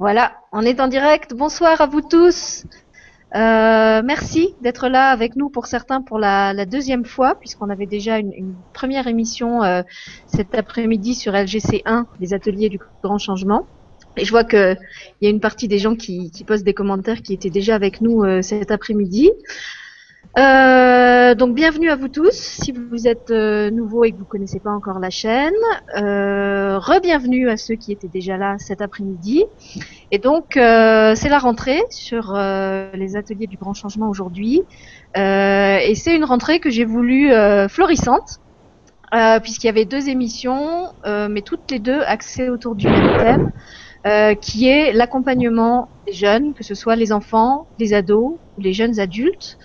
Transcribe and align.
Voilà, 0.00 0.32
on 0.50 0.62
est 0.62 0.80
en 0.80 0.88
direct. 0.88 1.34
Bonsoir 1.34 1.78
à 1.82 1.86
vous 1.86 2.00
tous. 2.00 2.64
Euh, 3.34 4.00
merci 4.02 4.54
d'être 4.62 4.88
là 4.88 5.10
avec 5.10 5.36
nous 5.36 5.50
pour 5.50 5.66
certains 5.66 6.00
pour 6.00 6.18
la, 6.18 6.64
deuxième 6.64 7.04
fois, 7.04 7.34
puisqu'on 7.34 7.68
avait 7.68 7.84
déjà 7.84 8.16
une, 8.16 8.54
première 8.72 9.08
émission 9.08 9.62
euh, 9.62 9.82
cet 10.26 10.54
après-midi 10.54 11.14
sur 11.14 11.34
LGC1, 11.34 12.06
les 12.18 12.32
ateliers 12.32 12.70
du 12.70 12.80
grand 13.02 13.18
changement. 13.18 13.66
Et 14.16 14.24
je 14.24 14.30
vois 14.30 14.44
qu'il 14.44 14.78
y 15.20 15.26
a 15.26 15.30
une 15.30 15.38
partie 15.38 15.68
des 15.68 15.78
gens 15.78 15.94
qui, 15.94 16.30
qui, 16.30 16.44
posent 16.44 16.64
des 16.64 16.72
commentaires 16.72 17.20
qui 17.20 17.34
étaient 17.34 17.50
déjà 17.50 17.74
avec 17.74 18.00
nous 18.00 18.24
euh, 18.24 18.40
cet 18.40 18.70
après-midi. 18.70 19.30
Euh, 20.38 21.34
donc 21.34 21.56
bienvenue 21.56 21.90
à 21.90 21.96
vous 21.96 22.06
tous. 22.06 22.30
Si 22.30 22.70
vous 22.70 23.08
êtes 23.08 23.32
euh, 23.32 23.70
nouveaux 23.70 24.04
et 24.04 24.12
que 24.12 24.16
vous 24.16 24.24
connaissez 24.24 24.60
pas 24.60 24.70
encore 24.70 25.00
la 25.00 25.10
chaîne, 25.10 25.52
euh, 25.96 26.78
re-bienvenue 26.78 27.50
à 27.50 27.56
ceux 27.56 27.74
qui 27.74 27.90
étaient 27.90 28.08
déjà 28.08 28.36
là 28.36 28.56
cet 28.58 28.80
après-midi. 28.80 29.44
Et 30.12 30.18
donc 30.18 30.56
euh, 30.56 31.16
c'est 31.16 31.28
la 31.28 31.40
rentrée 31.40 31.82
sur 31.90 32.32
les 32.32 33.16
ateliers 33.16 33.48
du 33.48 33.56
grand 33.56 33.74
changement 33.74 34.08
aujourd'hui. 34.08 34.62
et 35.16 35.92
c'est 35.96 36.14
une 36.14 36.24
rentrée 36.24 36.60
que 36.60 36.70
j'ai 36.70 36.84
voulu 36.84 37.32
florissante. 37.68 38.40
puisqu'il 39.42 39.66
y 39.66 39.70
avait 39.70 39.84
deux 39.84 40.08
émissions, 40.08 40.92
mais 41.04 41.42
toutes 41.42 41.68
les 41.72 41.80
deux 41.80 42.00
axées 42.02 42.50
autour 42.50 42.76
du 42.76 42.86
même 42.86 43.50
thème, 44.04 44.36
qui 44.40 44.68
est 44.68 44.92
l'accompagnement 44.92 45.88
des 46.06 46.12
jeunes, 46.12 46.54
que 46.54 46.62
ce 46.62 46.76
soit 46.76 46.94
les 46.94 47.10
enfants, 47.12 47.66
les 47.80 47.94
ados 47.94 48.38
ou 48.56 48.60
les 48.60 48.72
jeunes 48.72 49.00
adultes, 49.00 49.58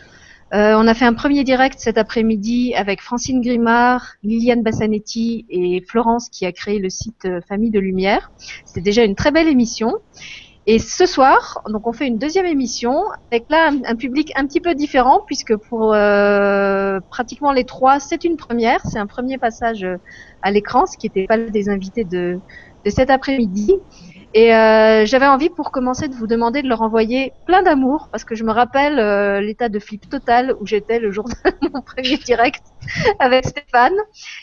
euh, 0.54 0.76
on 0.77 0.88
a 0.88 0.94
fait 0.94 1.05
un 1.05 1.13
premier 1.13 1.44
direct 1.44 1.80
cet 1.80 1.98
après-midi 1.98 2.76
avec 2.76 3.02
Francine 3.02 3.41
Grimard, 3.41 4.13
Liliane 4.23 4.62
Bassanetti 4.62 5.45
et 5.49 5.84
Florence 5.88 6.30
qui 6.30 6.45
a 6.45 6.52
créé 6.52 6.77
le 6.77 6.90
site 6.90 7.26
euh, 7.26 7.41
Famille 7.48 7.71
de 7.71 7.80
Lumière. 7.80 8.31
C'était 8.63 8.81
déjà 8.81 9.04
une 9.04 9.16
très 9.16 9.31
belle 9.31 9.48
émission. 9.48 9.94
Et 10.68 10.79
ce 10.79 11.05
soir, 11.05 11.62
donc 11.70 11.85
on 11.87 11.93
fait 11.93 12.07
une 12.07 12.18
deuxième 12.18 12.46
émission 12.46 13.04
avec 13.32 13.46
là 13.49 13.71
un, 13.85 13.96
public 13.96 14.32
un 14.35 14.48
petit 14.48 14.62
peu 14.62 14.74
différent 14.74 15.21
puisque 15.26 15.55
pour 15.55 15.93
euh, 15.93 16.99
pratiquement 17.12 17.52
les 17.52 17.65
trois, 17.65 17.99
c'est 17.99 18.24
une 18.24 18.35
première, 18.35 18.82
c'est 18.85 18.98
un 18.98 19.05
premier 19.05 19.37
passage 19.37 19.85
à 20.41 20.52
l'écran, 20.52 20.87
ce 20.87 20.98
qui 20.98 21.07
n'était 21.07 21.27
pas 21.27 21.37
des 21.37 21.70
invités 21.70 22.04
de, 22.04 22.40
de 22.84 22.90
cet 22.90 23.12
après-midi. 23.12 23.74
Et 24.38 24.54
euh, 24.54 25.05
j'avais 25.05 25.28
envie 25.28 25.48
pour 25.48 25.72
commencer 25.72 26.10
de 26.10 26.14
vous 26.14 26.28
demander 26.28 26.62
de 26.62 26.68
leur 26.68 26.82
envoyer 26.82 27.32
plein 27.46 27.64
d'amour 27.64 28.10
parce 28.12 28.26
que 28.26 28.36
je 28.36 28.44
me 28.44 28.52
rappelle 28.52 29.00
euh, 29.00 29.40
l'état 29.40 29.70
de 29.70 29.80
flip 29.80 30.10
total 30.10 30.54
où 30.60 30.68
j'étais 30.68 31.00
le 31.00 31.10
jour 31.10 31.24
de 31.30 31.70
mon 31.74 31.82
premier 31.82 32.18
direct 32.18 32.62
avec 33.20 33.46
Stéphane. 33.46 33.96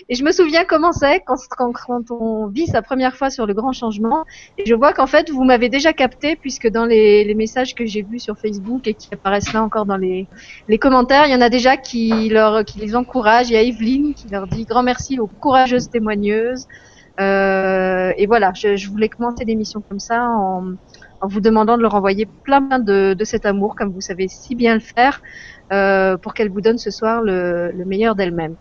Et 0.09 0.15
je 0.15 0.25
me 0.25 0.33
souviens 0.33 0.65
comment 0.65 0.93
c'est 0.93 1.21
quand, 1.27 1.37
quand, 1.51 2.11
on 2.11 2.47
vit 2.47 2.67
sa 2.67 2.81
première 2.81 3.17
fois 3.17 3.29
sur 3.29 3.45
le 3.45 3.53
grand 3.53 3.73
changement. 3.73 4.25
Et 4.57 4.65
je 4.65 4.75
vois 4.75 4.95
qu'en 4.95 5.07
fait 5.07 5.29
vous 5.29 5.45
m'avez 5.45 5.69
déjà 5.69 5.93
capté 5.93 6.37
puisque 6.37 6.69
dans 6.69 6.87
les, 6.87 7.25
les 7.25 7.35
messages 7.35 7.75
que 7.75 7.85
j'ai 7.85 8.01
vus 8.01 8.19
sur 8.19 8.39
Facebook 8.39 8.87
et 8.87 8.95
qui 8.95 9.11
apparaissent 9.13 9.53
là 9.53 9.63
encore 9.63 9.85
dans 9.85 9.99
les, 9.99 10.27
les 10.69 10.79
commentaires, 10.79 11.27
il 11.27 11.33
y 11.33 11.37
en 11.37 11.43
a 11.43 11.51
déjà 11.51 11.77
qui, 11.77 12.31
leur, 12.31 12.65
qui 12.65 12.79
les 12.79 12.97
encouragent. 12.97 13.51
Il 13.51 13.53
y 13.53 13.57
a 13.57 13.63
Evelyne 13.63 14.15
qui 14.15 14.27
leur 14.31 14.47
dit 14.47 14.65
grand 14.65 14.83
merci 14.83 15.21
aux 15.21 15.27
courageuses 15.27 15.91
témoigneuses. 15.91 16.67
Euh, 17.21 18.13
et 18.17 18.27
voilà, 18.27 18.53
je, 18.55 18.77
je, 18.77 18.89
voulais 18.89 19.09
commencer 19.09 19.45
l'émission 19.45 19.83
comme 19.87 20.01
ça 20.01 20.29
en, 20.29 20.75
en, 21.21 21.29
vous 21.29 21.41
demandant 21.41 21.77
de 21.77 21.83
leur 21.83 21.95
envoyer 21.95 22.27
plein, 22.27 22.79
de, 22.79 23.15
de, 23.15 23.25
cet 23.25 23.45
amour, 23.45 23.75
comme 23.77 23.91
vous 23.91 24.01
savez 24.01 24.29
si 24.29 24.55
bien 24.55 24.75
le 24.75 24.81
faire, 24.81 25.21
euh, 25.73 26.17
pour 26.17 26.33
qu'elle 26.35 26.51
vous 26.51 26.61
donne 26.63 26.79
ce 26.79 26.91
soir 26.91 27.23
le, 27.23 27.71
le 27.73 27.85
meilleur 27.85 28.15
d'elle-même. 28.15 28.57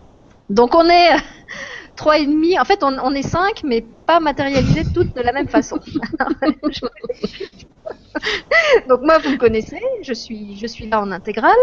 Donc 0.50 0.76
on 0.76 0.90
est 0.90 1.16
trois 1.96 2.20
et 2.20 2.26
demi. 2.26 2.60
En 2.60 2.66
fait, 2.66 2.84
on, 2.84 2.98
on, 3.00 3.14
est 3.14 3.22
cinq, 3.22 3.62
mais 3.64 3.86
pas 4.06 4.20
matérialisés 4.20 4.84
toutes 4.94 5.16
de 5.16 5.22
la 5.22 5.32
même 5.32 5.48
façon. 5.48 5.80
Donc 8.90 9.02
moi, 9.02 9.18
vous 9.20 9.32
me 9.32 9.38
connaissez, 9.38 9.82
je 10.02 10.14
suis, 10.14 10.58
je 10.58 10.68
suis 10.68 10.88
là 10.90 11.02
en 11.02 11.11
intégrale. 11.11 11.56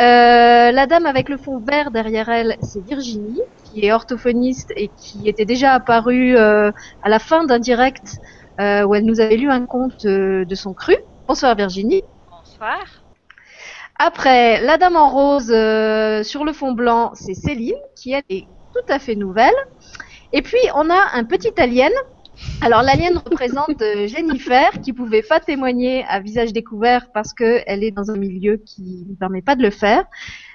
Euh, 0.00 0.72
la 0.72 0.86
dame 0.86 1.04
avec 1.04 1.28
le 1.28 1.36
fond 1.36 1.58
vert 1.58 1.90
derrière 1.90 2.28
elle, 2.30 2.56
c'est 2.62 2.82
Virginie, 2.82 3.42
qui 3.64 3.84
est 3.84 3.92
orthophoniste 3.92 4.72
et 4.74 4.88
qui 4.96 5.28
était 5.28 5.44
déjà 5.44 5.72
apparue 5.72 6.36
euh, 6.36 6.72
à 7.02 7.08
la 7.08 7.18
fin 7.18 7.44
d'un 7.44 7.58
direct 7.58 8.18
euh, 8.60 8.84
où 8.84 8.94
elle 8.94 9.04
nous 9.04 9.20
avait 9.20 9.36
lu 9.36 9.50
un 9.50 9.66
conte 9.66 10.06
de 10.06 10.54
son 10.54 10.72
cru. 10.72 10.96
Bonsoir 11.28 11.54
Virginie. 11.54 12.02
Bonsoir. 12.30 12.82
Après, 13.98 14.62
la 14.62 14.78
dame 14.78 14.96
en 14.96 15.10
rose 15.10 15.48
sur 16.26 16.44
le 16.44 16.52
fond 16.52 16.72
blanc, 16.72 17.12
c'est 17.14 17.34
Céline, 17.34 17.74
qui 17.94 18.12
elle 18.12 18.22
est 18.30 18.46
tout 18.72 18.92
à 18.92 18.98
fait 18.98 19.14
nouvelle. 19.14 19.54
Et 20.32 20.40
puis, 20.40 20.58
on 20.74 20.88
a 20.88 21.10
un 21.12 21.24
petit 21.24 21.52
alien 21.58 21.92
alors 22.64 22.82
l'alien 22.82 23.18
représente 23.18 23.82
euh, 23.82 24.06
Jennifer 24.06 24.70
qui 24.82 24.92
pouvait 24.92 25.22
pas 25.22 25.40
témoigner 25.40 26.04
à 26.08 26.20
visage 26.20 26.52
découvert 26.52 27.10
parce 27.12 27.34
qu'elle 27.34 27.82
est 27.82 27.90
dans 27.90 28.12
un 28.12 28.16
milieu 28.16 28.56
qui 28.56 29.04
ne 29.08 29.16
permet 29.16 29.42
pas 29.42 29.56
de 29.56 29.62
le 29.62 29.70
faire, 29.70 30.04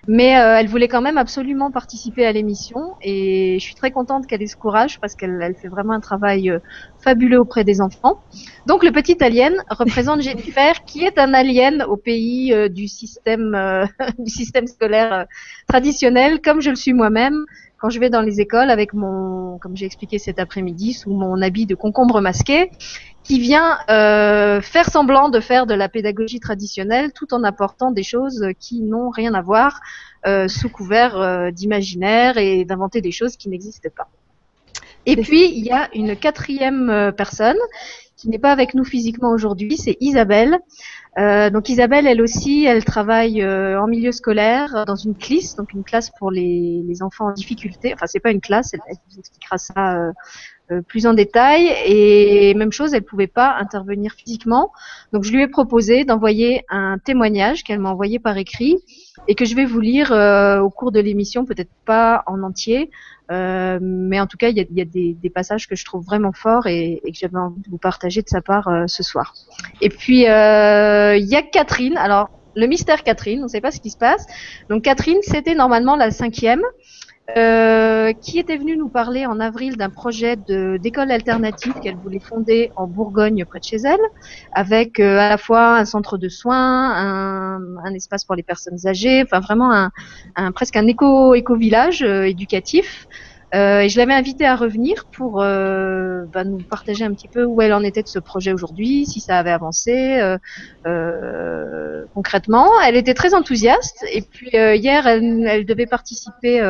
mais 0.07 0.39
euh, 0.39 0.55
elle 0.57 0.69
voulait 0.69 0.87
quand 0.87 1.01
même 1.01 1.17
absolument 1.17 1.69
participer 1.69 2.25
à 2.25 2.31
l'émission 2.31 2.95
et 3.01 3.57
je 3.59 3.63
suis 3.63 3.75
très 3.75 3.91
contente 3.91 4.25
qu'elle 4.25 4.41
ait 4.41 4.47
ce 4.47 4.55
courage 4.55 5.01
parce 5.01 5.15
qu'elle 5.15 5.53
fait 5.61 5.67
vraiment 5.67 5.91
un 5.91 5.99
travail 5.99 6.49
euh, 6.49 6.59
fabuleux 6.97 7.41
auprès 7.41 7.65
des 7.65 7.81
enfants. 7.81 8.21
Donc 8.67 8.85
le 8.85 8.91
petit 8.93 9.21
alien 9.21 9.55
représente 9.69 10.21
Jennifer 10.21 10.85
qui 10.85 11.03
est 11.03 11.17
un 11.17 11.33
alien 11.33 11.83
au 11.83 11.97
pays 11.97 12.53
du 12.69 12.87
système 12.87 13.51
du 14.17 14.31
système 14.31 14.67
scolaire 14.67 15.25
traditionnel 15.67 16.39
comme 16.41 16.61
je 16.61 16.69
le 16.69 16.77
suis 16.77 16.93
moi-même 16.93 17.45
quand 17.79 17.89
je 17.89 17.99
vais 17.99 18.09
dans 18.09 18.21
les 18.21 18.41
écoles 18.41 18.69
avec 18.69 18.93
mon, 18.93 19.57
comme 19.59 19.75
j'ai 19.75 19.85
expliqué 19.85 20.19
cet 20.19 20.39
après-midi, 20.39 20.93
sous 20.93 21.11
mon 21.11 21.41
habit 21.41 21.65
de 21.65 21.75
concombre 21.75 22.21
masqué, 22.21 22.71
qui 23.23 23.39
vient 23.39 23.77
euh, 23.89 24.61
faire 24.61 24.89
semblant 24.89 25.29
de 25.29 25.39
faire 25.39 25.65
de 25.65 25.73
la 25.73 25.89
pédagogie 25.89 26.39
traditionnelle 26.39 27.11
tout 27.13 27.33
en 27.33 27.43
apportant 27.43 27.91
des 27.91 28.03
choses 28.03 28.45
qui 28.59 28.81
n'ont 28.81 29.09
rien 29.09 29.33
à 29.33 29.41
voir 29.41 29.79
euh, 30.25 30.47
sous 30.47 30.69
couvert 30.69 31.19
euh, 31.19 31.51
d'imaginaire 31.51 32.37
et 32.37 32.63
d'inventer 32.63 33.01
des 33.01 33.11
choses 33.11 33.35
qui 33.35 33.49
n'existent 33.49 33.89
pas. 33.95 34.07
Et 35.07 35.16
puis, 35.16 35.50
il 35.50 35.66
y 35.66 35.72
a 35.72 35.90
une 35.95 36.16
quatrième 36.16 36.90
euh, 36.90 37.12
personne 37.12 37.57
qui 38.18 38.29
n'est 38.29 38.40
pas 38.40 38.51
avec 38.51 38.73
nous 38.73 38.84
physiquement 38.84 39.29
aujourd'hui, 39.29 39.78
c'est 39.78 39.95
Isabelle, 40.01 40.59
euh, 41.18 41.50
donc 41.50 41.69
Isabelle, 41.69 42.06
elle 42.06 42.22
aussi, 42.22 42.66
elle 42.66 42.85
travaille 42.85 43.41
euh, 43.41 43.81
en 43.81 43.88
milieu 43.88 44.12
scolaire 44.12 44.85
dans 44.85 44.96
une 44.96 45.16
classe, 45.16 45.56
donc 45.56 45.73
une 45.73 45.84
classe 45.84 46.12
pour 46.19 46.29
les, 46.29 46.84
les 46.85 47.01
enfants 47.01 47.29
en 47.29 47.31
difficulté. 47.31 47.91
Enfin, 47.94 48.06
c'est 48.06 48.19
pas 48.19 48.29
une 48.29 48.41
classe, 48.41 48.73
elle, 48.73 48.81
vous 49.09 49.19
expliquera 49.19 49.57
ça 49.57 49.96
euh, 49.96 50.12
euh, 50.72 50.81
plus 50.84 51.07
en 51.07 51.16
détail. 51.16 51.73
Et 51.88 52.53
même 52.53 52.72
chose, 52.72 52.94
elle 52.94 53.01
pouvait 53.01 53.25
pas 53.25 53.56
intervenir 53.59 54.13
physiquement. 54.13 54.72
Donc 55.12 55.23
je 55.23 55.31
lui 55.31 55.41
ai 55.41 55.47
proposé 55.47 56.03
d'envoyer 56.03 56.66
un 56.69 57.00
témoignage 57.00 57.63
qu'elle 57.63 57.79
m'a 57.79 57.90
envoyé 57.90 58.19
par 58.19 58.38
écrit 58.38 58.78
et 59.28 59.34
que 59.34 59.46
je 59.46 59.56
vais 59.56 59.66
vous 59.66 59.79
lire 59.79 60.12
au 60.63 60.69
cours 60.69 60.91
de 60.91 61.00
l'émission, 61.00 61.46
peut-être 61.46 61.72
pas 61.85 62.23
en 62.28 62.44
entier, 62.44 62.91
euh, 63.31 63.79
mais 63.81 64.19
en 64.19 64.27
tout 64.27 64.38
cas, 64.38 64.49
il 64.49 64.57
y 64.57 64.61
a, 64.61 64.65
y 64.69 64.81
a 64.81 64.85
des, 64.85 65.13
des, 65.13 65.29
passages 65.29 65.67
que 65.67 65.75
je 65.75 65.83
trouve 65.83 66.05
vraiment 66.05 66.31
forts 66.31 66.67
et, 66.67 67.01
et 67.03 67.11
que 67.11 67.17
j'avais 67.17 67.38
envie 67.38 67.61
de 67.61 67.69
vous 67.69 67.77
partager 67.77 68.21
de 68.21 68.29
sa 68.29 68.41
part 68.41 68.67
euh, 68.67 68.85
ce 68.88 69.03
soir. 69.03 69.33
Et 69.81 69.89
puis, 69.89 70.27
euh, 70.27 71.17
il 71.17 71.25
y 71.25 71.35
a 71.35 71.41
Catherine. 71.41 71.97
Alors, 71.97 72.29
le 72.55 72.67
mystère 72.67 73.03
Catherine, 73.03 73.39
on 73.41 73.43
ne 73.43 73.47
sait 73.49 73.61
pas 73.61 73.71
ce 73.71 73.79
qui 73.81 73.89
se 73.89 73.97
passe. 73.97 74.25
Donc, 74.69 74.83
Catherine, 74.83 75.19
c'était 75.21 75.55
normalement 75.55 75.95
la 75.95 76.11
cinquième. 76.11 76.63
Euh, 77.35 78.13
qui 78.13 78.39
était 78.39 78.55
venue 78.55 78.77
nous 78.77 78.88
parler 78.88 79.25
en 79.25 79.41
avril 79.41 79.75
d'un 79.75 79.89
projet 79.89 80.38
d'école 80.38 81.11
alternative 81.11 81.73
qu'elle 81.83 81.97
voulait 81.97 82.21
fonder 82.21 82.71
en 82.77 82.88
Bourgogne 82.88 83.43
près 83.43 83.59
de 83.59 83.65
chez 83.65 83.77
elle, 83.83 83.99
avec 84.53 85.01
euh, 85.01 85.19
à 85.19 85.27
la 85.27 85.37
fois 85.37 85.75
un 85.75 85.83
centre 85.83 86.17
de 86.17 86.29
soins, 86.29 86.89
un, 86.95 87.59
un, 87.83 87.93
espace 87.93 88.23
pour 88.23 88.35
les 88.35 88.43
personnes 88.43 88.87
âgées, 88.87 89.23
enfin 89.23 89.41
vraiment 89.41 89.73
un, 89.73 89.91
un 90.37 90.53
presque 90.53 90.77
un 90.77 90.87
éco 90.87 91.35
éco 91.35 91.57
village 91.57 92.01
euh, 92.01 92.23
éducatif. 92.23 93.07
et 93.51 93.89
je 93.89 93.97
l'avais 93.97 94.13
invitée 94.13 94.45
à 94.45 94.55
revenir 94.55 95.05
pour 95.11 95.39
bah, 95.39 96.43
nous 96.46 96.59
partager 96.69 97.03
un 97.03 97.13
petit 97.13 97.28
peu 97.28 97.43
où 97.43 97.61
elle 97.61 97.73
en 97.73 97.84
était 97.84 98.03
de 98.03 98.07
ce 98.07 98.19
projet 98.19 98.53
aujourd'hui, 98.53 99.05
si 99.05 99.19
ça 99.19 99.37
avait 99.37 99.52
avancé 99.52 100.22
concrètement. 102.13 102.69
Elle 102.85 102.96
était 102.96 103.13
très 103.13 103.34
enthousiaste 103.34 104.05
et 104.13 104.22
puis 104.22 104.52
hier 104.53 105.07
elle, 105.07 105.46
elle 105.47 105.66
devait 105.66 105.87
participer 105.87 106.61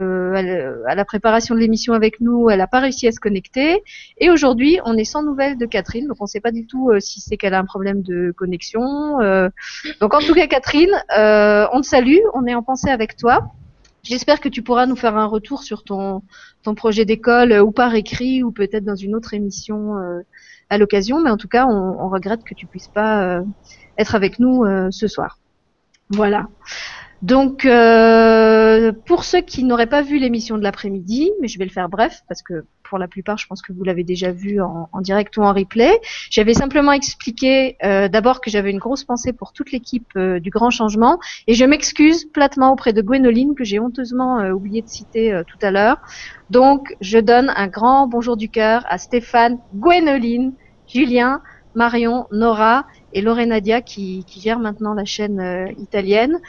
euh, 0.00 0.82
à 0.86 0.94
la 0.94 1.04
préparation 1.04 1.54
de 1.54 1.60
l'émission 1.60 1.92
avec 1.92 2.20
nous, 2.20 2.48
elle 2.50 2.58
n'a 2.58 2.66
pas 2.66 2.80
réussi 2.80 3.06
à 3.06 3.12
se 3.12 3.20
connecter. 3.20 3.82
Et 4.18 4.30
aujourd'hui, 4.30 4.78
on 4.84 4.96
est 4.96 5.04
sans 5.04 5.22
nouvelles 5.22 5.58
de 5.58 5.66
Catherine, 5.66 6.06
donc 6.06 6.16
on 6.20 6.24
ne 6.24 6.28
sait 6.28 6.40
pas 6.40 6.52
du 6.52 6.66
tout 6.66 6.90
euh, 6.90 7.00
si 7.00 7.20
c'est 7.20 7.36
qu'elle 7.36 7.54
a 7.54 7.58
un 7.58 7.64
problème 7.64 8.02
de 8.02 8.32
connexion. 8.36 9.20
Euh. 9.20 9.48
donc 10.00 10.14
en 10.14 10.20
tout 10.20 10.34
cas, 10.34 10.46
Catherine, 10.46 10.92
on 11.10 11.80
te 11.80 11.86
salue, 11.86 12.18
on 12.34 12.46
est 12.46 12.54
en 12.54 12.62
pensée 12.62 12.90
avec 12.90 13.16
toi. 13.16 13.52
J'espère 14.02 14.40
que 14.40 14.48
tu 14.48 14.62
pourras 14.62 14.86
nous 14.86 14.96
faire 14.96 15.16
un 15.16 15.26
retour 15.26 15.62
sur 15.62 15.84
ton, 15.84 16.22
projet 16.76 17.04
d'école, 17.04 17.52
ou 17.60 17.70
par 17.70 17.94
écrit, 17.94 18.42
ou 18.42 18.50
peut-être 18.50 18.84
dans 18.84 18.96
une 18.96 19.14
autre 19.14 19.34
émission 19.34 19.94
à 20.70 20.78
l'occasion. 20.78 21.20
Mais 21.20 21.30
en 21.30 21.36
tout 21.36 21.48
cas, 21.48 21.66
on, 21.66 21.96
on, 22.00 22.08
regrette 22.08 22.42
que 22.42 22.54
tu 22.54 22.66
puisses 22.66 22.88
pas 22.88 23.42
être 23.98 24.14
avec 24.14 24.38
nous 24.38 24.64
ce 24.90 25.06
soir. 25.06 25.38
Voilà. 26.08 26.48
Donc, 27.22 27.64
euh, 27.64 28.60
Euh, 28.70 28.92
pour 28.92 29.24
ceux 29.24 29.40
qui 29.40 29.64
n'auraient 29.64 29.88
pas 29.88 30.02
vu 30.02 30.18
l'émission 30.18 30.56
de 30.56 30.62
l'après-midi, 30.62 31.30
mais 31.40 31.48
je 31.48 31.58
vais 31.58 31.64
le 31.64 31.70
faire 31.70 31.88
bref 31.88 32.22
parce 32.28 32.42
que 32.42 32.64
pour 32.82 32.98
la 32.98 33.08
plupart, 33.08 33.38
je 33.38 33.46
pense 33.46 33.62
que 33.62 33.72
vous 33.72 33.84
l'avez 33.84 34.04
déjà 34.04 34.32
vu 34.32 34.60
en, 34.60 34.88
direct 35.00 35.36
ou 35.36 35.42
en 35.42 35.52
replay. 35.52 36.00
J'avais 36.30 36.54
simplement 36.54 36.92
expliqué 36.92 37.76
euh, 37.84 38.08
d'abord 38.08 38.40
que 38.40 38.50
j'avais 38.50 38.70
une 38.70 38.78
grosse 38.78 39.04
pensée 39.04 39.32
pour 39.32 39.52
toute 39.52 39.70
l'équipe 39.70 40.08
euh, 40.16 40.40
du 40.40 40.50
Grand 40.50 40.70
Changement 40.70 41.18
et 41.46 41.54
je 41.54 41.64
m'excuse 41.64 42.24
platement 42.24 42.72
auprès 42.72 42.92
de 42.92 43.00
Gwénoline 43.00 43.54
que 43.54 43.64
j'ai 43.64 43.78
honteusement 43.78 44.40
euh, 44.40 44.50
oublié 44.50 44.82
de 44.82 44.88
citer 44.88 45.40
tout 45.46 45.58
à 45.62 45.70
l'heure. 45.70 45.98
Donc, 46.50 46.96
je 47.00 47.18
donne 47.18 47.52
un 47.54 47.68
grand 47.68 48.08
bonjour 48.08 48.36
du 48.36 48.48
cœur 48.48 48.84
à 48.88 48.98
Stéphane, 48.98 49.58
Gwénoline, 49.74 50.52
Julien, 50.88 51.42
Marion, 51.76 52.26
Nora 52.32 52.86
et 53.12 53.22
Lorena 53.22 53.56
Nadia 53.56 53.80
qui, 53.80 54.24
qui 54.26 54.40
gère 54.40 54.58
maintenant 54.58 54.94
la 54.94 55.04
chaîne 55.04 55.72
italienne. 55.78 56.40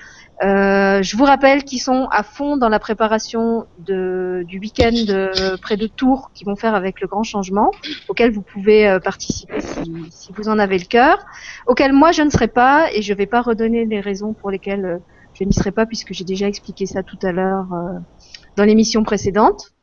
Euh, 0.44 1.04
je 1.04 1.16
vous 1.16 1.26
rappelle 1.26 1.64
qu'ils 1.64 1.82
sont 1.82 2.08
à 2.12 2.24
fond 2.24 2.58
dans 2.58 2.70
la 2.70 2.80
préparation 2.80 3.68
du 3.78 4.60
week-end 4.60 4.92
euh, 5.10 5.58
près 5.62 5.78
de 5.78 5.86
Tours 5.86 6.32
qu'ils 6.34 6.48
vont 6.48 6.56
faire 6.56 6.74
avec 6.74 7.00
le 7.00 7.08
grand 7.08 7.24
changement, 7.24 7.72
auquel 8.08 8.32
vous 8.32 8.42
pouvez 8.42 8.88
euh, 8.88 9.00
participer 9.00 9.62
si, 9.62 9.94
si, 10.10 10.34
vous 10.34 10.50
en 10.50 10.58
avez 10.58 10.80
le 10.80 10.86
cœur, 10.86 11.24
auquel 11.68 11.94
moi 11.94 12.12
je 12.12 12.24
ne 12.24 12.30
serai 12.30 12.48
pas 12.48 12.88
et 12.94 13.02
je 13.02 13.14
ne 13.14 13.18
vais 13.18 13.28
pas 13.28 13.42
redonner 13.42 13.86
les 13.86 14.00
raisons 14.00 14.34
pour 14.34 14.50
lesquelles 14.50 15.00
je 15.34 15.44
n'y 15.44 15.54
serai 15.54 15.72
pas 15.72 15.86
puisque 15.86 16.14
j'ai 16.14 16.26
déjà 16.26 16.48
expliqué 16.48 16.88
ça 16.88 17.04
tout 17.04 17.20
à 17.22 17.32
l'heure 17.32 17.68
dans 18.56 18.64
l'émission 18.64 19.04
précédente. 19.04 19.74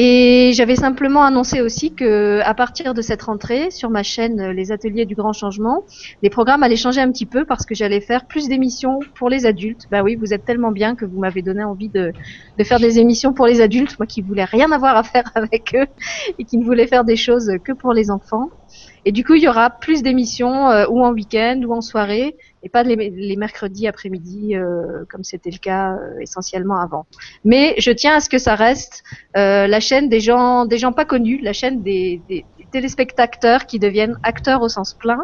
Et 0.00 0.52
j'avais 0.54 0.76
simplement 0.76 1.24
annoncé 1.24 1.60
aussi 1.60 1.92
que 1.92 2.38
à 2.44 2.54
partir 2.54 2.94
de 2.94 3.02
cette 3.02 3.20
rentrée, 3.22 3.72
sur 3.72 3.90
ma 3.90 4.04
chaîne 4.04 4.38
euh, 4.38 4.52
Les 4.52 4.70
Ateliers 4.70 5.06
du 5.06 5.16
Grand 5.16 5.32
Changement, 5.32 5.82
les 6.22 6.30
programmes 6.30 6.62
allaient 6.62 6.76
changer 6.76 7.00
un 7.00 7.10
petit 7.10 7.26
peu 7.26 7.44
parce 7.44 7.66
que 7.66 7.74
j'allais 7.74 8.00
faire 8.00 8.26
plus 8.26 8.46
d'émissions 8.46 9.00
pour 9.16 9.28
les 9.28 9.44
adultes. 9.44 9.88
Bah 9.90 10.04
oui, 10.04 10.14
vous 10.14 10.32
êtes 10.32 10.44
tellement 10.44 10.70
bien 10.70 10.94
que 10.94 11.04
vous 11.04 11.18
m'avez 11.18 11.42
donné 11.42 11.64
envie 11.64 11.88
de, 11.88 12.12
de, 12.56 12.64
faire 12.64 12.78
des 12.78 13.00
émissions 13.00 13.32
pour 13.32 13.48
les 13.48 13.60
adultes, 13.60 13.98
moi 13.98 14.06
qui 14.06 14.22
voulais 14.22 14.44
rien 14.44 14.70
avoir 14.70 14.96
à 14.96 15.02
faire 15.02 15.32
avec 15.34 15.74
eux 15.74 15.88
et 16.38 16.44
qui 16.44 16.58
ne 16.58 16.64
voulais 16.64 16.86
faire 16.86 17.02
des 17.02 17.16
choses 17.16 17.50
que 17.64 17.72
pour 17.72 17.92
les 17.92 18.12
enfants. 18.12 18.50
Et 19.04 19.10
du 19.10 19.24
coup, 19.24 19.34
il 19.34 19.42
y 19.42 19.48
aura 19.48 19.68
plus 19.68 20.04
d'émissions 20.04 20.70
euh, 20.70 20.86
ou 20.88 21.02
en 21.02 21.12
week-end 21.12 21.60
ou 21.66 21.72
en 21.72 21.80
soirée 21.80 22.36
et 22.62 22.68
pas 22.68 22.82
les, 22.82 23.36
mercredis 23.36 23.86
après-midi 23.86 24.56
euh, 24.56 25.04
comme 25.10 25.24
c'était 25.24 25.50
le 25.50 25.58
cas 25.58 25.92
euh, 25.92 26.18
essentiellement 26.20 26.80
avant. 26.80 27.06
Mais 27.44 27.74
je 27.78 27.90
tiens 27.90 28.16
à 28.16 28.20
ce 28.20 28.28
que 28.28 28.38
ça 28.38 28.54
reste 28.54 29.02
la 29.34 29.80
chaîne 29.80 30.08
des 30.08 30.20
gens, 30.20 30.64
des 30.64 30.78
gens 30.78 30.92
pas 30.92 31.04
connus, 31.04 31.40
la 31.42 31.52
chaîne 31.52 31.82
des, 31.82 32.20
des, 32.28 32.44
téléspectateurs 32.70 33.64
qui 33.64 33.78
deviennent 33.78 34.18
acteurs 34.22 34.60
au 34.60 34.68
sens 34.68 34.92
plein. 34.92 35.20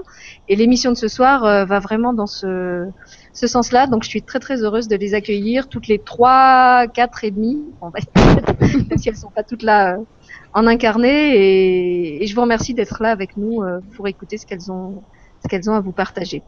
Et 0.49 0.57
l'émission 0.57 0.93
de 0.93 0.97
ce 0.97 1.09
soir 1.09 1.67
va 1.67 1.79
vraiment 1.79 2.15
dans 2.15 2.27
ce, 2.27 2.89
ce 3.35 3.47
sens-là. 3.47 3.87
Donc 3.87 4.03
je 4.03 4.09
suis 4.09 4.23
très 4.23 4.39
très 4.39 4.63
heureuse 4.63 4.89
de 4.89 4.97
les 4.97 5.13
accueillir 5.13 5.69
toutes 5.69 5.89
les 5.89 5.99
trois, 5.99 6.87
quatre 6.87 7.23
et 7.25 7.31
demi, 7.31 7.63
si 8.97 9.11
elles 9.11 9.17
sont 9.17 9.31
pas 9.31 9.43
toutes 9.43 9.63
là 9.63 9.99
en 10.55 10.67
incarné 10.67 11.35
et, 11.37 12.23
et 12.23 12.27
je 12.27 12.35
vous 12.35 12.41
remercie 12.41 12.75
d'être 12.75 13.03
là 13.03 13.11
avec 13.11 13.37
nous 13.37 13.63
euh, 13.63 13.81
pour 13.97 14.07
écouter 14.09 14.39
ce 14.39 14.47
qu'elles 14.47 14.71
ont, 14.71 15.03
ce 15.43 15.49
qu'elles 15.49 15.69
ont 15.69 15.75
à 15.75 15.81
vous 15.81 15.93
partager. 15.93 16.43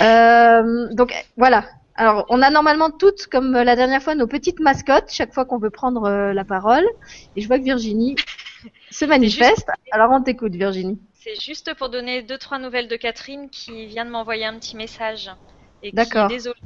Euh, 0.00 0.88
donc 0.92 1.12
voilà. 1.36 1.64
Alors 1.94 2.24
on 2.28 2.40
a 2.42 2.50
normalement 2.50 2.90
toutes, 2.90 3.26
comme 3.26 3.52
la 3.52 3.76
dernière 3.76 4.02
fois, 4.02 4.14
nos 4.14 4.26
petites 4.26 4.60
mascottes 4.60 5.10
chaque 5.10 5.34
fois 5.34 5.44
qu'on 5.44 5.58
veut 5.58 5.70
prendre 5.70 6.04
euh, 6.04 6.32
la 6.32 6.44
parole. 6.44 6.86
Et 7.36 7.40
je 7.40 7.46
vois 7.46 7.58
que 7.58 7.64
Virginie 7.64 8.16
se 8.90 9.04
manifeste. 9.04 9.68
Alors 9.90 10.10
on 10.12 10.22
t'écoute, 10.22 10.54
Virginie. 10.54 10.98
C'est 11.14 11.38
juste 11.38 11.74
pour 11.74 11.90
donner 11.90 12.22
deux 12.22 12.38
trois 12.38 12.58
nouvelles 12.58 12.88
de 12.88 12.96
Catherine 12.96 13.50
qui 13.50 13.86
vient 13.86 14.06
de 14.06 14.10
m'envoyer 14.10 14.46
un 14.46 14.58
petit 14.58 14.76
message 14.76 15.30
et 15.82 15.92
qui 15.92 15.98
est 15.98 16.28
désolée, 16.28 16.56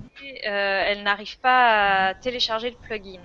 euh, 0.47 0.83
elle 0.87 1.03
n'arrive 1.03 1.39
pas 1.41 2.09
à 2.09 2.15
télécharger 2.15 2.71
le 2.71 2.77
plugin. 2.77 3.21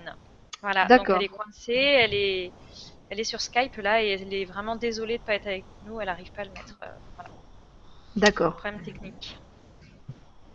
Voilà, 0.62 0.86
donc 0.86 1.08
elle 1.08 1.22
est 1.22 1.28
coincée, 1.28 1.72
elle 1.72 2.14
est, 2.14 2.52
elle 3.08 3.18
est 3.18 3.24
sur 3.24 3.40
Skype 3.40 3.76
là 3.76 4.02
et 4.02 4.10
elle 4.10 4.32
est 4.32 4.44
vraiment 4.44 4.76
désolée 4.76 5.16
de 5.16 5.22
ne 5.22 5.26
pas 5.26 5.34
être 5.34 5.46
avec 5.46 5.64
nous, 5.86 6.00
elle 6.00 6.06
n'arrive 6.06 6.30
pas 6.32 6.42
à 6.42 6.44
le 6.44 6.50
mettre. 6.50 6.78
Euh, 6.82 6.86
voilà. 7.16 7.30
D'accord. 8.16 8.56
Problème 8.56 8.82
technique. 8.82 9.38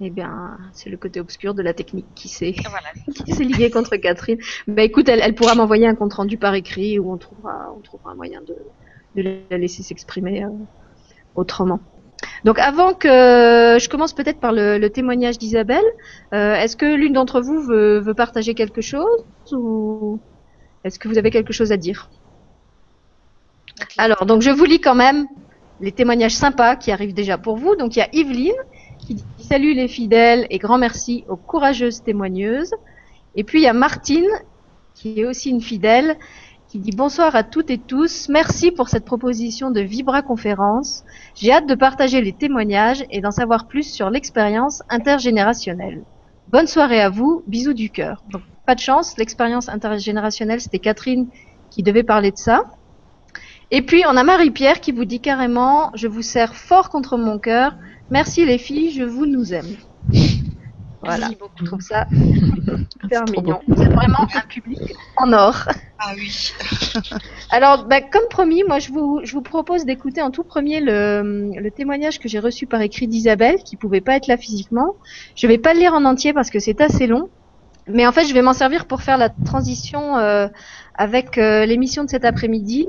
Eh 0.01 0.09
bien, 0.09 0.57
c'est 0.74 0.89
le 0.89 0.97
côté 0.97 1.21
obscur 1.21 1.53
de 1.53 1.62
la 1.62 1.74
technique 1.74 2.07
qui 2.15 2.27
s'est 2.27 2.53
voilà. 2.69 3.47
lié 3.57 3.69
contre 3.69 3.95
Catherine. 3.95 4.38
Bah 4.68 4.83
écoute, 4.83 5.07
elle, 5.07 5.21
elle 5.24 5.36
pourra 5.36 5.56
m'envoyer 5.56 5.88
un 5.88 5.95
compte 5.95 6.13
rendu 6.13 6.38
par 6.38 6.53
écrit 6.53 7.00
où 7.00 7.13
on 7.13 7.18
trouvera, 7.18 7.74
on 7.75 7.80
trouvera 7.80 8.12
un 8.12 8.15
moyen 8.15 8.42
de, 8.42 8.56
de 9.15 9.38
la 9.50 9.57
laisser 9.57 9.83
s'exprimer 9.83 10.44
euh, 10.44 10.50
autrement. 11.36 11.80
Donc 12.44 12.59
avant 12.59 12.94
que 12.94 13.07
je 13.80 13.89
commence 13.89 14.13
peut-être 14.13 14.39
par 14.39 14.51
le, 14.51 14.88
témoignage 14.89 15.38
d'Isabelle, 15.38 15.83
euh, 16.33 16.56
est-ce 16.56 16.75
que 16.75 16.86
l'une 16.86 17.13
d'entre 17.13 17.41
vous 17.41 17.62
veut, 17.62 18.13
partager 18.15 18.53
quelque 18.53 18.81
chose 18.81 19.25
ou 19.51 20.19
est-ce 20.83 21.00
que 21.00 21.07
vous 21.07 21.18
avez 21.18 21.31
quelque 21.31 21.53
chose 21.53 21.71
à 21.71 21.77
dire? 21.77 22.09
Alors, 23.98 24.25
donc 24.25 24.41
je 24.41 24.51
vous 24.51 24.65
lis 24.65 24.80
quand 24.80 24.95
même 24.95 25.25
les 25.81 25.91
témoignages 25.91 26.36
sympas 26.36 26.75
qui 26.75 26.91
arrivent 26.91 27.13
déjà 27.13 27.38
pour 27.38 27.57
vous. 27.57 27.75
Donc 27.75 27.95
il 27.95 28.00
y 28.00 28.01
a 28.01 28.09
Yveline 28.13 28.53
qui 29.00 29.15
dit 29.15 29.25
salut 29.45 29.75
les 29.75 29.88
fidèles 29.88 30.47
et 30.50 30.57
grand 30.57 30.80
merci 30.80 31.24
aux 31.30 31.36
courageuses 31.36 32.01
témoigneuses. 32.01 32.71
Et 33.36 33.44
puis 33.44 33.59
il 33.59 33.63
y 33.63 33.68
a 33.68 33.74
Martine 33.74 34.27
qui 34.95 35.19
est 35.19 35.25
aussi 35.25 35.51
une 35.51 35.62
fidèle 35.62 36.18
qui 36.68 36.80
dit 36.80 36.95
bonsoir 36.95 37.36
à 37.36 37.44
toutes 37.44 37.69
et 37.69 37.77
tous. 37.77 38.27
Merci 38.27 38.71
pour 38.71 38.89
cette 38.89 39.06
proposition 39.06 39.69
de 39.69 39.81
Vibra 39.81 40.24
Conférence. 40.24 41.03
J'ai 41.36 41.51
hâte 41.51 41.68
de 41.68 41.75
partager 41.75 42.21
les 42.21 42.33
témoignages 42.33 43.06
et 43.12 43.21
d'en 43.21 43.30
savoir 43.30 43.68
plus 43.68 43.83
sur 43.83 44.09
l'expérience 44.09 44.81
intergénérationnelle. 44.89 46.03
Bonne 46.48 46.68
soirée 46.68 47.01
à 47.01 47.09
vous. 47.09 47.44
Bisous 47.45 47.74
du 47.74 47.91
cœur. 47.91 48.24
Donc, 48.31 48.41
pas 48.65 48.74
de 48.74 48.80
chance. 48.80 49.15
L'expérience 49.18 49.69
intergénérationnelle, 49.69 50.59
c'était 50.59 50.80
Catherine 50.80 51.27
qui 51.69 51.83
devait 51.83 52.03
parler 52.03 52.31
de 52.31 52.38
ça. 52.38 52.63
Et 53.69 53.83
puis, 53.83 54.03
on 54.07 54.18
a 54.18 54.24
Marie-Pierre 54.24 54.80
qui 54.80 54.91
vous 54.91 55.06
dit 55.06 55.19
carrément, 55.19 55.91
je 55.94 56.07
vous 56.07 56.21
sers 56.21 56.56
fort 56.56 56.89
contre 56.89 57.18
mon 57.18 57.38
cœur. 57.38 57.75
Merci 58.12 58.46
les 58.46 58.57
filles, 58.57 58.92
je 58.92 59.04
vous 59.04 59.25
nous 59.25 59.54
aime. 59.54 59.75
Voilà, 61.02 61.30
je 61.60 61.66
trouve 61.66 61.81
ça 61.81 62.07
super 63.02 63.25
mignon. 63.25 63.60
Vous 63.68 63.81
êtes 63.81 63.94
vraiment 63.94 64.28
un 64.34 64.48
public 64.48 64.80
en 65.18 65.34
or. 65.34 65.68
Ah 66.00 66.13
oui. 66.16 66.52
Alors, 67.52 67.86
bah, 67.86 68.02
comme 68.02 68.28
promis, 68.30 68.63
moi 68.68 68.80
je 68.80 68.92
vous, 68.92 69.22
je 69.24 69.31
vous 69.34 69.42
propose 69.42 69.86
d'écouter 69.86 70.22
en 70.22 70.31
tout 70.31 70.44
premier 70.44 70.81
le, 70.81 71.52
le 71.56 71.72
témoignage 71.72 72.19
que 72.19 72.28
j'ai 72.28 72.40
reçu 72.40 72.66
par 72.66 72.81
écrit 72.81 73.07
d'Isabelle, 73.07 73.57
qui 73.63 73.75
pouvait 73.75 74.02
pas 74.02 74.16
être 74.16 74.28
là 74.28 74.38
physiquement. 74.38 74.96
Je 75.36 75.48
vais 75.48 75.58
pas 75.58 75.74
le 75.74 75.80
lire 75.80 75.94
en 75.94 76.06
entier 76.06 76.34
parce 76.34 76.50
que 76.50 76.60
c'est 76.60 76.81
assez 76.81 77.08
long. 77.08 77.30
Mais 77.88 78.08
en 78.08 78.12
fait, 78.12 78.25
je 78.25 78.34
vais 78.34 78.42
m'en 78.42 78.54
servir 78.54 78.86
pour 78.86 79.04
faire 79.04 79.18
la 79.18 79.30
transition 79.30 80.18
euh, 80.18 80.48
avec 80.96 81.38
euh, 81.38 81.66
l'émission 81.66 82.04
de 82.04 82.10
cet 82.10 82.25
après-midi. 82.25 82.88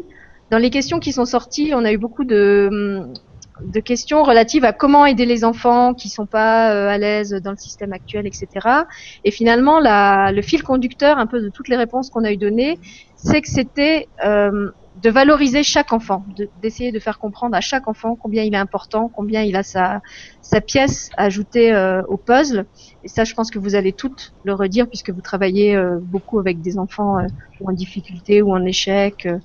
Dans 0.51 0.59
les 0.59 0.71
questions 0.71 1.01
qui 1.01 1.13
sont 1.13 1.27
sorties, 1.27 1.73
on 1.75 1.85
a 1.85 1.93
eu 1.93 1.99
beaucoup 1.99 2.25
de, 2.25 3.13
de 3.63 3.81
questions 3.81 4.23
relatives 4.23 4.65
à 4.65 4.73
comment 4.73 5.07
aider 5.07 5.25
les 5.25 5.45
enfants 5.45 5.95
qui 5.95 6.09
sont 6.09 6.27
pas 6.27 6.73
euh, 6.73 6.89
à 6.89 6.99
l'aise 6.99 7.33
dans 7.33 7.53
le 7.53 7.57
système 7.57 7.93
actuel, 7.93 8.27
etc. 8.27 8.49
Et 9.25 9.31
finalement, 9.31 9.81
la, 9.81 10.33
le 10.33 10.43
fil 10.43 10.63
conducteur 10.63 11.19
un 11.19 11.27
peu 11.27 11.41
de 11.41 11.49
toutes 11.49 11.69
les 11.69 11.77
réponses 11.77 12.11
qu'on 12.11 12.25
a 12.25 12.33
eu 12.33 12.37
données, 12.37 12.79
c'est 13.17 13.41
que 13.41 13.49
c'était 13.49 14.09
euh, 14.25 14.71
de 15.03 15.11
valoriser 15.11 15.63
chaque 15.63 15.93
enfant, 15.93 16.25
d'essayer 16.63 16.93
de, 16.93 16.99
faire 16.99 17.19
comprendre 17.19 17.57
à 17.57 17.61
chaque 17.61 17.89
enfant 17.89 18.17
combien 18.17 18.43
il 18.43 18.55
est 18.55 18.59
important, 18.59 19.09
combien 19.09 19.43
il 19.43 19.57
a 19.57 19.63
sa, 19.63 20.01
sa 20.41 20.61
pièce 20.61 21.11
à 21.17 21.25
ajouter 21.25 21.73
euh, 21.73 22.03
au 22.09 22.17
puzzle. 22.17 22.67
Et 23.05 23.09
ça, 23.09 23.25
je 23.25 23.35
pense 23.35 23.51
que 23.51 23.59
vous 23.59 23.75
allez 23.75 23.93
toutes 23.93 24.33
le 24.45 24.55
redire 24.55 24.87
puisque 24.87 25.11
vous 25.11 25.21
travaillez 25.21 25.79
beaucoup 26.01 26.39
avec 26.39 26.61
des 26.61 26.79
enfants 26.79 27.19
ou 27.61 27.69
en 27.69 27.73
difficulté 27.73 28.43
ou 28.43 28.53
en 28.53 28.65
échec 28.65 29.27
euh, 29.27 29.39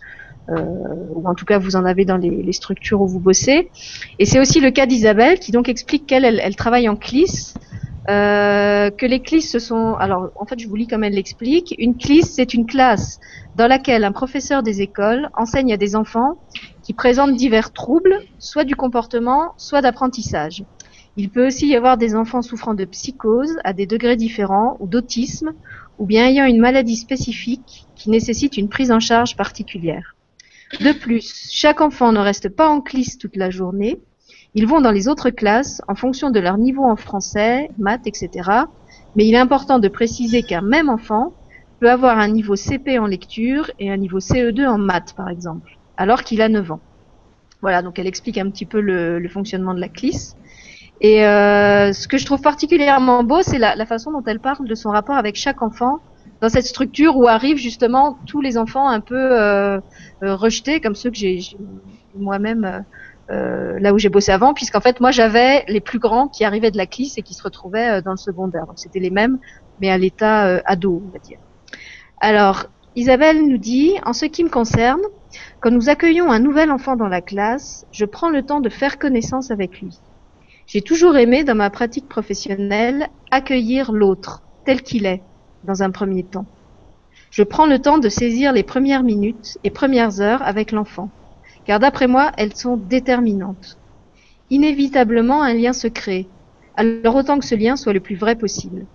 ou 0.50 1.27
en 1.27 1.36
tout 1.36 1.45
cas 1.45 1.57
vous 1.57 1.75
en 1.75 1.86
avez 1.86 2.05
dans 2.05 2.17
les, 2.17 2.51
structures 2.53 3.01
où 3.01 3.07
vous 3.07 3.19
bossez. 3.19 3.69
Et 4.19 4.25
c'est 4.25 4.39
aussi 4.39 4.60
le 4.60 4.71
cas 4.71 4.86
d'Isabelle 4.86 5.39
qui 5.39 5.51
donc 5.51 5.69
explique 5.69 6.05
qu'elle 6.05 6.25
elle, 6.25 6.55
travaille 6.55 6.89
en 6.89 6.95
CLIS. 6.95 7.53
Euh, 8.10 8.89
que 8.89 9.05
les 9.05 9.19
CLIS 9.19 9.43
ce 9.43 9.60
sont 9.60 9.93
alors 9.93 10.31
en 10.36 10.45
fait 10.48 10.60
je 10.60 10.67
vous 10.67 10.75
lis 10.75 10.88
comme 10.88 11.03
elle 11.03 11.13
l'explique 11.13 11.75
une 11.77 11.95
CLIS 11.95 12.24
c'est 12.24 12.55
une 12.55 12.65
classe 12.65 13.19
dans 13.55 13.67
laquelle 13.67 14.03
un 14.03 14.12
professeur 14.12 14.63
des 14.63 14.81
écoles 14.81 15.29
enseigne 15.38 15.71
à 15.71 15.77
des 15.77 15.95
enfants 15.95 16.39
qui 16.81 16.93
présentent 16.93 17.36
divers 17.36 17.71
troubles 17.71 18.17
soit 18.39 18.63
du 18.63 18.75
comportement 18.75 19.53
soit 19.57 19.81
d'apprentissage 19.81 20.63
il 21.15 21.29
peut 21.29 21.45
aussi 21.45 21.67
y 21.67 21.75
avoir 21.75 21.98
des 21.98 22.15
enfants 22.15 22.41
souffrant 22.41 22.74
de 22.74 22.86
psychose 22.86 23.57
à 23.63 23.74
des 23.74 23.86
degrés 23.86 24.15
différents 24.15 24.77
ou 24.79 24.88
d'autisme 24.88 25.51
ou 26.00 26.07
bien 26.07 26.27
ayant 26.27 26.45
une 26.45 26.60
maladie 26.60 26.95
spécifique 26.95 27.86
qui 27.95 28.10
nécessite 28.10 28.57
une 28.57 28.69
prise 28.69 28.91
en 28.91 29.00
charge 29.00 29.36
particulière 29.36 30.15
de 30.79 30.91
plus, 30.93 31.49
chaque 31.51 31.81
enfant 31.81 32.11
ne 32.11 32.19
reste 32.19 32.49
pas 32.49 32.69
en 32.69 32.81
classe 32.81 33.17
toute 33.17 33.35
la 33.35 33.49
journée. 33.49 33.99
Ils 34.53 34.67
vont 34.67 34.81
dans 34.81 34.91
les 34.91 35.07
autres 35.07 35.29
classes 35.29 35.81
en 35.87 35.95
fonction 35.95 36.29
de 36.29 36.39
leur 36.39 36.57
niveau 36.57 36.83
en 36.83 36.95
français, 36.95 37.69
maths, 37.77 38.05
etc. 38.05 38.49
Mais 39.15 39.25
il 39.25 39.33
est 39.33 39.39
important 39.39 39.79
de 39.79 39.87
préciser 39.87 40.43
qu'un 40.43 40.61
même 40.61 40.89
enfant 40.89 41.33
peut 41.79 41.89
avoir 41.89 42.19
un 42.19 42.27
niveau 42.27 42.55
CP 42.55 42.99
en 42.99 43.07
lecture 43.07 43.71
et 43.79 43.91
un 43.91 43.97
niveau 43.97 44.19
CE2 44.19 44.67
en 44.67 44.77
maths, 44.77 45.13
par 45.15 45.29
exemple, 45.29 45.77
alors 45.97 46.23
qu'il 46.23 46.41
a 46.41 46.49
9 46.49 46.71
ans. 46.71 46.79
Voilà, 47.61 47.81
donc 47.81 47.99
elle 47.99 48.07
explique 48.07 48.37
un 48.37 48.49
petit 48.49 48.65
peu 48.65 48.81
le, 48.81 49.27
fonctionnement 49.29 49.73
de 49.73 49.79
la 49.79 49.89
CLIS. 49.89 50.35
Et 50.99 51.25
euh, 51.25 51.93
ce 51.93 52.07
que 52.07 52.17
je 52.17 52.25
trouve 52.25 52.41
particulièrement 52.41 53.23
beau, 53.23 53.41
c'est 53.41 53.57
la, 53.57 53.85
façon 53.85 54.11
dont 54.11 54.23
elle 54.25 54.39
parle 54.39 54.67
de 54.67 54.75
son 54.75 54.91
rapport 54.91 55.15
avec 55.15 55.35
chaque 55.35 55.61
enfant 55.61 55.99
dans 56.41 56.50
cette 56.50 56.65
structure 56.65 57.15
où 57.17 57.27
arrivent 57.27 57.57
justement 57.57 58.17
tous 58.25 58.41
les 58.41 58.57
enfants 58.57 58.89
un 58.89 59.00
peu 59.00 59.15
euh, 59.15 59.79
euh 60.24 60.36
rejetés, 60.36 60.81
comme 60.81 60.95
ceux 60.95 61.12
que 61.12 61.17
j'ai 61.17 61.39
moi-même 62.15 62.83
euh, 63.29 63.79
là 63.79 63.93
où 63.93 64.00
j'ai 64.00 64.10
bossé 64.10 64.31
avant, 64.31 64.53
puisqu'en 64.53 64.81
fait 64.81 65.00
moi 65.00 65.12
j'avais 65.12 65.63
les 65.67 65.79
plus 65.79 66.00
grands 66.00 66.27
qui 66.27 66.43
arrivaient 66.43 66.71
de 66.71 66.77
la 66.77 66.88
clisse 66.88 67.17
et 67.17 67.21
qui 67.21 67.36
se 67.36 67.43
retrouvaient 67.43 68.00
euh, 68.00 68.01
dans 68.01 68.12
le 68.12 68.17
secondaire. 68.17 68.65
Donc 68.65 68.79
c'était 68.79 69.00
les 69.00 69.12
mêmes, 69.12 69.38
mais 69.79 69.91
à 69.91 69.98
l'état 69.98 70.62
ado, 70.65 71.03
on 71.07 71.12
va 71.12 71.19
dire. 71.19 71.38
Alors 72.19 72.65
Isabelle 72.95 73.48
nous 73.48 73.57
dit, 73.57 73.93
en 74.03 74.12
ce 74.12 74.25
qui 74.25 74.43
me 74.43 74.50
concerne, 74.50 75.01
quand 75.62 75.71
nous 75.71 75.89
accueillons 75.89 76.29
un 76.29 76.39
nouvel 76.39 76.71
enfant 76.71 76.95
dans 76.95 77.07
la 77.07 77.21
classe, 77.21 77.86
je 77.91 78.03
prends 78.03 78.29
le 78.29 78.41
temps 78.41 78.60
de 78.60 78.67
faire 78.67 79.00
connaissance 79.00 79.51
avec 79.51 79.79
lui. 79.79 79.98
J'ai 80.65 80.81
toujours 80.81 81.15
aimé, 81.17 81.43
dans 81.43 81.55
ma 81.55 81.69
pratique 81.69 82.10
professionnelle, 82.10 83.07
accueillir 83.29 83.91
l'autre, 83.91 84.43
tel 84.65 84.81
qu'il 84.81 85.05
est, 85.05 85.21
dans 85.63 85.84
un 85.84 85.91
premier 85.91 86.24
temps. 86.24 86.46
Je 87.32 87.44
prends 87.44 87.65
le 87.65 87.80
temps 87.80 87.98
de 87.98 88.10
saisir 88.10 88.51
les 88.51 88.63
premières 88.63 89.03
minutes 89.03 89.58
et 89.63 89.70
premières 89.70 90.20
heures 90.20 90.41
avec 90.44 90.72
l'enfant, 90.72 91.10
car 91.65 91.80
d'après 91.80 92.08
moi, 92.08 92.32
elles 92.38 92.56
sont 92.56 92.77
déterminantes. 92.77 93.77
Inévitablement, 94.50 95.41
un 95.41 95.53
lien 95.53 95.74
se 95.74 95.88
crée, 95.88 96.27
alors 96.75 97.15
autant 97.15 97.39
que 97.39 97.46
ce 97.46 97.56
lien 97.56 97.75
soit 97.75 97.94
le 97.94 98.00
plus 98.00 98.15
vrai 98.15 98.36
possible. 98.36 98.86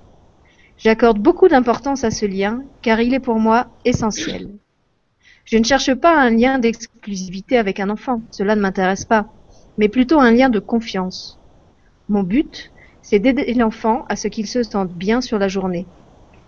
J'accorde 0.77 1.19
beaucoup 1.19 1.49
d'importance 1.49 2.05
à 2.05 2.11
ce 2.11 2.27
lien, 2.27 2.63
car 2.83 3.01
il 3.01 3.15
est 3.15 3.21
pour 3.21 3.39
moi 3.39 3.69
essentiel. 3.85 4.51
Je 5.47 5.57
ne 5.57 5.65
cherche 5.65 5.95
pas 5.95 6.15
un 6.21 6.31
lien 6.31 6.59
d'exclusivité 6.59 7.57
avec 7.57 7.81
un 7.81 7.89
enfant, 7.89 8.21
cela 8.31 8.57
ne 8.57 8.61
m'intéresse 8.61 9.05
pas, 9.07 9.29
mais 9.79 9.89
plutôt 9.89 10.21
un 10.21 10.33
lien 10.33 10.51
de 10.51 10.59
confiance. 10.59 11.39
Mon 12.09 12.23
but, 12.23 12.73
c'est 13.01 13.21
d'aider 13.21 13.55
l'enfant 13.55 14.05
à 14.09 14.17
ce 14.17 14.29
qu'il 14.29 14.47
se 14.47 14.63
sente 14.63 14.93
bien 14.93 15.21
sur 15.21 15.39
la 15.39 15.49
journée. 15.49 15.87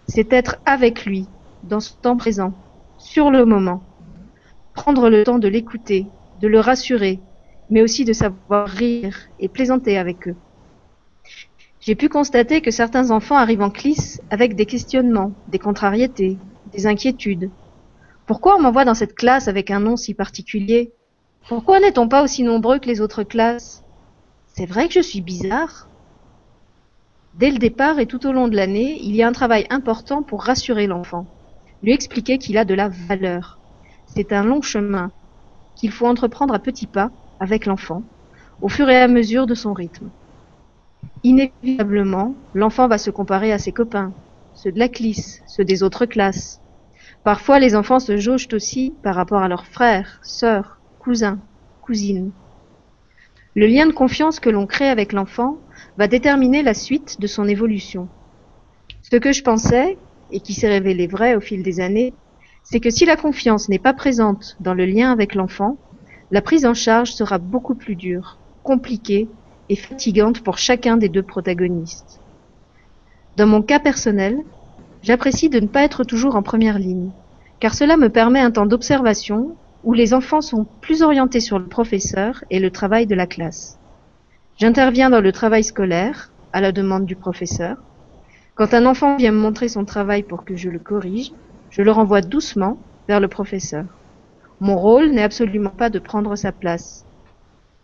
C'est 0.09 0.33
être 0.33 0.57
avec 0.67 1.05
lui, 1.07 1.27
dans 1.63 1.81
ce 1.81 1.93
temps 1.93 2.17
présent, 2.17 2.53
sur 2.99 3.31
le 3.31 3.45
moment. 3.45 3.83
Prendre 4.75 5.09
le 5.09 5.23
temps 5.23 5.39
de 5.39 5.49
l'écouter, 5.49 6.07
de 6.41 6.49
le 6.49 6.61
rassurer, 6.61 7.21
mais 7.71 7.83
aussi 7.83 8.05
de 8.05 8.13
savoir 8.13 8.67
rire 8.67 9.17
et 9.39 9.49
plaisanter 9.49 9.99
avec 9.99 10.27
eux. 10.29 10.37
J'ai 11.81 11.95
pu 11.95 12.09
constater 12.09 12.61
que 12.61 12.71
certains 12.71 13.11
enfants 13.11 13.37
arrivent 13.37 13.63
en 13.63 13.71
clisse 13.71 14.21
avec 14.31 14.57
des 14.57 14.67
questionnements, 14.67 15.33
des 15.49 15.59
contrariétés, 15.59 16.37
des 16.73 16.87
inquiétudes, 16.87 17.51
pourquoi 18.29 18.57
on 18.57 18.61
m'envoie 18.61 18.85
dans 18.85 18.93
cette 18.93 19.15
classe 19.15 19.49
avec 19.49 19.71
un 19.71 19.81
nom 19.81 19.97
si 19.97 20.13
particulier? 20.13 20.93
Pourquoi 21.49 21.81
n'est-on 21.81 22.09
pas 22.09 22.23
aussi 22.23 22.43
nombreux 22.43 22.79
que 22.79 22.87
les 22.87 23.01
autres 23.01 23.23
classes? 23.23 23.83
C'est 24.53 24.67
vrai 24.67 24.87
que 24.87 24.93
je 24.93 25.01
suis 25.01 25.23
bizarre 25.23 25.88
Dès 27.39 27.53
le 27.53 27.59
départ 27.59 28.01
et 28.01 28.07
tout 28.07 28.27
au 28.27 28.33
long 28.33 28.49
de 28.49 28.57
l'année, 28.57 28.99
il 29.01 29.15
y 29.15 29.23
a 29.23 29.29
un 29.29 29.33
travail 29.33 29.65
important 29.71 30.23
pour 30.25 30.43
rassurer 30.43 30.89
l'enfant, 30.89 31.25
lui 31.85 31.93
expliquer 31.93 32.37
qu'il 32.39 32.59
a 32.59 32.65
de 32.65 32.75
la 32.75 32.89
valeur. 32.89 33.61
C'est 34.07 34.33
un 34.33 34.43
long 34.43 34.61
chemin 34.61 35.13
qu'il 35.77 35.93
faut 35.93 36.09
entreprendre 36.09 36.53
à 36.53 36.59
petits 36.59 36.89
pas 36.89 37.13
avec 37.39 37.67
l'enfant, 37.67 38.03
au 38.61 38.69
fur 38.69 38.91
et 38.91 38.97
à 38.97 39.07
mesure 39.07 39.47
de 39.47 39.55
son 39.55 39.73
rythme. 39.73 40.09
Inévitablement, 41.23 42.35
l'enfant 42.55 42.89
va 42.89 42.99
se 42.99 43.11
comparer 43.11 43.53
à 43.53 43.59
ses 43.59 43.71
copains, 43.71 44.13
ceux 44.55 44.73
de 44.73 44.79
la 44.81 44.89
clisse, 44.89 45.41
ceux 45.47 45.65
des 45.65 45.85
autres 45.85 46.07
classes. 46.07 46.61
Parfois, 47.23 47.61
les 47.61 47.77
enfants 47.77 48.01
se 48.01 48.17
jaugent 48.17 48.49
aussi 48.53 48.95
par 49.05 49.15
rapport 49.15 49.43
à 49.43 49.49
leurs 49.49 49.67
frères, 49.67 50.19
sœurs, 50.25 50.81
cousins, 50.99 51.39
cousines. 51.83 52.33
Le 53.55 53.69
lien 53.69 53.87
de 53.87 53.93
confiance 53.93 54.41
que 54.41 54.51
l'on 54.51 54.67
crée 54.67 54.89
avec 54.89 55.13
l'enfant 55.13 55.59
va 55.99 56.09
déterminer 56.09 56.63
la 56.63 56.73
suite 56.73 57.21
de 57.21 57.27
son 57.27 57.47
évolution. 57.47 58.09
Ce 59.03 59.17
que 59.17 59.33
je 59.33 59.43
pensais, 59.43 59.99
et 60.33 60.41
qui 60.41 60.55
s'est 60.55 60.69
révélé 60.69 61.07
vrai 61.07 61.35
au 61.35 61.41
fil 61.41 61.63
des 61.63 61.81
années, 61.81 62.15
c'est 62.63 62.81
que 62.81 62.91
si 62.91 63.05
la 63.05 63.17
confiance 63.17 63.69
n'est 63.69 63.79
pas 63.79 63.93
présente 63.93 64.57
dans 64.61 64.75
le 64.75 64.87
lien 64.87 65.13
avec 65.13 65.35
l'enfant, 65.35 65.77
la 66.31 66.41
prise 66.41 66.65
en 66.65 66.75
charge 66.75 67.13
sera 67.13 67.37
beaucoup 67.37 67.75
plus 67.75 67.97
dure, 67.97 68.39
compliquée 68.63 69.29
et 69.69 69.77
fatigante 69.77 70.43
pour 70.43 70.57
chacun 70.57 70.97
des 70.97 71.11
deux 71.11 71.23
protagonistes. 71.23 72.21
Dans 73.37 73.47
mon 73.47 73.61
cas 73.61 73.79
personnel, 73.79 74.39
J'apprécie 75.03 75.49
de 75.49 75.61
ne 75.61 75.67
pas 75.67 75.85
être 75.85 76.05
toujours 76.05 76.37
en 76.37 76.43
première 76.43 76.79
ligne, 76.79 77.11
car 77.61 77.75
cela 77.75 77.97
me 77.97 78.09
permet 78.09 78.41
un 78.41 78.51
temps 78.51 78.67
d'observation 78.67 79.57
où 79.85 79.93
les 79.93 80.13
enfants 80.13 80.41
sont 80.41 80.67
plus 80.81 81.03
orientés 81.03 81.41
sur 81.41 81.59
le 81.59 81.67
professeur 81.67 82.45
et 82.51 82.59
le 82.59 82.71
travail 82.71 83.07
de 83.07 83.15
la 83.15 83.27
classe. 83.27 83.78
J'interviens 84.59 85.09
dans 85.09 85.21
le 85.21 85.31
travail 85.31 85.63
scolaire, 85.63 86.33
à 86.53 86.61
la 86.61 86.73
demande 86.73 87.07
du 87.07 87.15
professeur. 87.15 87.77
Quand 88.57 88.75
un 88.75 88.87
enfant 88.87 89.17
vient 89.17 89.31
me 89.31 89.39
montrer 89.39 89.69
son 89.69 89.85
travail 89.85 90.25
pour 90.25 90.45
que 90.45 90.57
je 90.57 90.69
le 90.69 90.81
corrige, 90.81 91.31
je 91.71 91.81
le 91.81 91.93
renvoie 91.93 92.23
doucement 92.23 92.77
vers 93.07 93.21
le 93.21 93.29
professeur. 93.29 93.85
Mon 94.59 94.77
rôle 94.77 95.11
n'est 95.11 95.23
absolument 95.23 95.71
pas 95.71 95.91
de 95.91 96.01
prendre 96.01 96.35
sa 96.35 96.51
place. 96.51 97.07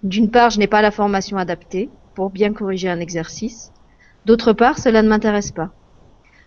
D'une 0.03 0.33
part, 0.33 0.51
je 0.51 0.59
n'ai 0.59 0.67
pas 0.67 0.83
la 0.83 0.91
formation 0.91 1.37
adaptée 1.37 1.91
pour 2.17 2.31
bien 2.31 2.53
corriger 2.53 2.89
un 2.89 2.99
exercice. 2.99 3.71
D'autre 4.25 4.53
part, 4.53 4.81
cela 4.81 5.03
ne 5.03 5.09
m'intéresse 5.09 5.53
pas. 5.53 5.71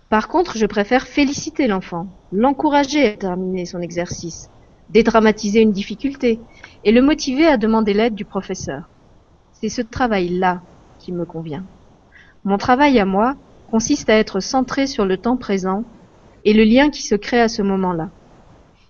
Par 0.10 0.28
contre, 0.28 0.58
je 0.58 0.66
préfère 0.66 1.08
féliciter 1.08 1.68
l'enfant, 1.68 2.08
l'encourager 2.34 3.14
à 3.14 3.16
terminer 3.16 3.66
son 3.66 3.80
exercice, 3.80 4.50
dédramatiser 4.90 5.62
une 5.62 5.72
difficulté 5.72 6.42
et 6.84 6.92
le 6.92 7.02
motiver 7.02 7.48
à 7.48 7.56
demander 7.56 7.94
l'aide 7.94 8.16
du 8.16 8.26
professeur. 8.26 8.90
C'est 9.60 9.70
ce 9.70 9.82
travail-là 9.82 10.62
qui 11.00 11.12
me 11.12 11.26
convient. 11.26 11.64
Mon 12.44 12.60
travail 12.60 13.00
à 13.00 13.06
moi 13.06 13.36
consiste 13.72 14.08
à 14.08 14.16
être 14.16 14.40
centré 14.40 14.86
sur 14.86 15.04
le 15.04 15.18
temps 15.18 15.36
présent 15.36 15.84
et 16.46 16.54
le 16.54 16.64
lien 16.64 16.92
qui 16.92 17.02
se 17.02 17.16
crée 17.16 17.42
à 17.42 17.48
ce 17.48 17.64
moment-là. 17.64 18.10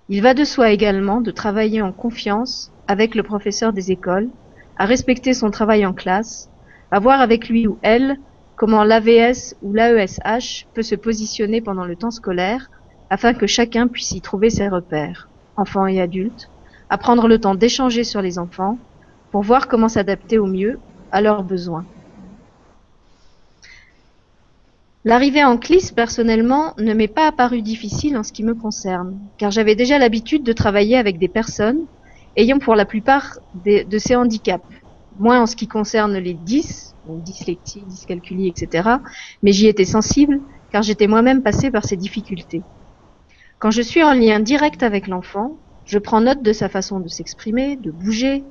Il 0.09 0.21
va 0.21 0.33
de 0.33 0.43
soi 0.43 0.71
également 0.71 1.21
de 1.21 1.31
travailler 1.31 1.81
en 1.81 1.93
confiance 1.93 2.73
avec 2.85 3.15
le 3.15 3.23
professeur 3.23 3.71
des 3.71 3.91
écoles, 3.91 4.27
à 4.77 4.85
respecter 4.85 5.33
son 5.33 5.51
travail 5.51 5.85
en 5.85 5.93
classe, 5.93 6.49
à 6.91 6.99
voir 6.99 7.21
avec 7.21 7.47
lui 7.47 7.65
ou 7.65 7.77
elle 7.81 8.17
comment 8.57 8.83
l'AVS 8.83 9.55
ou 9.61 9.71
l'AESH 9.71 10.67
peut 10.73 10.83
se 10.83 10.95
positionner 10.95 11.61
pendant 11.61 11.85
le 11.85 11.95
temps 11.95 12.11
scolaire 12.11 12.69
afin 13.09 13.33
que 13.33 13.47
chacun 13.47 13.87
puisse 13.87 14.11
y 14.11 14.19
trouver 14.19 14.49
ses 14.49 14.67
repères, 14.67 15.29
enfants 15.55 15.87
et 15.87 16.01
adultes, 16.01 16.49
à 16.89 16.97
prendre 16.97 17.29
le 17.29 17.39
temps 17.39 17.55
d'échanger 17.55 18.03
sur 18.03 18.21
les 18.21 18.37
enfants 18.37 18.77
pour 19.31 19.41
voir 19.41 19.67
comment 19.67 19.89
s'adapter 19.89 20.37
au 20.37 20.45
mieux 20.45 20.79
à 21.11 21.21
leurs 21.21 21.43
besoins. 21.43 21.85
L'arrivée 25.05 25.43
en 25.43 25.57
CLIS, 25.57 25.93
personnellement, 25.95 26.73
ne 26.77 26.93
m'est 26.93 27.07
pas 27.07 27.27
apparue 27.27 27.61
difficile 27.61 28.17
en 28.17 28.23
ce 28.23 28.33
qui 28.33 28.43
me 28.43 28.53
concerne, 28.53 29.17
car 29.37 29.51
j'avais 29.51 29.75
déjà 29.75 29.97
l'habitude 29.99 30.43
de 30.43 30.51
travailler 30.53 30.97
avec 30.97 31.17
des 31.17 31.29
personnes 31.29 31.85
ayant 32.35 32.59
pour 32.59 32.75
la 32.75 32.85
plupart 32.85 33.39
de 33.65 33.97
ces 33.97 34.15
handicaps, 34.15 34.65
moins 35.17 35.41
en 35.41 35.45
ce 35.45 35.55
qui 35.55 35.67
concerne 35.67 36.17
les 36.17 36.33
10, 36.33 36.95
dyslexie, 37.15 37.83
dyscalculie, 37.87 38.47
etc. 38.47 38.89
Mais 39.43 39.51
j'y 39.53 39.67
étais 39.67 39.85
sensible 39.85 40.41
car 40.71 40.83
j'étais 40.83 41.07
moi-même 41.07 41.41
passée 41.41 41.71
par 41.71 41.85
ces 41.85 41.95
difficultés. 41.95 42.61
Quand 43.59 43.71
je 43.71 43.81
suis 43.81 44.03
en 44.03 44.13
lien 44.13 44.39
direct 44.39 44.83
avec 44.83 45.07
l'enfant, 45.07 45.57
je 45.85 45.97
prends 45.99 46.21
note 46.21 46.43
de 46.43 46.53
sa 46.53 46.69
façon 46.69 46.99
de 46.99 47.07
s'exprimer, 47.07 47.77
de 47.77 47.91
bouger, 47.91 48.43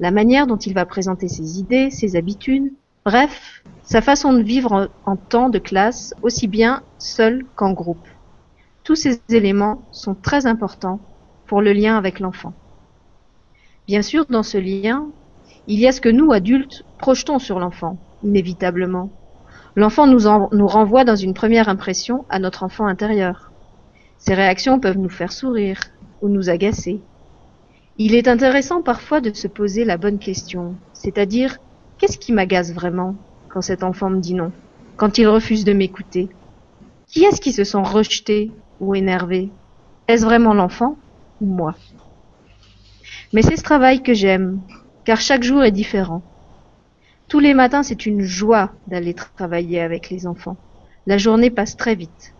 la 0.00 0.10
manière 0.10 0.46
dont 0.46 0.56
il 0.56 0.74
va 0.74 0.86
présenter 0.86 1.28
ses 1.28 1.58
idées, 1.58 1.90
ses 1.90 2.16
habitudes, 2.16 2.72
bref, 3.04 3.62
sa 3.82 4.00
façon 4.00 4.32
de 4.32 4.42
vivre 4.42 4.90
en, 5.06 5.16
temps 5.16 5.48
de 5.48 5.58
classe, 5.58 6.14
aussi 6.22 6.46
bien 6.46 6.82
seul 6.98 7.44
qu'en 7.56 7.72
groupe. 7.72 8.06
Tous 8.84 8.94
ces 8.94 9.20
éléments 9.28 9.82
sont 9.92 10.14
très 10.14 10.46
importants 10.46 11.00
pour 11.46 11.62
le 11.62 11.72
lien 11.72 11.96
avec 11.96 12.20
l'enfant. 12.20 12.52
Bien 13.86 14.02
sûr, 14.02 14.26
dans 14.28 14.42
ce 14.42 14.58
lien, 14.58 15.06
il 15.66 15.80
y 15.80 15.86
a 15.86 15.92
ce 15.92 16.00
que 16.00 16.08
nous, 16.08 16.32
adultes, 16.32 16.84
projetons 16.98 17.38
sur 17.38 17.58
l'enfant, 17.58 17.98
inévitablement. 18.22 19.10
L'enfant 19.76 20.06
nous, 20.06 20.28
nous 20.52 20.66
renvoie 20.66 21.04
dans 21.04 21.16
une 21.16 21.34
première 21.34 21.68
impression 21.68 22.24
à 22.28 22.38
notre 22.38 22.62
enfant 22.62 22.86
intérieur. 22.86 23.50
Ses 24.18 24.34
réactions 24.34 24.80
peuvent 24.80 24.98
nous 24.98 25.08
faire 25.08 25.32
sourire 25.32 25.80
ou 26.20 26.28
nous 26.28 26.50
agacer. 26.50 27.00
Il 28.00 28.14
est 28.14 28.28
intéressant 28.28 28.80
parfois 28.80 29.20
de 29.20 29.34
se 29.34 29.48
poser 29.48 29.84
la 29.84 29.96
bonne 29.96 30.20
question, 30.20 30.76
c'est-à-dire 30.92 31.58
qu'est-ce 31.98 32.16
qui 32.16 32.32
m'agace 32.32 32.72
vraiment 32.72 33.16
quand 33.48 33.60
cet 33.60 33.82
enfant 33.82 34.08
me 34.08 34.20
dit 34.20 34.34
non, 34.34 34.52
quand 34.96 35.18
il 35.18 35.26
refuse 35.26 35.64
de 35.64 35.72
m'écouter? 35.72 36.28
Qui 37.08 37.24
est-ce 37.24 37.40
qui 37.40 37.52
se 37.52 37.64
sent 37.64 37.82
rejeté 37.82 38.52
ou 38.78 38.94
énervé? 38.94 39.50
Est-ce 40.06 40.24
vraiment 40.24 40.54
l'enfant 40.54 40.96
ou 41.40 41.46
moi? 41.46 41.74
Mais 43.32 43.42
c'est 43.42 43.56
ce 43.56 43.64
travail 43.64 44.00
que 44.00 44.14
j'aime, 44.14 44.60
car 45.04 45.20
chaque 45.20 45.42
jour 45.42 45.64
est 45.64 45.72
différent. 45.72 46.22
Tous 47.28 47.40
les 47.40 47.52
matins, 47.52 47.82
c'est 47.82 48.06
une 48.06 48.22
joie 48.22 48.70
d'aller 48.86 49.12
travailler 49.12 49.80
avec 49.80 50.08
les 50.08 50.28
enfants. 50.28 50.56
La 51.08 51.18
journée 51.18 51.50
passe 51.50 51.76
très 51.76 51.96
vite. 51.96 52.32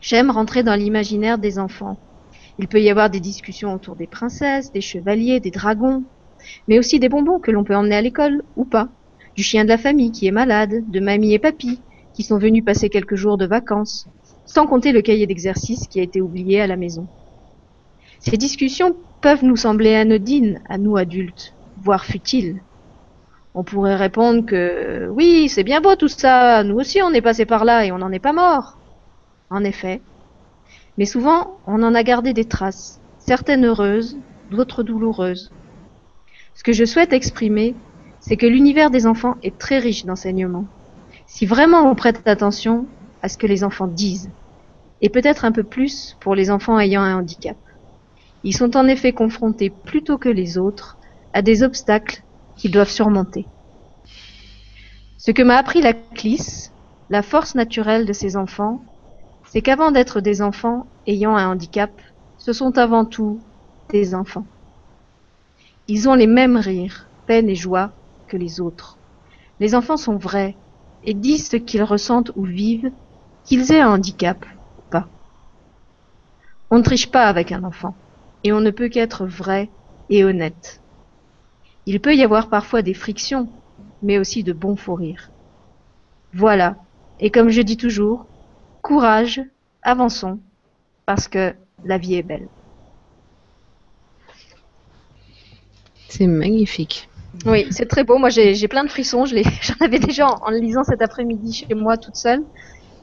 J'aime 0.00 0.30
rentrer 0.30 0.62
dans 0.62 0.74
l'imaginaire 0.74 1.36
des 1.36 1.58
enfants. 1.58 1.98
Il 2.60 2.68
peut 2.68 2.82
y 2.82 2.90
avoir 2.90 3.08
des 3.08 3.20
discussions 3.20 3.72
autour 3.72 3.96
des 3.96 4.06
princesses, 4.06 4.70
des 4.70 4.82
chevaliers, 4.82 5.40
des 5.40 5.50
dragons, 5.50 6.04
mais 6.68 6.78
aussi 6.78 6.98
des 6.98 7.08
bonbons 7.08 7.40
que 7.40 7.50
l'on 7.50 7.64
peut 7.64 7.74
emmener 7.74 7.96
à 7.96 8.02
l'école 8.02 8.42
ou 8.54 8.66
pas, 8.66 8.90
du 9.34 9.42
chien 9.42 9.64
de 9.64 9.70
la 9.70 9.78
famille 9.78 10.12
qui 10.12 10.26
est 10.26 10.30
malade, 10.30 10.84
de 10.86 11.00
mamie 11.00 11.32
et 11.32 11.38
papy 11.38 11.80
qui 12.12 12.22
sont 12.22 12.36
venus 12.36 12.62
passer 12.62 12.90
quelques 12.90 13.14
jours 13.14 13.38
de 13.38 13.46
vacances, 13.46 14.06
sans 14.44 14.66
compter 14.66 14.92
le 14.92 15.00
cahier 15.00 15.26
d'exercice 15.26 15.88
qui 15.88 16.00
a 16.00 16.02
été 16.02 16.20
oublié 16.20 16.60
à 16.60 16.66
la 16.66 16.76
maison. 16.76 17.08
Ces 18.18 18.36
discussions 18.36 18.94
peuvent 19.22 19.42
nous 19.42 19.56
sembler 19.56 19.94
anodines 19.94 20.60
à 20.68 20.76
nous 20.76 20.98
adultes, 20.98 21.54
voire 21.82 22.04
futiles. 22.04 22.60
On 23.54 23.64
pourrait 23.64 23.96
répondre 23.96 24.44
que 24.44 25.08
oui, 25.08 25.48
c'est 25.48 25.64
bien 25.64 25.80
beau 25.80 25.96
tout 25.96 26.08
ça, 26.08 26.62
nous 26.62 26.76
aussi 26.76 27.00
on 27.00 27.14
est 27.14 27.22
passé 27.22 27.46
par 27.46 27.64
là 27.64 27.86
et 27.86 27.90
on 27.90 27.96
n'en 27.96 28.12
est 28.12 28.18
pas 28.18 28.34
mort. 28.34 28.76
En 29.48 29.64
effet. 29.64 30.02
Mais 31.00 31.06
souvent, 31.06 31.56
on 31.66 31.82
en 31.82 31.94
a 31.94 32.02
gardé 32.02 32.34
des 32.34 32.44
traces, 32.44 33.00
certaines 33.16 33.64
heureuses, 33.64 34.18
d'autres 34.50 34.82
douloureuses. 34.82 35.50
Ce 36.52 36.62
que 36.62 36.74
je 36.74 36.84
souhaite 36.84 37.14
exprimer, 37.14 37.74
c'est 38.20 38.36
que 38.36 38.44
l'univers 38.44 38.90
des 38.90 39.06
enfants 39.06 39.36
est 39.42 39.56
très 39.56 39.78
riche 39.78 40.04
d'enseignements. 40.04 40.66
Si 41.26 41.46
vraiment 41.46 41.90
on 41.90 41.94
prête 41.94 42.28
attention 42.28 42.84
à 43.22 43.30
ce 43.30 43.38
que 43.38 43.46
les 43.46 43.64
enfants 43.64 43.86
disent, 43.86 44.28
et 45.00 45.08
peut-être 45.08 45.46
un 45.46 45.52
peu 45.52 45.62
plus 45.62 46.18
pour 46.20 46.34
les 46.34 46.50
enfants 46.50 46.78
ayant 46.78 47.00
un 47.00 47.16
handicap. 47.16 47.56
Ils 48.44 48.54
sont 48.54 48.76
en 48.76 48.86
effet 48.86 49.14
confrontés 49.14 49.70
plutôt 49.70 50.18
que 50.18 50.28
les 50.28 50.58
autres 50.58 50.98
à 51.32 51.40
des 51.40 51.62
obstacles 51.62 52.22
qu'ils 52.56 52.72
doivent 52.72 52.90
surmonter. 52.90 53.46
Ce 55.16 55.30
que 55.30 55.40
m'a 55.40 55.56
appris 55.56 55.80
la 55.80 55.94
CLIS, 55.94 56.72
la 57.08 57.22
force 57.22 57.54
naturelle 57.54 58.04
de 58.04 58.12
ces 58.12 58.36
enfants, 58.36 58.82
c'est 59.50 59.62
qu'avant 59.62 59.90
d'être 59.90 60.20
des 60.20 60.42
enfants 60.42 60.86
ayant 61.08 61.36
un 61.36 61.50
handicap, 61.50 61.90
ce 62.38 62.52
sont 62.52 62.78
avant 62.78 63.04
tout 63.04 63.40
des 63.88 64.14
enfants. 64.14 64.46
Ils 65.88 66.08
ont 66.08 66.14
les 66.14 66.28
mêmes 66.28 66.56
rires, 66.56 67.08
peines 67.26 67.48
et 67.48 67.56
joies 67.56 67.90
que 68.28 68.36
les 68.36 68.60
autres. 68.60 68.96
Les 69.58 69.74
enfants 69.74 69.96
sont 69.96 70.16
vrais 70.16 70.56
et 71.02 71.14
disent 71.14 71.48
ce 71.48 71.56
qu'ils 71.56 71.82
ressentent 71.82 72.30
ou 72.36 72.44
vivent, 72.44 72.92
qu'ils 73.44 73.72
aient 73.72 73.80
un 73.80 73.90
handicap 73.90 74.46
ou 74.78 74.82
pas. 74.88 75.08
On 76.70 76.78
ne 76.78 76.84
triche 76.84 77.10
pas 77.10 77.26
avec 77.26 77.50
un 77.50 77.64
enfant 77.64 77.96
et 78.44 78.52
on 78.52 78.60
ne 78.60 78.70
peut 78.70 78.88
qu'être 78.88 79.26
vrai 79.26 79.68
et 80.10 80.22
honnête. 80.22 80.80
Il 81.86 81.98
peut 81.98 82.14
y 82.14 82.22
avoir 82.22 82.50
parfois 82.50 82.82
des 82.82 82.94
frictions, 82.94 83.48
mais 84.00 84.16
aussi 84.16 84.44
de 84.44 84.52
bons 84.52 84.76
faux 84.76 84.94
rires. 84.94 85.28
Voilà. 86.34 86.76
Et 87.18 87.30
comme 87.30 87.50
je 87.50 87.62
dis 87.62 87.76
toujours, 87.76 88.26
courage, 88.82 89.42
avançons, 89.82 90.38
parce 91.06 91.28
que 91.28 91.54
la 91.84 91.98
vie 91.98 92.14
est 92.16 92.22
belle. 92.22 92.48
C'est 96.08 96.26
magnifique. 96.26 97.08
Oui, 97.46 97.66
c'est 97.70 97.86
très 97.86 98.04
beau. 98.04 98.18
Moi, 98.18 98.28
j'ai 98.30 98.68
plein 98.68 98.84
de 98.84 98.90
frissons. 98.90 99.24
J'en 99.26 99.74
avais 99.80 99.98
déjà 99.98 100.26
en, 100.26 100.50
le 100.50 100.58
lisant 100.58 100.82
cet 100.82 101.00
après-midi 101.00 101.52
chez 101.52 101.74
moi 101.74 101.96
toute 101.96 102.16
seule. 102.16 102.42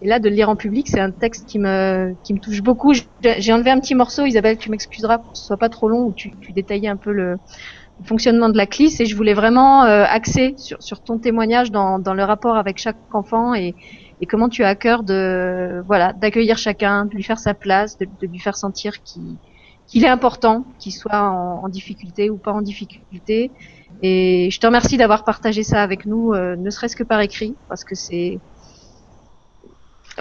Et 0.02 0.08
là, 0.08 0.20
de 0.20 0.30
le 0.30 0.36
lire 0.36 0.50
en 0.50 0.56
public, 0.56 0.88
c'est 0.88 1.00
un 1.00 1.10
texte 1.10 1.48
qui 1.48 1.58
me, 1.58 2.14
qui 2.24 2.34
me 2.34 2.40
touche 2.40 2.62
beaucoup. 2.62 2.94
J'ai 2.94 3.54
enlevé 3.54 3.72
un 3.72 3.80
petit 3.80 3.96
morceau, 3.96 4.26
Isabelle, 4.26 4.58
tu 4.58 4.70
m'excuseras 4.70 5.18
pour 5.18 5.32
que 5.32 5.38
ce 5.38 5.46
soit 5.46 5.58
pas 5.58 5.70
trop 5.70 5.90
long, 5.90 6.04
où 6.06 6.14
tu, 6.14 6.32
tu 6.40 6.52
détaillais 6.52 6.90
un 6.90 6.98
peu 6.98 7.12
le, 7.12 7.38
fonctionnement 8.04 8.50
de 8.50 8.58
la 8.58 8.68
CLIS 8.68 8.98
et 9.00 9.06
je 9.06 9.16
voulais 9.16 9.34
vraiment 9.34 9.84
euh, 9.84 10.04
axer 10.08 10.54
sur, 10.58 10.82
sur 10.82 11.02
ton 11.02 11.18
témoignage 11.18 11.72
dans, 11.72 12.00
dans 12.00 12.14
le 12.14 12.24
rapport 12.24 12.56
avec 12.58 12.78
chaque 12.78 12.98
enfant 13.12 13.56
et, 13.56 13.76
et 14.22 14.26
comment 14.26 14.50
tu 14.50 14.64
as 14.64 14.70
à 14.70 14.76
cœur 14.76 15.04
de 15.04 15.84
voilà 15.86 16.14
d'accueillir 16.14 16.58
chacun, 16.58 17.06
de 17.06 17.14
lui 17.14 17.24
faire 17.24 17.40
sa 17.40 17.54
place, 17.54 17.98
de, 17.98 18.08
lui 18.22 18.40
faire 18.40 18.58
sentir 18.58 19.04
qu'il 19.04 20.04
est 20.04 20.08
important, 20.08 20.66
qu'il 20.80 20.94
soit 20.94 21.22
en, 21.22 21.68
difficulté 21.70 22.30
ou 22.30 22.38
pas 22.38 22.52
en 22.52 22.62
difficulté. 22.62 23.52
Et 24.02 24.50
je 24.52 24.60
te 24.60 24.66
remercie 24.66 24.98
d'avoir 24.98 25.24
partagé 25.24 25.64
ça 25.64 25.82
avec 25.82 26.06
nous, 26.06 26.34
euh, 26.34 26.56
ne 26.56 26.70
serait-ce 26.70 26.96
que 26.96 27.04
par 27.04 27.22
écrit, 27.22 27.56
parce 27.70 27.84
que 27.84 27.96
c'est 27.96 28.40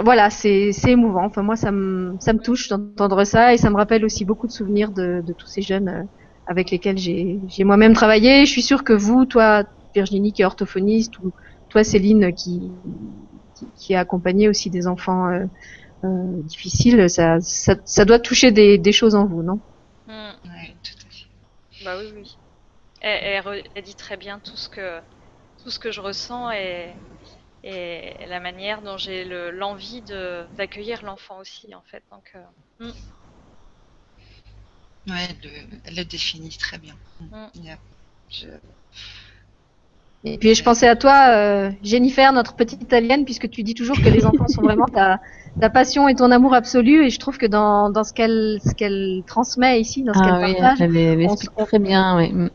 voilà, 0.03 0.29
c'est 0.29 0.73
émouvant. 0.87 1.25
Enfin 1.25 1.43
moi 1.43 1.57
ça 1.57 1.73
me 1.73 2.17
ça 2.21 2.35
me 2.35 2.39
touche 2.39 2.69
d'entendre 2.69 3.25
ça 3.25 3.55
et 3.55 3.57
ça 3.57 3.71
me 3.71 3.77
rappelle 3.77 4.05
aussi 4.05 4.25
beaucoup 4.27 4.47
de 4.47 4.53
souvenirs 4.53 4.91
de, 4.93 5.23
de 5.27 5.33
tous 5.33 5.47
ces 5.47 5.63
jeunes 5.63 5.89
euh, 5.89 6.03
avec 6.47 6.71
lesquels 6.71 6.99
j'ai 6.99 7.65
moi-même 7.65 7.95
travaillé. 7.95 8.45
Je 8.45 8.51
suis 8.51 8.63
sûre 8.63 8.85
que 8.85 8.93
vous, 8.93 9.25
toi 9.25 9.65
Virginie 9.95 10.33
qui 10.33 10.43
est 10.43 10.45
orthophoniste 10.45 11.19
ou 11.21 11.33
toi 11.71 11.83
Céline 11.83 12.33
qui 12.35 12.71
qui, 13.77 13.95
a 13.95 14.01
accompagné 14.01 14.49
aussi 14.49 14.71
des 14.71 14.87
enfants 14.87 15.29
euh, 15.29 15.47
euh, 16.05 16.43
difficiles, 16.43 17.09
ça, 17.09 17.39
ça, 17.41 18.05
doit 18.05 18.19
toucher 18.19 18.53
des, 18.53 18.79
des, 18.79 18.93
choses 18.93 19.15
en 19.15 19.27
vous, 19.27 19.43
non? 19.43 19.61
Mmh. 20.07 20.31
Oui, 20.45 20.77
tout 20.83 21.07
à 21.07 21.11
fait. 21.11 21.85
Bah 21.85 21.99
oui, 21.99 22.13
oui. 22.15 22.37
Elle, 23.01 23.65
elle, 23.75 23.85
dit 23.85 23.95
très 23.95 24.17
bien 24.17 24.39
tout 24.41 24.57
ce 24.57 24.69
que, 24.69 25.01
tout 25.63 25.71
ce 25.71 25.79
que 25.79 25.91
je 25.93 26.01
ressens 26.01 26.51
et, 26.51 26.93
et 27.63 28.27
la 28.27 28.41
manière 28.41 28.83
dont 28.83 28.97
j'ai 28.97 29.25
l'envie 29.53 30.03
d'accueillir 30.57 31.03
l'enfant 31.03 31.39
aussi, 31.39 31.75
en 31.75 31.83
fait. 31.83 32.03
Donc, 32.11 32.31
euh, 32.35 32.87
mmh. 32.87 32.93
Ouais, 35.09 35.29
elle 35.85 35.95
le, 35.95 36.05
définit 36.05 36.57
très 36.57 36.79
bien. 36.79 36.97
Mmh. 37.21 37.47
Je, 38.29 38.49
et 40.27 40.39
puis 40.39 40.55
je 40.55 40.65
pensais 40.65 40.89
à 40.89 40.97
toi, 40.97 41.29
euh, 41.29 41.71
Jennifer, 41.85 42.33
notre 42.33 42.55
petite 42.55 42.83
italienne, 42.83 43.25
puisque 43.25 43.49
tu 43.49 43.63
dis 43.63 43.75
toujours 43.75 43.97
que 43.97 44.09
les 44.09 44.27
enfants 44.27 44.49
sont 44.49 44.63
vraiment 44.63 44.87
ta, 44.87 45.21
ta 45.61 45.71
passion 45.71 46.09
et 46.09 46.17
ton 46.17 46.33
amour 46.33 46.53
absolu. 46.53 47.07
Et 47.07 47.11
je 47.11 47.19
trouve 47.21 47.39
que 47.39 47.47
dans, 47.47 47.91
dans 47.91 48.03
ce 48.03 48.13
qu'elle 48.13 48.59
ce 48.65 48.75
qu'elle 48.75 49.23
transmet 49.25 49.81
ici, 49.81 50.03
dans 50.03 50.15
ce 50.15 50.19
ah 50.23 50.41
qu'elle 50.41 50.57
partage, 50.57 50.81
elle 50.81 51.27
on, 51.57 51.65
très 51.65 51.79
bien. 51.79 52.17
Oui. 52.19 52.51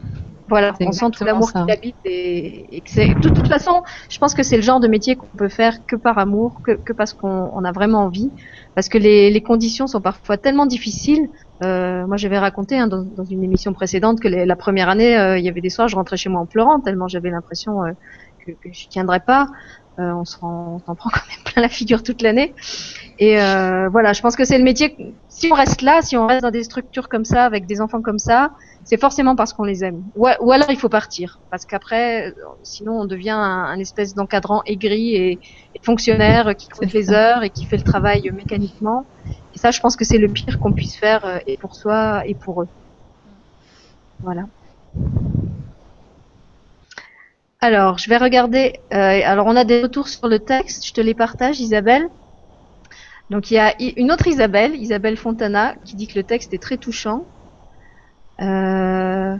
Voilà, 0.51 0.73
on 0.81 0.91
sent 0.91 1.11
tout 1.11 1.23
l'amour 1.23 1.49
qui 1.49 1.71
habite 1.71 1.95
et, 2.03 2.75
et 2.75 2.81
que 2.81 2.89
c'est 2.89 3.07
de 3.07 3.29
toute 3.29 3.47
façon, 3.47 3.83
je 4.09 4.17
pense 4.17 4.33
que 4.33 4.43
c'est 4.43 4.57
le 4.57 4.61
genre 4.61 4.81
de 4.81 4.89
métier 4.89 5.15
qu'on 5.15 5.37
peut 5.37 5.47
faire 5.47 5.85
que 5.85 5.95
par 5.95 6.17
amour, 6.17 6.59
que, 6.61 6.73
que 6.73 6.91
parce 6.91 7.13
qu'on 7.13 7.49
on 7.53 7.63
a 7.63 7.71
vraiment 7.71 7.99
envie, 7.99 8.29
parce 8.75 8.89
que 8.89 8.97
les, 8.97 9.31
les 9.31 9.41
conditions 9.41 9.87
sont 9.87 10.01
parfois 10.01 10.35
tellement 10.35 10.65
difficiles. 10.65 11.29
Euh, 11.63 12.05
moi, 12.05 12.17
j'avais 12.17 12.37
raconté 12.37 12.77
hein, 12.77 12.87
dans, 12.87 13.01
dans, 13.03 13.23
une 13.23 13.45
émission 13.45 13.71
précédente 13.71 14.19
que 14.19 14.27
les, 14.27 14.45
la 14.45 14.55
première 14.57 14.89
année, 14.89 15.17
euh, 15.17 15.37
il 15.37 15.45
y 15.45 15.49
avait 15.49 15.61
des 15.61 15.69
soirs, 15.69 15.87
je 15.87 15.95
rentrais 15.95 16.17
chez 16.17 16.27
moi 16.27 16.41
en 16.41 16.45
pleurant 16.45 16.81
tellement 16.81 17.07
j'avais 17.07 17.29
l'impression 17.29 17.85
euh, 17.85 17.91
que, 18.45 18.51
que 18.51 18.73
je 18.73 18.89
tiendrais 18.89 19.21
pas. 19.21 19.47
Euh, 20.01 20.13
on 20.13 20.25
se 20.25 20.37
rend, 20.37 20.75
on 20.75 20.79
s'en 20.85 20.95
prend 20.95 21.09
quand 21.13 21.27
même 21.29 21.43
plein 21.45 21.61
la 21.61 21.69
figure 21.69 22.03
toute 22.03 22.21
l'année. 22.21 22.53
Et 23.19 23.35
voilà, 23.35 24.13
je 24.13 24.21
pense 24.21 24.35
que 24.35 24.45
c'est 24.45 24.57
le 24.57 24.63
métier. 24.63 24.97
Si 25.29 25.47
on 25.51 25.55
reste 25.55 25.83
là, 25.83 26.01
si 26.01 26.17
on 26.17 26.25
reste 26.25 26.41
dans 26.41 26.49
des 26.49 26.63
structures 26.63 27.07
comme 27.07 27.23
ça, 27.23 27.45
avec 27.45 27.67
des 27.67 27.79
enfants 27.79 28.01
comme 28.01 28.17
ça, 28.17 28.49
c'est 28.83 28.99
forcément 28.99 29.35
parce 29.35 29.53
qu'on 29.53 29.63
les 29.63 29.83
aime. 29.83 30.01
Ou, 30.15 30.27
ou, 30.39 30.51
alors 30.51 30.71
il 30.71 30.77
faut 30.77 30.89
partir, 30.89 31.39
parce 31.51 31.65
qu'après, 31.65 32.33
sinon 32.63 33.01
on 33.01 33.05
devient 33.05 33.29
un, 33.29 33.77
espèce 33.77 34.15
d'encadrant 34.15 34.63
aigri 34.65 35.15
et, 35.15 35.31
et, 35.33 35.79
fonctionnaire 35.83 36.55
qui 36.55 36.67
compte 36.67 36.91
les 36.93 37.11
heures 37.11 37.43
et 37.43 37.51
qui 37.51 37.65
fait 37.65 37.77
le 37.77 37.83
travail 37.83 38.31
mécaniquement. 38.33 39.05
Et 39.53 39.57
ça, 39.57 39.71
je 39.71 39.79
pense 39.79 39.95
que 39.95 40.05
c'est 40.05 40.17
le 40.17 40.27
pire 40.27 40.59
qu'on 40.59 40.73
puisse 40.73 40.95
faire 40.95 41.25
euh, 41.25 41.39
et 41.47 41.57
pour 41.57 41.75
soi 41.75 42.25
et 42.25 42.33
pour 42.33 42.63
eux. 42.63 42.67
Voilà. 44.21 44.43
Alors, 47.63 47.99
je 47.99 48.09
vais 48.09 48.17
regarder. 48.17 48.79
Euh, 48.91 49.21
alors, 49.23 49.45
on 49.45 49.55
a 49.55 49.63
des 49.63 49.83
retours 49.83 50.07
sur 50.07 50.27
le 50.27 50.39
texte. 50.39 50.83
Je 50.85 50.93
te 50.93 51.01
les 51.01 51.13
partage, 51.13 51.59
Isabelle. 51.59 52.09
Donc, 53.29 53.51
il 53.51 53.53
y 53.53 53.59
a 53.59 53.75
une 53.97 54.11
autre 54.11 54.25
Isabelle, 54.25 54.75
Isabelle 54.75 55.15
Fontana, 55.15 55.75
qui 55.85 55.95
dit 55.95 56.07
que 56.07 56.15
le 56.15 56.23
texte 56.23 56.55
est 56.55 56.61
très 56.61 56.77
touchant. 56.77 57.23
Euh, 58.41 59.37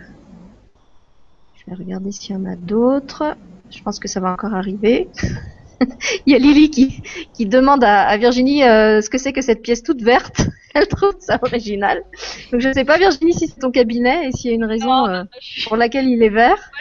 je 1.55 1.71
vais 1.71 1.75
regarder 1.75 2.11
s'il 2.11 2.35
y 2.35 2.37
en 2.37 2.45
a 2.45 2.55
d'autres. 2.55 3.35
Je 3.71 3.81
pense 3.81 3.97
que 3.97 4.07
ça 4.07 4.19
va 4.19 4.31
encore 4.31 4.53
arriver. 4.53 5.09
Il 6.27 6.33
y 6.33 6.35
a 6.35 6.37
Lily 6.37 6.69
qui, 6.69 7.01
qui 7.33 7.47
demande 7.47 7.83
à, 7.83 8.15
Virginie 8.17 8.63
euh, 8.63 9.01
ce 9.01 9.09
que 9.09 9.17
c'est 9.17 9.33
que 9.33 9.41
cette 9.41 9.63
pièce 9.63 9.81
toute 9.81 10.03
verte. 10.03 10.41
Elle 10.75 10.87
trouve 10.87 11.15
ça 11.17 11.39
original. 11.41 12.03
Donc 12.51 12.61
je 12.61 12.67
ne 12.67 12.73
sais 12.73 12.85
pas 12.85 12.99
Virginie 12.99 13.33
si 13.33 13.47
c'est 13.47 13.59
ton 13.59 13.71
cabinet 13.71 14.27
et 14.27 14.31
s'il 14.31 14.51
y 14.51 14.53
a 14.53 14.55
une 14.55 14.63
raison 14.63 15.07
euh, 15.07 15.23
pour 15.67 15.75
laquelle 15.75 16.07
il 16.07 16.21
est 16.21 16.29
vert. 16.29 16.71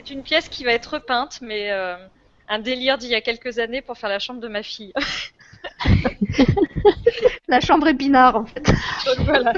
C'est 0.00 0.14
une, 0.14 0.22
pièce 0.22 0.48
qui 0.48 0.64
va 0.64 0.72
être 0.72 0.98
peinte, 0.98 1.40
mais 1.42 1.70
un 2.48 2.58
délire 2.58 2.98
d'il 2.98 3.10
y 3.10 3.14
a 3.14 3.20
quelques 3.20 3.58
années 3.58 3.82
pour 3.82 3.96
faire 3.98 4.10
la 4.10 4.18
chambre 4.18 4.40
de 4.40 4.48
ma 4.48 4.62
fille. 4.62 4.92
la 7.48 7.60
chambre 7.60 7.88
épinard 7.88 8.36
en 8.36 8.46
fait. 8.46 8.72
voilà. 9.24 9.52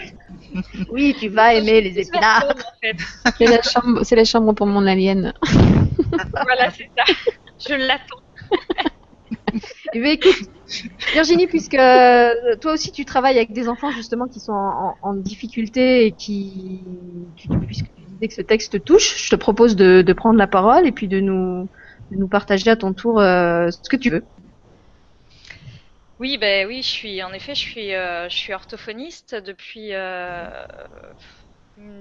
Oui, 0.91 1.17
tu 1.19 1.29
vas 1.29 1.55
aimer 1.55 1.81
les 1.81 1.99
épinards. 1.99 2.55
C'est 3.39 3.47
la 3.47 3.63
chambre, 3.63 4.03
c'est 4.05 4.17
la 4.17 4.25
chambre 4.25 4.53
pour 4.53 4.67
mon 4.67 4.87
alien. 4.87 5.33
voilà, 6.45 6.71
c'est 6.71 6.91
ça. 6.97 7.05
Je 7.59 7.75
l'attends. 7.75 8.21
Eh 9.95 10.01
ben, 10.01 10.13
écoute, 10.13 10.49
Virginie, 11.13 11.47
puisque 11.47 11.75
euh, 11.75 12.57
toi 12.61 12.73
aussi 12.73 12.93
tu 12.93 13.05
travailles 13.05 13.37
avec 13.37 13.53
des 13.53 13.69
enfants 13.69 13.91
justement 13.91 14.27
qui 14.27 14.41
sont 14.41 14.53
en, 14.53 15.15
difficulté 15.15 16.07
et 16.07 16.13
qui, 16.13 16.81
puisque 17.67 17.91
disais 18.23 18.29
que 18.29 18.35
ce 18.35 18.47
texte 18.47 18.73
te 18.73 18.77
touche, 18.79 19.25
je 19.25 19.31
te 19.31 19.37
propose 19.37 19.77
de, 19.77 20.13
prendre 20.13 20.39
la 20.39 20.47
parole 20.47 20.87
et 20.87 20.93
puis 20.93 21.09
de 21.09 21.21
nous, 21.21 21.69
partager 22.31 22.71
à 22.71 22.77
ton 22.77 22.93
tour 22.93 23.21
euh, 23.21 23.69
ce 23.71 23.89
que 23.89 23.97
tu 23.97 24.11
veux. 24.11 24.25
Oui, 26.19 26.39
ben 26.39 26.69
oui, 26.69 26.83
je 26.83 26.89
suis 26.89 27.23
en 27.23 27.33
effet, 27.33 27.55
je 27.55 27.61
suis, 27.61 27.95
euh, 27.95 28.29
orthophoniste 28.51 29.35
depuis 29.35 29.93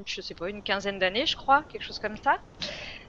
je 0.06 0.20
sais 0.22 0.36
pas, 0.36 0.50
une 0.50 0.64
quinzaine 0.64 1.00
d'années, 1.00 1.26
je 1.26 1.36
crois, 1.36 1.64
quelque 1.70 1.84
chose 1.84 1.98
comme 1.98 2.18
ça. 2.18 2.38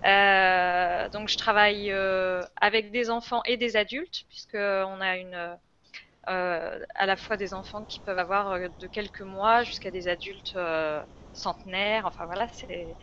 Euh, 0.06 1.08
donc 1.10 1.28
je 1.28 1.36
travaille 1.36 1.90
euh, 1.90 2.40
avec 2.60 2.92
des 2.92 3.10
enfants 3.10 3.42
et 3.46 3.56
des 3.56 3.76
adultes, 3.76 4.24
puisque 4.28 4.54
on 4.54 5.00
a 5.00 5.16
une 5.16 5.58
à 6.24 7.04
la 7.04 7.16
fois 7.16 7.36
des 7.36 7.52
enfants 7.52 7.84
qui 7.84 7.98
peuvent 7.98 8.18
avoir 8.18 8.58
de 8.60 8.86
quelques 8.86 9.22
mois 9.22 9.64
jusqu'à 9.64 9.90
des 9.90 10.06
adultes 10.06 10.56
centenaires. 11.32 12.06
Enfin 12.06 12.26
voilà, 12.26 12.48
c'est 12.48 12.96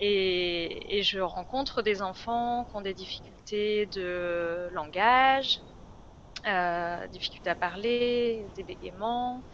et, 0.00 0.98
et, 0.98 1.02
je 1.02 1.18
rencontre 1.20 1.82
des 1.82 2.02
enfants 2.02 2.64
qui 2.66 2.76
ont 2.76 2.80
des 2.80 2.94
difficultés 2.94 3.86
de 3.86 4.68
langage, 4.72 5.60
euh, 6.46 7.06
difficultés 7.08 7.50
à 7.50 7.56
parler, 7.56 8.50
des 8.54 8.64
bégaiements. 8.64 9.44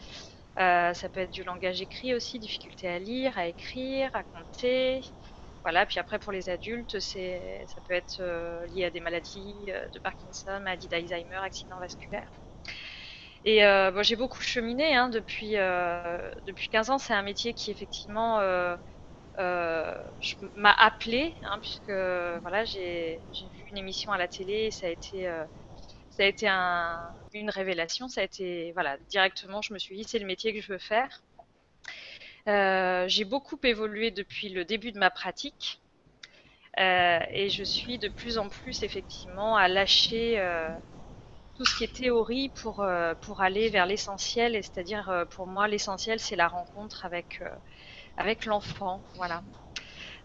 Euh, 0.58 0.94
ça 0.94 1.08
peut 1.08 1.20
être 1.20 1.30
du 1.32 1.44
langage 1.44 1.80
écrit 1.82 2.14
aussi, 2.14 2.38
difficulté 2.38 2.88
à 2.88 2.98
lire, 2.98 3.36
à 3.38 3.48
écrire, 3.48 4.10
à 4.14 4.22
compter. 4.24 5.00
Voilà. 5.64 5.86
Puis 5.86 5.98
après 6.00 6.18
pour 6.18 6.32
les 6.32 6.48
adultes, 6.50 7.00
ça 7.00 7.80
peut 7.84 7.94
être 7.94 8.20
euh, 8.20 8.66
lié 8.68 8.84
à 8.84 8.90
des 8.90 9.00
maladies 9.00 9.66
euh, 9.70 9.88
de 9.90 9.98
Parkinson, 9.98 10.60
maladie 10.60 10.88
d'Alzheimer, 10.88 11.36
accident 11.36 11.78
vasculaire. 11.80 12.30
Et 13.44 13.60
bon, 13.62 14.02
j'ai 14.02 14.16
beaucoup 14.16 14.42
cheminé 14.42 14.94
hein, 14.96 15.08
depuis 15.08 15.52
depuis 16.46 16.68
15 16.70 16.90
ans. 16.90 16.98
C'est 16.98 17.14
un 17.14 17.22
métier 17.22 17.54
qui 17.54 17.70
effectivement 17.70 18.40
euh, 19.38 19.94
m'a 20.54 20.72
appelé, 20.72 21.36
hein, 21.42 21.58
puisque 21.60 21.90
voilà, 21.90 22.64
j'ai 22.64 23.22
vu 23.32 23.64
une 23.70 23.78
émission 23.78 24.12
à 24.12 24.18
la 24.18 24.28
télé 24.28 24.66
et 24.66 24.70
ça 24.70 24.86
a 24.86 24.90
été, 24.90 25.26
euh, 25.28 25.44
ça 26.10 26.24
a 26.24 26.26
été 26.26 26.48
un, 26.48 27.00
une 27.32 27.50
révélation. 27.50 28.08
Ça 28.08 28.20
a 28.22 28.24
été, 28.24 28.72
voilà, 28.72 28.98
directement, 29.10 29.62
je 29.62 29.72
me 29.74 29.78
suis 29.78 29.96
dit, 29.96 30.04
c'est 30.04 30.18
le 30.20 30.26
métier 30.26 30.54
que 30.54 30.60
je 30.60 30.72
veux 30.72 30.78
faire. 30.78 31.24
Euh, 32.48 33.06
j'ai 33.08 33.24
beaucoup 33.24 33.58
évolué 33.64 34.10
depuis 34.10 34.48
le 34.50 34.64
début 34.64 34.92
de 34.92 34.98
ma 34.98 35.10
pratique 35.10 35.82
euh, 36.78 37.20
et 37.32 37.48
je 37.50 37.64
suis 37.64 37.98
de 37.98 38.08
plus 38.08 38.38
en 38.38 38.48
plus 38.48 38.82
effectivement 38.82 39.56
à 39.56 39.68
lâcher 39.68 40.38
euh, 40.40 40.74
tout 41.54 41.64
ce 41.64 41.76
qui 41.76 41.84
est 41.84 41.94
théorie 41.94 42.48
pour, 42.50 42.80
euh, 42.80 43.14
pour 43.22 43.40
aller 43.40 43.68
vers 43.68 43.86
l'essentiel. 43.86 44.54
c'est-à-dire, 44.54 45.26
pour 45.30 45.46
moi, 45.46 45.68
l'essentiel, 45.68 46.20
c'est 46.20 46.36
la 46.36 46.48
rencontre 46.48 47.04
avec 47.04 47.40
avec 48.16 48.44
l'enfant. 48.46 49.02
Voilà. 49.14 49.42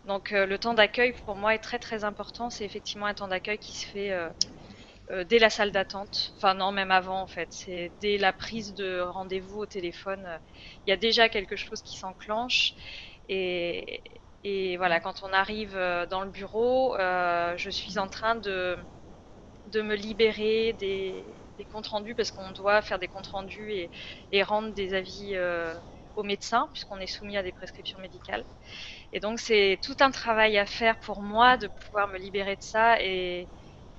Donc 0.05 0.31
euh, 0.31 0.45
le 0.45 0.57
temps 0.57 0.73
d'accueil 0.73 1.13
pour 1.25 1.35
moi 1.35 1.55
est 1.55 1.59
très 1.59 1.79
très 1.79 2.03
important. 2.03 2.49
C'est 2.49 2.65
effectivement 2.65 3.05
un 3.05 3.13
temps 3.13 3.27
d'accueil 3.27 3.57
qui 3.59 3.73
se 3.73 3.85
fait 3.85 4.11
euh, 4.11 4.29
euh, 5.11 5.23
dès 5.23 5.39
la 5.39 5.49
salle 5.49 5.71
d'attente. 5.71 6.33
Enfin 6.37 6.53
non, 6.53 6.71
même 6.71 6.91
avant 6.91 7.21
en 7.21 7.27
fait. 7.27 7.49
C'est 7.51 7.93
dès 8.01 8.17
la 8.17 8.33
prise 8.33 8.73
de 8.73 9.01
rendez-vous 9.01 9.59
au 9.59 9.65
téléphone. 9.65 10.39
Il 10.85 10.89
y 10.89 10.93
a 10.93 10.97
déjà 10.97 11.29
quelque 11.29 11.55
chose 11.55 11.81
qui 11.81 11.97
s'enclenche. 11.97 12.73
Et, 13.29 14.01
et, 14.43 14.77
voilà, 14.77 14.99
quand 14.99 15.21
on 15.23 15.31
arrive 15.33 15.73
dans 16.09 16.23
le 16.23 16.31
bureau, 16.31 16.95
je 16.97 17.69
suis 17.69 17.99
en 17.99 18.07
train 18.07 18.35
de, 18.35 18.77
de 19.69 19.81
me 19.81 19.95
libérer 19.95 20.73
des, 20.73 21.35
comptes 21.71 21.87
rendus 21.87 22.15
parce 22.15 22.31
qu'on 22.31 22.51
doit 22.51 22.81
faire 22.81 22.99
des 22.99 23.07
comptes 23.07 23.27
rendus 23.27 23.89
et, 24.31 24.43
rendre 24.43 24.73
des 24.73 24.93
avis 24.93 25.37
au 26.15 26.23
médecin, 26.23 26.69
puisqu'on 26.73 26.99
est 26.99 27.07
soumis 27.07 27.37
à 27.37 27.43
des 27.43 27.51
prescriptions 27.51 27.99
médicales. 27.99 28.45
Et 29.11 29.19
donc 29.19 29.39
c'est 29.39 29.79
tout 29.83 29.95
un 29.99 30.11
travail 30.11 30.57
à 30.57 30.65
faire 30.65 30.99
pour 30.99 31.21
moi 31.21 31.57
de 31.57 31.67
pouvoir 31.67 32.07
me 32.07 32.17
libérer 32.17 32.55
de 32.55 32.61
ça 32.61 33.01
et, 33.01 33.49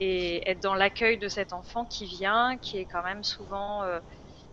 et 0.01 0.49
être 0.51 0.61
dans 0.61 0.75
l'accueil 0.75 1.19
de 1.19 1.29
cet 1.29 1.53
enfant 1.53 1.85
qui 1.85 2.07
vient, 2.07 2.59
qui 2.59 2.79
est 2.79 2.87
quand 2.87 3.03
même 3.03 3.23
souvent, 3.23 3.85
euh, 3.85 4.01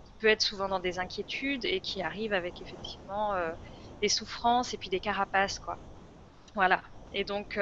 qui 0.03 0.13
peut 0.19 0.27
être 0.27 0.41
souvent 0.41 0.67
dans 0.67 0.79
des 0.79 0.99
inquiétudes 0.99 1.65
et 1.65 1.81
qui 1.81 2.01
arrive 2.01 2.33
avec 2.33 2.61
effectivement 2.61 3.33
euh, 3.33 3.53
des 4.01 4.09
souffrances 4.09 4.73
et 4.73 4.77
puis 4.77 4.89
des 4.89 4.99
carapaces, 4.99 5.59
quoi. 5.59 5.79
Voilà. 6.53 6.83
Et 7.13 7.23
donc 7.23 7.57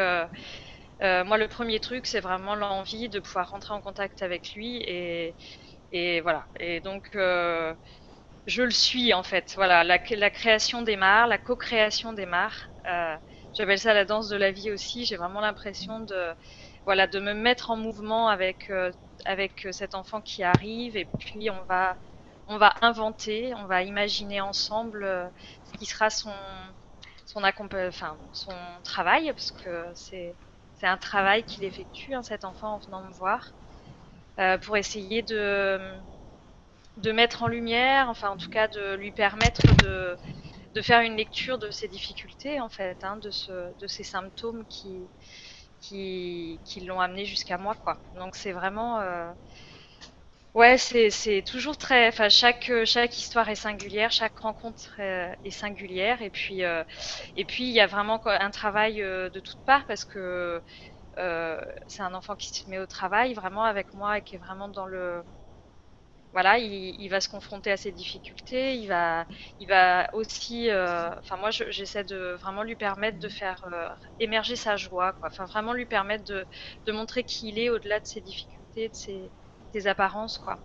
euh, 1.02 1.24
moi 1.26 1.38
le 1.38 1.48
premier 1.48 1.80
truc 1.80 2.06
c'est 2.08 2.22
vraiment 2.22 2.56
l'envie 2.56 3.10
de 3.10 3.20
pouvoir 3.20 3.50
rentrer 3.50 3.74
en 3.74 3.82
contact 3.82 4.22
avec 4.22 4.54
lui 4.56 4.78
et, 4.84 5.36
et 5.92 6.22
voilà. 6.22 6.48
Et 6.60 6.82
donc 6.82 7.10
je 8.46 8.62
le 8.64 8.72
suis 8.72 9.14
en 9.14 9.24
fait. 9.24 9.54
Voilà, 9.56 9.84
la, 9.84 10.00
création 10.30 10.82
démarre, 10.82 11.28
la 11.28 11.38
co-création 11.38 12.14
démarre. 12.14 12.70
Euh, 12.88 13.18
J'appelle 13.54 13.80
ça 13.80 13.94
la 13.94 14.06
danse 14.06 14.28
de 14.30 14.36
la 14.36 14.52
vie 14.52 14.72
aussi. 14.72 15.06
J'ai 15.06 15.16
vraiment 15.16 15.40
l'impression 15.42 16.02
de, 16.02 16.34
voilà, 16.86 17.08
de 17.08 17.20
me 17.20 17.34
mettre 17.34 17.72
en 17.72 17.78
mouvement 17.78 18.28
avec 18.30 18.70
euh, 18.70 18.92
avec 19.26 19.68
cet 19.72 19.96
enfant 19.96 20.22
qui 20.22 20.44
arrive 20.44 20.98
et 20.98 21.06
puis 21.20 21.50
on 21.50 21.64
va 21.66 21.98
on 22.48 22.58
va 22.58 22.76
inventer, 22.82 23.54
on 23.56 23.66
va 23.66 23.82
imaginer 23.84 24.42
ensemble 24.42 25.04
euh, 25.06 25.28
ce 25.64 25.74
qui 25.80 25.86
sera 25.86 26.10
son 26.10 26.34
son 27.26 27.42
enfin 27.44 28.20
son 28.34 28.52
travail 28.84 29.32
parce 29.34 29.52
que 29.52 29.92
c'est 29.96 30.38
c'est 30.76 30.88
un 30.88 30.98
travail 30.98 31.44
qu'il 31.44 31.64
effectue 31.64 32.14
hein, 32.14 32.24
cet 32.24 32.44
enfant 32.46 32.76
en 32.76 32.80
venant 32.80 33.04
me 33.04 33.12
voir 33.14 33.56
euh, 34.40 34.58
pour 34.58 34.78
essayer 34.78 35.22
de 35.22 36.02
mettre 37.12 37.44
en 37.44 37.48
lumière, 37.48 38.10
enfin 38.10 38.30
en 38.30 38.38
tout 38.38 38.50
cas 38.50 38.68
de 38.68 38.96
lui 38.96 39.12
permettre 39.12 39.62
de, 39.84 40.18
faire 40.82 41.02
une 41.02 41.16
lecture 41.16 41.58
de 41.58 41.72
ses 41.72 41.88
difficultés 41.88 42.60
en 42.60 42.70
fait, 42.70 43.04
hein, 43.04 43.18
de, 43.18 43.32
ce, 43.32 43.74
de 43.80 43.88
ces 43.88 44.04
symptômes 44.04 44.66
qui 44.68 45.10
l'ont 46.82 47.00
amené 47.00 47.26
jusqu'à 47.26 47.58
moi 47.58 47.76
quoi. 47.76 48.02
Donc 48.14 48.36
c'est 48.36 48.52
vraiment 48.52 49.00
euh... 49.00 49.32
ouais 50.56 50.78
c'est, 50.78 51.44
toujours 51.46 51.78
très, 51.78 52.08
enfin 52.08 52.30
chaque 52.30 52.72
chaque 52.86 53.18
histoire 53.18 53.50
est 53.50 53.56
singulière, 53.56 54.12
chaque 54.12 54.38
rencontre 54.40 55.00
est 55.00 55.52
singulière 55.52 56.22
et 56.22 56.30
puis 56.32 56.64
euh... 56.64 56.84
et 57.36 57.46
puis 57.46 57.66
il 57.66 57.74
y 57.74 57.80
a 57.82 57.88
vraiment 57.88 58.20
un 58.26 58.52
travail 58.52 59.02
euh, 59.04 59.30
de 59.30 59.40
toutes 59.40 59.64
parts 59.66 59.86
parce 59.88 60.06
que 60.06 60.64
euh, 61.20 61.62
c'est 61.88 62.04
un 62.04 62.14
enfant 62.16 62.36
qui 62.36 62.50
se 62.50 62.70
met 62.70 62.80
au 62.80 62.88
travail 62.88 63.34
vraiment 63.34 63.66
avec 63.66 63.94
moi 63.94 64.20
et 64.20 64.24
qui 64.24 64.36
est 64.36 64.40
vraiment 64.40 64.70
dans 64.70 64.86
le 64.88 65.24
voilà, 66.34 66.58
il, 66.58 67.08
va 67.10 67.22
se 67.22 67.30
confronter 67.30 67.72
à 67.72 67.78
ses 67.78 67.94
difficultés, 67.94 68.76
il 68.76 68.88
va, 68.88 69.26
il 69.60 69.68
va 69.70 70.10
aussi, 70.14 70.70
euh, 70.70 71.10
enfin 71.20 71.38
moi 71.38 71.50
j'essaie 71.52 72.04
de 72.04 72.36
vraiment 72.42 72.64
lui 72.64 72.76
permettre 72.76 73.20
de 73.20 73.30
faire 73.30 73.64
euh, 73.72 73.88
émerger 74.20 74.58
sa 74.58 74.76
joie. 74.76 75.18
Enfin 75.24 75.46
vraiment 75.46 75.72
lui 75.72 75.86
permettre 75.86 76.26
de, 76.26 76.46
de 76.86 76.92
montrer 76.92 77.24
qui 77.24 77.50
il 77.50 77.60
est 77.60 77.70
au-delà 77.70 78.02
de 78.02 78.06
ses 78.06 78.20
difficultés, 78.20 78.90
de 78.90 78.96
ses, 78.96 79.32
ses 79.80 79.88
apparences, 79.88 80.38
quoi. 80.38 80.60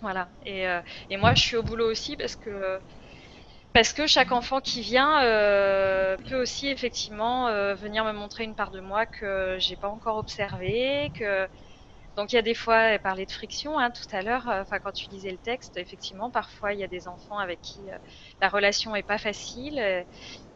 Voilà. 0.00 0.30
Et, 0.44 0.66
euh, 0.66 0.80
et, 1.10 1.16
moi 1.16 1.34
je 1.34 1.42
suis 1.42 1.56
au 1.56 1.62
boulot 1.62 1.90
aussi 1.90 2.16
parce 2.16 2.36
que 2.36 2.80
parce 3.72 3.92
que 3.92 4.06
chaque 4.06 4.32
enfant 4.32 4.60
qui 4.60 4.82
vient 4.82 5.20
peut 6.28 6.40
aussi 6.40 6.68
effectivement 6.68 7.46
venir 7.74 8.04
me 8.04 8.12
montrer 8.12 8.44
une 8.44 8.56
part 8.56 8.72
de 8.72 8.80
moi 8.80 9.06
que 9.06 9.56
j'ai 9.60 9.76
pas 9.76 9.88
encore 9.88 10.16
observée, 10.16 11.12
que 11.14 11.48
donc 12.16 12.32
il 12.32 12.36
y 12.36 12.38
a 12.38 12.42
des 12.42 12.54
fois, 12.54 12.76
elle 12.82 13.00
parlait 13.00 13.26
de 13.26 13.30
friction 13.32 13.78
hein, 13.78 13.90
tout 13.90 14.04
à 14.14 14.22
l'heure, 14.22 14.48
euh, 14.48 14.62
enfin 14.62 14.78
quand 14.78 14.92
tu 14.92 15.08
lisais 15.08 15.30
le 15.30 15.38
texte, 15.38 15.76
effectivement, 15.76 16.30
parfois 16.30 16.74
il 16.74 16.80
y 16.80 16.84
a 16.84 16.88
des 16.88 17.08
enfants 17.08 17.38
avec 17.38 17.60
qui 17.62 17.90
euh, 17.90 17.96
la 18.40 18.48
relation 18.48 18.94
est 18.96 19.02
pas 19.02 19.18
facile 19.18 19.78
euh, 19.78 20.04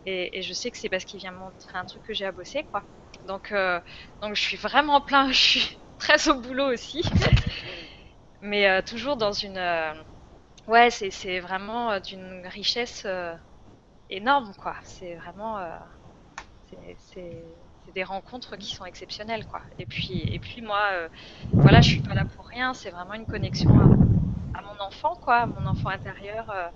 et, 0.06 0.42
je 0.42 0.52
sais 0.52 0.70
que 0.70 0.76
c'est 0.78 0.90
parce 0.90 1.04
qu'il 1.06 1.20
vient 1.20 1.32
montrer 1.32 1.78
un 1.78 1.86
truc 1.86 2.02
que 2.02 2.12
j'ai 2.12 2.26
à 2.26 2.32
bosser, 2.32 2.64
quoi. 2.64 2.84
Donc, 3.22 3.54
donc 4.20 4.34
je 4.34 4.42
suis 4.42 4.58
vraiment 4.58 5.00
plein, 5.00 5.30
très 6.04 6.28
au 6.28 6.40
boulot 6.40 6.72
aussi, 6.72 7.02
mais 8.42 8.82
toujours 8.82 9.16
dans 9.16 9.32
une, 9.32 9.60
ouais, 10.66 10.90
c'est 10.90 11.40
vraiment 11.40 11.98
d'une 12.00 12.46
richesse 12.46 13.06
énorme, 14.10 14.52
quoi. 14.60 14.76
C'est 14.82 15.14
vraiment, 15.14 15.58
c'est 16.98 17.92
des 17.94 18.04
rencontres 18.04 18.56
qui 18.56 18.74
sont 18.74 18.84
exceptionnelles, 18.84 19.46
quoi. 19.46 19.60
Et 19.78 19.86
puis, 19.86 20.22
et 20.32 20.38
puis 20.38 20.62
moi, 20.62 20.88
euh, 20.92 21.08
voilà, 21.52 21.80
je 21.80 21.90
suis 21.90 22.00
pas 22.00 22.14
là 22.14 22.24
pour 22.24 22.46
rien. 22.46 22.74
C'est 22.74 22.90
vraiment 22.90 23.14
une 23.14 23.26
connexion 23.26 23.70
à, 24.54 24.62
mon 24.62 24.80
enfant, 24.80 25.14
quoi, 25.16 25.46
mon 25.46 25.66
enfant 25.66 25.90
intérieur. 25.90 26.50
Euh, 26.50 26.68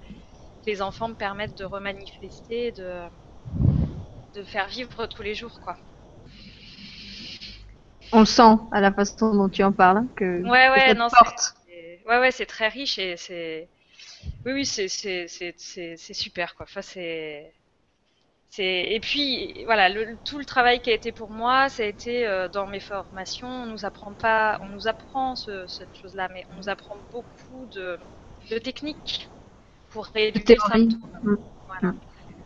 les 0.67 0.83
enfants 0.83 1.09
me 1.09 1.15
permettent 1.15 1.57
de 1.57 1.65
remanifester, 1.65 2.73
de, 2.73 3.03
de 4.35 4.43
faire 4.43 4.69
vivre 4.69 5.07
tous 5.07 5.23
les 5.23 5.35
jours, 5.35 5.61
quoi. 5.61 5.77
On 8.13 8.21
le 8.21 8.27
sent 8.27 8.57
à 8.73 8.81
la 8.81 8.93
façon 8.93 9.35
dont 9.35 9.49
tu 9.49 9.63
en 9.63 9.73
parles, 9.73 10.07
que, 10.17 10.43
ouais, 10.43 10.69
ouais, 10.71 10.95
non, 10.95 11.09
c'est, 11.09 12.03
ouais, 12.07 12.19
ouais, 12.19 12.31
c'est 12.31 12.47
très 12.47 12.69
riche 12.69 12.99
et 12.99 13.17
c'est, 13.17 13.69
oui, 14.45 14.53
oui, 14.53 14.67
c'est, 14.67 14.89
c'est, 14.89 15.27
c'est, 15.29 16.15
super, 16.15 16.55
quoi. 16.55 16.65
Enfin, 16.69 16.83
c'est, 16.83 17.53
et 18.59 18.99
puis 19.01 19.65
voilà, 19.65 19.91
tout 20.25 20.39
le 20.39 20.45
travail 20.45 20.81
qui 20.81 20.91
a 20.91 20.95
été 20.95 21.13
pour 21.13 21.31
moi, 21.31 21.69
ça 21.69 21.83
a 21.83 21.87
été 21.87 22.27
euh, 22.27 22.49
dans 22.49 22.67
mes 22.67 22.81
formations. 22.81 23.49
On 23.49 23.67
nous 23.67 23.85
apprend 23.85 24.13
pas, 24.15 24.59
on 24.63 24.69
nous 24.69 24.89
apprend 24.89 25.37
cette 25.37 25.95
chose-là, 25.95 26.29
mais 26.33 26.45
on 26.51 26.57
nous 26.57 26.69
apprend 26.69 26.97
beaucoup 27.13 27.67
de, 27.67 27.99
techniques 28.59 29.29
pour 29.91 30.07
rééduquer 30.07 30.55
le 30.55 30.61
symptôme. 30.61 31.39
Mm. 31.83 31.87
Mm. 31.87 31.99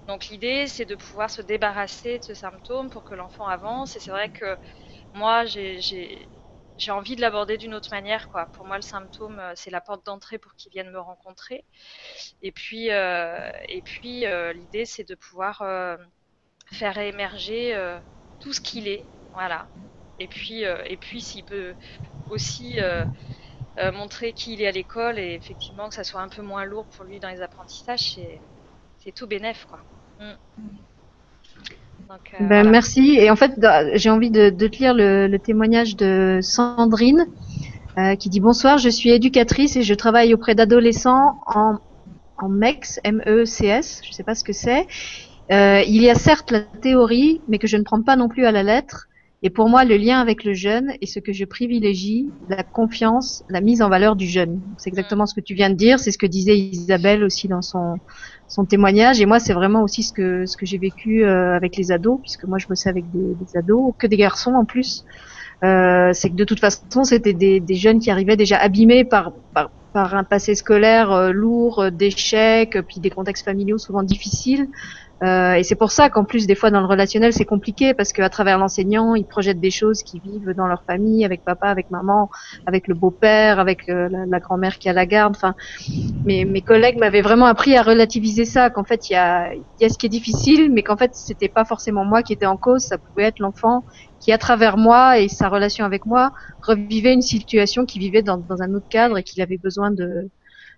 Donc 0.08 0.28
l'idée, 0.28 0.66
c'est 0.66 0.84
de 0.84 0.96
pouvoir 0.96 1.30
se 1.30 1.40
débarrasser 1.40 2.18
de 2.18 2.24
ce 2.24 2.34
symptôme 2.34 2.90
pour 2.90 3.04
que 3.04 3.14
l'enfant 3.14 3.46
avance. 3.46 3.96
Et 3.96 4.00
c'est 4.00 4.10
vrai 4.10 4.28
que 4.28 4.56
moi, 5.12 5.44
j'ai 5.44 6.90
envie 6.90 7.16
de 7.16 7.20
l'aborder 7.20 7.58
d'une 7.58 7.74
autre 7.74 7.88
manière. 7.92 8.28
Quoi. 8.28 8.46
Pour 8.46 8.66
moi, 8.66 8.76
le 8.76 8.82
symptôme, 8.82 9.40
c'est 9.54 9.70
la 9.70 9.80
porte 9.80 10.04
d'entrée 10.06 10.38
pour 10.38 10.54
qu'ils 10.54 10.72
viennent 10.72 10.90
me 10.90 11.00
rencontrer. 11.00 11.64
Et 12.42 12.52
puis, 12.52 12.88
et 12.88 13.82
puis 13.84 14.24
l'idée, 14.54 14.84
c'est 14.86 15.04
de 15.04 15.14
pouvoir 15.14 15.62
faire 16.72 16.98
émerger 16.98 18.00
tout 18.40 18.52
ce 18.52 18.60
qu'il 18.60 18.88
est. 18.88 19.08
Voilà. 19.32 19.68
Et 20.18 20.28
puis, 20.28 20.64
s'il 21.20 21.44
peut 21.44 21.74
aussi 22.28 22.78
montrer 23.76 24.32
qui 24.32 24.54
il 24.54 24.62
est 24.62 24.66
à 24.66 24.72
l'école 24.72 25.18
et 25.18 25.34
effectivement 25.34 25.88
que 25.88 25.94
ça 25.94 26.04
soit 26.04 26.20
un 26.20 26.28
peu 26.28 26.42
moins 26.42 26.64
lourd 26.64 26.88
pour 26.88 27.04
lui 27.04 27.20
dans 27.20 27.30
les 27.30 27.40
apprentissages, 27.42 28.18
c'est 28.98 29.12
tout 29.12 29.26
bénef. 29.26 29.64
Quoi. 29.66 29.82
Mm. 30.18 30.34
Euh, 32.10 32.44
ben, 32.46 32.68
merci. 32.68 33.16
Et 33.18 33.30
en 33.30 33.36
fait, 33.36 33.52
j'ai 33.94 34.10
envie 34.10 34.30
de, 34.30 34.50
te 34.50 34.78
lire 34.78 34.94
le, 34.94 35.36
témoignage 35.38 35.96
de 35.96 36.40
Sandrine 36.42 37.26
euh, 37.98 38.16
qui 38.16 38.28
dit 38.28 38.40
Bonsoir, 38.40 38.78
je 38.78 38.88
suis 38.88 39.10
éducatrice 39.10 39.76
et 39.76 39.82
je 39.82 39.94
travaille 39.94 40.34
auprès 40.34 40.54
d'adolescents 40.54 41.40
en, 41.46 41.78
en 42.38 42.48
MEX, 42.48 43.00
M-E-C-S, 43.04 44.00
je 44.02 44.08
ne 44.08 44.12
sais 44.12 44.24
pas 44.24 44.34
ce 44.34 44.44
que 44.44 44.52
c'est. 44.52 44.86
Euh, 45.50 45.82
il 45.86 46.02
y 46.02 46.08
a 46.08 46.14
certes 46.14 46.50
la 46.50 46.60
théorie, 46.60 47.40
mais 47.48 47.58
que 47.58 47.66
je 47.66 47.76
ne 47.76 47.82
prends 47.82 48.02
pas 48.02 48.16
non 48.16 48.28
plus 48.28 48.46
à 48.46 48.52
la 48.52 48.62
lettre. 48.62 49.08
Et 49.44 49.50
pour 49.50 49.68
moi, 49.68 49.84
le 49.84 49.96
lien 49.96 50.20
avec 50.20 50.44
le 50.44 50.54
jeune 50.54 50.92
est 51.00 51.06
ce 51.06 51.18
que 51.18 51.32
je 51.32 51.44
privilégie, 51.44 52.30
la 52.48 52.62
confiance, 52.62 53.42
la 53.48 53.60
mise 53.60 53.82
en 53.82 53.88
valeur 53.88 54.14
du 54.14 54.26
jeune. 54.26 54.60
C'est 54.78 54.88
exactement 54.88 55.26
ce 55.26 55.34
que 55.34 55.40
tu 55.40 55.54
viens 55.54 55.68
de 55.68 55.74
dire, 55.74 55.98
c'est 55.98 56.12
ce 56.12 56.18
que 56.18 56.26
disait 56.26 56.56
Isabelle 56.56 57.24
aussi 57.24 57.48
dans 57.48 57.60
son 57.60 57.96
son 58.52 58.66
témoignage. 58.66 59.18
Et 59.22 59.26
moi, 59.26 59.38
c'est 59.38 59.54
vraiment 59.54 59.82
aussi 59.82 60.02
ce 60.02 60.12
que 60.12 60.44
ce 60.44 60.58
que 60.58 60.66
j'ai 60.66 60.76
vécu 60.76 61.24
euh, 61.24 61.56
avec 61.56 61.74
les 61.76 61.90
ados, 61.90 62.20
puisque 62.20 62.44
moi, 62.44 62.58
je 62.58 62.66
bossais 62.66 62.90
avec 62.90 63.06
des, 63.10 63.56
ados, 63.56 63.94
que 63.98 64.06
des 64.06 64.18
garçons 64.18 64.52
en 64.52 64.66
plus. 64.66 65.06
Euh, 65.64 66.10
c'est 66.12 66.28
que 66.28 66.34
de 66.34 66.44
toute 66.44 66.60
façon, 66.60 67.02
c'était 67.04 67.32
des, 67.32 67.60
des, 67.60 67.74
jeunes 67.76 67.98
qui 67.98 68.10
arrivaient 68.10 68.36
déjà 68.36 68.58
abîmés 68.58 69.04
par, 69.04 69.32
par, 69.54 69.70
par 69.94 70.14
un 70.14 70.24
passé 70.24 70.54
scolaire 70.54 71.12
euh, 71.12 71.32
lourd, 71.32 71.90
d'échecs, 71.90 72.76
puis 72.86 73.00
des 73.00 73.08
contextes 73.08 73.44
familiaux 73.46 73.78
souvent 73.78 74.02
difficiles. 74.02 74.68
Euh, 75.22 75.54
et 75.54 75.62
c'est 75.62 75.76
pour 75.76 75.92
ça 75.92 76.10
qu'en 76.10 76.24
plus 76.24 76.46
des 76.46 76.56
fois 76.56 76.70
dans 76.70 76.80
le 76.80 76.86
relationnel 76.86 77.32
c'est 77.32 77.44
compliqué 77.44 77.94
parce 77.94 78.12
qu'à 78.12 78.28
travers 78.28 78.58
l'enseignant 78.58 79.14
ils 79.14 79.24
projettent 79.24 79.60
des 79.60 79.70
choses 79.70 80.02
qui 80.02 80.18
vivent 80.18 80.52
dans 80.56 80.66
leur 80.66 80.82
famille 80.82 81.24
avec 81.24 81.44
papa, 81.44 81.68
avec 81.68 81.90
maman, 81.92 82.28
avec 82.66 82.88
le 82.88 82.94
beau-père, 82.94 83.60
avec 83.60 83.88
euh, 83.88 84.08
la, 84.10 84.40
grand-mère 84.40 84.78
qui 84.78 84.88
a 84.88 84.92
la 84.92 85.06
garde. 85.06 85.36
Enfin, 85.36 85.54
mes, 86.24 86.44
mes 86.44 86.60
collègues 86.60 86.98
m'avaient 86.98 87.22
vraiment 87.22 87.46
appris 87.46 87.76
à 87.76 87.82
relativiser 87.82 88.44
ça, 88.44 88.68
qu'en 88.70 88.84
fait 88.84 89.10
il 89.10 89.12
y 89.12 89.16
a, 89.16 89.54
y 89.54 89.84
a 89.84 89.88
ce 89.88 89.96
qui 89.96 90.06
est 90.06 90.08
difficile, 90.20 90.72
mais 90.72 90.82
qu'en 90.82 90.96
fait 90.96 91.14
c'était 91.14 91.48
pas 91.48 91.64
forcément 91.64 92.04
moi 92.04 92.22
qui 92.22 92.32
était 92.32 92.46
en 92.46 92.56
cause, 92.56 92.82
ça 92.82 92.98
pouvait 92.98 93.24
être 93.24 93.38
l'enfant 93.38 93.84
qui 94.18 94.32
à 94.32 94.38
travers 94.38 94.76
moi 94.76 95.18
et 95.18 95.28
sa 95.28 95.48
relation 95.48 95.84
avec 95.84 96.06
moi 96.06 96.32
revivait 96.62 97.12
une 97.12 97.22
situation 97.22 97.84
qui 97.84 97.98
vivait 97.98 98.22
dans, 98.22 98.38
dans 98.38 98.62
un 98.62 98.72
autre 98.74 98.88
cadre 98.88 99.18
et 99.18 99.22
qu'il 99.22 99.42
avait 99.42 99.58
besoin 99.58 99.90
de, 99.90 100.30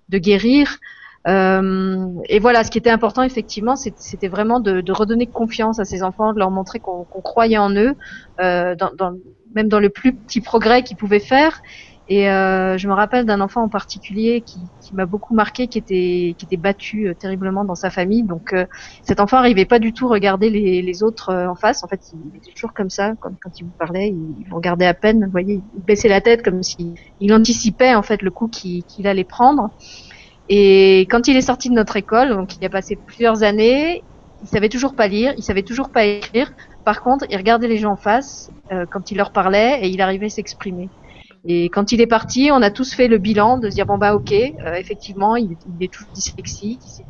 de 0.09 0.19
guérir. 0.19 0.79
Euh, 1.27 2.07
et 2.29 2.39
voilà, 2.39 2.65
ce 2.65 2.71
qui 2.71 2.79
était 2.79 2.91
important 2.91 3.23
effectivement, 3.23 3.77
c'était 3.77 4.29
vraiment 4.29 4.61
de, 4.61 4.93
redonner 4.93 5.27
confiance 5.27 5.79
à 5.79 5.85
ces 5.85 6.03
enfants, 6.03 6.33
de 6.33 6.39
leur 6.39 6.51
montrer 6.51 6.81
qu'on 6.81 7.05
croyait 7.05 7.59
en 7.59 7.71
eux, 7.75 7.95
euh, 8.41 8.75
dans, 8.75 8.91
dans, 8.97 9.17
même 9.55 9.69
dans 9.69 9.81
le 9.81 9.89
plus 9.89 10.13
petit 10.13 10.41
progrès 10.41 10.83
qu'ils 10.83 10.97
pouvaient 10.97 11.21
faire. 11.21 11.63
Et 12.07 12.29
euh, 12.29 12.77
je 12.77 12.87
me 12.87 12.93
rappelle 12.93 13.25
d'un 13.25 13.41
enfant 13.41 13.63
en 13.63 13.69
particulier 13.71 14.43
qui, 14.43 14.59
qui 14.83 14.95
m'a 14.95 15.07
beaucoup 15.07 15.35
marqué, 15.35 15.69
qui 15.69 15.79
était 15.79 16.35
qui 16.37 16.45
était 16.45 16.59
battu 16.59 17.09
euh, 17.09 17.15
terriblement 17.15 17.65
dans 17.65 17.75
sa 17.75 17.89
famille. 17.89 18.23
Donc 18.23 18.53
euh, 18.53 18.67
cet 19.03 19.21
enfant 19.21 19.39
arrivait 19.39 19.65
pas 19.65 19.79
du 19.79 19.95
tout 19.95 20.07
regarder 20.07 20.51
les, 20.51 21.03
autres 21.03 21.31
euh, 21.31 21.49
en 21.49 21.55
face. 21.55 21.83
En 21.83 21.89
fait, 21.89 22.13
il 22.13 22.37
était 22.37 22.53
toujours 22.53 22.75
comme 22.75 22.91
ça, 22.91 23.15
quand 23.21 23.59
il 23.59 23.65
vous 23.65 23.73
parlait, 23.79 24.09
il, 24.09 24.45
vous 24.49 24.57
regardait 24.57 24.87
à 24.87 24.93
peine. 24.93 25.25
Vous 25.25 25.31
voyez, 25.31 25.63
il 25.75 25.83
baissait 25.83 26.09
la 26.09 26.21
tête 26.21 26.43
comme 26.43 26.63
s'il 26.63 26.93
il 27.21 27.33
anticipait 27.33 27.95
en 27.95 28.03
fait 28.03 28.21
le 28.21 28.31
coup 28.31 28.49
qu'il 28.49 29.07
allait 29.07 29.25
prendre. 29.25 29.71
Et 30.49 31.01
quand 31.11 31.29
il 31.29 31.37
est 31.37 31.43
sorti 31.43 31.71
de 31.71 31.75
notre 31.75 31.97
école, 31.97 32.31
donc 32.31 32.57
il 32.57 32.65
a 32.65 32.69
passé 32.69 32.97
plusieurs 32.97 33.43
années, 33.43 34.03
il 34.43 34.49
savait 34.49 34.69
toujours 34.69 34.95
pas 34.95 35.09
lire, 35.09 35.33
il 35.37 35.43
savait 35.43 35.63
toujours 35.63 35.89
pas 35.89 36.05
écrire. 36.05 36.53
Par 36.85 37.03
contre, 37.03 37.25
il 37.31 37.37
regardait 37.37 37.69
les 37.69 37.79
gens 37.79 37.93
en 37.93 37.97
face 37.97 38.51
euh, 38.73 38.85
quand 38.91 39.11
il 39.11 39.17
leur 39.17 39.33
parlait 39.33 39.81
et 39.83 39.89
il 39.89 40.03
arrivait 40.03 40.27
à 40.27 40.31
s'exprimer. 40.31 40.91
Et 41.47 41.69
quand 41.71 41.93
il 41.93 42.01
est 42.01 42.07
parti, 42.07 42.51
on 42.53 42.63
a 42.63 42.71
tous 42.71 42.95
fait 42.95 43.09
le 43.09 43.19
bilan 43.19 43.59
de 43.59 43.71
se 43.71 43.75
dire 43.75 43.87
bon 43.87 43.99
bah 43.99 44.15
ok, 44.15 44.33
euh, 44.33 44.75
effectivement, 44.75 45.37
il, 45.37 45.57
il, 45.79 45.85
est 45.85 45.93
toujours 45.93 46.13
dyslexique, 46.13 46.81
il, 46.99 47.05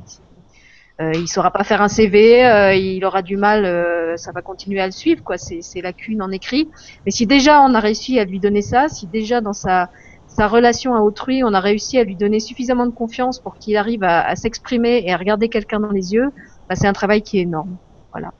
euh, 1.01 1.13
il 1.15 1.27
saura 1.27 1.51
pas 1.51 1.65
faire 1.65 1.83
un 1.83 1.89
CV, 1.89 2.45
euh, 2.47 2.75
il 2.75 3.05
aura 3.05 3.23
du 3.23 3.37
mal, 3.37 3.65
euh, 3.65 4.17
ça 4.17 4.31
va 4.31 4.43
continuer 4.43 4.81
à 4.81 4.87
le 4.87 4.93
suivre 4.93 5.25
quoi, 5.25 5.39
c'est 5.39 5.81
lacunes 5.81 6.23
en 6.23 6.31
écrit. 6.31 6.69
Mais 7.05 7.11
si 7.11 7.27
déjà 7.27 7.61
on 7.63 7.75
a 7.75 7.81
réussi 7.81 8.21
à 8.21 8.25
lui 8.25 8.39
donner 8.39 8.63
ça, 8.63 8.89
si 8.89 9.09
déjà 9.09 9.41
dans 9.41 9.53
sa 9.53 9.91
sa 10.35 10.49
relation 10.49 10.97
à 10.97 11.01
autrui, 11.01 11.45
on 11.45 11.55
a 11.55 11.61
réussi 11.61 11.97
à 11.97 12.03
lui 12.03 12.17
donner 12.17 12.41
suffisamment 12.41 12.87
de 12.87 12.93
confiance 12.93 13.41
pour 13.41 13.57
qu'il 13.57 13.77
arrive 13.77 14.03
à, 14.03 14.35
s'exprimer 14.35 15.05
et 15.07 15.13
à 15.13 15.17
regarder 15.17 15.49
quelqu'un 15.49 15.79
dans 15.79 15.93
les 15.93 16.13
yeux, 16.13 16.29
bah, 16.69 16.75
c'est 16.75 16.89
un 16.89 16.93
travail 16.93 17.23
qui 17.23 17.39
est 17.39 17.43
énorme. 17.43 17.79
Voilà. 18.13 18.33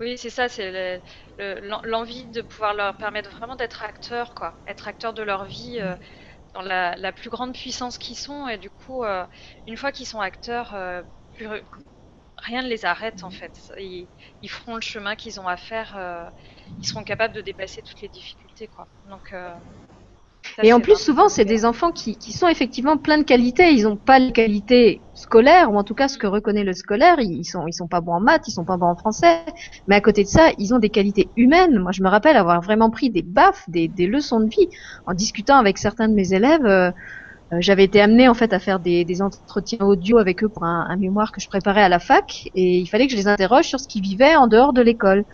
Oui, 0.00 0.18
c'est 0.18 0.30
ça, 0.30 0.48
c'est 0.48 1.00
l'envie 1.38 2.26
de 2.26 2.42
pouvoir 2.42 2.74
leur 2.74 2.96
permettre 2.96 3.30
vraiment 3.30 3.54
d'être 3.54 3.84
acteurs, 3.84 4.34
quoi, 4.34 4.58
être 4.66 4.88
acteurs 4.88 5.14
de 5.14 5.22
leur 5.22 5.44
vie 5.44 5.78
euh, 5.80 5.94
dans 6.54 6.62
la, 6.62 7.12
plus 7.12 7.30
grande 7.30 7.54
puissance 7.54 7.96
qu'ils 7.96 8.18
sont, 8.18 8.48
et 8.48 8.58
du 8.58 8.70
coup, 8.70 9.04
euh, 9.04 9.24
une 9.68 9.76
fois 9.76 9.92
qu'ils 9.92 10.06
sont 10.06 10.20
acteurs, 10.20 10.74
euh, 10.74 11.02
rien 12.38 12.62
ne 12.62 12.68
les 12.68 12.84
arrête 12.84 13.22
en 13.22 13.30
fait. 13.30 13.52
Ils, 13.78 14.08
ils 14.42 14.50
feront 14.50 14.74
le 14.74 14.80
chemin 14.80 15.14
qu'ils 15.14 15.38
ont 15.38 15.46
à 15.46 15.56
faire, 15.56 16.32
ils 16.80 16.86
seront 16.88 17.04
capables 17.04 17.34
de 17.34 17.40
dépasser 17.40 17.82
toutes 17.82 18.00
les 18.00 18.08
difficultés, 18.08 18.66
quoi. 18.66 18.88
Donc 19.04 19.32
et 20.62 20.72
en 20.72 20.80
plus, 20.80 20.96
souvent, 20.96 21.28
c'est 21.28 21.44
des 21.44 21.64
enfants 21.64 21.92
qui, 21.92 22.16
qui, 22.16 22.32
sont 22.32 22.48
effectivement 22.48 22.96
plein 22.96 23.18
de 23.18 23.22
qualités. 23.24 23.72
Ils 23.72 23.84
n'ont 23.84 23.96
pas 23.96 24.18
les 24.18 24.32
qualités 24.32 25.00
scolaires, 25.14 25.72
ou 25.72 25.76
en 25.76 25.84
tout 25.84 25.94
cas 25.94 26.08
ce 26.08 26.18
que 26.18 26.26
reconnaît 26.26 26.64
le 26.64 26.72
scolaire. 26.72 27.16
Ils 27.20 27.44
sont, 27.44 27.66
ils 27.66 27.72
sont 27.72 27.88
pas 27.88 28.00
bons 28.00 28.14
en 28.14 28.20
maths, 28.20 28.48
ils 28.48 28.52
sont 28.52 28.64
pas 28.64 28.76
bons 28.76 28.86
en 28.86 28.96
français. 28.96 29.40
Mais 29.86 29.96
à 29.96 30.00
côté 30.00 30.24
de 30.24 30.28
ça, 30.28 30.50
ils 30.58 30.74
ont 30.74 30.78
des 30.78 30.90
qualités 30.90 31.28
humaines. 31.36 31.78
Moi, 31.78 31.92
je 31.92 32.02
me 32.02 32.08
rappelle 32.08 32.36
avoir 32.36 32.60
vraiment 32.60 32.90
pris 32.90 33.10
des 33.10 33.22
baffes, 33.22 33.64
des, 33.68 33.88
des 33.88 34.06
leçons 34.06 34.40
de 34.40 34.48
vie 34.48 34.68
en 35.06 35.14
discutant 35.14 35.56
avec 35.56 35.78
certains 35.78 36.08
de 36.08 36.14
mes 36.14 36.32
élèves. 36.32 36.64
Euh, 36.64 36.78
euh, 36.78 36.92
j'avais 37.52 37.84
été 37.84 38.00
amenée 38.00 38.28
en 38.28 38.34
fait 38.34 38.52
à 38.52 38.58
faire 38.58 38.78
des, 38.78 39.04
des 39.04 39.22
entretiens 39.22 39.80
audio 39.80 40.18
avec 40.18 40.44
eux 40.44 40.48
pour 40.48 40.64
un, 40.64 40.86
un, 40.88 40.96
mémoire 40.96 41.32
que 41.32 41.40
je 41.40 41.48
préparais 41.48 41.82
à 41.82 41.88
la 41.88 41.98
fac 41.98 42.50
et 42.54 42.78
il 42.78 42.86
fallait 42.86 43.06
que 43.06 43.12
je 43.12 43.16
les 43.16 43.28
interroge 43.28 43.64
sur 43.64 43.80
ce 43.80 43.88
qu'ils 43.88 44.02
vivaient 44.02 44.36
en 44.36 44.46
dehors 44.46 44.72
de 44.72 44.82
l'école. 44.82 45.24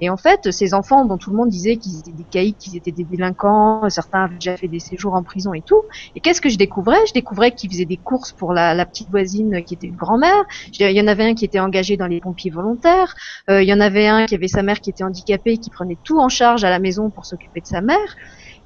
Et 0.00 0.10
en 0.10 0.16
fait, 0.16 0.50
ces 0.50 0.74
enfants 0.74 1.04
dont 1.04 1.18
tout 1.18 1.30
le 1.30 1.36
monde 1.36 1.48
disait 1.48 1.76
qu'ils 1.76 1.98
étaient 1.98 2.12
des 2.12 2.24
caïds, 2.24 2.54
qu'ils 2.54 2.76
étaient 2.76 2.92
des 2.92 3.04
délinquants, 3.04 3.88
certains 3.88 4.24
avaient 4.24 4.34
déjà 4.34 4.56
fait 4.56 4.68
des 4.68 4.80
séjours 4.80 5.14
en 5.14 5.22
prison 5.22 5.54
et 5.54 5.62
tout. 5.62 5.82
Et 6.16 6.20
qu'est-ce 6.20 6.40
que 6.40 6.48
je 6.48 6.58
découvrais? 6.58 6.98
Je 7.06 7.12
découvrais 7.12 7.52
qu'ils 7.52 7.70
faisaient 7.70 7.84
des 7.84 7.96
courses 7.96 8.32
pour 8.32 8.52
la, 8.52 8.74
la 8.74 8.86
petite 8.86 9.10
voisine 9.10 9.62
qui 9.64 9.74
était 9.74 9.86
une 9.86 9.96
grand-mère. 9.96 10.44
Il 10.78 10.90
y 10.90 11.00
en 11.00 11.06
avait 11.06 11.24
un 11.24 11.34
qui 11.34 11.44
était 11.44 11.60
engagé 11.60 11.96
dans 11.96 12.06
les 12.06 12.20
pompiers 12.20 12.50
volontaires. 12.50 13.14
Euh, 13.50 13.62
il 13.62 13.68
y 13.68 13.72
en 13.72 13.80
avait 13.80 14.06
un 14.06 14.26
qui 14.26 14.34
avait 14.34 14.48
sa 14.48 14.62
mère 14.62 14.80
qui 14.80 14.90
était 14.90 15.04
handicapée, 15.04 15.58
qui 15.58 15.70
prenait 15.70 15.98
tout 16.02 16.18
en 16.18 16.28
charge 16.28 16.64
à 16.64 16.70
la 16.70 16.78
maison 16.78 17.10
pour 17.10 17.24
s'occuper 17.26 17.60
de 17.60 17.66
sa 17.66 17.80
mère. 17.80 18.16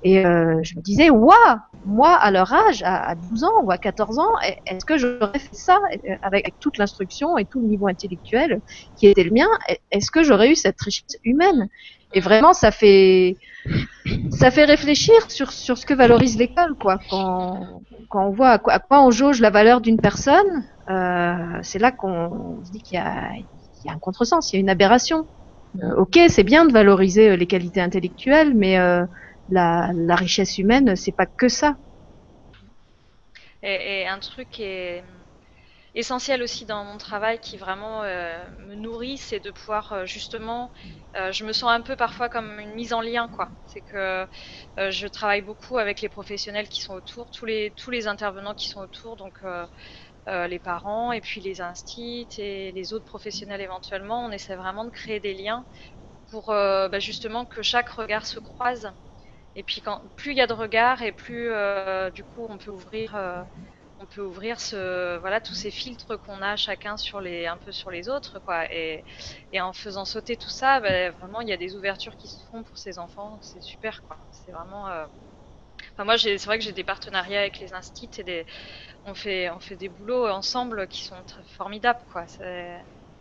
Et 0.05 0.25
euh, 0.25 0.61
je 0.63 0.77
me 0.77 0.81
disais, 0.81 1.11
waouh, 1.11 1.35
moi, 1.85 2.15
à 2.15 2.31
leur 2.31 2.53
âge, 2.53 2.83
à, 2.85 3.15
12 3.15 3.45
ans 3.45 3.63
ou 3.63 3.71
à 3.71 3.79
14 3.79 4.19
ans, 4.19 4.33
est-ce 4.67 4.85
que 4.85 4.99
j'aurais 4.99 5.39
fait 5.39 5.55
ça 5.55 5.79
euh, 5.93 6.15
avec 6.23 6.59
toute 6.59 6.79
l'instruction 6.79 7.39
et 7.39 7.45
tout 7.45 7.61
le 7.61 7.67
niveau 7.67 7.89
intellectuel 7.89 8.61
qui 8.97 9.07
était 9.07 9.25
le 9.25 9.31
mien 9.31 9.49
Est-ce 9.91 10.11
que 10.11 10.23
j'aurais 10.23 10.51
eu 10.51 10.57
cette 10.57 10.81
richesse 10.81 11.19
humaine? 11.25 11.69
Et 12.15 12.21
vraiment, 12.21 12.53
ça 12.53 12.71
fait 12.71 13.37
ça 14.31 14.51
fait 14.51 14.65
réfléchir 14.65 15.31
sur 15.31 15.53
sur 15.53 15.77
ce 15.77 15.85
que 15.85 15.93
valorise 15.93 16.39
l'école, 16.39 16.75
quoi. 16.75 16.99
Quand 17.11 17.83
on 18.15 18.31
voit 18.31 18.51
à 18.51 18.59
quoi, 18.59 19.05
on 19.05 19.11
jauge 19.11 19.41
la 19.41 19.51
valeur 19.51 19.83
d'une 19.83 20.01
personne, 20.01 20.65
euh, 20.89 21.59
c'est 21.63 21.79
là 21.79 21.93
qu'on 21.93 22.61
se 22.65 22.71
dit 22.71 22.83
qu'il 22.83 22.95
y 22.95 23.01
a 23.01 23.33
un 23.93 23.99
contresens, 23.99 24.53
il 24.53 24.57
y 24.57 24.59
a 24.59 24.61
une 24.61 24.71
aberration. 24.71 25.27
Euh, 25.83 25.97
ok, 25.97 26.19
c'est 26.29 26.45
bien 26.45 26.65
de 26.65 26.73
valoriser 26.73 27.37
les 27.37 27.47
qualités 27.47 27.83
intellectuelles, 27.83 28.55
mais 28.55 28.79
la, 29.49 30.15
richesse 30.15 30.59
humaine, 30.59 30.97
c'est 30.97 31.13
pas 31.13 31.27
que 31.27 31.49
ça. 31.49 31.77
Et, 33.63 34.07
un 34.07 34.21
truc 34.21 34.61
essentiel 35.95 36.43
aussi 36.43 36.65
dans 36.65 36.85
mon 36.85 36.99
travail, 36.99 37.41
qui 37.41 37.57
vraiment 37.57 38.03
euh, 38.03 38.45
me 38.59 38.75
nourrit, 38.75 39.19
c'est 39.19 39.41
de 39.41 39.51
pouvoir 39.51 39.93
euh, 39.93 40.07
justement, 40.07 40.71
euh, 41.17 41.33
je 41.33 41.45
me 41.45 41.53
sens 41.53 41.71
un 41.71 41.81
peu 41.81 41.97
parfois 41.97 42.29
comme 42.29 42.61
une 42.61 42.75
mise 42.75 42.93
en 42.93 43.01
lien, 43.01 43.29
quoi. 43.29 43.49
C'est 43.67 43.81
que 43.81 44.27
je 44.77 45.07
travaille 45.09 45.43
beaucoup 45.43 45.79
avec 45.79 46.01
les 46.01 46.09
professionnels 46.09 46.69
qui 46.69 46.81
sont 46.83 46.95
autour, 46.95 47.31
tous 47.31 47.47
les 47.47 47.73
tous 47.77 47.91
les 47.91 48.07
intervenants 48.07 48.55
qui 48.55 48.69
sont 48.69 48.81
autour, 48.81 49.17
donc 49.17 49.41
les 50.27 50.59
parents 50.59 51.13
et 51.13 51.21
puis 51.21 51.41
les 51.41 51.61
instits 51.61 52.29
et 52.37 52.71
les 52.73 52.93
autres 52.93 53.07
professionnels 53.07 53.61
éventuellement. 53.61 54.25
On 54.25 54.31
essaie 54.31 54.57
vraiment 54.57 54.85
de 54.85 54.91
créer 54.91 55.21
des 55.21 55.35
liens 55.35 55.67
pour 56.31 56.47
bah, 56.49 56.99
justement 57.01 57.45
que 57.47 57.63
chaque 57.63 57.89
regard 57.89 58.27
se 58.27 58.39
croise 58.39 58.93
et 59.59 59.65
puis 59.65 59.83
quand 59.83 60.03
plus 60.17 60.33
il 60.33 60.39
y 60.39 60.41
a 60.43 60.47
de 60.47 60.55
regards 60.55 61.03
et 61.03 61.13
plus 61.13 61.51
euh, 61.53 62.11
du 62.11 62.25
coup 62.25 62.47
on 62.49 62.59
peut 62.59 62.71
ouvrir 62.71 63.15
euh, 63.17 63.45
on 63.99 64.07
peut 64.07 64.23
ouvrir 64.23 64.61
ce, 64.61 65.19
voilà, 65.19 65.41
tous 65.41 65.55
ces 65.55 65.71
filtres 65.73 66.21
qu'on 66.23 66.43
a 66.43 66.57
chacun 66.57 66.97
sur 66.97 67.21
les, 67.21 67.47
un 67.47 67.59
peu 67.59 67.73
sur 67.73 67.91
les 67.91 68.09
autres, 68.09 68.39
quoi. 68.41 68.73
Et, 68.73 69.05
et 69.53 69.61
en 69.61 69.73
faisant 69.73 70.05
sauter 70.07 70.37
tout 70.37 70.51
ça, 70.51 70.81
ben, 70.81 71.13
vraiment, 71.13 71.41
il 71.43 71.49
y 71.49 71.53
a 71.53 71.57
des 71.59 71.77
ouvertures 71.77 72.17
qui 72.17 72.29
se 72.29 72.45
font 72.47 72.65
pour 72.65 72.79
ces 72.79 72.99
enfants. 72.99 73.39
C'est 73.43 73.61
super, 73.61 74.03
quoi. 74.05 74.19
C'est 74.31 74.53
vraiment. 74.53 74.89
Euh, 74.89 75.07
enfin, 75.95 76.05
moi, 76.05 76.19
c'est 76.19 76.37
vrai 76.47 76.59
que 76.59 76.65
j'ai 76.65 76.73
des 76.73 76.85
partenariats 76.85 77.41
avec 77.41 77.59
les 77.61 77.75
instituts 77.75 78.21
et 78.21 78.25
des, 78.25 78.47
on 79.05 79.15
fait, 79.15 79.51
on 79.51 79.61
fait 79.61 79.77
des 79.77 79.89
boulots 79.91 80.29
ensemble 80.29 80.89
qui 80.89 81.05
sont 81.05 81.25
très 81.25 81.45
formidables, 81.45 82.01
quoi. 82.13 82.27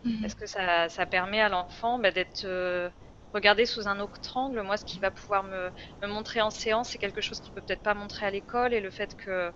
Mhm. 0.04 0.14
Parce 0.22 0.36
que 0.36 0.46
ça, 0.48 0.90
ça 0.90 1.06
permet 1.06 1.42
à 1.42 1.50
l'enfant 1.50 2.00
ben, 2.00 2.12
d'être 2.14 2.44
euh, 2.46 2.90
regarder 3.34 3.66
sous 3.66 3.88
un 3.88 4.00
autre 4.00 4.36
angle. 4.36 4.62
Moi, 4.62 4.78
ce 4.78 4.86
qui 4.86 5.00
va 5.00 5.12
pouvoir 5.12 5.44
me, 5.44 5.72
montrer 6.04 6.42
en 6.42 6.50
séance, 6.50 6.90
c'est 6.90 6.98
quelque 6.98 7.22
chose 7.22 7.40
qui 7.40 7.52
peut 7.52 7.62
peut-être 7.62 7.84
pas 7.84 7.94
montrer 7.94 8.26
à 8.26 8.32
l'école. 8.32 8.74
Et 8.74 8.80
le 8.80 8.92
fait 8.92 9.16
que, 9.16 9.52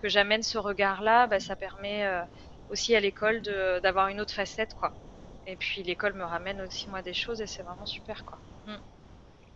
que 0.00 0.08
j'amène 0.08 0.42
ce 0.42 0.58
regard-là, 0.58 1.26
bah, 1.26 1.40
ça 1.40 1.56
permet 1.56 2.04
euh, 2.04 2.22
aussi 2.68 2.94
à 2.94 3.00
l'école 3.00 3.42
d'avoir 3.82 4.08
une 4.08 4.20
autre 4.20 4.34
facette, 4.34 4.74
quoi. 4.74 4.94
Et 5.46 5.56
puis 5.56 5.82
l'école 5.84 6.14
me 6.14 6.24
ramène 6.24 6.60
aussi 6.60 6.90
moi 6.90 7.02
des 7.02 7.14
choses 7.14 7.40
et 7.40 7.46
c'est 7.46 7.62
vraiment 7.62 7.86
super, 7.86 8.24
quoi. 8.24 8.38
Mm. 8.66 8.80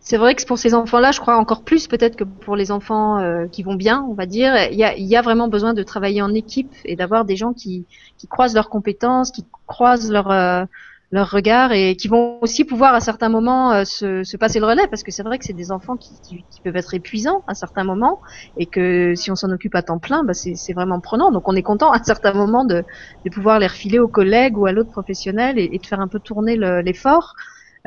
C'est 0.03 0.17
vrai 0.17 0.33
que 0.33 0.43
pour 0.45 0.57
ces 0.57 0.73
enfants-là, 0.73 1.11
je 1.11 1.19
crois 1.19 1.37
encore 1.37 1.63
plus 1.63 1.87
peut-être 1.87 2.15
que 2.15 2.23
pour 2.23 2.55
les 2.55 2.71
enfants 2.71 3.19
euh, 3.19 3.47
qui 3.47 3.61
vont 3.61 3.75
bien, 3.75 4.03
on 4.09 4.15
va 4.15 4.25
dire, 4.25 4.55
il 4.71 4.77
y 4.77 4.83
a, 4.83 4.97
y 4.97 5.15
a, 5.15 5.21
vraiment 5.21 5.47
besoin 5.47 5.75
de 5.75 5.83
travailler 5.83 6.23
en 6.23 6.33
équipe 6.33 6.73
et 6.85 6.95
d'avoir 6.95 7.23
des 7.23 7.35
gens 7.35 7.53
qui, 7.53 7.85
qui 8.17 8.27
croisent 8.27 8.55
leurs 8.55 8.69
compétences, 8.69 9.29
qui 9.29 9.45
croisent 9.67 10.11
leur 10.11 10.31
euh, 10.31 10.65
leur 11.11 11.29
regard 11.29 11.73
et 11.73 11.95
qui 11.95 12.07
vont 12.07 12.37
aussi 12.41 12.63
pouvoir 12.63 12.93
à 12.93 13.01
certains 13.01 13.27
moments 13.27 13.73
euh, 13.73 13.83
se, 13.83 14.23
se, 14.23 14.37
passer 14.37 14.59
le 14.59 14.65
relais 14.65 14.87
parce 14.87 15.03
que 15.03 15.11
c'est 15.11 15.23
vrai 15.23 15.37
que 15.37 15.45
c'est 15.45 15.53
des 15.53 15.71
enfants 15.71 15.97
qui, 15.97 16.11
qui, 16.23 16.45
qui, 16.49 16.61
peuvent 16.61 16.77
être 16.77 16.93
épuisants 16.93 17.43
à 17.47 17.53
certains 17.53 17.83
moments 17.83 18.21
et 18.57 18.65
que 18.65 19.13
si 19.15 19.29
on 19.29 19.35
s'en 19.35 19.51
occupe 19.51 19.75
à 19.75 19.81
temps 19.81 19.99
plein, 19.99 20.23
bah 20.23 20.33
c'est 20.33 20.73
vraiment 20.73 21.01
prenant. 21.01 21.31
Donc 21.31 21.47
on 21.47 21.55
est 21.55 21.63
content 21.63 21.91
à 21.91 22.01
certains 22.01 22.33
moments 22.33 22.65
de, 22.65 22.83
de 23.25 23.29
pouvoir 23.29 23.59
les 23.59 23.67
refiler 23.67 23.99
aux 23.99 24.07
collègues 24.07 24.57
ou 24.57 24.65
à 24.65 24.71
l'autre 24.71 24.91
professionnel 24.91 25.59
et, 25.59 25.69
et, 25.73 25.79
de 25.79 25.85
faire 25.85 25.99
un 25.99 26.07
peu 26.07 26.19
tourner 26.19 26.55
l'effort. 26.55 27.35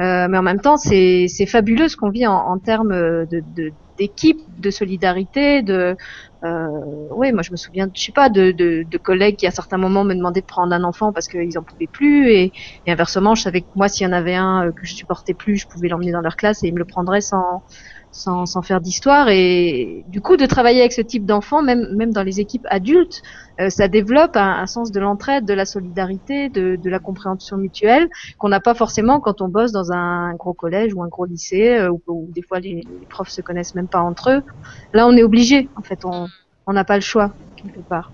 Euh, 0.01 0.27
mais 0.29 0.37
en 0.37 0.43
même 0.43 0.61
temps, 0.61 0.77
c'est 0.77 1.29
fabuleux 1.47 1.89
ce 1.89 1.97
qu'on 1.97 2.11
vit 2.11 2.27
en, 2.27 2.35
en 2.35 2.59
termes 2.59 2.93
de, 3.27 3.43
de 3.55 3.73
d'équipe, 3.99 4.41
de 4.59 4.71
solidarité, 4.71 5.63
de 5.63 5.97
euh, 6.45 6.69
oui, 7.11 7.33
moi 7.33 7.43
je 7.43 7.53
me 7.53 7.57
souviens, 7.57 7.89
je 7.95 8.03
sais 8.03 8.13
pas, 8.13 8.29
de, 8.29 8.51
de, 8.53 8.99
collègues 8.99 9.37
qui 9.37 9.47
à 9.47 9.51
certains 9.51 9.79
moments 9.79 10.05
me 10.05 10.15
demandaient 10.15 10.43
de 10.43 10.47
prendre 10.47 10.75
un 10.75 10.85
enfant 10.85 11.13
parce 11.13 11.29
qu'ils 11.29 11.59
en 11.59 11.63
pouvaient 11.63 11.87
plus, 11.87 12.31
et, 12.31 12.53
et, 12.87 12.93
inversement, 12.93 13.35
je 13.35 13.43
savais 13.43 13.63
que 13.63 13.67
moi 13.75 13.89
s'il 13.89 14.07
y 14.07 14.11
en 14.11 14.13
avait 14.13 14.35
un 14.35 14.67
euh, 14.67 14.73
que 14.73 14.85
je 14.85 14.95
supportais 14.95 15.35
plus, 15.35 15.57
je 15.57 15.67
pouvais 15.67 15.89
l'emmener 15.89 16.13
dans 16.13 16.21
leur 16.21 16.37
classe 16.37 16.63
et 16.63 16.69
ils 16.69 16.75
me 16.75 16.79
le 16.79 16.85
prendraient 16.85 17.23
sans 17.23 17.63
sans, 18.15 18.47
sans 18.47 18.63
faire 18.63 18.81
d'histoire. 18.81 19.29
Et 19.29 20.05
du 20.09 20.21
coup, 20.21 20.37
de 20.37 20.47
travailler 20.47 20.81
avec 20.81 20.93
ce 20.93 21.01
type 21.01 21.27
d'enfants, 21.27 21.63
même 21.63 21.95
même 21.97 22.13
dans 22.13 22.23
les 22.23 22.39
équipes 22.41 22.67
adultes, 22.71 23.23
euh, 23.61 23.71
ça 23.71 23.89
développe 23.89 24.37
un, 24.37 24.53
un 24.53 24.67
sens 24.67 24.93
de 24.93 25.01
l'entraide, 25.01 25.45
de 25.45 25.53
la 25.53 25.67
solidarité, 25.67 26.49
de, 26.49 26.77
de 26.77 26.91
la 26.91 27.01
compréhension 27.01 27.57
mutuelle 27.57 28.09
qu'on 28.39 28.49
n'a 28.49 28.61
pas 28.61 28.75
forcément 28.75 29.19
quand 29.21 29.41
on 29.43 29.49
bosse 29.49 29.73
dans 29.73 29.91
un 29.93 30.33
gros 30.35 30.55
collège 30.55 30.95
ou 30.95 31.03
un 31.03 31.09
gros 31.09 31.25
lycée 31.25 31.77
euh, 31.77 31.91
où, 31.91 32.01
où, 32.07 32.29
des 32.31 32.43
fois 32.43 32.61
les, 32.61 32.85
les, 33.01 33.07
profs 33.07 33.31
se 33.31 33.41
connaissent 33.41 33.75
même 33.75 33.89
pas 33.89 34.01
entre 34.01 34.31
eux. 34.31 34.43
Là, 34.93 35.09
on 35.09 35.17
est 35.17 35.25
obligé. 35.25 35.69
En 35.77 35.83
fait, 35.83 36.05
on 36.05 36.29
on 36.67 36.73
n'a 36.73 36.85
pas 36.85 36.95
le 36.95 37.03
choix 37.03 37.33
quelque 37.57 37.81
part. 37.81 38.13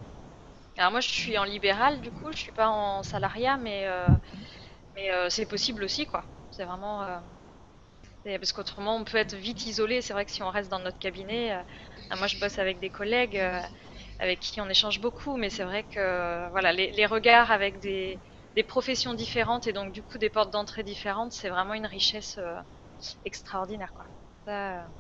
Alors 0.78 0.92
moi, 0.92 1.00
je 1.00 1.08
suis 1.08 1.36
en 1.36 1.44
libéral, 1.44 2.00
du 2.00 2.10
coup, 2.10 2.32
je 2.32 2.38
suis 2.38 2.52
pas 2.52 2.68
en 2.68 3.02
salariat, 3.02 3.58
mais 3.58 3.82
euh, 3.84 4.06
mais 4.94 5.10
c'est 5.28 5.46
possible 5.46 5.84
aussi, 5.84 6.06
quoi. 6.06 6.24
C'est 6.50 6.64
vraiment 6.64 7.02
euh, 8.26 8.38
parce 8.38 8.52
qu'autrement, 8.52 8.96
on 8.96 9.04
peut 9.04 9.16
être 9.16 9.34
vite 9.34 9.66
isolé. 9.66 10.02
C'est 10.02 10.12
vrai 10.12 10.24
que 10.24 10.30
si 10.30 10.42
on 10.42 10.50
reste 10.50 10.70
dans 10.70 10.78
notre 10.78 10.98
cabinet, 10.98 11.64
moi, 12.16 12.26
je 12.26 12.38
bosse 12.38 12.58
avec 12.58 12.80
des 12.80 12.90
collègues 12.90 13.40
avec 14.18 14.40
qui 14.40 14.60
on 14.60 14.68
échange 14.68 15.00
beaucoup, 15.00 15.36
mais 15.36 15.48
c'est 15.48 15.64
vrai 15.64 15.84
que 15.84 16.50
voilà, 16.50 16.72
les, 16.72 16.90
les 16.92 17.06
regards 17.06 17.50
avec 17.50 17.78
des, 17.80 18.20
des, 18.54 18.62
professions 18.62 19.14
différentes 19.14 19.66
et 19.66 19.72
donc 19.72 19.92
du 19.92 20.02
coup 20.02 20.18
des 20.18 20.28
portes 20.28 20.50
d'entrée 20.52 20.82
différentes, 20.82 21.32
c'est 21.32 21.48
vraiment 21.48 21.72
une 21.72 21.86
richesse 21.86 22.38
extraordinaire, 23.24 23.92
quoi. 23.94 24.06
Ça, 24.44 24.90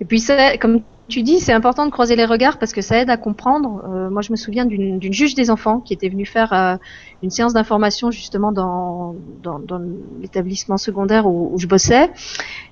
et 0.00 0.04
puis, 0.04 0.20
ça, 0.20 0.56
comme 0.56 0.82
tu 1.10 1.22
dis, 1.22 1.40
c'est 1.40 1.52
important 1.52 1.84
de 1.84 1.90
croiser 1.90 2.16
les 2.16 2.24
regards 2.24 2.58
parce 2.58 2.72
que 2.72 2.80
ça 2.80 2.98
aide 2.98 3.10
à 3.10 3.18
comprendre. 3.18 3.82
Euh, 3.84 4.08
moi, 4.08 4.22
je 4.22 4.30
me 4.30 4.36
souviens 4.36 4.64
d'une 4.64 5.12
juge 5.12 5.34
des 5.34 5.50
enfants 5.50 5.80
qui 5.80 5.92
était 5.92 6.08
venue 6.08 6.24
faire 6.24 6.52
euh, 6.52 6.76
une 7.22 7.30
séance 7.30 7.52
d'information 7.52 8.10
justement 8.10 8.52
dans, 8.52 9.14
dans, 9.42 9.58
dans 9.58 9.82
l'établissement 10.20 10.78
secondaire 10.78 11.26
où, 11.26 11.50
où, 11.52 11.58
je 11.58 11.66
bossais 11.66 12.10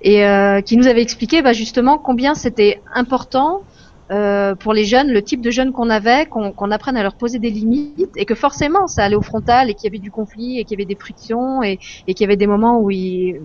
et 0.01 0.25
euh, 0.25 0.63
qui 0.63 0.77
nous 0.77 0.87
avait 0.87 1.03
expliqué 1.03 1.43
bah, 1.43 1.53
justement 1.53 1.99
combien 1.99 2.35
c'était 2.35 2.81
important 2.95 3.63
euh, 4.11 4.55
pour 4.55 4.73
les 4.73 4.85
jeunes, 4.85 5.11
le 5.11 5.23
type 5.23 5.43
de 5.43 5.51
jeunes 5.51 5.73
qu'on 5.73 5.91
avait, 5.91 6.27
qu'on 6.27 6.71
apprenne 6.71 6.97
à 6.97 7.03
leur 7.03 7.15
poser 7.15 7.39
des 7.39 7.51
limites 7.51 8.17
et 8.17 8.25
que 8.25 8.35
forcément 8.35 8.87
ça 8.87 9.05
allait 9.05 9.17
au 9.17 9.23
frontal 9.23 9.69
et 9.69 9.75
qu'il 9.75 9.85
y 9.85 9.89
avait 9.89 10.03
du 10.03 10.11
conflit 10.11 10.59
et 10.59 10.65
qu'il 10.65 10.79
y 10.79 10.83
avait 10.83 10.89
des 10.89 10.99
frictions 10.99 11.63
et, 11.63 11.79
et 12.07 12.15
qu'il 12.15 12.25
y 12.25 12.25
avait 12.25 12.37
des 12.37 12.47
moments 12.47 12.81
où 12.81 12.91
ils, 12.91 13.41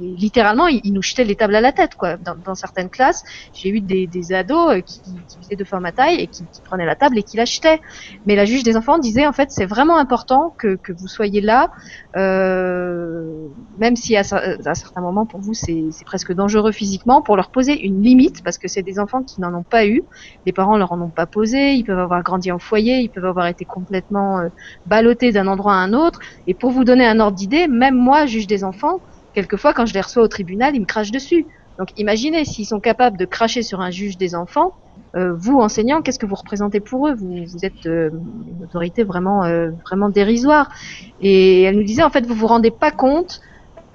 littéralement 0.00 0.68
ils, 0.68 0.92
nous 0.92 1.02
jetaient 1.02 1.24
les 1.24 1.36
tables 1.36 1.54
à 1.54 1.60
la 1.60 1.72
tête 1.72 1.96
quoi. 1.96 2.16
Dans, 2.16 2.34
dans 2.34 2.54
certaines 2.54 2.88
classes, 2.88 3.24
j'ai 3.52 3.68
eu 3.68 3.80
des, 3.80 4.06
des 4.06 4.32
ados 4.32 4.70
euh, 4.72 4.80
qui, 4.80 5.00
qui, 5.00 5.38
faisaient 5.42 5.56
deux 5.56 5.64
fois 5.64 5.80
ma 5.80 5.92
taille 5.92 6.16
et 6.16 6.26
qui, 6.26 6.44
qui, 6.50 6.60
prenaient 6.62 6.86
la 6.86 6.96
table 6.96 7.18
et 7.18 7.22
qui 7.22 7.36
l'achetaient. 7.36 7.80
Mais 8.26 8.36
la 8.36 8.46
juge 8.46 8.62
des 8.62 8.76
enfants 8.76 8.98
disait 8.98 9.26
en 9.26 9.32
fait 9.32 9.50
c'est 9.50 9.66
vraiment 9.66 9.98
important 9.98 10.54
que, 10.56 10.76
que 10.76 10.92
vous 10.92 11.08
soyez 11.08 11.42
là, 11.42 11.70
euh, 12.16 13.48
même 13.78 13.96
si 13.96 14.16
à, 14.16 14.20
à 14.20 14.74
certains 14.74 15.00
moments 15.00 15.26
pour 15.26 15.40
vous 15.40 15.54
c'est 15.54 15.90
presque 16.04 16.32
dangereux 16.32 16.72
physiquement, 16.72 17.22
pour 17.22 17.36
leur 17.36 17.50
poser 17.50 17.80
une 17.80 18.02
limite 18.02 18.42
parce 18.42 18.58
que 18.58 18.68
c'est 18.68 18.82
des 18.82 18.98
enfants 18.98 19.22
qui 19.22 19.40
n'en 19.40 19.54
ont 19.54 19.62
pas 19.62 19.86
eu 19.86 20.02
les 20.46 20.52
parents 20.52 20.76
leur 20.76 20.92
en 20.92 21.00
ont 21.00 21.10
pas 21.10 21.26
posé, 21.26 21.74
ils 21.74 21.84
peuvent 21.84 21.98
avoir 21.98 22.22
grandi 22.22 22.50
en 22.52 22.58
foyer, 22.58 22.98
ils 23.00 23.10
peuvent 23.10 23.24
avoir 23.24 23.46
été 23.46 23.64
complètement 23.64 24.40
euh, 24.40 24.48
ballottés 24.86 25.32
d'un 25.32 25.46
endroit 25.46 25.74
à 25.74 25.76
un 25.76 25.92
autre. 25.92 26.18
Et 26.46 26.54
pour 26.54 26.70
vous 26.70 26.84
donner 26.84 27.06
un 27.06 27.20
ordre 27.20 27.36
d'idée, 27.36 27.68
même 27.68 27.94
moi, 27.96 28.26
juge 28.26 28.46
des 28.46 28.64
enfants, 28.64 29.00
quelquefois 29.32 29.72
quand 29.74 29.86
je 29.86 29.94
les 29.94 30.00
reçois 30.00 30.22
au 30.22 30.28
tribunal, 30.28 30.74
ils 30.74 30.80
me 30.80 30.86
crachent 30.86 31.12
dessus. 31.12 31.46
Donc 31.78 31.88
imaginez 31.96 32.44
s'ils 32.44 32.66
sont 32.66 32.80
capables 32.80 33.16
de 33.16 33.24
cracher 33.24 33.62
sur 33.62 33.80
un 33.80 33.90
juge 33.90 34.16
des 34.18 34.34
enfants, 34.34 34.72
euh, 35.16 35.34
vous 35.34 35.58
enseignants, 35.58 36.02
qu'est-ce 36.02 36.18
que 36.18 36.26
vous 36.26 36.34
représentez 36.34 36.80
pour 36.80 37.08
eux? 37.08 37.14
Vous, 37.14 37.64
êtes 37.64 37.86
euh, 37.86 38.10
une 38.46 38.64
autorité 38.64 39.04
vraiment 39.04 39.40
vraiment 39.84 40.08
dérisoire. 40.08 40.70
Et 41.20 41.62
elle 41.62 41.76
nous 41.76 41.84
disait 41.84 42.02
en 42.02 42.10
fait 42.10 42.26
vous 42.26 42.34
vous 42.34 42.46
rendez 42.46 42.70
pas 42.70 42.90
compte 42.90 43.40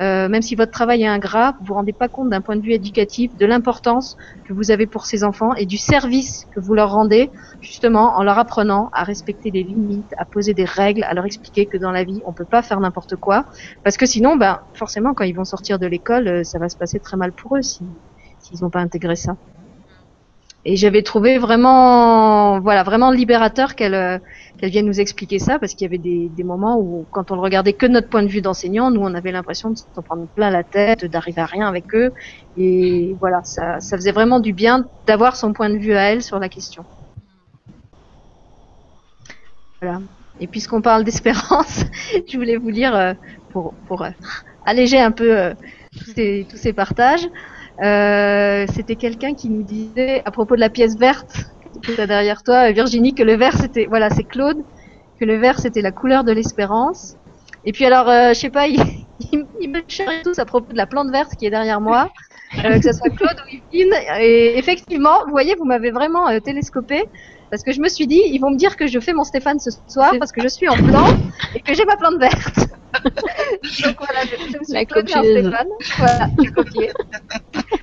euh, 0.02 0.28
même 0.28 0.42
si 0.42 0.56
votre 0.56 0.72
travail 0.72 1.04
est 1.04 1.08
ingrat, 1.08 1.56
vous 1.60 1.68
vous 1.68 1.74
rendez 1.76 1.94
pas 1.94 2.10
compte 2.10 2.30
d'un 2.30 2.42
point 2.42 2.58
de 2.58 2.62
vue 2.62 2.74
éducatif 2.74 3.36
de 3.38 3.46
l'importance 3.46 4.18
que 4.46 4.52
vous 4.52 4.70
avez 4.72 4.88
pour 4.88 5.06
ces 5.06 5.24
enfants 5.24 5.54
et 5.56 5.66
du 5.66 5.78
service 5.78 6.48
que 6.54 6.60
vous 6.60 6.74
leur 6.74 6.92
rendez, 6.92 7.32
justement 7.62 8.18
en 8.18 8.24
leur 8.24 8.38
apprenant 8.38 8.90
à 8.92 9.04
respecter 9.04 9.52
les 9.52 9.64
limites, 9.64 10.14
à 10.18 10.26
poser 10.26 10.54
des 10.54 10.66
règles, 10.66 11.04
à 11.04 11.14
leur 11.14 11.26
expliquer 11.26 11.66
que 11.66 11.78
dans 11.78 11.92
la 11.92 12.04
vie 12.04 12.22
on 12.26 12.34
peut 12.34 12.46
pas 12.46 12.62
faire 12.62 12.80
n'importe 12.82 13.16
quoi, 13.16 13.46
parce 13.84 13.96
que 13.96 14.06
sinon, 14.06 14.36
ben 14.36 14.60
forcément 14.74 15.14
quand 15.14 15.24
ils 15.24 15.36
vont 15.36 15.46
sortir 15.46 15.80
de 15.80 15.88
l'école, 15.88 16.28
euh, 16.28 16.44
ça 16.44 16.60
va 16.60 16.68
se 16.68 16.76
passer 16.76 17.00
très 17.00 17.16
mal 17.16 17.32
pour 17.32 17.56
eux 17.56 17.62
s'ils 17.62 17.88
si, 18.40 18.62
n'ont 18.62 18.70
pas 18.70 18.82
intégré 18.82 19.16
ça. 19.16 19.38
Et 20.68 20.76
j'avais 20.78 21.04
trouvé 21.04 21.38
vraiment, 21.38 22.60
voilà, 22.60 22.82
vraiment 22.82 23.12
libérateur 23.12 23.76
qu'elle 23.76 23.94
euh, 23.94 24.18
qu'elle 24.58 24.72
vienne 24.72 24.88
nous 24.88 25.00
expliquer 25.00 25.38
ça, 25.38 25.60
parce 25.60 25.74
qu'il 25.74 25.84
y 25.84 25.86
avait 25.86 26.00
des, 26.00 26.30
des, 26.30 26.44
moments 26.44 26.80
où, 26.80 27.06
quand 27.12 27.30
on 27.30 27.36
le 27.36 27.42
regardait 27.42 27.74
que 27.74 27.86
de 27.86 27.92
notre 27.92 28.10
point 28.10 28.24
de 28.24 28.30
vue 28.30 28.42
d'enseignant, 28.42 28.90
nous 28.90 29.02
on 29.02 29.14
avait 29.14 29.32
l'impression 29.32 29.70
de 29.70 29.76
s'en 29.76 30.02
prendre 30.02 30.26
plein 30.28 30.50
la 30.50 30.64
tête, 30.64 31.06
d'arriver 31.06 31.42
à 31.42 31.46
rien 31.46 31.68
avec 31.68 31.94
eux. 31.94 32.14
Et 32.58 33.16
voilà, 33.20 33.44
ça, 33.44 33.80
ça 33.80 33.96
faisait 33.96 34.12
vraiment 34.12 34.40
du 34.40 34.54
bien 34.54 34.86
d'avoir 35.06 35.36
son 35.36 35.54
point 35.54 35.70
de 35.70 35.78
vue 35.78 35.94
à 35.94 36.12
elle 36.12 36.24
sur 36.24 36.40
la 36.40 36.50
question. 36.50 36.84
Voilà. 39.82 40.02
Et 40.40 40.48
puisqu'on 40.48 40.82
parle 40.82 41.04
d'espérance, 41.04 41.86
je 42.28 42.38
voulais 42.38 42.58
vous 42.58 42.70
lire 42.70 42.96
euh, 42.96 43.14
pour, 43.52 43.74
pour 43.88 44.02
euh, 44.02 44.10
alléger 44.66 45.00
un 45.00 45.12
peu 45.12 45.54
tous 45.96 46.12
ces, 46.16 46.48
tous 46.50 46.58
ces 46.58 46.74
partages. 46.74 47.28
Euh, 47.84 48.66
c'était 48.74 48.96
quelqu'un 48.96 49.34
qui 49.34 49.50
nous 49.50 49.64
disait 49.64 50.22
à 50.26 50.32
propos 50.32 50.56
de 50.56 50.62
la 50.62 50.70
pièce 50.70 50.98
verte 50.98 51.46
que 51.82 52.00
as 52.00 52.08
derrière 52.08 52.44
toi, 52.44 52.72
Virginie, 52.72 53.14
que 53.14 53.24
le 53.24 53.36
vert 53.36 53.58
c'était, 53.58 53.86
voilà, 53.86 54.10
c'est 54.10 54.24
Claude, 54.24 54.64
que 55.20 55.26
le 55.26 55.38
vert 55.38 55.60
c'était 55.60 55.82
la 55.82 55.92
couleur 55.92 56.24
de 56.24 56.32
l'espérance. 56.32 57.18
Et 57.66 57.72
puis 57.72 57.86
alors, 57.86 58.10
euh, 58.10 58.30
je 58.30 58.34
sais 58.40 58.50
pas, 58.50 58.68
il, 58.68 58.80
il, 59.60 59.70
me 59.70 59.82
charrie 59.88 60.22
tous 60.24 60.40
à 60.40 60.46
propos 60.46 60.72
de 60.72 60.78
la 60.78 60.86
plante 60.86 61.12
verte 61.12 61.36
qui 61.36 61.46
est 61.46 61.50
derrière 61.50 61.82
moi, 61.82 62.10
euh, 62.64 62.80
que 62.80 62.84
ce 62.84 62.94
soit 62.94 63.10
Claude 63.10 63.38
ou 63.46 63.56
Yvine. 63.74 63.94
Et 64.20 64.58
effectivement, 64.58 65.24
vous 65.26 65.32
voyez, 65.32 65.56
vous 65.56 65.66
m'avez 65.66 65.92
vraiment 65.92 66.30
euh, 66.30 66.40
télescopé. 66.40 67.06
Parce 67.56 67.64
que 67.64 67.72
je 67.72 67.80
me 67.80 67.88
suis 67.88 68.06
dit, 68.06 68.22
ils 68.26 68.40
vont 68.40 68.52
me 68.52 68.58
dire 68.58 68.76
que 68.76 68.86
je 68.86 69.00
fais 69.00 69.14
mon 69.14 69.24
Stéphane 69.24 69.62
ce 69.62 69.70
soir 69.88 70.14
parce 70.20 70.34
que 70.34 70.42
je 70.42 70.50
suis 70.50 70.68
en 70.68 70.76
plan 70.76 71.06
et 71.56 71.62
que 71.62 71.74
j'ai 71.74 71.86
ma 71.86 71.96
plante 71.96 72.20
verte. 72.20 72.58
Donc 73.06 73.96
voilà, 73.98 74.26
je, 74.26 74.36
me 74.44 74.62
suis 74.62 74.86
Stéphane. 74.86 75.68
Voilà, 75.98 76.28
j'ai 76.44 76.52
copié. 76.52 76.92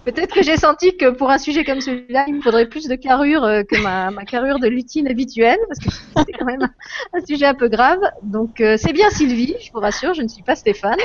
Peut-être 0.05 0.35
que 0.35 0.43
j'ai 0.43 0.59
senti 0.59 0.95
que 0.99 1.09
pour 1.09 1.31
un 1.31 1.39
sujet 1.39 1.65
comme 1.65 1.81
celui-là, 1.81 2.27
il 2.29 2.35
me 2.35 2.43
faudrait 2.43 2.69
plus 2.69 2.87
de 2.87 2.97
carrure 2.97 3.45
euh, 3.45 3.63
que 3.63 3.81
ma, 3.81 4.11
ma 4.11 4.27
carrure 4.27 4.59
de 4.59 4.69
lutine 4.69 5.09
habituelle, 5.09 5.59
parce 5.69 5.79
que 5.79 5.91
c'est 6.19 6.33
quand 6.39 6.45
même 6.45 6.69
un, 7.15 7.25
sujet 7.25 7.47
un 7.47 7.55
peu 7.55 7.69
grave. 7.69 8.01
Donc 8.23 8.61
euh, 8.61 8.77
c'est 8.77 8.93
bien 8.93 9.09
Sylvie, 9.09 9.57
je 9.59 9.73
vous 9.73 9.81
rassure, 9.81 10.13
je 10.13 10.21
ne 10.21 10.29
suis 10.29 10.43
pas 10.43 10.55
Stéphane. 10.55 10.99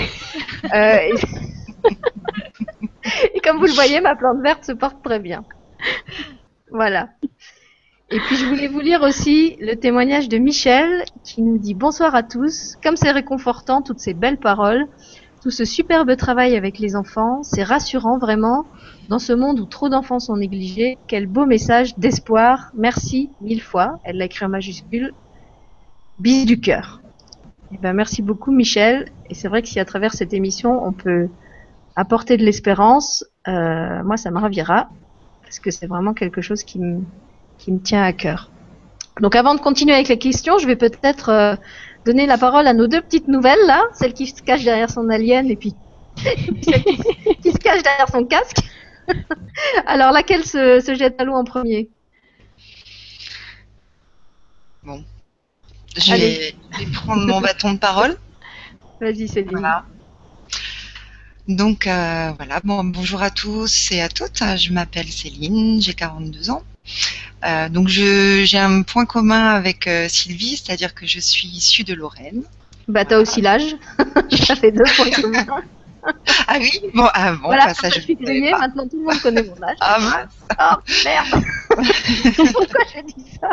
Euh, 0.73 0.97
et... 0.97 1.13
et 3.33 3.39
comme 3.39 3.59
vous 3.59 3.67
le 3.67 3.71
voyez, 3.71 4.01
ma 4.01 4.17
plante 4.17 4.41
verte 4.41 4.65
se 4.65 4.73
porte 4.73 5.01
très 5.01 5.19
bien. 5.19 5.45
Voilà. 6.69 7.07
Et 8.09 8.19
puis 8.21 8.37
je 8.37 8.45
voulais 8.45 8.69
vous 8.69 8.79
lire 8.79 9.01
aussi 9.01 9.57
le 9.59 9.75
témoignage 9.75 10.29
de 10.29 10.37
Michel 10.37 11.03
qui 11.25 11.41
nous 11.41 11.57
dit 11.57 11.73
bonsoir 11.73 12.15
à 12.15 12.23
tous. 12.23 12.77
Comme 12.81 12.95
c'est 12.95 13.11
réconfortant 13.11 13.81
toutes 13.81 13.99
ces 13.99 14.13
belles 14.13 14.37
paroles, 14.37 14.85
tout 15.41 15.51
ce 15.51 15.65
superbe 15.65 16.15
travail 16.15 16.55
avec 16.55 16.79
les 16.79 16.95
enfants, 16.95 17.43
c'est 17.43 17.63
rassurant 17.63 18.17
vraiment 18.17 18.65
dans 19.09 19.19
ce 19.19 19.33
monde 19.33 19.59
où 19.59 19.65
trop 19.65 19.89
d'enfants 19.89 20.19
sont 20.19 20.37
négligés. 20.37 20.97
Quel 21.07 21.27
beau 21.27 21.45
message 21.45 21.97
d'espoir. 21.97 22.71
Merci 22.77 23.29
mille 23.41 23.61
fois. 23.61 23.99
Elle 24.05 24.17
l'a 24.19 24.25
écrit 24.25 24.45
en 24.45 24.49
majuscule. 24.49 25.13
Bis 26.17 26.45
du 26.45 26.61
cœur. 26.61 27.01
Eh 27.73 27.77
ben, 27.77 27.91
merci 27.91 28.21
beaucoup 28.21 28.51
Michel. 28.51 29.11
Et 29.29 29.33
c'est 29.33 29.49
vrai 29.49 29.61
que 29.61 29.67
si 29.67 29.81
à 29.81 29.85
travers 29.85 30.13
cette 30.13 30.33
émission 30.33 30.81
on 30.81 30.93
peut 30.93 31.27
apporter 31.97 32.37
de 32.37 32.45
l'espérance, 32.45 33.25
euh, 33.49 34.01
moi 34.05 34.15
ça 34.15 34.31
me 34.31 34.39
ravira 34.39 34.87
parce 35.41 35.59
que 35.59 35.71
c'est 35.71 35.87
vraiment 35.87 36.13
quelque 36.13 36.39
chose 36.39 36.63
qui 36.63 36.79
me 36.79 37.01
qui 37.57 37.71
me 37.71 37.79
tient 37.79 38.03
à 38.03 38.13
cœur. 38.13 38.49
Donc 39.21 39.35
avant 39.35 39.55
de 39.55 39.59
continuer 39.59 39.93
avec 39.93 40.07
les 40.07 40.19
questions, 40.19 40.57
je 40.57 40.67
vais 40.67 40.75
peut-être 40.75 41.29
euh, 41.29 41.55
donner 42.05 42.25
la 42.25 42.37
parole 42.37 42.67
à 42.67 42.73
nos 42.73 42.87
deux 42.87 43.01
petites 43.01 43.27
nouvelles 43.27 43.65
là, 43.65 43.83
celle 43.93 44.13
qui 44.13 44.27
se 44.27 44.41
cache 44.41 44.63
derrière 44.63 44.89
son 44.89 45.09
alien 45.09 45.49
et 45.49 45.55
puis 45.55 45.73
celle 46.61 46.83
qui, 47.41 47.51
se 47.51 47.57
cache 47.57 47.83
derrière 47.83 48.09
son 48.11 48.25
casque. 48.25 48.59
Alors 49.87 50.11
laquelle 50.11 50.45
se, 50.45 50.79
se 50.79 50.95
jette 50.95 51.19
à 51.19 51.23
l'eau 51.23 51.33
en 51.33 51.43
premier? 51.43 51.89
Bon, 54.83 55.03
je 55.97 56.13
vais, 56.13 56.55
prendre 56.93 57.25
mon 57.25 57.41
bâton 57.41 57.73
de 57.73 57.79
parole. 57.79 58.17
Vas-y 59.01 59.27
Céline. 59.27 59.51
Voilà. 59.51 59.83
Donc 61.47 61.87
euh, 61.87 62.31
voilà, 62.37 62.59
bon, 62.63 62.83
bonjour 62.83 63.21
à 63.21 63.29
tous 63.29 63.91
et 63.91 64.01
à 64.01 64.09
toutes. 64.09 64.39
Je 64.39 64.71
m'appelle 64.73 65.07
Céline, 65.07 65.81
j'ai 65.81 65.93
42 65.93 66.49
ans. 66.51 66.63
Euh, 67.45 67.69
donc 67.69 67.87
j'ai 67.87 68.57
un 68.57 68.81
point 68.81 69.05
commun 69.05 69.49
avec 69.49 69.87
euh, 69.87 70.07
Sylvie, 70.09 70.57
c'est-à-dire 70.57 70.95
que 70.95 71.05
je 71.05 71.19
suis 71.19 71.47
issue 71.47 71.83
de 71.83 71.93
Lorraine. 71.93 72.43
Bah 72.87 73.05
t'as 73.05 73.19
aussi 73.19 73.41
l'âge, 73.41 73.75
ça 74.45 74.55
fait 74.55 74.71
deux 74.71 74.83
points 74.95 75.11
communs. 75.11 75.45
ah 76.47 76.57
oui 76.59 76.81
Bon, 76.93 77.07
ah 77.13 77.33
bon, 77.33 77.47
voilà, 77.47 77.73
ça 77.73 77.89
je 77.89 77.99
suis 77.99 78.15
grillée, 78.15 78.51
maintenant 78.51 78.87
tout 78.87 78.97
le 78.97 79.03
monde 79.03 79.21
connaît 79.21 79.43
mon 79.43 79.61
âge. 79.63 79.77
Ah 79.81 79.99
mince. 79.99 80.33
Oh 80.59 80.75
merde. 81.03 81.43
Pourquoi 82.53 82.79
j'ai 82.93 83.03
dit 83.03 83.25
ça? 83.41 83.49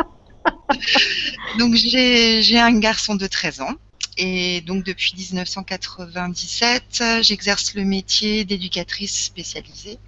Donc 1.59 1.75
j'ai 1.75 2.59
un 2.59 2.79
garçon 2.79 3.15
de 3.15 3.27
13 3.27 3.61
ans 3.61 3.73
et 4.17 4.61
donc 4.61 4.85
depuis 4.85 5.13
1997, 5.17 7.03
j'exerce 7.21 7.73
le 7.73 7.83
métier 7.83 8.45
d'éducatrice 8.45 9.25
spécialisée. 9.25 9.99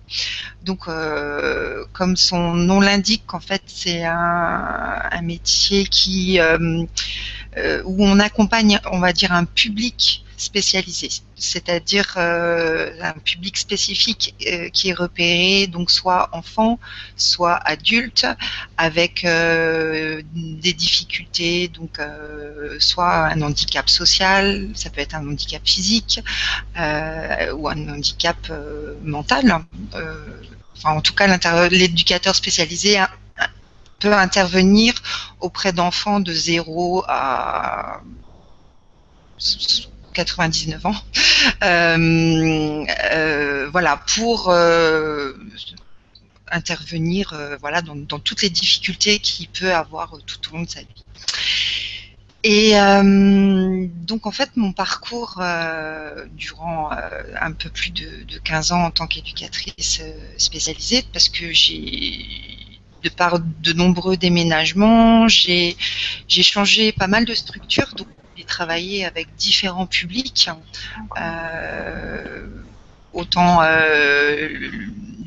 Donc, 0.64 0.88
euh, 0.88 1.84
comme 1.92 2.16
son 2.16 2.54
nom 2.54 2.80
l'indique, 2.80 3.34
en 3.34 3.40
fait, 3.40 3.64
c'est 3.68 4.04
un, 4.06 5.22
métier 5.24 5.86
qui 5.86 6.40
euh, 6.40 6.86
euh, 7.58 7.82
où 7.86 8.06
on 8.06 8.20
accompagne, 8.20 8.80
on 8.92 9.00
va 9.00 9.12
dire, 9.12 9.34
un 9.34 9.44
public 9.44 10.24
spécialisé, 10.38 11.10
c'est-à-dire 11.36 12.14
euh, 12.18 12.92
un 13.02 13.14
public 13.14 13.58
spécifique 13.58 14.36
euh, 14.46 14.70
qui 14.70 14.90
est 14.90 14.94
repéré, 14.94 15.66
donc 15.66 15.90
soit 15.90 16.30
enfant, 16.32 16.80
soit 17.16 17.56
adulte, 17.56 18.28
avec 18.78 19.26
euh, 19.26 20.22
des 20.34 20.74
difficultés, 20.74 21.68
donc 21.68 22.00
soit 22.80 23.28
un 23.28 23.42
handicap 23.42 23.90
social, 23.90 24.70
ça 24.76 24.92
peut 24.92 25.02
être 25.02 25.16
un 25.16 25.28
handicap 25.28 25.62
physique 25.66 26.22
ou 26.76 27.68
un 27.68 27.90
handicap 27.90 28.38
mental. 29.04 29.64
enfin, 30.76 30.92
en 30.92 31.02
tout 31.02 31.14
cas, 31.14 31.68
l'éducateur 31.70 32.36
spécialisé 32.36 33.04
peut 34.00 34.14
intervenir 34.14 34.94
auprès 35.40 35.74
d'enfants 35.74 36.20
de 36.20 36.32
0 36.32 37.04
à 37.08 38.02
99 40.18 40.86
ans. 40.88 40.96
Euh, 41.64 42.86
euh, 43.12 43.70
voilà, 43.72 44.02
pour 44.16 44.50
euh, 44.50 45.34
intervenir 46.52 47.38
voilà, 47.62 47.82
dans, 47.82 48.20
toutes 48.20 48.42
les 48.42 48.50
difficultés 48.50 49.20
qu'il 49.20 49.48
peut 49.48 49.74
avoir 49.74 50.18
tout 50.26 50.40
au 50.50 50.58
long 50.58 50.64
de 50.64 50.70
sa 50.70 50.82
vie. 50.82 51.04
Et 52.44 52.74
donc 54.08 54.26
en 54.26 54.32
fait 54.32 54.52
mon 54.56 54.72
parcours 54.72 55.42
durant 56.32 56.90
un 57.42 57.52
peu 57.52 57.70
plus 57.70 57.92
de, 57.92 58.24
de, 58.24 58.40
15 58.40 58.72
ans 58.72 58.84
en 58.86 58.92
tant 58.92 59.06
qu'éducatrice 59.08 60.02
spécialisée, 60.38 61.04
parce 61.14 61.30
que 61.30 61.52
j'ai 61.52 62.26
de 63.04 63.10
par 63.10 63.40
de 63.40 63.74
nombreux 63.74 64.18
déménagements, 64.18 65.28
j'ai 65.28 65.76
changé 66.28 66.92
pas 66.92 67.08
mal 67.08 67.26
de 67.26 67.34
structures, 67.34 67.94
donc 67.96 68.08
travailler 68.48 69.06
avec 69.06 69.28
différents 69.36 69.86
publics, 69.86 70.50
euh, 71.20 72.48
autant 73.14 73.62
euh, 73.62 74.50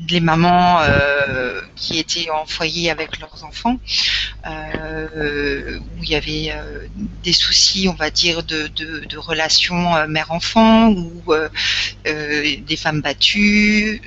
les 0.09 0.19
mamans 0.19 0.81
euh, 0.81 1.61
qui 1.75 1.99
étaient 1.99 2.29
en 2.29 2.45
foyer 2.45 2.91
avec 2.91 3.19
leurs 3.19 3.43
enfants, 3.45 3.77
où 4.45 6.03
il 6.03 6.09
y 6.09 6.15
avait 6.15 6.53
des 7.23 7.33
soucis, 7.33 7.87
on 7.87 7.93
va 7.93 8.09
dire, 8.09 8.43
de, 8.43 9.17
relations 9.17 10.07
mère-enfant, 10.07 10.89
ou 10.89 11.23
des 12.03 12.77
femmes 12.77 13.01
battues. 13.01 14.01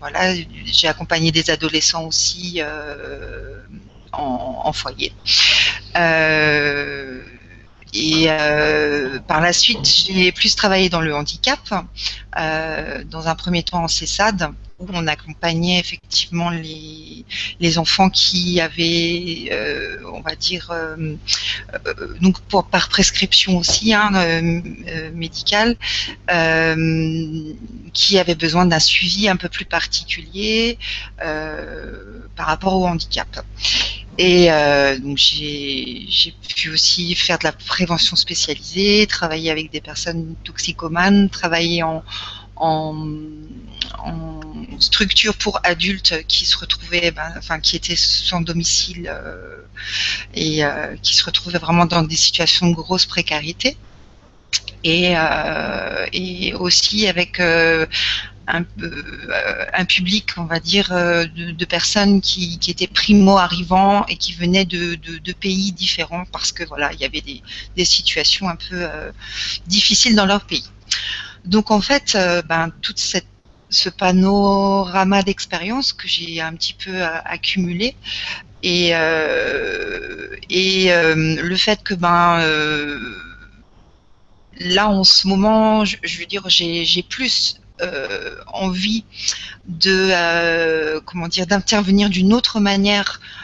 voilà, 0.00 0.34
j'ai 0.64 0.88
accompagné 0.88 1.30
des 1.30 1.50
adolescents 1.50 2.06
aussi 2.06 2.60
en, 4.12 4.72
foyer. 4.72 5.12
Et 7.92 8.26
euh, 8.28 9.18
par 9.26 9.40
la 9.40 9.52
suite, 9.52 9.84
j'ai 9.84 10.30
plus 10.32 10.54
travaillé 10.54 10.88
dans 10.88 11.00
le 11.00 11.14
handicap, 11.14 11.58
euh, 12.38 13.04
dans 13.04 13.28
un 13.28 13.34
premier 13.34 13.62
temps 13.62 13.82
en 13.82 13.88
CESAD, 13.88 14.52
on 14.88 15.06
accompagnait 15.06 15.78
effectivement 15.78 16.50
les, 16.50 17.24
enfants 17.78 18.10
qui 18.10 18.60
avaient, 18.60 19.48
euh, 19.52 19.98
on 20.12 20.20
va 20.20 20.34
dire, 20.34 20.70
euh, 20.72 21.14
euh, 21.86 22.16
donc 22.20 22.40
pour, 22.42 22.64
par 22.64 22.88
prescription 22.88 23.58
aussi 23.58 23.94
hein, 23.94 24.10
médicale, 25.14 25.76
qui 27.92 28.18
avaient 28.18 28.34
besoin 28.34 28.66
d'un 28.66 28.80
suivi 28.80 29.28
un 29.28 29.36
peu 29.36 29.48
plus 29.48 29.64
particulier 29.64 30.78
par 31.18 32.46
rapport 32.46 32.76
au 32.76 32.86
handicap. 32.86 33.44
Et 34.18 34.48
donc 35.02 35.16
j'ai 35.16 36.34
pu 36.56 36.70
aussi 36.70 37.14
faire 37.14 37.38
de 37.38 37.44
la 37.44 37.52
prévention 37.52 38.16
spécialisée, 38.16 39.06
travailler 39.06 39.50
avec 39.50 39.70
des 39.70 39.80
personnes 39.80 40.34
toxicomanes, 40.44 41.30
travailler 41.30 41.82
en, 41.82 42.02
en, 42.60 42.86
structure 44.78 45.34
pour 45.36 45.60
adultes 45.62 46.24
qui 46.26 46.46
se 46.46 46.56
retrouvaient, 46.56 47.10
ben, 47.10 47.32
enfin 47.36 47.60
qui 47.60 47.76
étaient 47.76 47.96
sans 47.96 48.40
domicile 48.40 49.10
euh, 49.12 49.58
et 50.34 50.64
euh, 50.64 50.96
qui 51.02 51.14
se 51.14 51.24
retrouvaient 51.24 51.58
vraiment 51.58 51.86
dans 51.86 52.02
des 52.02 52.16
situations 52.16 52.68
de 52.70 52.74
grosse 52.74 53.06
précarité. 53.06 53.76
Et, 54.82 55.12
euh, 55.14 56.06
aussi 56.58 57.06
avec 57.06 57.38
un, 57.38 58.64
public, 59.84 60.30
on 60.38 60.44
va 60.44 60.58
dire, 60.58 60.88
de, 60.88 61.64
personnes 61.66 62.22
qui, 62.22 62.58
étaient 62.66 62.86
primo-arrivants 62.86 64.06
et 64.06 64.16
qui 64.16 64.32
venaient 64.32 64.64
de, 64.64 65.32
pays 65.38 65.72
différents 65.72 66.24
parce 66.32 66.52
que 66.52 66.64
voilà, 66.64 66.92
il 66.94 67.00
y 67.00 67.04
avait 67.04 67.22
des, 67.76 67.84
situations 67.84 68.48
un 68.48 68.56
peu 68.56 68.88
difficiles 69.66 70.16
dans 70.16 70.26
leur 70.26 70.46
pays. 70.46 70.64
Donc 71.44 71.70
en 71.70 71.80
fait, 71.80 72.16
ben, 72.48 72.70
toute 72.82 72.98
cette 72.98 73.26
ce 73.70 73.88
panorama 73.88 75.22
d'expérience 75.22 75.92
que 75.92 76.08
j'ai 76.08 76.40
un 76.40 76.54
petit 76.54 76.74
peu 76.74 77.02
accumulé 77.02 77.94
et, 78.62 78.90
euh, 78.94 80.36
et 80.50 80.92
euh, 80.92 81.40
le 81.40 81.56
fait 81.56 81.82
que 81.82 81.94
ben 81.94 82.40
euh, 82.40 82.98
là 84.58 84.88
en 84.88 85.04
ce 85.04 85.26
moment 85.26 85.84
je, 85.84 85.96
veux 86.18 86.26
dire 86.26 86.44
j'ai 86.48 87.02
plus 87.02 87.60
euh, 87.80 88.36
envie 88.48 89.04
de 89.66 90.10
euh, 90.12 91.00
comment 91.06 91.28
dire 91.28 91.46
d'intervenir 91.46 92.10
d'une 92.10 92.34
autre 92.34 92.60
manière 92.60 93.20
euh, 93.20 93.39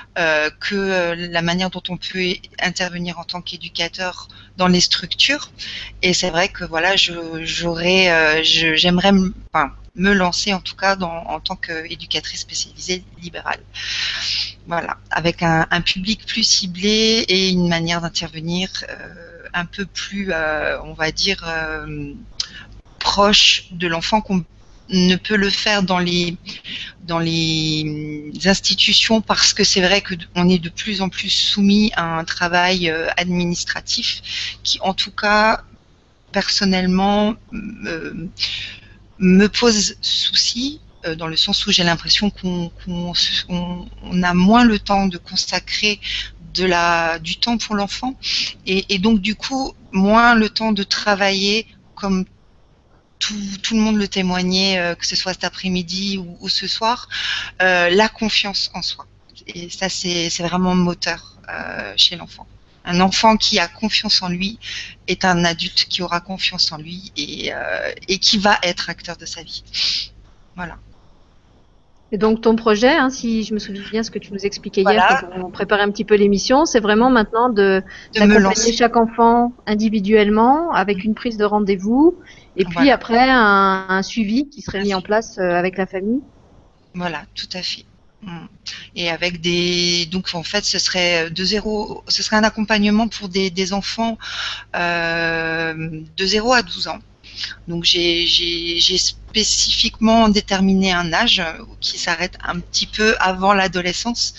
que 0.60 1.14
la 1.30 1.42
manière 1.42 1.70
dont 1.70 1.82
on 1.88 1.96
peut 1.96 2.34
intervenir 2.58 3.18
en 3.18 3.24
tant 3.24 3.42
qu'éducateur 3.42 4.28
dans 4.56 4.66
les 4.66 4.80
structures. 4.80 5.50
Et 6.02 6.14
c'est 6.14 6.30
vrai 6.30 6.48
que 6.48 6.64
voilà, 6.64 6.96
j'aurais, 6.96 8.42
j'aimerais, 8.42 9.12
enfin, 9.52 9.72
me 9.94 10.12
lancer 10.12 10.52
en 10.52 10.60
tout 10.60 10.76
cas 10.76 10.96
en 10.96 11.40
tant 11.40 11.56
qu'éducatrice 11.56 12.40
spécialisée 12.40 13.04
libérale. 13.20 13.60
Voilà, 14.66 14.96
avec 15.10 15.42
un, 15.42 15.80
public 15.80 16.26
plus 16.26 16.42
ciblé 16.42 17.24
et 17.28 17.50
une 17.50 17.68
manière 17.68 18.00
d'intervenir 18.00 18.68
euh, 18.88 19.44
un 19.54 19.64
peu 19.64 19.86
plus, 19.86 20.32
euh, 20.32 20.80
on 20.82 20.92
va 20.92 21.12
dire, 21.12 21.44
euh, 21.46 22.12
proche 22.98 23.66
de 23.70 23.86
l'enfant 23.86 24.20
qu'on 24.20 24.44
ne 24.88 25.16
peut 25.16 25.36
le 25.36 25.50
faire 25.50 25.82
dans 25.82 25.98
les 25.98 26.36
dans 27.04 27.18
les 27.18 28.32
institutions 28.44 29.20
parce 29.20 29.54
que 29.54 29.64
c'est 29.64 29.80
vrai 29.80 30.00
que 30.00 30.14
on 30.34 30.48
est 30.48 30.58
de 30.58 30.68
plus 30.68 31.02
en 31.02 31.08
plus 31.08 31.30
soumis 31.30 31.92
à 31.96 32.18
un 32.18 32.24
travail 32.24 32.90
euh, 32.90 33.08
administratif 33.16 34.58
qui, 34.64 34.78
en 34.80 34.92
tout 34.92 35.12
cas, 35.12 35.62
personnellement, 36.32 37.34
me, 37.52 38.28
me 39.18 39.46
pose 39.48 39.96
souci 40.00 40.80
euh, 41.06 41.14
dans 41.14 41.28
le 41.28 41.36
sens 41.36 41.66
où 41.66 41.72
j'ai 41.72 41.84
l'impression 41.84 42.30
qu'on 42.30 42.72
on, 43.48 44.22
a 44.22 44.34
moins 44.34 44.64
le 44.64 44.78
temps 44.78 45.06
de 45.06 45.18
consacrer 45.18 46.00
de 46.54 46.64
la, 46.64 47.18
du 47.18 47.36
temps 47.36 47.58
pour 47.58 47.74
l'enfant 47.74 48.14
et, 48.66 48.94
et, 48.94 48.98
donc 48.98 49.20
du 49.20 49.34
coup 49.34 49.74
moins 49.92 50.34
le 50.34 50.48
temps 50.48 50.72
de 50.72 50.82
travailler 50.82 51.66
comme 51.94 52.24
tout, 53.18 53.34
tout 53.62 53.74
le 53.74 53.80
monde 53.80 53.96
le 53.96 54.08
témoignait, 54.08 54.78
euh, 54.78 54.94
que 54.94 55.06
ce 55.06 55.16
soit 55.16 55.32
cet 55.32 55.44
après-midi 55.44 56.18
ou, 56.18 56.36
ou, 56.40 56.48
ce 56.48 56.66
soir, 56.66 57.08
euh, 57.62 57.90
la 57.90 58.08
confiance 58.08 58.70
en 58.74 58.82
soi. 58.82 59.06
Et 59.46 59.68
ça, 59.70 59.88
c'est 59.88 60.28
vraiment 60.40 60.74
moteur 60.74 61.36
euh, 61.48 61.92
chez 61.96 62.16
l'enfant. 62.16 62.46
Un 62.84 63.00
enfant 63.00 63.36
qui 63.36 63.58
a 63.58 63.66
confiance 63.66 64.22
en 64.22 64.28
lui 64.28 64.58
est 65.08 65.24
un 65.24 65.44
adulte 65.44 65.86
qui 65.88 66.02
aura 66.02 66.20
confiance 66.20 66.70
en 66.70 66.78
lui 66.78 67.12
et, 67.16 67.50
et 68.06 68.18
qui 68.18 68.38
va 68.38 68.58
être 68.62 68.88
acteur 68.90 69.16
de 69.16 69.26
sa 69.26 69.42
vie. 69.42 69.64
Voilà. 70.54 70.78
Et 72.12 72.18
donc 72.18 72.40
ton 72.40 72.54
projet, 72.54 72.94
hein, 72.94 73.10
si 73.10 73.42
je 73.42 73.52
me 73.52 73.58
souviens 73.58 73.82
bien 73.90 74.02
ce 74.04 74.12
que 74.12 74.20
tu 74.20 74.32
nous 74.32 74.46
expliquais 74.46 74.82
hier 74.82 75.20
quand 75.20 75.44
on 75.44 75.50
préparait 75.50 75.82
un 75.82 75.90
petit 75.90 76.04
peu 76.04 76.14
l'émission, 76.14 76.64
c'est 76.64 76.78
vraiment 76.78 77.10
maintenant 77.10 77.48
de, 77.48 77.82
d'accompagner 78.14 78.72
chaque 78.72 78.96
enfant 78.96 79.52
individuellement 79.66 80.70
avec 80.70 81.02
une 81.02 81.14
prise 81.14 81.36
de 81.36 81.44
rendez-vous 81.44 82.16
et 82.56 82.64
puis 82.64 82.90
après 82.90 83.28
un, 83.28 83.86
un, 83.88 84.02
suivi 84.02 84.48
qui 84.48 84.62
serait 84.62 84.82
mis 84.82 84.94
en 84.94 85.02
place 85.02 85.38
euh, 85.38 85.54
avec 85.54 85.76
la 85.76 85.86
famille. 85.86 86.20
Voilà, 86.94 87.24
tout 87.34 87.48
à 87.52 87.62
fait. 87.62 87.84
Mm. 88.22 88.46
Et 88.96 89.10
avec 89.10 89.40
des 89.40 90.06
donc 90.06 90.28
en 90.34 90.42
fait 90.42 90.64
ce 90.64 90.78
serait 90.78 91.30
de 91.30 91.44
zéro, 91.44 92.02
ce 92.08 92.22
serait 92.22 92.36
un 92.36 92.44
accompagnement 92.44 93.08
pour 93.08 93.28
des, 93.28 93.50
des 93.50 93.72
enfants 93.72 94.18
euh, 94.74 96.02
de 96.16 96.26
0 96.26 96.52
à 96.52 96.62
12 96.62 96.88
ans. 96.88 96.98
Donc 97.68 97.84
j'ai 97.84 98.26
spécifiquement 98.98 100.28
déterminé 100.28 100.92
un 100.92 101.12
âge 101.12 101.42
qui 101.80 101.98
s'arrête 101.98 102.38
un 102.42 102.60
petit 102.60 102.86
peu 102.86 103.14
avant 103.20 103.52
l'adolescence 103.52 104.34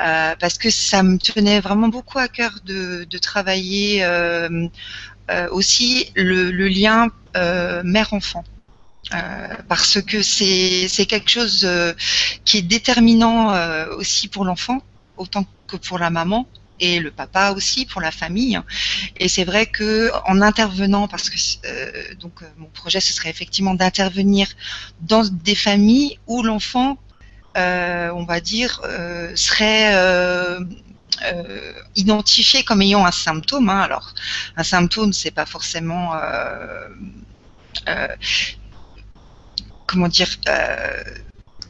euh, 0.00 0.34
parce 0.38 0.58
que 0.58 0.70
ça 0.70 1.02
me 1.02 1.18
tenait 1.18 1.60
vraiment 1.60 1.88
beaucoup 1.88 2.18
à 2.18 2.28
cœur 2.28 2.52
de, 2.64 3.04
de 3.04 3.18
travailler 3.18 4.04
euh, 4.04 4.48
euh, 4.48 4.68
aussi 5.50 6.10
le, 6.14 6.50
le 6.50 6.68
lien 6.68 7.08
euh, 7.36 7.82
mère-enfant. 7.84 8.44
Euh, 9.14 9.48
parce 9.68 10.02
que 10.02 10.22
c'est 10.22 11.06
quelque 11.06 11.30
chose 11.30 11.62
euh, 11.64 11.94
qui 12.44 12.58
est 12.58 12.62
déterminant 12.62 13.54
aussi 13.96 14.28
pour 14.28 14.44
l'enfant 14.44 14.82
autant 15.16 15.46
que 15.66 15.76
pour 15.76 15.98
la 15.98 16.10
maman 16.10 16.46
et 16.80 17.00
le 17.00 17.10
papa 17.10 17.52
aussi 17.52 17.86
pour 17.86 18.00
la 18.00 18.10
famille. 18.10 18.58
Et 19.16 19.28
c'est 19.28 19.44
vrai 19.44 19.66
que 19.66 20.10
en 20.26 20.40
intervenant, 20.42 21.08
parce 21.08 21.30
que 21.30 21.36
euh, 21.66 22.14
donc 22.20 22.42
mon 22.56 22.68
projet 22.68 23.00
ce 23.00 23.12
serait 23.12 23.30
effectivement 23.30 23.74
d'intervenir 23.74 24.48
dans 25.00 25.24
des 25.24 25.54
familles 25.54 26.18
où 26.26 26.42
l'enfant, 26.42 26.98
euh, 27.56 28.10
on 28.14 28.24
va 28.24 28.40
dire, 28.40 28.80
euh, 31.24 31.42
serait 31.42 31.74
identifié 31.96 32.62
comme 32.62 32.82
ayant 32.82 33.04
un 33.04 33.12
symptôme. 33.12 33.68
Hein. 33.68 33.80
Alors 33.80 34.14
un 34.56 34.64
symptôme, 34.64 35.12
c'est 35.12 35.30
pas 35.30 35.46
forcément 35.46 36.12
comment 39.86 40.08
dire 40.08 40.28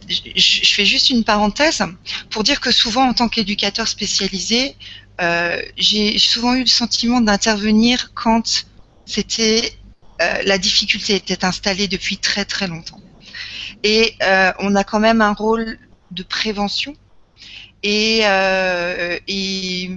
je, 0.08 0.74
fais 0.74 0.84
juste 0.84 1.10
une 1.10 1.24
parenthèse 1.24 1.82
pour 2.30 2.42
dire 2.42 2.60
que 2.60 2.70
souvent, 2.70 3.08
en 3.08 3.14
tant 3.14 3.28
qu'éducateur 3.28 3.88
spécialisé, 3.88 4.76
euh, 5.20 5.60
j'ai 5.76 6.18
souvent 6.18 6.54
eu 6.54 6.60
le 6.60 6.66
sentiment 6.66 7.20
d'intervenir 7.20 8.12
quand 8.14 8.64
c'était 9.04 9.72
euh, 10.20 10.42
la 10.44 10.58
difficulté 10.58 11.14
était 11.14 11.44
installée 11.44 11.88
depuis 11.88 12.18
très 12.18 12.44
très 12.44 12.66
longtemps. 12.66 13.00
Et 13.82 14.14
euh, 14.22 14.52
on 14.58 14.74
a 14.74 14.84
quand 14.84 15.00
même 15.00 15.20
un 15.20 15.32
rôle 15.32 15.78
de 16.10 16.22
prévention. 16.22 16.94
Et, 17.82 18.20
et 19.28 19.90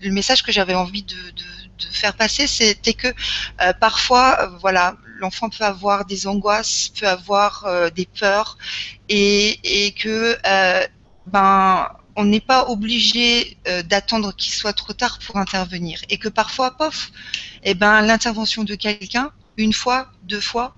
le 0.00 0.10
message 0.10 0.42
que 0.42 0.52
j'avais 0.52 0.74
envie 0.74 1.02
de, 1.02 1.16
faire 1.90 2.14
passer, 2.14 2.46
c'était 2.46 2.94
que 2.94 3.08
parfois, 3.80 4.56
voilà, 4.60 4.96
l'enfant 5.18 5.48
peut 5.48 5.64
avoir 5.64 6.04
des 6.04 6.26
angoisses, 6.26 6.90
peut 6.98 7.08
avoir 7.08 7.64
euh, 7.66 7.90
des 7.90 8.06
peurs, 8.06 8.58
et, 9.08 9.58
et 9.86 9.92
que 9.92 10.36
euh, 10.46 10.86
ben 11.26 11.88
on 12.16 12.24
n'est 12.24 12.40
pas 12.40 12.68
obligé 12.68 13.56
euh, 13.66 13.82
d'attendre 13.82 14.32
qu'il 14.36 14.52
soit 14.52 14.72
trop 14.72 14.92
tard 14.92 15.18
pour 15.24 15.36
intervenir, 15.36 16.00
et 16.08 16.18
que 16.18 16.28
parfois, 16.28 16.76
pof, 16.76 17.10
eh 17.62 17.74
ben 17.74 18.02
l'intervention 18.02 18.64
de 18.64 18.74
quelqu'un, 18.74 19.30
une 19.56 19.72
fois, 19.72 20.08
deux 20.22 20.40
fois, 20.40 20.74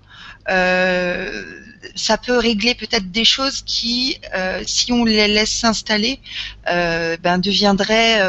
ça 1.94 2.18
peut 2.18 2.38
régler 2.38 2.74
peut-être 2.74 3.10
des 3.10 3.24
choses 3.24 3.62
qui, 3.62 4.18
si 4.66 4.92
on 4.92 5.04
les 5.04 5.28
laisse 5.28 5.52
s'installer, 5.52 6.20
ben 6.66 7.38
deviendraient, 7.38 8.20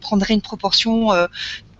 prendraient 0.00 0.34
une 0.34 0.42
proportion 0.42 1.10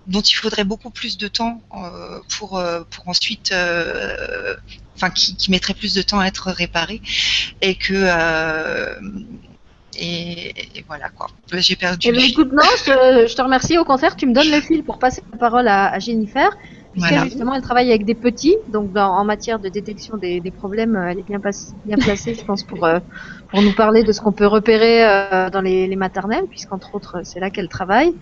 dont 0.07 0.21
il 0.21 0.35
faudrait 0.35 0.65
beaucoup 0.65 0.91
plus 0.91 1.17
de 1.17 1.29
temps 1.29 1.61
euh, 1.77 2.21
pour, 2.39 2.59
euh, 2.59 2.83
pour 2.91 3.09
ensuite, 3.09 3.53
euh, 3.53 4.55
enfin, 4.97 5.11
qui, 5.11 5.37
qui, 5.37 5.51
mettrait 5.51 5.75
plus 5.75 5.95
de 5.95 6.03
temps 6.03 6.19
à 6.19 6.27
être 6.27 6.51
réparé, 6.51 7.01
et 7.61 7.75
que 7.75 7.95
et, 9.95 10.55
voilà 10.87 11.11
quoi. 11.11 11.29
J'ai 11.53 11.77
perdu. 11.77 12.09
Eh 12.11 12.25
écoute, 12.25 12.51
non, 12.53 12.63
je, 12.79 13.27
je, 13.29 13.35
te 13.35 13.43
remercie. 13.43 13.77
Au 13.77 13.85
contraire, 13.85 14.17
tu 14.17 14.27
me 14.27 14.33
donnes 14.33 14.51
le 14.51 14.61
fil 14.61 14.83
pour 14.83 14.99
passer 14.99 15.23
la 15.33 15.39
parole 15.39 15.69
à, 15.69 15.93
à 15.93 15.99
Jennifer 15.99 16.51
puisque 16.93 17.17
justement 17.17 17.55
elle 17.55 17.63
travaille 17.63 17.91
avec 17.91 18.05
des 18.05 18.15
petits, 18.15 18.57
donc 18.69 18.93
dans, 18.93 19.11
en 19.11 19.25
matière 19.25 19.59
de 19.61 19.69
détection 19.69 20.17
des, 20.19 20.41
des 20.41 20.51
problèmes, 20.53 20.97
elle 20.97 21.19
est 21.19 21.23
bien, 21.25 21.39
bien 21.85 21.99
placée, 21.99 22.35
je 22.35 22.45
pense, 22.45 22.65
pour, 22.65 22.85
euh, 22.85 23.01
pour 23.49 23.63
nous 23.63 23.75
parler 23.75 24.05
de 24.05 24.13
ce 24.13 24.21
qu'on 24.21 24.33
peut 24.33 24.47
repérer 24.47 25.05
euh, 25.05 25.51
dans 25.51 25.61
les, 25.63 25.87
les 25.89 25.97
maternelles, 25.97 26.45
puisqu'entre 26.51 26.95
autres 26.95 27.21
c'est 27.25 27.41
là 27.41 27.51
qu'elle 27.51 27.69
travaille. 27.69 28.13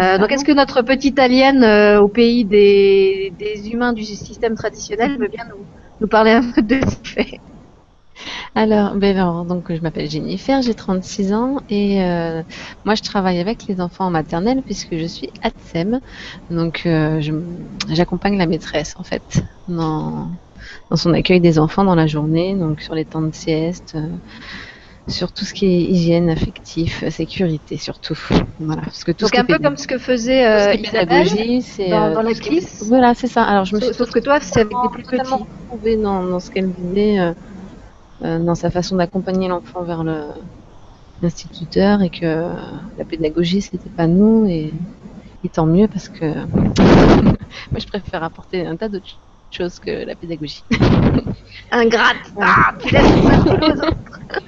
Euh, 0.00 0.18
donc 0.18 0.32
est-ce 0.32 0.44
que 0.44 0.52
notre 0.52 0.82
petite 0.82 1.18
alien 1.18 1.62
euh, 1.64 2.00
au 2.00 2.08
pays 2.08 2.44
des, 2.46 3.34
des 3.38 3.70
humains 3.70 3.92
du 3.92 4.04
système 4.04 4.54
traditionnel 4.54 5.18
veut 5.18 5.28
bien 5.28 5.44
nous, 5.50 5.68
nous 6.00 6.08
parler 6.08 6.32
un 6.32 6.42
peu 6.52 6.62
de 6.62 6.80
ce 6.80 6.96
fait? 7.04 7.42
Alors, 8.54 8.94
ben 8.96 9.16
alors, 9.16 9.44
donc 9.44 9.74
je 9.74 9.80
m'appelle 9.80 10.10
Jennifer, 10.10 10.60
j'ai 10.62 10.74
36 10.74 11.32
ans 11.32 11.56
et 11.70 12.02
euh, 12.02 12.42
moi 12.84 12.94
je 12.94 13.02
travaille 13.02 13.38
avec 13.38 13.66
les 13.66 13.80
enfants 13.80 14.06
en 14.06 14.10
maternelle 14.10 14.62
puisque 14.62 14.96
je 14.96 15.06
suis 15.06 15.30
ATSEM. 15.42 16.00
Donc 16.50 16.82
euh, 16.84 17.20
j'accompagne 17.88 18.36
la 18.36 18.46
maîtresse 18.46 18.94
en 18.98 19.04
fait 19.04 19.42
dans, 19.68 20.28
dans, 20.90 20.96
son 20.96 21.14
accueil 21.14 21.40
des 21.40 21.58
enfants 21.58 21.84
dans 21.84 21.94
la 21.94 22.06
journée, 22.06 22.54
donc 22.54 22.82
sur 22.82 22.94
les 22.94 23.06
temps 23.06 23.22
de 23.22 23.34
sieste, 23.34 23.94
euh, 23.96 24.06
sur 25.08 25.32
tout 25.32 25.46
ce 25.46 25.54
qui 25.54 25.64
est 25.64 25.80
hygiène, 25.80 26.28
affectif, 26.28 27.08
sécurité 27.08 27.78
surtout. 27.78 28.18
Voilà, 28.60 28.82
parce 28.82 29.02
que 29.02 29.12
tout 29.12 29.24
donc 29.24 29.34
un 29.34 29.44
peu 29.44 29.58
comme 29.58 29.78
ce 29.78 29.86
que 29.86 29.96
faisait 29.96 30.46
euh, 30.46 30.74
Isabelle 30.74 31.28
dans, 31.88 32.12
dans 32.12 32.22
la 32.22 32.34
glisse. 32.34 32.84
Voilà, 32.86 33.14
c'est 33.14 33.28
ça. 33.28 33.44
Alors 33.44 33.64
je 33.64 33.76
me 33.76 33.80
sauf, 33.80 33.96
sauf 33.96 34.10
que 34.10 34.18
toi 34.18 34.40
c'est 34.40 34.60
avec 34.60 34.72
des 34.72 34.88
plus 34.92 35.04
petits. 35.04 35.96
dans, 35.96 36.22
dans 36.22 36.38
ce 36.38 36.50
qu'elle 36.50 36.70
disait 36.70 37.34
dans 38.22 38.54
sa 38.54 38.70
façon 38.70 38.96
d'accompagner 38.96 39.48
l'enfant 39.48 39.82
vers 39.82 40.04
l'instituteur 41.22 42.02
et 42.02 42.10
que 42.10 42.48
la 42.98 43.04
pédagogie 43.04 43.60
c'était 43.60 43.90
pas 43.90 44.06
nous 44.06 44.46
et, 44.46 44.72
tant 45.52 45.66
mieux 45.66 45.88
parce 45.88 46.08
que 46.08 46.24
moi 46.44 47.78
je 47.78 47.86
préfère 47.86 48.22
apporter 48.22 48.64
un 48.64 48.76
tas 48.76 48.88
d'autres 48.88 49.18
choses 49.50 49.78
que 49.78 50.04
la 50.06 50.14
pédagogie. 50.14 50.64
Ingrate 51.70 52.16
ah, 52.40 52.74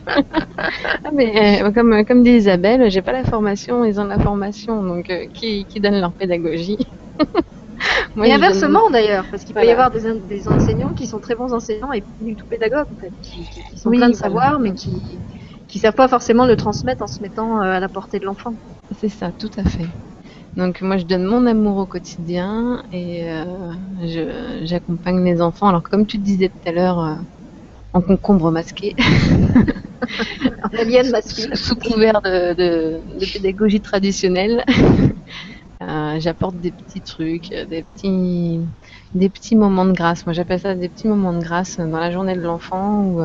ah, 0.07 1.11
mais 1.13 1.63
euh, 1.63 1.71
comme, 1.73 2.05
comme 2.05 2.23
dit 2.23 2.31
Isabelle, 2.31 2.91
j'ai 2.91 3.03
pas 3.03 3.13
la 3.13 3.25
formation, 3.25 3.85
ils 3.85 4.01
ont 4.01 4.05
la 4.05 4.19
formation, 4.19 4.83
donc 4.83 5.11
euh, 5.11 5.27
qui, 5.33 5.65
qui 5.67 5.81
donne 5.81 6.01
leur 6.01 6.13
pédagogie? 6.13 6.79
et 8.25 8.33
inversement 8.33 8.91
d'ailleurs, 8.91 9.25
parce 9.31 9.45
qu'il 9.45 9.55
peut 9.55 9.65
y 9.65 9.71
avoir 9.71 9.91
des, 9.91 10.03
des, 10.29 10.49
enseignants 10.49 10.93
qui 10.95 11.07
sont 11.07 11.19
très 11.19 11.35
bons 11.35 11.53
enseignants 11.53 11.93
et 11.93 12.03
du 12.21 12.35
tout 12.35 12.47
pédagogues, 12.47 12.87
en 12.97 13.01
fait, 13.01 13.13
qui, 13.23 13.43
qui, 13.71 13.79
sont 13.79 13.91
pleins 13.91 14.11
de 14.11 14.15
savoir, 14.15 14.59
mais 14.59 14.73
qui 14.73 14.91
qui 15.75 15.81
savent 15.81 15.95
pas 15.95 16.07
forcément 16.07 16.47
le 16.47 16.55
transmettre 16.55 17.03
en 17.03 17.09
se 17.09 17.21
mettant 17.21 17.61
euh, 17.61 17.65
à 17.65 17.81
la 17.81 17.89
portée 17.89 18.21
de 18.21 18.25
l'enfant. 18.25 18.55
C'est 19.01 19.09
ça, 19.09 19.33
tout 19.37 19.51
à 19.57 19.65
fait. 19.65 19.89
Donc 20.57 20.83
moi 20.83 20.99
je 20.99 21.05
donne 21.05 21.25
mon 21.25 21.47
amour 21.47 21.79
au 21.79 21.85
quotidien 21.85 22.85
et 22.93 23.25
euh, 23.25 23.45
j'accompagne 24.63 25.25
les 25.25 25.43
enfants. 25.43 25.67
Alors 25.67 25.83
comme 25.83 26.07
tu 26.07 26.17
disais 26.19 26.49
tout 26.49 26.69
à 26.69 26.71
l'heure, 26.71 27.01
euh, 27.01 27.15
en 27.93 28.01
concombre 28.01 28.53
masqué. 28.53 28.95
en 30.63 30.79
alien 30.79 31.11
masqué. 31.11 31.57
Sous 31.57 31.75
couvert 31.75 32.23
de, 32.23 32.55
de, 32.55 33.01
de 33.19 33.33
pédagogie 33.33 33.81
traditionnelle. 33.81 34.65
Euh, 35.87 36.19
j'apporte 36.19 36.57
des 36.57 36.71
petits 36.73 37.01
trucs, 37.01 37.51
des 37.51 37.83
petits, 37.83 38.61
des 39.15 39.29
petits 39.29 39.57
moments 39.57 39.85
de 39.85 39.93
grâce. 39.93 40.27
Moi, 40.27 40.33
j'appelle 40.33 40.61
ça 40.61 40.75
des 40.75 40.89
petits 40.89 41.09
moments 41.09 41.33
de 41.33 41.43
grâce 41.43 41.79
dans 41.79 41.99
la 41.99 42.11
journée 42.11 42.35
de 42.35 42.41
l'enfant 42.41 43.05
où 43.05 43.23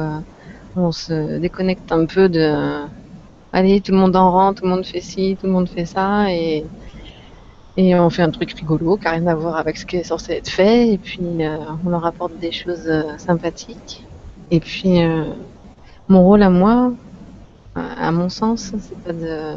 on 0.76 0.92
se 0.92 1.40
déconnecte 1.40 1.92
un 1.92 2.06
peu 2.06 2.30
de 2.30 2.86
allez, 3.52 3.82
tout 3.82 3.92
le 3.92 3.98
monde 3.98 4.16
en 4.16 4.32
rentre, 4.32 4.62
tout 4.62 4.68
le 4.68 4.72
monde 4.72 4.86
fait 4.86 5.02
ci, 5.02 5.38
tout 5.40 5.48
le 5.48 5.54
monde 5.54 5.70
fait 5.70 5.86
ça, 5.86 6.32
et, 6.32 6.66
et 7.78 7.96
on 7.96 8.10
fait 8.10 8.22
un 8.22 8.32
truc 8.32 8.52
rigolo 8.54 8.98
qui 8.98 9.06
n'a 9.06 9.12
rien 9.12 9.28
à 9.28 9.36
voir 9.36 9.58
avec 9.58 9.78
ce 9.78 9.86
qui 9.86 9.98
est 9.98 10.04
censé 10.04 10.34
être 10.34 10.50
fait, 10.50 10.90
et 10.90 10.98
puis 10.98 11.22
euh, 11.46 11.58
on 11.86 11.90
leur 11.90 12.06
apporte 12.06 12.38
des 12.40 12.52
choses 12.52 12.88
euh, 12.88 13.18
sympathiques. 13.18 14.06
Et 14.52 14.60
puis, 14.60 15.04
euh, 15.04 15.26
mon 16.08 16.24
rôle 16.24 16.44
à 16.44 16.50
moi, 16.50 16.92
à 17.76 18.12
mon 18.12 18.30
sens, 18.30 18.74
c'est 18.80 19.00
pas 19.04 19.14
de 19.14 19.56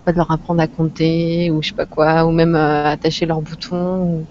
pas 0.00 0.12
de 0.12 0.16
leur 0.16 0.30
apprendre 0.30 0.60
à 0.60 0.66
compter 0.66 1.50
ou 1.50 1.62
je 1.62 1.68
sais 1.68 1.74
pas 1.74 1.86
quoi, 1.86 2.24
ou 2.26 2.30
même 2.30 2.54
attacher 2.54 3.26
leurs 3.26 3.40
boutons. 3.40 4.02
Ou 4.02 4.26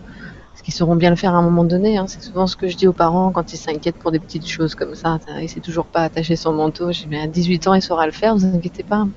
ils 0.70 0.72
sauront 0.72 0.96
bien 0.96 1.10
le 1.10 1.16
faire 1.16 1.34
à 1.34 1.40
un 1.40 1.42
moment 1.42 1.64
donné. 1.64 1.98
Hein. 1.98 2.06
C'est 2.08 2.22
souvent 2.22 2.46
ce 2.46 2.56
que 2.56 2.68
je 2.68 2.78
dis 2.78 2.88
aux 2.88 2.94
parents 2.94 3.32
quand 3.32 3.54
ils 3.54 3.58
s'inquiètent 3.58 3.98
pour 3.98 4.12
des 4.12 4.20
petites 4.20 4.48
choses 4.48 4.76
comme 4.76 4.94
ça. 4.94 5.18
Il 5.42 5.50
sait 5.50 5.62
toujours 5.62 5.88
pas 5.88 6.02
attacher 6.02 6.36
son 6.36 6.54
manteau. 6.54 6.92
Je 6.92 7.00
dis, 7.00 7.08
mais 7.10 7.22
à 7.22 7.26
18 7.26 7.68
ans, 7.68 7.74
il 7.74 7.82
saura 7.82 8.06
le 8.06 8.12
faire, 8.12 8.36
vous 8.36 8.46
inquiétez 8.46 8.84
pas. 8.84 9.08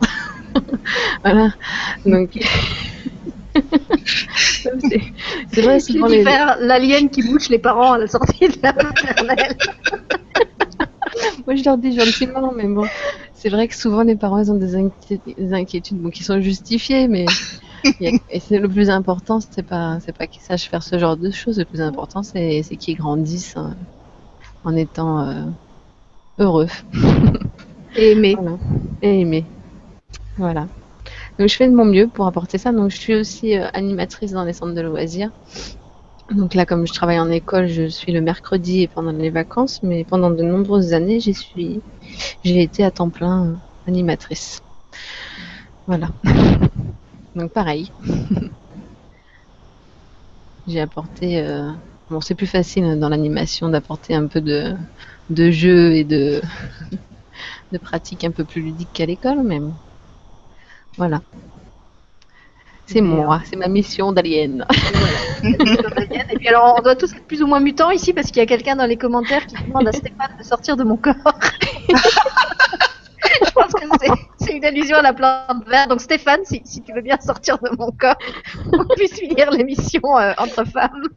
voilà. 1.22 1.50
Donc. 2.06 2.38
c'est 5.52 5.60
vrai, 5.60 5.78
c'est 5.78 5.92
les... 5.92 6.24
l'alien 6.24 7.10
qui 7.10 7.22
bouche 7.22 7.50
les 7.50 7.58
parents 7.58 7.92
à 7.92 7.98
la 7.98 8.06
sortie 8.06 8.48
de 8.48 8.56
la 8.62 8.72
maternelle. 8.72 9.54
Moi, 11.46 11.56
je 11.56 11.64
leur 11.64 11.78
dis 11.78 11.98
gentiment, 11.98 12.52
mais 12.52 12.66
bon, 12.66 12.84
c'est 13.34 13.48
vrai 13.48 13.68
que 13.68 13.74
souvent 13.74 14.02
les 14.02 14.16
parents 14.16 14.38
ils 14.38 14.50
ont 14.50 14.56
des, 14.56 14.74
inquiétudes, 14.74 15.98
bon, 16.00 16.10
qui 16.10 16.22
sont 16.22 16.40
justifiées, 16.40 17.08
mais 17.08 17.26
et 18.30 18.40
c'est 18.40 18.58
le 18.58 18.68
plus 18.68 18.90
important, 18.90 19.40
c'est 19.40 19.62
pas, 19.62 19.98
c'est 20.00 20.16
pas 20.16 20.26
qu'ils 20.26 20.42
sachent 20.42 20.68
faire 20.68 20.82
ce 20.82 20.98
genre 20.98 21.16
de 21.16 21.30
choses. 21.30 21.58
Le 21.58 21.64
plus 21.64 21.80
important, 21.80 22.22
c'est, 22.22 22.62
c'est 22.62 22.76
qu'ils 22.76 22.96
grandissent 22.96 23.56
hein, 23.56 23.76
en 24.64 24.76
étant 24.76 25.20
euh, 25.20 25.44
heureux. 26.38 26.68
Et 27.96 28.12
aimés. 28.12 28.36
Et 29.02 29.20
aimés. 29.20 29.44
Voilà. 30.38 30.68
Donc 31.38 31.48
je 31.48 31.56
fais 31.56 31.68
de 31.68 31.74
mon 31.74 31.84
mieux 31.84 32.08
pour 32.08 32.26
apporter 32.26 32.58
ça. 32.58 32.72
Donc 32.72 32.90
je 32.90 32.96
suis 32.96 33.14
aussi 33.14 33.58
euh, 33.58 33.66
animatrice 33.74 34.32
dans 34.32 34.44
les 34.44 34.52
centres 34.52 34.74
de 34.74 34.80
loisirs. 34.80 35.30
Donc 36.34 36.54
là, 36.54 36.66
comme 36.66 36.86
je 36.86 36.92
travaille 36.92 37.18
en 37.20 37.30
école, 37.30 37.66
je 37.68 37.86
suis 37.88 38.12
le 38.12 38.20
mercredi 38.20 38.82
et 38.82 38.88
pendant 38.88 39.12
les 39.12 39.30
vacances, 39.30 39.82
mais 39.82 40.04
pendant 40.04 40.30
de 40.30 40.42
nombreuses 40.42 40.92
années, 40.94 41.20
j'y 41.20 41.34
suis, 41.34 41.80
j'ai 42.44 42.62
été 42.62 42.84
à 42.84 42.90
temps 42.90 43.10
plein 43.10 43.46
euh, 43.46 43.54
animatrice. 43.86 44.60
Voilà. 45.86 46.08
Donc 47.34 47.52
pareil. 47.52 47.90
J'ai 50.66 50.80
apporté. 50.80 51.38
Euh, 51.40 51.70
bon, 52.10 52.20
c'est 52.20 52.34
plus 52.34 52.46
facile 52.46 52.98
dans 52.98 53.08
l'animation 53.08 53.68
d'apporter 53.68 54.14
un 54.14 54.26
peu 54.26 54.40
de, 54.40 54.74
de 55.30 55.50
jeu 55.50 55.92
et 55.94 56.04
de, 56.04 56.40
de 57.72 57.78
pratique 57.78 58.24
un 58.24 58.30
peu 58.30 58.44
plus 58.44 58.62
ludique 58.62 58.92
qu'à 58.92 59.06
l'école, 59.06 59.42
mais 59.44 59.60
voilà. 60.96 61.22
C'est 62.92 63.00
moi, 63.00 63.40
c'est 63.50 63.56
ma 63.56 63.68
mission 63.68 64.12
d'alien. 64.12 64.66
et 65.42 66.36
puis 66.36 66.48
alors, 66.48 66.76
on 66.78 66.82
doit 66.82 66.94
tous 66.94 67.12
être 67.12 67.26
plus 67.26 67.42
ou 67.42 67.46
moins 67.46 67.60
mutants 67.60 67.90
ici 67.90 68.12
parce 68.12 68.26
qu'il 68.28 68.38
y 68.38 68.40
a 68.40 68.46
quelqu'un 68.46 68.76
dans 68.76 68.86
les 68.86 68.96
commentaires 68.96 69.46
qui 69.46 69.54
demande 69.64 69.88
à 69.88 69.92
Stéphane 69.92 70.36
de 70.38 70.44
sortir 70.44 70.76
de 70.76 70.84
mon 70.84 70.96
corps. 70.98 71.14
je 73.46 73.50
pense 73.52 73.72
que 73.72 73.84
c'est 74.38 74.52
une 74.52 74.64
allusion 74.64 74.96
à 74.96 75.02
la 75.02 75.14
plante 75.14 75.66
verte. 75.66 75.88
Donc 75.88 76.00
Stéphane, 76.00 76.40
si, 76.44 76.60
si, 76.64 76.82
tu 76.82 76.92
veux 76.92 77.00
bien 77.00 77.18
sortir 77.18 77.58
de 77.58 77.70
mon 77.78 77.90
corps, 77.92 78.18
on 78.72 78.84
puisse 78.94 79.18
finir 79.18 79.50
l'émission 79.50 80.18
euh, 80.18 80.32
entre 80.36 80.64
femmes. 80.64 81.08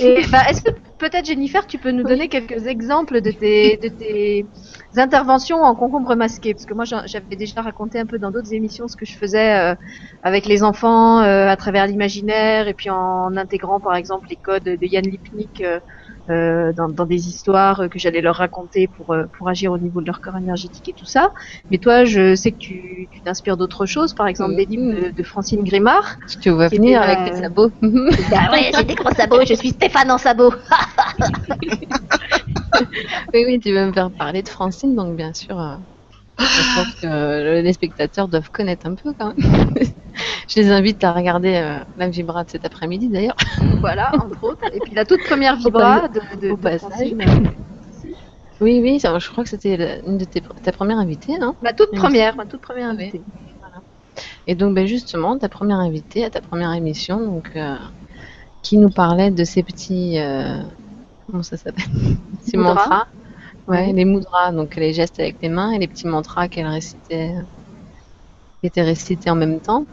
Et 0.00 0.26
bah, 0.30 0.42
est-ce 0.48 0.62
que 0.62 0.70
peut-être 1.02 1.26
Jennifer, 1.26 1.66
tu 1.66 1.78
peux 1.78 1.90
nous 1.90 2.04
donner 2.04 2.28
quelques 2.28 2.66
exemples 2.68 3.20
de 3.20 3.32
tes, 3.32 3.76
de 3.76 3.88
tes 3.88 4.46
interventions 4.96 5.56
en 5.56 5.74
concombre 5.74 6.14
masqué 6.14 6.54
Parce 6.54 6.64
que 6.64 6.74
moi, 6.74 6.84
j'avais 6.84 7.36
déjà 7.36 7.60
raconté 7.60 7.98
un 7.98 8.06
peu 8.06 8.20
dans 8.20 8.30
d'autres 8.30 8.52
émissions 8.54 8.86
ce 8.86 8.96
que 8.96 9.04
je 9.04 9.16
faisais 9.16 9.52
euh, 9.56 9.74
avec 10.22 10.46
les 10.46 10.62
enfants 10.62 11.20
euh, 11.20 11.48
à 11.48 11.56
travers 11.56 11.88
l'imaginaire 11.88 12.68
et 12.68 12.74
puis 12.74 12.88
en 12.88 13.36
intégrant 13.36 13.80
par 13.80 13.96
exemple 13.96 14.28
les 14.30 14.36
codes 14.36 14.62
de 14.62 14.86
Yann 14.86 15.04
Lipnik 15.04 15.62
euh, 16.30 16.52
euh, 16.52 16.72
dans, 16.72 16.88
dans, 16.88 17.06
des 17.06 17.28
histoires 17.28 17.88
que 17.90 17.98
j'allais 17.98 18.20
leur 18.20 18.36
raconter 18.36 18.88
pour, 18.88 19.12
euh, 19.12 19.24
pour 19.36 19.48
agir 19.48 19.72
au 19.72 19.78
niveau 19.78 20.00
de 20.00 20.06
leur 20.06 20.20
corps 20.20 20.36
énergétique 20.36 20.88
et 20.88 20.92
tout 20.92 21.06
ça. 21.06 21.32
Mais 21.70 21.78
toi, 21.78 22.04
je 22.04 22.34
sais 22.34 22.52
que 22.52 22.58
tu 22.58 23.08
t'inspires 23.24 23.56
d'autres 23.56 23.86
choses, 23.86 24.14
par 24.14 24.26
exemple 24.26 24.56
des 24.56 24.66
livres 24.66 25.10
de, 25.10 25.22
Francine 25.22 25.62
Grimard. 25.64 26.16
Tu 26.40 26.50
vois 26.50 26.68
venir 26.68 27.00
avec 27.00 27.32
tes 27.32 27.40
sabots. 27.40 27.70
bah 27.82 28.50
ouais, 28.52 28.70
j'ai 28.76 28.84
des 28.84 28.94
gros 28.94 29.12
sabots, 29.14 29.44
je 29.46 29.54
suis 29.54 29.70
Stéphane 29.70 30.10
en 30.10 30.18
sabots. 30.18 30.52
oui, 33.34 33.44
oui, 33.46 33.60
tu 33.60 33.72
veux 33.72 33.86
me 33.86 33.92
faire 33.92 34.10
parler 34.18 34.42
de 34.42 34.48
Francine, 34.48 34.94
donc 34.94 35.16
bien 35.16 35.32
sûr. 35.32 35.56
Euh, 36.42 36.62
je 36.62 36.76
pense 36.76 36.94
que 37.00 37.60
les 37.62 37.72
spectateurs 37.72 38.28
doivent 38.28 38.50
connaître 38.50 38.86
un 38.86 38.94
peu 38.94 39.12
quand 39.18 39.34
même. 39.36 39.74
je 40.48 40.60
les 40.60 40.70
invite 40.70 41.02
à 41.04 41.12
regarder 41.12 41.54
euh, 41.56 41.78
la 41.96 42.08
vibra 42.08 42.44
de 42.44 42.50
cet 42.50 42.64
après-midi 42.64 43.08
d'ailleurs. 43.08 43.36
Voilà, 43.80 44.12
entre 44.14 44.44
autres. 44.44 44.64
Et 44.72 44.78
puis 44.78 44.94
la 44.94 45.04
toute 45.04 45.24
première 45.24 45.56
vibra 45.56 46.06
de, 46.06 46.20
de, 46.40 46.54
Oui, 48.60 48.80
oui, 48.80 49.00
je 49.02 49.30
crois 49.30 49.42
que 49.42 49.50
c'était 49.50 50.00
une 50.06 50.18
de 50.18 50.24
tes, 50.24 50.40
ta 50.40 50.70
première 50.70 50.98
invitée, 50.98 51.36
non 51.36 51.56
Ma 51.62 51.72
toute 51.72 51.90
première, 51.90 52.36
ma 52.36 52.46
toute 52.46 52.60
première 52.60 52.90
invitée. 52.90 53.22
Et 54.46 54.54
donc, 54.54 54.74
ben 54.74 54.86
justement, 54.86 55.38
ta 55.38 55.48
première 55.48 55.78
invitée 55.78 56.24
à 56.24 56.30
ta 56.30 56.40
première 56.40 56.72
émission, 56.72 57.20
donc, 57.20 57.50
euh, 57.56 57.76
qui 58.62 58.76
nous 58.76 58.90
parlait 58.90 59.30
de 59.30 59.44
ces 59.44 59.62
petits. 59.62 60.18
Euh, 60.18 60.60
comment 61.26 61.42
ça 61.42 61.56
s'appelle? 61.56 61.84
Ces 62.40 62.56
mantras. 62.56 63.06
Ouais, 63.68 63.92
les 63.92 64.04
mudras, 64.04 64.50
donc 64.50 64.74
les 64.74 64.92
gestes 64.92 65.20
avec 65.20 65.36
les 65.40 65.48
mains 65.48 65.70
et 65.70 65.78
les 65.78 65.86
petits 65.86 66.08
mantras 66.08 66.48
qu'elle 66.48 66.66
récitait, 66.66 67.32
qui 68.60 68.66
étaient 68.66 68.82
récités 68.82 69.30
en 69.30 69.36
même 69.36 69.60
temps. 69.60 69.86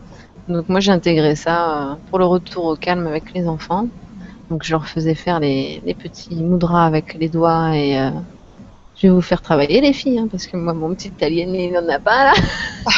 Donc 0.48 0.68
moi 0.68 0.80
j'ai 0.80 0.92
intégré 0.92 1.36
ça 1.36 1.92
euh, 1.92 1.96
pour 2.10 2.18
le 2.18 2.26
retour 2.26 2.66
au 2.66 2.76
calme 2.76 3.06
avec 3.06 3.34
les 3.34 3.48
enfants. 3.48 3.88
Donc 4.50 4.64
je 4.64 4.72
leur 4.72 4.88
faisais 4.88 5.14
faire 5.14 5.40
les, 5.40 5.82
petits 6.02 6.36
mudras 6.36 6.88
avec 6.88 7.14
les 7.14 7.30
doigts 7.30 7.76
et 7.76 8.00
euh, 8.00 8.10
je 8.96 9.08
vais 9.08 9.14
vous 9.14 9.22
faire 9.22 9.44
travailler 9.44 9.80
les 9.82 9.94
filles, 9.94 10.18
hein, 10.18 10.28
parce 10.30 10.48
que 10.48 10.58
moi 10.58 10.74
mon 10.74 10.96
petit 10.96 11.12
alien 11.22 11.54
il 11.54 11.72
n'en 11.72 11.88
a 11.88 12.00
pas 12.00 12.26
là. 12.26 12.34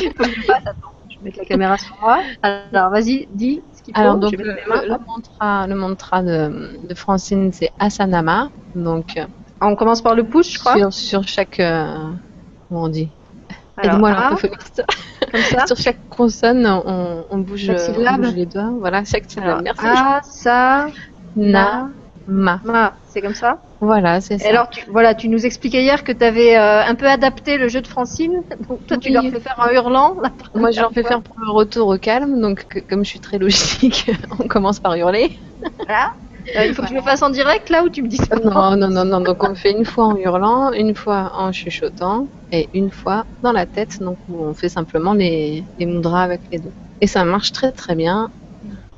je 0.00 0.06
vais 0.08 1.22
mettre 1.22 1.38
la 1.38 1.44
caméra 1.44 1.78
sur 1.78 1.96
moi. 2.00 2.18
Alors 2.42 2.90
vas-y, 2.90 3.28
dis 3.32 3.62
qu'il 3.92 3.94
faut. 3.94 4.00
Alors 4.00 4.16
donc 4.16 4.32
le, 4.32 5.06
mantra, 5.06 5.66
le 5.66 5.74
mantra 5.74 6.22
de, 6.22 6.78
de 6.88 6.94
Francine 6.94 7.52
c'est 7.52 7.70
Asanama. 7.78 8.50
Donc 8.74 9.16
euh, 9.16 9.24
on 9.60 9.74
commence 9.76 10.02
par 10.02 10.14
le 10.14 10.24
push, 10.24 10.54
je 10.54 10.58
crois. 10.58 10.74
Sur, 10.74 10.92
sur 10.92 11.28
chaque, 11.28 11.56
comment 11.56 12.84
on 12.84 12.88
dit 12.88 13.08
Aide-moi 13.82 14.10
l'orthophoniste. 14.10 14.82
Comme 15.30 15.40
ça. 15.40 15.66
Sur 15.66 15.76
chaque 15.76 16.08
consonne, 16.08 16.66
on, 16.66 17.24
on, 17.30 17.38
bouge, 17.38 17.70
on, 17.70 17.92
bouge, 17.92 18.34
les 18.34 18.46
doigts. 18.46 18.72
Voilà, 18.78 19.04
chaque 19.04 19.30
syllabe. 19.30 19.62
Merci. 19.62 19.86
A, 19.86 20.20
sa, 20.22 20.86
na, 21.36 21.90
ma. 22.28 22.60
ma. 22.64 22.94
C'est 23.08 23.20
comme 23.22 23.34
ça 23.34 23.58
Voilà, 23.80 24.20
c'est 24.20 24.38
ça. 24.38 24.48
alors, 24.48 24.68
tu, 24.70 24.84
voilà, 24.90 25.14
tu 25.14 25.28
nous 25.28 25.46
expliquais 25.46 25.82
hier 25.82 26.04
que 26.04 26.12
tu 26.12 26.22
avais 26.24 26.56
euh, 26.56 26.84
un 26.84 26.94
peu 26.94 27.06
adapté 27.06 27.56
le 27.56 27.68
jeu 27.68 27.80
de 27.80 27.86
Francine. 27.86 28.42
Donc, 28.68 28.86
toi, 28.86 28.98
tu 28.98 29.10
leur 29.10 29.24
fais 29.24 29.40
faire 29.40 29.56
en 29.58 29.70
hurlant. 29.72 30.16
Moi, 30.54 30.70
je 30.70 30.80
leur 30.80 30.92
fais 30.92 31.02
faire 31.02 31.22
pour 31.22 31.36
le 31.40 31.50
retour 31.50 31.88
au 31.88 31.98
calme. 31.98 32.40
Donc, 32.40 32.84
comme 32.88 33.04
je 33.04 33.10
suis 33.10 33.20
très 33.20 33.38
logique, 33.38 34.10
on 34.38 34.46
commence 34.46 34.78
par 34.78 34.94
hurler. 34.94 35.38
Voilà. 35.78 36.12
Euh, 36.56 36.64
il 36.66 36.74
faut 36.74 36.82
que 36.82 36.88
je 36.88 36.94
le 36.94 37.02
fasse 37.02 37.22
en 37.22 37.30
direct 37.30 37.68
là 37.68 37.82
ou 37.84 37.90
tu 37.90 38.02
me 38.02 38.08
dis 38.08 38.16
ça 38.16 38.36
Non, 38.42 38.76
non, 38.76 38.88
non, 38.88 39.04
non. 39.04 39.20
Donc 39.20 39.42
on 39.42 39.48
le 39.48 39.54
fait 39.54 39.72
une 39.72 39.84
fois 39.84 40.06
en 40.06 40.16
hurlant, 40.16 40.72
une 40.72 40.94
fois 40.94 41.32
en 41.34 41.52
chuchotant 41.52 42.26
et 42.52 42.70
une 42.72 42.90
fois 42.90 43.26
dans 43.42 43.52
la 43.52 43.66
tête. 43.66 44.00
Donc 44.00 44.18
on 44.28 44.54
fait 44.54 44.70
simplement 44.70 45.12
les, 45.12 45.64
les 45.78 45.86
mudras 45.86 46.22
avec 46.22 46.40
les 46.50 46.58
deux. 46.58 46.72
Et 47.00 47.06
ça 47.06 47.24
marche 47.24 47.52
très 47.52 47.72
très 47.72 47.94
bien. 47.94 48.30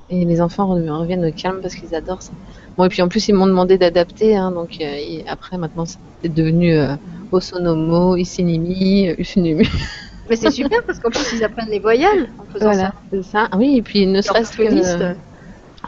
Et 0.09 0.25
les 0.25 0.41
enfants 0.41 0.67
reviennent 0.67 1.25
au 1.25 1.33
calme 1.33 1.61
parce 1.61 1.75
qu'ils 1.75 1.95
adorent 1.95 2.23
ça. 2.23 2.33
Bon, 2.81 2.87
et 2.87 2.89
puis 2.89 3.03
en 3.03 3.09
plus, 3.09 3.29
ils 3.29 3.35
m'ont 3.35 3.47
demandé 3.47 3.77
d'adapter. 3.77 4.35
Hein, 4.35 4.53
donc 4.53 4.79
euh, 4.81 5.21
après, 5.27 5.59
maintenant, 5.59 5.85
c'est 5.85 6.33
devenu 6.33 6.73
euh, 6.73 6.95
Osonomo, 7.31 8.17
Isinimi, 8.17 9.11
Usunumu. 9.19 9.67
Mais 10.31 10.37
c'est 10.37 10.51
super 10.51 10.83
parce 10.87 10.99
qu'en 10.99 11.11
plus, 11.11 11.31
ils 11.35 11.45
apprennent 11.45 11.69
les 11.69 11.79
voyelles 11.79 12.31
en 12.39 12.51
faisant 12.51 12.73
voilà, 12.73 12.95
c'est 13.13 13.23
ça. 13.23 13.51
Oui, 13.55 13.77
et 13.77 13.83
puis 13.83 14.07
ne 14.07 14.23
serait-ce 14.23 14.57
que 14.57 15.15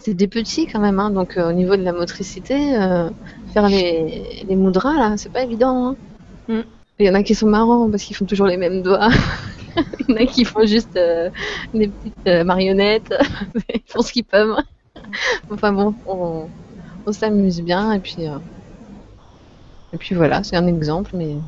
c'est 0.03 0.13
des 0.13 0.29
petits 0.29 0.67
quand 0.67 0.81
même, 0.81 1.01
hein, 1.01 1.09
donc 1.09 1.39
euh, 1.39 1.49
au 1.49 1.55
niveau 1.55 1.77
de 1.77 1.83
la 1.83 1.95
motricité, 1.95 2.77
euh, 2.77 3.09
faire 3.55 3.69
les, 3.69 4.45
les 4.47 4.57
mudras 4.57 4.93
là, 4.93 5.15
c'est 5.17 5.33
pas 5.33 5.45
évident. 5.45 5.87
Hein. 5.87 5.97
Mm. 6.49 6.61
Il 6.99 7.07
y 7.07 7.09
en 7.09 7.15
a 7.15 7.23
qui 7.23 7.35
sont 7.35 7.47
marrants 7.47 7.89
parce 7.89 8.03
qu'ils 8.03 8.17
font 8.17 8.27
toujours 8.27 8.49
les 8.49 8.59
mêmes 8.59 8.83
doigts. 8.83 9.09
Il 10.01 10.11
y 10.11 10.13
en 10.13 10.23
a 10.23 10.27
qui 10.27 10.45
font 10.45 10.67
juste 10.67 10.97
euh, 10.97 11.31
des 11.73 11.89
petites 11.89 12.45
marionnettes. 12.45 13.15
Ils 13.75 13.81
font 13.87 14.03
ce 14.03 14.13
qu'ils 14.13 14.25
peuvent. 14.25 14.57
enfin 15.51 15.73
bon, 15.73 15.95
on, 16.07 16.49
on 17.07 17.13
s'amuse 17.13 17.61
bien 17.63 17.93
et 17.93 18.01
puis 18.01 18.27
et 19.93 19.99
puis 19.99 20.15
voilà, 20.15 20.43
c'est 20.43 20.57
un 20.57 20.67
exemple, 20.67 21.11
mais 21.17 21.39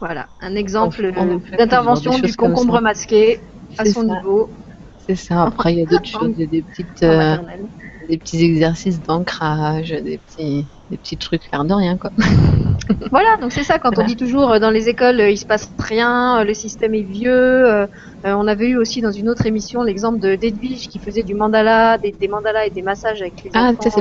Voilà, 0.00 0.28
un 0.40 0.54
exemple 0.56 1.10
d'intervention 1.56 2.18
du 2.18 2.34
concombre 2.36 2.80
masqué 2.80 3.40
à 3.78 3.84
son 3.84 4.04
niveau. 4.04 4.52
C'est 4.98 5.16
ça. 5.16 5.44
Après, 5.44 5.72
il 5.72 5.78
y 5.78 5.82
a 5.82 5.86
d'autres 5.86 6.04
choses, 6.08 6.32
il 6.36 6.40
y 6.40 6.44
a 6.44 6.46
des 6.46 6.62
petites, 6.62 7.02
euh, 7.02 7.36
des 8.08 8.18
petits 8.18 8.44
exercices 8.44 9.00
d'ancrage, 9.02 9.90
des 9.90 10.18
petits, 10.18 10.64
des 10.90 10.96
petits 10.96 11.16
trucs 11.16 11.42
faire 11.42 11.64
de 11.64 11.74
rien, 11.74 11.96
quoi. 11.96 12.10
voilà, 13.10 13.36
donc 13.40 13.52
c'est 13.52 13.64
ça 13.64 13.78
quand 13.78 13.98
on 13.98 14.04
dit 14.04 14.16
toujours 14.16 14.52
euh, 14.52 14.58
dans 14.58 14.70
les 14.70 14.88
écoles 14.88 15.20
euh, 15.20 15.30
il 15.30 15.38
se 15.38 15.46
passe 15.46 15.70
rien, 15.78 16.44
le 16.44 16.54
système 16.54 16.94
est 16.94 17.02
vieux. 17.02 17.86
on 18.24 18.46
avait 18.46 18.68
eu 18.68 18.76
aussi 18.76 19.00
dans 19.00 19.10
une 19.10 19.28
autre 19.28 19.46
émission 19.46 19.82
l'exemple 19.82 20.18
de 20.18 20.34
d'Edwige 20.34 20.88
qui 20.88 20.98
faisait 20.98 21.22
du 21.22 21.34
mandala, 21.34 21.98
des, 21.98 22.28
mandalas 22.28 22.66
et 22.66 22.70
des 22.70 22.82
massages 22.82 23.22
avec 23.22 23.44
les 23.44 23.50
ah, 23.54 23.72
enfants 23.78 24.00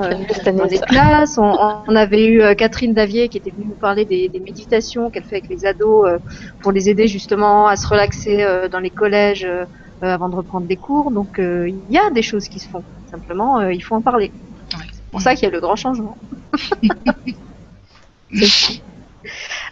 dans 0.53 0.65
des 0.65 0.79
classes. 0.79 1.37
On, 1.37 1.95
avait 1.95 2.27
eu 2.27 2.55
Catherine 2.55 2.93
Davier 2.93 3.29
qui 3.29 3.37
était 3.37 3.51
venue 3.51 3.67
nous 3.67 3.75
parler 3.75 4.05
des, 4.05 4.27
des 4.29 4.39
méditations 4.39 5.09
qu'elle 5.09 5.23
fait 5.23 5.37
avec 5.37 5.49
les 5.49 5.65
ados 5.65 6.07
pour 6.61 6.71
les 6.71 6.89
aider 6.89 7.07
justement 7.07 7.67
à 7.67 7.75
se 7.75 7.87
relaxer 7.87 8.45
dans 8.71 8.79
les 8.79 8.89
collèges. 8.89 9.47
Euh, 10.03 10.13
avant 10.13 10.27
de 10.27 10.35
reprendre 10.35 10.67
des 10.67 10.75
cours. 10.75 11.09
Donc 11.09 11.39
euh, 11.39 11.69
il 11.69 11.93
y 11.93 11.97
a 11.97 12.09
des 12.09 12.21
choses 12.21 12.49
qui 12.49 12.59
se 12.59 12.67
font. 12.67 12.83
Simplement, 13.09 13.59
euh, 13.59 13.73
il 13.73 13.81
faut 13.83 13.95
en 13.95 14.01
parler. 14.01 14.31
C'est 14.69 15.03
pour 15.11 15.21
ça 15.21 15.35
qu'il 15.35 15.43
y 15.43 15.47
a 15.47 15.51
le 15.51 15.59
grand 15.61 15.75
changement. 15.75 16.17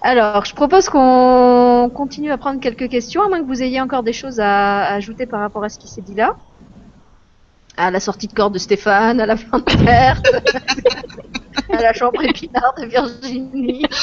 Alors, 0.02 0.46
je 0.46 0.54
propose 0.54 0.90
qu'on 0.90 1.90
continue 1.94 2.32
à 2.32 2.38
prendre 2.38 2.60
quelques 2.60 2.90
questions, 2.90 3.22
à 3.24 3.30
moins 3.30 3.40
que 3.42 3.48
vous 3.48 3.64
ayez 3.64 3.80
encore 3.80 4.04
des 4.04 4.14
choses 4.14 4.40
à, 4.40 4.86
ajouter 4.94 5.26
par 5.26 5.40
rapport 5.40 5.64
à 5.64 5.70
ce 5.70 5.80
qui 5.80 5.88
s'est 5.88 6.02
dit 6.02 6.16
là. 6.16 6.36
À 7.78 7.90
la 7.90 8.00
sortie 8.00 8.28
de 8.28 8.34
corps 8.34 8.52
de 8.52 8.60
Stéphane, 8.60 9.20
à 9.20 9.26
la 9.26 9.38
fin 9.38 9.60
de 9.60 9.64
perte, 9.64 10.28
à 11.72 11.82
la 11.82 11.94
chambre 11.94 12.22
épinard 12.24 12.76
de 12.78 12.86
Virginie. 12.86 13.86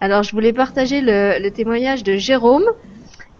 Alors, 0.00 0.22
je 0.22 0.30
voulais 0.32 0.52
partager 0.52 1.00
le, 1.00 1.48
témoignage 1.50 2.04
de 2.04 2.16
Jérôme, 2.16 2.64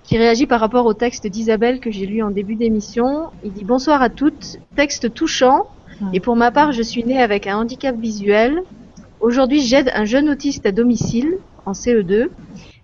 qui 0.08 0.16
réagit 0.16 0.46
par 0.46 0.58
rapport 0.58 0.86
au 0.86 0.94
texte 0.94 1.26
d'Isabelle 1.26 1.80
que 1.80 1.90
j'ai 1.90 2.06
lu 2.06 2.22
en 2.22 2.30
début 2.30 2.54
d'émission. 2.54 3.28
Il 3.44 3.52
dit 3.52 3.64
Bonsoir 3.64 4.00
à 4.00 4.08
toutes, 4.08 4.56
texte 4.74 5.12
touchant. 5.12 5.66
Et 6.14 6.20
pour 6.20 6.34
ma 6.34 6.50
part, 6.50 6.72
je 6.72 6.80
suis 6.80 7.04
née 7.04 7.20
avec 7.20 7.46
un 7.46 7.58
handicap 7.58 7.94
visuel. 7.94 8.62
Aujourd'hui, 9.20 9.60
j'aide 9.60 9.92
un 9.94 10.06
jeune 10.06 10.30
autiste 10.30 10.64
à 10.64 10.72
domicile, 10.72 11.36
en 11.66 11.72
CE2. 11.72 12.30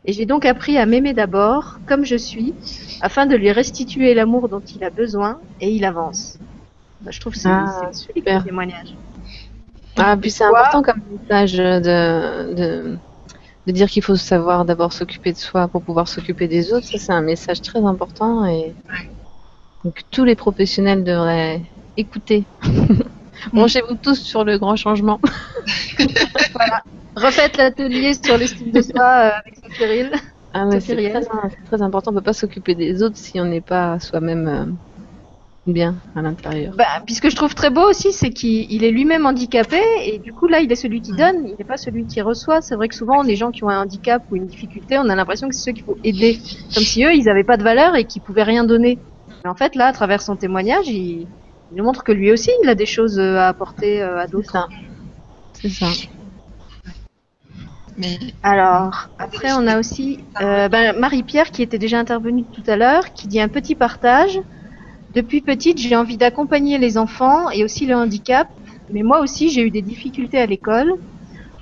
Et 0.05 0.13
j'ai 0.13 0.27
donc 0.27 0.45
appris 0.45 0.77
à 0.77 0.85
m'aimer 0.85 1.15
d'abord, 1.15 1.79
comme 1.87 2.05
je 2.05 2.17
suis, 2.17 2.53
afin 3.01 3.25
de 3.25 3.37
lui 3.37 3.51
restituer 3.51 4.13
l'amour 4.13 4.51
dont 4.51 4.61
il 4.61 4.85
a 4.85 4.91
besoin, 4.91 5.39
et 5.63 5.71
il 5.71 5.87
avance. 5.87 6.39
Bah, 7.01 7.11
je 7.11 7.21
trouve 7.21 7.33
que 7.33 7.39
c'est 7.39 7.49
ah, 7.49 7.89
un 7.89 7.93
super 7.95 8.45
témoignage. 8.45 8.95
Ah, 9.97 10.15
puis 10.21 10.31
c'est 10.31 10.45
important 10.45 10.83
comme 10.83 11.01
message 11.23 11.55
de, 11.55 12.55
de 12.55 12.99
de 13.67 13.73
dire 13.73 13.89
qu'il 13.89 14.03
faut 14.03 14.17
savoir 14.17 14.65
d'abord 14.65 14.93
s'occuper 14.93 15.33
de 15.33 15.39
soi 15.39 15.69
pour 15.69 15.83
pouvoir 15.83 16.09
s'occuper 16.09 16.49
des 16.49 16.73
autres, 16.73 16.87
ça 16.87 16.99
c'est 16.99 17.13
un 17.13 17.23
message 17.23 17.63
très 17.63 17.85
important 17.85 18.45
et 18.47 18.75
donc 19.85 20.03
tous 20.11 20.25
les 20.25 20.35
professionnels 20.35 21.05
devraient 21.05 21.61
écouter. 21.97 22.45
Branchez-vous 23.53 23.97
tous 23.97 24.21
sur 24.21 24.45
le 24.45 24.59
grand 24.59 24.77
changement. 24.77 25.21
voilà. 26.55 26.83
Refaites 27.17 27.57
l'atelier 27.57 28.15
sur 28.15 28.37
l'estime 28.37 28.73
de 28.73 28.83
soi 28.83 29.05
euh, 29.05 29.31
avec 29.39 29.77
Cyril. 29.77 30.11
Ah 30.53 30.69
c'est 30.81 30.97
très, 30.97 31.27
très, 31.67 31.83
important. 31.83 32.11
On 32.11 32.15
ne 32.15 32.21
peut 32.21 32.25
pas 32.25 32.33
s'occuper 32.33 32.75
des 32.75 33.03
autres 33.03 33.17
si 33.17 33.41
on 33.41 33.45
n'est 33.45 33.61
pas 33.61 33.99
soi-même 33.99 34.49
euh, 34.49 34.65
bien 35.73 35.97
à 36.15 36.23
l'intérieur. 36.23 36.75
Bah, 36.77 36.85
puis 37.05 37.15
ce 37.15 37.21
que 37.21 37.31
je 37.31 37.37
trouve 37.37 37.55
très 37.55 37.71
beau 37.71 37.89
aussi, 37.89 38.13
c'est 38.13 38.31
qu'il 38.31 38.85
est 38.85 38.91
lui-même 38.91 39.27
handicapé 39.27 39.81
et 40.05 40.19
du 40.19 40.33
coup 40.33 40.47
là, 40.47 40.61
il 40.61 40.71
est 40.71 40.77
celui 40.77 41.01
qui 41.01 41.13
donne, 41.13 41.47
il 41.47 41.55
n'est 41.59 41.65
pas 41.65 41.77
celui 41.77 42.07
qui 42.07 42.21
reçoit. 42.21 42.61
C'est 42.61 42.75
vrai 42.75 42.89
que 42.89 42.95
souvent, 42.95 43.23
les 43.23 43.37
gens 43.37 43.51
qui 43.51 43.65
ont 43.65 43.71
un 43.71 43.83
handicap 43.83 44.23
ou 44.31 44.37
une 44.37 44.47
difficulté, 44.47 44.99
on 44.99 45.09
a 45.09 45.15
l'impression 45.15 45.49
que 45.49 45.55
c'est 45.55 45.63
ceux 45.63 45.73
qu'il 45.73 45.85
faut 45.85 45.99
aider, 46.05 46.39
comme 46.75 46.83
si 46.83 47.05
eux, 47.05 47.15
ils 47.15 47.25
n'avaient 47.25 47.45
pas 47.45 47.57
de 47.57 47.63
valeur 47.63 47.97
et 47.97 48.05
qu'ils 48.05 48.23
pouvaient 48.23 48.43
rien 48.43 48.65
donner. 48.65 48.99
Mais 49.45 49.51
en 49.51 49.55
fait, 49.55 49.75
là, 49.75 49.87
à 49.87 49.93
travers 49.93 50.23
son 50.23 50.37
témoignage, 50.37 50.89
il, 50.89 51.27
nous 51.73 51.85
montre 51.85 52.05
que 52.05 52.13
lui 52.13 52.31
aussi, 52.31 52.51
il 52.63 52.69
a 52.69 52.75
des 52.75 52.87
choses 52.87 53.19
à 53.19 53.49
apporter 53.49 54.03
euh, 54.03 54.21
à 54.21 54.27
d'autres. 54.27 54.69
C'est 55.55 55.71
ça. 55.71 55.87
Mais... 57.97 58.19
Alors, 58.43 59.09
après, 59.19 59.53
on 59.53 59.67
a 59.67 59.79
aussi 59.79 60.21
euh, 60.41 60.69
ben, 60.69 60.99
Marie-Pierre 60.99 61.51
qui 61.51 61.63
était 61.63 61.79
déjà 61.79 61.99
intervenue 61.99 62.45
tout 62.45 62.63
à 62.67 62.77
l'heure, 62.77 63.13
qui 63.13 63.29
dit 63.29 63.41
un 63.41 63.49
petit 63.49 63.75
partage. 63.75 64.41
Depuis 65.15 65.41
petite, 65.41 65.79
j'ai 65.79 65.95
envie 65.95 66.17
d'accompagner 66.17 66.77
les 66.79 66.99
enfants 66.99 67.49
et 67.51 67.63
aussi 67.63 67.87
le 67.87 67.95
handicap, 67.95 68.49
mais 68.93 69.03
moi 69.03 69.21
aussi 69.21 69.49
j'ai 69.51 69.63
eu 69.63 69.71
des 69.71 69.83
difficultés 69.83 70.39
à 70.39 70.47
l'école. 70.47 70.93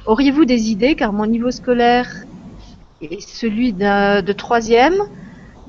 Auriez-vous 0.06 0.46
des 0.46 0.70
idées 0.70 0.94
car 0.94 1.12
mon 1.12 1.26
niveau 1.26 1.50
scolaire 1.50 2.08
est 3.02 3.20
celui 3.20 3.72
de 3.72 4.32
troisième 4.32 4.94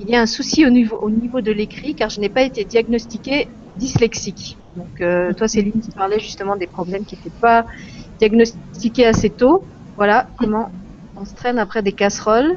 Il 0.00 0.08
y 0.08 0.16
a 0.16 0.20
un 0.20 0.26
souci 0.26 0.64
au 0.64 0.70
niveau, 0.70 0.96
au 0.96 1.10
niveau 1.10 1.42
de 1.42 1.52
l'écrit 1.52 1.94
car 1.94 2.08
je 2.08 2.20
n'ai 2.20 2.30
pas 2.30 2.42
été 2.42 2.64
diagnostiquée 2.64 3.48
dyslexique. 3.76 4.56
Donc 4.76 5.00
euh, 5.00 5.32
toi 5.34 5.46
Céline, 5.46 5.80
tu 5.82 5.90
parlais 5.90 6.18
justement 6.18 6.56
des 6.56 6.66
problèmes 6.66 7.04
qui 7.04 7.16
n'étaient 7.16 7.38
pas 7.38 7.66
diagnostiqués 8.18 9.06
assez 9.06 9.28
tôt. 9.28 9.64
Voilà 9.96 10.26
comment 10.38 10.70
on 11.16 11.24
se 11.24 11.34
traîne 11.34 11.58
après 11.58 11.82
des 11.82 11.92
casseroles. 11.92 12.56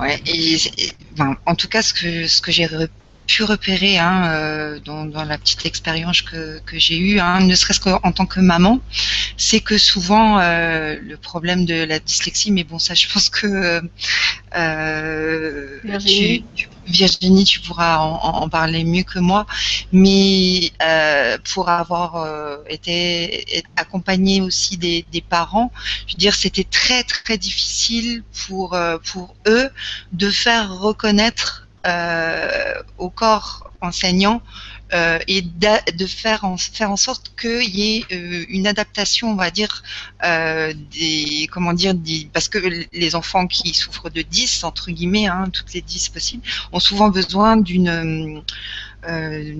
Ouais, 0.00 0.18
en 1.46 1.54
tout 1.54 1.68
cas, 1.68 1.82
ce 1.82 1.92
que, 1.92 2.26
ce 2.26 2.40
que 2.40 2.50
pu 3.26 3.44
repérer 3.44 3.98
hein, 3.98 4.24
euh, 4.26 4.80
dans, 4.80 5.04
dans, 5.04 5.24
la 5.24 5.38
petite 5.38 5.64
expérience 5.66 6.22
que, 6.22 6.60
que 6.66 6.78
j'ai 6.78 6.98
eue, 6.98 7.20
hein, 7.20 7.40
ne 7.40 7.54
serait-ce 7.54 7.80
qu'en 7.80 8.12
tant 8.12 8.26
que 8.26 8.40
maman, 8.40 8.80
c'est 9.36 9.60
que 9.60 9.78
souvent 9.78 10.38
euh, 10.38 10.96
le 11.02 11.16
problème 11.16 11.64
de 11.64 11.84
la 11.84 11.98
dyslexie, 11.98 12.50
mais 12.50 12.64
bon 12.64 12.78
ça 12.78 12.94
je 12.94 13.06
pense 13.12 13.28
que 13.28 13.82
euh, 14.56 15.78
Virginie. 15.84 16.44
Tu, 16.54 16.68
Virginie, 16.86 17.44
tu 17.44 17.60
pourras 17.60 17.98
en, 17.98 18.42
en, 18.42 18.48
parler 18.48 18.84
mieux 18.84 19.04
que 19.04 19.18
moi, 19.18 19.46
mais 19.92 20.72
euh, 20.82 21.38
pour 21.52 21.68
avoir 21.68 22.16
euh, 22.16 22.56
été 22.68 23.64
accompagnée 23.76 24.40
aussi 24.40 24.76
des, 24.76 25.04
des, 25.12 25.20
parents, 25.20 25.70
je 26.06 26.14
veux 26.14 26.18
dire 26.18 26.34
c'était 26.34 26.64
très 26.64 27.04
très 27.04 27.38
difficile 27.38 28.24
pour 28.46 28.74
euh, 28.74 28.98
pour 28.98 29.34
eux 29.46 29.70
de 30.12 30.30
faire 30.30 30.76
reconnaître 30.76 31.61
euh, 31.61 31.61
au 32.98 33.10
corps 33.10 33.70
enseignant 33.82 34.42
euh, 34.94 35.18
et 35.26 35.42
de 35.42 36.06
faire 36.06 36.44
en, 36.44 36.56
faire 36.56 36.90
en 36.90 36.96
sorte 36.96 37.32
qu'il 37.40 37.74
y 37.74 37.96
ait 37.96 38.04
euh, 38.12 38.44
une 38.48 38.66
adaptation, 38.66 39.30
on 39.30 39.36
va 39.36 39.50
dire, 39.50 39.82
euh, 40.24 40.72
des 40.92 41.48
comment 41.50 41.72
dire, 41.72 41.94
parce 42.32 42.48
que 42.48 42.58
les 42.92 43.14
enfants 43.14 43.46
qui 43.46 43.72
souffrent 43.74 44.10
de 44.10 44.22
10 44.22 44.64
entre 44.64 44.90
guillemets, 44.90 45.26
hein, 45.26 45.48
toutes 45.52 45.72
les 45.72 45.80
10 45.80 46.10
possibles, 46.10 46.42
ont 46.72 46.80
souvent 46.80 47.08
besoin 47.08 47.56
d'une 47.56 48.42
euh, 49.08 49.54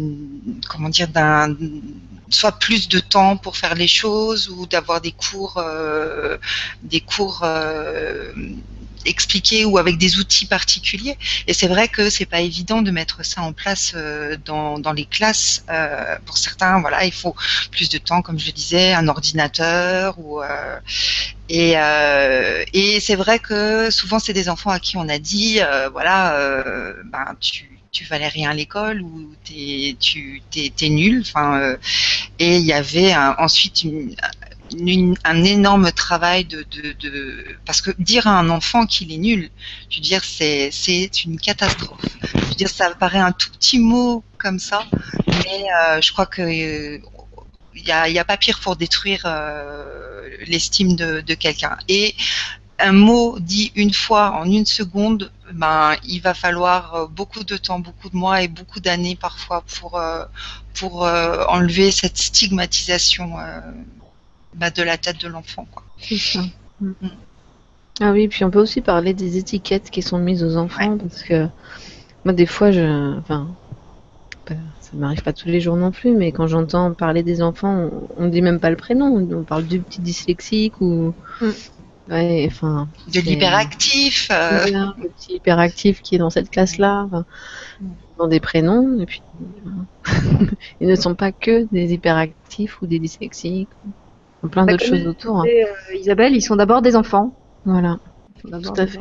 comment 0.68 0.88
dire 0.88 1.08
d'un 1.08 1.56
soit 2.28 2.58
plus 2.58 2.88
de 2.88 3.00
temps 3.00 3.36
pour 3.36 3.56
faire 3.56 3.74
les 3.74 3.88
choses 3.88 4.48
ou 4.48 4.66
d'avoir 4.66 5.00
des 5.00 5.12
cours 5.12 5.56
euh, 5.58 6.36
des 6.82 7.00
cours 7.00 7.44
expliquer 9.06 9.64
ou 9.64 9.78
avec 9.78 9.98
des 9.98 10.18
outils 10.18 10.46
particuliers. 10.46 11.16
Et 11.46 11.54
c'est 11.54 11.68
vrai 11.68 11.88
que 11.88 12.10
c'est 12.10 12.26
pas 12.26 12.40
évident 12.40 12.82
de 12.82 12.90
mettre 12.90 13.24
ça 13.24 13.42
en 13.42 13.52
place 13.52 13.92
euh, 13.94 14.36
dans, 14.44 14.78
dans 14.78 14.92
les 14.92 15.04
classes. 15.06 15.64
Euh, 15.70 16.16
pour 16.26 16.38
certains, 16.38 16.80
voilà, 16.80 17.04
il 17.04 17.12
faut 17.12 17.34
plus 17.70 17.88
de 17.88 17.98
temps, 17.98 18.22
comme 18.22 18.38
je 18.38 18.50
disais, 18.50 18.92
un 18.92 19.08
ordinateur 19.08 20.18
ou 20.18 20.42
euh, 20.42 20.78
et, 21.48 21.74
euh, 21.76 22.64
et 22.72 23.00
c'est 23.00 23.16
vrai 23.16 23.38
que 23.38 23.90
souvent 23.90 24.18
c'est 24.18 24.32
des 24.32 24.48
enfants 24.48 24.70
à 24.70 24.78
qui 24.80 24.96
on 24.96 25.08
a 25.08 25.18
dit, 25.18 25.60
euh, 25.60 25.88
voilà, 25.90 26.36
euh, 26.36 26.94
ben 27.06 27.36
tu 27.40 27.68
tu 27.90 28.04
valais 28.04 28.28
rien 28.28 28.50
à 28.50 28.54
l'école 28.54 29.02
ou 29.02 29.34
t'es 29.44 29.96
tu 30.00 30.42
t'es, 30.50 30.72
t'es 30.74 30.88
nul. 30.88 31.20
Enfin, 31.26 31.76
et 32.38 32.56
il 32.56 32.64
y 32.64 32.72
avait 32.72 33.14
ensuite 33.16 33.82
une, 33.84 34.14
un 35.24 35.44
énorme 35.44 35.92
travail 35.92 36.44
de, 36.44 36.64
de, 36.70 36.92
de, 37.00 37.44
parce 37.64 37.80
que 37.80 37.90
dire 37.98 38.26
à 38.26 38.38
un 38.38 38.50
enfant 38.50 38.86
qu'il 38.86 39.12
est 39.12 39.18
nul, 39.18 39.50
je 39.90 39.96
veux 39.96 40.02
dire 40.02 40.24
c'est 40.24 40.70
c'est 40.72 41.24
une 41.24 41.38
catastrophe. 41.38 42.00
Je 42.34 42.40
veux 42.40 42.54
dire 42.54 42.68
ça 42.68 42.90
paraît 42.94 43.18
un 43.18 43.32
tout 43.32 43.50
petit 43.50 43.78
mot 43.78 44.24
comme 44.38 44.58
ça, 44.58 44.84
mais 45.26 45.64
euh, 45.80 46.00
je 46.00 46.12
crois 46.12 46.26
que 46.26 46.42
il 47.74 47.88
y 47.88 47.90
a, 47.92 48.08
y 48.08 48.18
a 48.18 48.24
pas 48.24 48.36
pire 48.36 48.60
pour 48.60 48.76
détruire 48.76 49.22
euh, 49.24 50.28
l'estime 50.46 50.94
de, 50.94 51.20
de 51.20 51.34
quelqu'un. 51.34 51.76
Et 51.88 52.14
un 52.78 52.92
mot 52.92 53.38
dit 53.38 53.72
une 53.76 53.92
fois 53.92 54.32
en 54.32 54.44
une 54.44 54.66
seconde, 54.66 55.30
ben 55.52 55.94
il 56.04 56.20
va 56.20 56.34
falloir 56.34 57.08
beaucoup 57.08 57.44
de 57.44 57.56
temps, 57.56 57.78
beaucoup 57.78 58.10
de 58.10 58.16
mois 58.16 58.42
et 58.42 58.48
beaucoup 58.48 58.80
d'années 58.80 59.16
parfois 59.16 59.62
pour 59.62 59.98
euh, 59.98 60.24
pour 60.74 61.04
euh, 61.04 61.44
enlever 61.48 61.92
cette 61.92 62.18
stigmatisation 62.18 63.36
bah, 64.54 64.70
de 64.70 64.82
la 64.82 64.96
tête 64.96 65.20
de 65.20 65.28
l'enfant. 65.28 65.66
C'est 65.98 66.16
ça. 66.16 66.40
Mm. 66.80 66.92
Mm. 67.00 67.08
Ah 68.00 68.12
oui, 68.12 68.28
puis 68.28 68.44
on 68.44 68.50
peut 68.50 68.60
aussi 68.60 68.80
parler 68.80 69.14
des 69.14 69.36
étiquettes 69.36 69.90
qui 69.90 70.02
sont 70.02 70.18
mises 70.18 70.42
aux 70.42 70.56
enfants 70.56 70.96
parce 70.96 71.22
que 71.22 71.46
moi 72.24 72.32
des 72.32 72.46
fois 72.46 72.70
je, 72.70 73.18
enfin, 73.18 73.54
bah, 74.48 74.56
ça 74.80 74.90
m'arrive 74.94 75.22
pas 75.22 75.32
tous 75.32 75.48
les 75.48 75.60
jours 75.60 75.76
non 75.76 75.90
plus, 75.90 76.12
mais 76.12 76.32
quand 76.32 76.46
j'entends 76.46 76.92
parler 76.94 77.22
des 77.22 77.42
enfants, 77.42 77.90
on, 78.16 78.24
ne 78.24 78.30
dit 78.30 78.42
même 78.42 78.60
pas 78.60 78.70
le 78.70 78.76
prénom, 78.76 79.06
on 79.30 79.44
parle 79.44 79.64
du 79.64 79.80
petit 79.80 80.00
dyslexique 80.00 80.80
ou. 80.80 81.14
Mm. 81.40 81.50
Ouais, 82.10 82.48
enfin. 82.50 82.88
De 83.12 83.20
l'hyperactif. 83.20 84.28
Euh... 84.32 84.92
le 84.98 85.08
petit 85.08 85.36
hyperactif 85.36 86.02
qui 86.02 86.16
est 86.16 86.18
dans 86.18 86.30
cette 86.30 86.50
classe-là, 86.50 87.08
dans 88.18 88.26
des 88.26 88.40
prénoms, 88.40 88.98
et 89.00 89.06
puis. 89.06 89.22
ils 90.80 90.88
ne 90.88 90.96
sont 90.96 91.14
pas 91.14 91.30
que 91.30 91.68
des 91.72 91.92
hyperactifs 91.92 92.82
ou 92.82 92.86
des 92.86 92.98
dyslexiques, 92.98 93.68
plein 94.48 94.64
bah, 94.64 94.72
d'autres 94.72 94.84
choses 94.84 95.06
autour. 95.06 95.40
Hein. 95.40 95.44
Euh, 95.46 95.96
Isabelle, 95.96 96.34
ils 96.34 96.42
sont 96.42 96.56
d'abord 96.56 96.82
des 96.82 96.96
enfants. 96.96 97.34
Voilà. 97.64 97.98
Tout 98.42 98.72
à 98.76 98.86
fait 98.86 99.00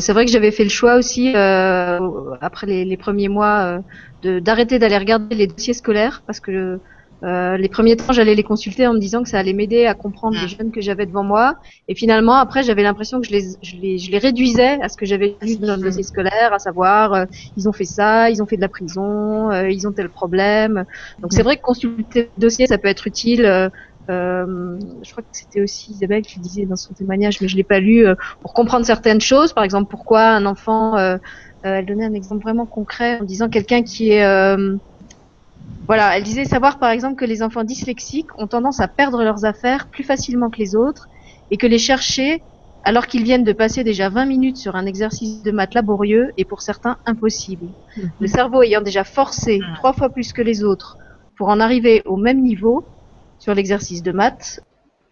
c'est 0.00 0.12
vrai 0.12 0.24
que 0.24 0.30
j'avais 0.30 0.50
fait 0.50 0.64
le 0.64 0.70
choix 0.70 0.96
aussi 0.96 1.32
euh, 1.34 1.98
après 2.40 2.66
les, 2.66 2.96
premiers 2.96 3.28
mois 3.28 3.82
euh, 4.24 4.40
d'arrêter 4.40 4.78
d'aller 4.78 4.98
regarder 4.98 5.34
les 5.34 5.46
dossiers 5.46 5.74
scolaires 5.74 6.22
parce 6.26 6.40
que 6.40 6.80
euh, 7.24 7.56
les 7.56 7.68
premiers 7.68 7.96
temps 7.96 8.12
j'allais 8.12 8.34
les 8.34 8.42
consulter 8.42 8.86
en 8.86 8.94
me 8.94 8.98
disant 8.98 9.22
que 9.22 9.28
ça 9.28 9.38
allait 9.38 9.52
m'aider 9.52 9.86
à 9.86 9.94
comprendre 9.94 10.36
les 10.40 10.48
jeunes 10.48 10.72
que 10.72 10.80
j'avais 10.80 11.06
devant 11.06 11.22
moi 11.22 11.54
et 11.86 11.94
finalement 11.94 12.34
après 12.34 12.64
j'avais 12.64 12.82
l'impression 12.82 13.20
que 13.20 13.26
je 13.28 13.32
les, 13.32 13.42
je 13.62 13.76
les, 13.76 13.98
je 13.98 14.10
les 14.10 14.18
réduisais 14.18 14.80
à 14.82 14.88
ce 14.88 14.96
que 14.96 15.06
j'avais 15.06 15.36
vu 15.40 15.56
dans 15.56 15.76
le 15.76 15.82
dossier 15.82 16.02
scolaire 16.02 16.52
à 16.52 16.58
savoir 16.58 17.12
euh, 17.12 17.24
ils 17.56 17.68
ont 17.68 17.72
fait 17.72 17.84
ça 17.84 18.28
ils 18.28 18.42
ont 18.42 18.46
fait 18.46 18.56
de 18.56 18.60
la 18.60 18.68
prison 18.68 19.52
euh, 19.52 19.70
ils 19.70 19.86
ont 19.86 19.92
tel 19.92 20.08
problème 20.08 20.84
donc 21.20 21.32
c'est 21.32 21.44
vrai 21.44 21.58
que 21.58 21.62
consulter 21.62 22.30
le 22.36 22.40
dossier 22.40 22.66
ça 22.66 22.76
peut 22.76 22.88
être 22.88 23.06
utile 23.06 23.70
euh, 24.10 24.78
je 25.02 25.10
crois 25.12 25.22
que 25.22 25.28
c'était 25.32 25.62
aussi 25.62 25.92
Isabelle 25.92 26.22
qui 26.22 26.40
disait 26.40 26.66
dans 26.66 26.76
son 26.76 26.94
témoignage, 26.94 27.40
mais 27.40 27.48
je 27.48 27.56
l'ai 27.56 27.64
pas 27.64 27.80
lu, 27.80 28.06
euh, 28.06 28.14
pour 28.40 28.52
comprendre 28.52 28.84
certaines 28.84 29.20
choses. 29.20 29.52
Par 29.52 29.64
exemple, 29.64 29.88
pourquoi 29.90 30.28
un 30.28 30.46
enfant, 30.46 30.96
euh, 30.96 31.18
elle 31.62 31.86
donnait 31.86 32.06
un 32.06 32.14
exemple 32.14 32.42
vraiment 32.42 32.66
concret 32.66 33.18
en 33.20 33.24
disant 33.24 33.48
quelqu'un 33.48 33.82
qui 33.82 34.10
est, 34.10 34.56
voilà, 35.86 36.16
elle 36.16 36.22
disait 36.22 36.44
savoir 36.44 36.78
par 36.78 36.90
exemple 36.90 37.16
que 37.16 37.24
les 37.24 37.42
enfants 37.42 37.64
dyslexiques 37.64 38.30
ont 38.38 38.46
tendance 38.46 38.80
à 38.80 38.88
perdre 38.88 39.22
leurs 39.22 39.44
affaires 39.44 39.88
plus 39.88 40.04
facilement 40.04 40.50
que 40.50 40.58
les 40.58 40.74
autres 40.74 41.08
et 41.50 41.56
que 41.56 41.66
les 41.66 41.78
chercher 41.78 42.42
alors 42.84 43.06
qu'ils 43.06 43.22
viennent 43.22 43.44
de 43.44 43.52
passer 43.52 43.84
déjà 43.84 44.08
20 44.08 44.24
minutes 44.24 44.56
sur 44.56 44.74
un 44.74 44.86
exercice 44.86 45.42
de 45.42 45.52
maths 45.52 45.74
laborieux 45.74 46.32
est 46.36 46.44
pour 46.44 46.62
certains 46.62 46.96
impossible. 47.06 47.66
Mhm. 47.96 48.10
Le 48.20 48.26
cerveau 48.26 48.62
ayant 48.62 48.80
déjà 48.80 49.04
forcé 49.04 49.60
trois 49.76 49.92
fois 49.92 50.10
plus 50.10 50.32
que 50.32 50.42
les 50.42 50.64
autres 50.64 50.96
pour 51.36 51.48
en 51.48 51.60
arriver 51.60 52.02
au 52.06 52.16
même 52.16 52.42
niveau, 52.42 52.84
sur 53.42 53.56
l'exercice 53.56 54.04
de 54.04 54.12
maths 54.12 54.60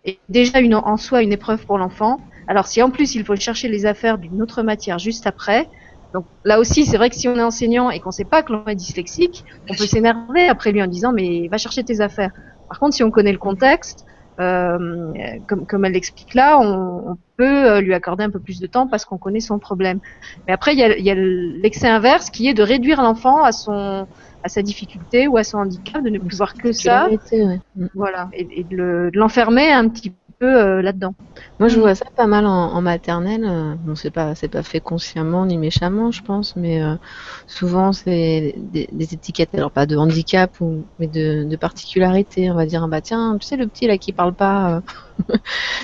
est 0.04 0.20
déjà 0.28 0.60
une, 0.60 0.76
en 0.76 0.96
soi 0.96 1.20
une 1.22 1.32
épreuve 1.32 1.66
pour 1.66 1.78
l'enfant. 1.78 2.20
Alors 2.46 2.68
si 2.68 2.80
en 2.80 2.90
plus 2.90 3.16
il 3.16 3.24
faut 3.24 3.34
chercher 3.34 3.66
les 3.66 3.86
affaires 3.86 4.18
d'une 4.18 4.40
autre 4.40 4.62
matière 4.62 5.00
juste 5.00 5.26
après, 5.26 5.68
donc 6.14 6.26
là 6.44 6.60
aussi 6.60 6.86
c'est 6.86 6.96
vrai 6.96 7.10
que 7.10 7.16
si 7.16 7.26
on 7.26 7.34
est 7.34 7.42
enseignant 7.42 7.90
et 7.90 7.98
qu'on 7.98 8.12
sait 8.12 8.24
pas 8.24 8.44
que 8.44 8.52
l'enfant 8.52 8.70
est 8.70 8.76
dyslexique, 8.76 9.44
on 9.68 9.74
peut 9.74 9.86
s'énerver 9.86 10.46
après 10.46 10.70
lui 10.70 10.80
en 10.80 10.86
disant 10.86 11.12
mais 11.12 11.48
va 11.48 11.58
chercher 11.58 11.82
tes 11.82 12.00
affaires. 12.00 12.30
Par 12.68 12.78
contre 12.78 12.94
si 12.94 13.02
on 13.02 13.10
connaît 13.10 13.32
le 13.32 13.38
contexte, 13.38 14.06
euh, 14.38 15.12
comme, 15.48 15.66
comme 15.66 15.84
elle 15.84 15.92
l'explique 15.92 16.34
là, 16.34 16.60
on, 16.60 17.18
peut 17.36 17.68
euh, 17.68 17.80
lui 17.80 17.94
accorder 17.94 18.22
un 18.22 18.30
peu 18.30 18.38
plus 18.38 18.60
de 18.60 18.68
temps 18.68 18.86
parce 18.86 19.04
qu'on 19.04 19.18
connaît 19.18 19.40
son 19.40 19.58
problème. 19.58 19.98
Mais 20.46 20.52
après 20.52 20.72
il 20.74 20.78
y 20.78 20.84
a, 20.84 20.96
y 20.96 21.10
a 21.10 21.16
l'excès 21.16 21.88
inverse 21.88 22.30
qui 22.30 22.46
est 22.46 22.54
de 22.54 22.62
réduire 22.62 23.02
l'enfant 23.02 23.42
à 23.42 23.50
son 23.50 24.06
à 24.42 24.48
sa 24.48 24.62
difficulté 24.62 25.28
ou 25.28 25.36
à 25.36 25.44
son 25.44 25.58
handicap, 25.58 26.02
de 26.02 26.10
ne 26.10 26.18
plus 26.18 26.36
voir 26.36 26.54
que 26.54 26.72
ça. 26.72 27.08
Mm. 27.32 27.86
Voilà, 27.94 28.28
et, 28.32 28.64
de 28.64 29.10
l'enfermer 29.14 29.70
un 29.70 29.88
petit 29.88 30.12
peu 30.38 30.46
euh, 30.46 30.82
là-dedans. 30.82 31.14
Moi, 31.58 31.68
je 31.68 31.78
vois 31.78 31.94
ça 31.94 32.06
pas 32.16 32.26
mal 32.26 32.46
en, 32.46 32.80
maternelle. 32.80 33.44
Euh, 33.44 33.74
bon, 33.74 33.94
c'est 33.94 34.10
pas, 34.10 34.34
c'est 34.34 34.48
pas 34.48 34.62
fait 34.62 34.80
consciemment 34.80 35.44
ni 35.44 35.58
méchamment, 35.58 36.10
je 36.10 36.22
pense, 36.22 36.56
mais 36.56 36.82
euh, 36.82 36.94
souvent 37.46 37.92
c'est 37.92 38.54
des, 38.56 38.88
étiquettes, 39.00 39.54
alors 39.54 39.70
pas 39.70 39.86
de 39.86 39.96
handicap 39.96 40.60
ou 40.60 40.84
mais 40.98 41.06
de, 41.06 41.44
de 41.44 41.56
particularité. 41.56 42.50
On 42.50 42.54
va 42.54 42.66
dire, 42.66 42.88
bah 42.88 43.02
tiens, 43.02 43.36
tu 43.38 43.46
sais 43.46 43.56
le 43.56 43.66
petit 43.66 43.86
là 43.86 43.98
qui 43.98 44.12
parle 44.12 44.32
pas, 44.32 44.82
tu 45.28 45.34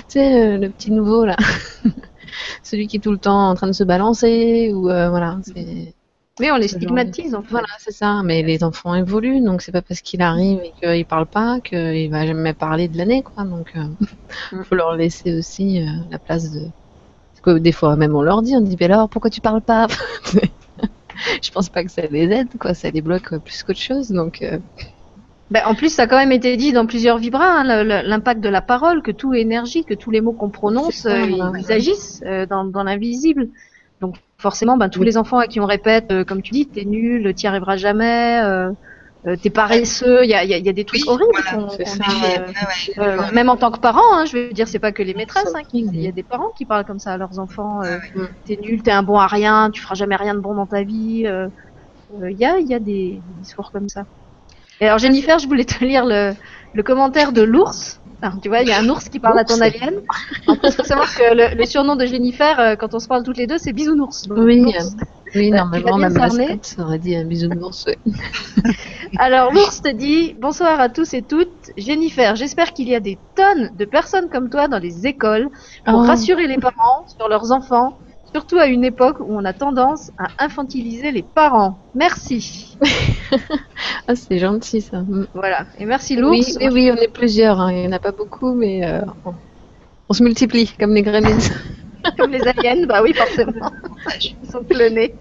sais 0.07 0.57
le 0.57 0.69
petit 0.69 0.91
nouveau 0.91 1.25
là, 1.25 1.37
celui 2.63 2.87
qui 2.87 2.97
est 2.97 3.01
tout 3.01 3.11
le 3.11 3.19
temps 3.19 3.49
en 3.49 3.55
train 3.55 3.67
de 3.67 3.73
se 3.73 3.83
balancer 3.83 4.71
ou 4.73 4.83
voilà, 4.83 5.37
c'est 5.43 5.93
mais 6.39 6.51
on 6.51 6.57
les 6.57 6.67
stigmatise, 6.67 7.33
en 7.35 7.41
fait. 7.41 7.51
Voilà, 7.51 7.67
c'est 7.79 7.91
ça. 7.91 8.21
Mais 8.23 8.43
les 8.43 8.63
enfants 8.63 8.93
évoluent, 8.93 9.41
donc 9.41 9.61
c'est 9.61 9.71
pas 9.71 9.81
parce 9.81 10.01
qu'il 10.01 10.21
arrive 10.21 10.59
et 10.63 10.73
qu'il 10.79 11.05
parle 11.05 11.25
pas 11.25 11.59
qu'il 11.59 12.09
va 12.11 12.25
jamais 12.25 12.53
parler 12.53 12.87
de 12.87 12.97
l'année, 12.97 13.23
quoi. 13.23 13.43
Donc, 13.43 13.71
il 13.75 13.81
euh, 13.81 14.59
mm. 14.59 14.63
faut 14.63 14.75
leur 14.75 14.95
laisser 14.95 15.37
aussi 15.37 15.81
euh, 15.81 15.85
la 16.11 16.19
place 16.19 16.51
de. 16.51 16.61
Parce 16.61 17.41
que 17.41 17.59
des 17.59 17.71
fois, 17.71 17.95
même 17.95 18.15
on 18.15 18.21
leur 18.21 18.41
dit, 18.41 18.55
on 18.55 18.61
dit, 18.61 18.77
mais 18.79 18.85
alors, 18.85 19.09
pourquoi 19.09 19.29
tu 19.29 19.41
parles 19.41 19.61
pas? 19.61 19.87
Je 21.41 21.51
pense 21.51 21.69
pas 21.69 21.83
que 21.83 21.89
ça 21.91 22.03
les 22.03 22.29
aide, 22.31 22.49
quoi. 22.59 22.73
Ça 22.73 22.91
les 22.91 23.01
bloque 23.01 23.35
plus 23.39 23.63
qu'autre 23.63 23.79
chose, 23.79 24.09
donc. 24.11 24.41
Euh. 24.41 24.59
Ben, 25.49 25.61
en 25.65 25.75
plus, 25.75 25.93
ça 25.93 26.03
a 26.03 26.07
quand 26.07 26.17
même 26.17 26.33
été 26.33 26.57
dit 26.57 26.73
dans 26.73 26.85
plusieurs 26.85 27.19
vibras, 27.19 27.61
hein, 27.61 27.83
l'impact 27.83 28.41
de 28.41 28.49
la 28.49 28.61
parole, 28.61 29.01
que 29.01 29.11
tout 29.11 29.33
est 29.33 29.39
énergie, 29.39 29.85
que 29.85 29.93
tous 29.93 30.11
les 30.11 30.19
mots 30.19 30.33
qu'on 30.33 30.49
prononce, 30.49 31.05
ils, 31.05 31.71
agissent 31.71 32.21
dans, 32.49 32.65
dans 32.65 32.83
l'invisible. 32.83 33.47
Donc 34.01 34.17
forcément, 34.37 34.77
ben, 34.77 34.89
tous 34.89 35.03
les 35.03 35.17
enfants 35.17 35.39
à 35.39 35.47
qui 35.47 35.59
on 35.59 35.65
répète, 35.65 36.11
euh, 36.11 36.23
comme 36.23 36.41
tu 36.41 36.51
dis, 36.51 36.67
t'es 36.67 36.85
nul, 36.85 37.33
t'y 37.33 37.47
arriveras 37.47 37.77
jamais, 37.77 38.39
euh, 38.43 38.71
euh 39.25 39.35
t'es 39.41 39.49
paresseux, 39.49 40.23
il 40.23 40.29
y 40.29 40.35
a, 40.35 40.43
y, 40.43 40.49
y 40.49 40.69
a, 40.69 40.73
des 40.73 40.85
trucs 40.85 41.07
horribles 41.07 41.43
qu'on 41.49 41.67
euh, 42.99 43.31
même 43.33 43.49
en 43.49 43.57
tant 43.57 43.71
que 43.71 43.79
parent, 43.79 44.13
hein, 44.13 44.25
je 44.25 44.37
veux 44.37 44.53
dire, 44.53 44.67
c'est 44.67 44.79
pas 44.79 44.91
que 44.91 45.01
les 45.01 45.15
maîtresses, 45.15 45.53
hein, 45.55 45.61
il 45.73 45.99
y 45.99 46.07
a 46.07 46.11
des 46.11 46.23
parents 46.23 46.51
qui 46.55 46.65
parlent 46.65 46.85
comme 46.85 46.99
ça 46.99 47.13
à 47.13 47.17
leurs 47.17 47.39
enfants, 47.39 47.81
t'es 48.45 48.57
nul, 48.61 48.83
t'es 48.83 48.91
un 48.91 49.03
bon 49.03 49.17
à 49.17 49.27
rien, 49.27 49.71
tu 49.71 49.81
feras 49.81 49.95
jamais 49.95 50.15
rien 50.15 50.35
de 50.35 50.39
bon 50.39 50.53
dans 50.53 50.67
ta 50.67 50.83
vie, 50.83 51.25
il 52.21 52.37
y 52.37 52.45
a, 52.45 52.59
y 52.59 52.73
a 52.73 52.79
des, 52.79 52.83
des, 52.83 53.21
discours 53.41 53.71
comme 53.71 53.89
ça. 53.89 54.05
Et 54.79 54.85
alors 54.85 54.99
Jennifer, 54.99 55.39
je 55.39 55.47
voulais 55.47 55.65
te 55.65 55.83
lire 55.83 56.05
le, 56.05 56.33
le 56.73 56.83
commentaire 56.83 57.31
de 57.31 57.41
l'ours 57.41 57.99
tu 58.41 58.49
vois, 58.49 58.61
il 58.61 58.67
y 58.67 58.71
a 58.71 58.79
un 58.79 58.89
ours 58.89 59.09
qui 59.09 59.19
parle 59.19 59.39
à 59.39 59.45
ton 59.45 59.61
alien. 59.61 60.01
En 60.47 60.55
plus, 60.55 60.71
faut 60.71 60.83
savoir 60.83 61.13
que 61.13 61.55
le, 61.55 61.65
surnom 61.65 61.95
de 61.95 62.05
Jennifer, 62.05 62.59
euh, 62.59 62.75
quand 62.75 62.93
on 62.93 62.99
se 62.99 63.07
parle 63.07 63.23
toutes 63.23 63.37
les 63.37 63.47
deux, 63.47 63.57
c'est 63.57 63.73
bisounours. 63.73 64.27
oui, 64.29 64.73
euh, 64.75 64.81
oui, 65.35 65.51
euh, 65.51 65.55
normalement, 65.55 65.97
ma 65.97 66.09
mascotte 66.09 66.75
aurait 66.79 66.99
dit 66.99 67.15
un 67.15 67.25
bisounours. 67.25 67.85
Alors, 69.17 69.53
l'ours 69.53 69.81
te 69.81 69.91
dit 69.91 70.35
bonsoir 70.39 70.79
à 70.79 70.89
tous 70.89 71.13
et 71.13 71.21
toutes. 71.21 71.71
Jennifer, 71.77 72.35
j'espère 72.35 72.73
qu'il 72.73 72.89
y 72.89 72.95
a 72.95 72.99
des 72.99 73.17
tonnes 73.35 73.71
de 73.77 73.85
personnes 73.85 74.29
comme 74.29 74.49
toi 74.49 74.67
dans 74.67 74.79
les 74.79 75.07
écoles 75.07 75.49
pour 75.85 75.99
oh. 75.99 76.03
rassurer 76.03 76.47
les 76.47 76.57
parents 76.57 77.05
sur 77.17 77.29
leurs 77.29 77.51
enfants 77.51 77.97
surtout 78.33 78.57
à 78.57 78.67
une 78.67 78.83
époque 78.83 79.19
où 79.19 79.27
on 79.29 79.45
a 79.45 79.53
tendance 79.53 80.11
à 80.17 80.27
infantiliser 80.43 81.11
les 81.11 81.23
parents. 81.23 81.79
Merci. 81.95 82.77
ah, 84.07 84.15
c'est 84.15 84.39
gentil 84.39 84.81
ça. 84.81 85.01
Mm. 85.01 85.27
Voilà. 85.33 85.65
Et 85.79 85.85
merci 85.85 86.15
l'ours. 86.15 86.57
Oui, 86.59 86.69
oui, 86.71 86.91
on 86.91 86.97
est 86.97 87.11
plusieurs. 87.11 87.59
Hein. 87.59 87.71
Il 87.71 87.81
n'y 87.81 87.87
en 87.87 87.91
a 87.91 87.99
pas 87.99 88.11
beaucoup, 88.11 88.53
mais 88.53 88.85
euh, 88.85 89.01
on... 90.09 90.13
se 90.13 90.23
multiplie 90.23 90.73
comme 90.79 90.93
les 90.93 91.01
gremlins. 91.01 91.37
comme 92.17 92.31
les 92.31 92.47
aliens, 92.47 92.85
bah 92.85 93.01
oui, 93.03 93.13
forcément. 93.13 93.71
Ils 94.21 94.49
sont 94.49 94.63
clonés. 94.63 95.15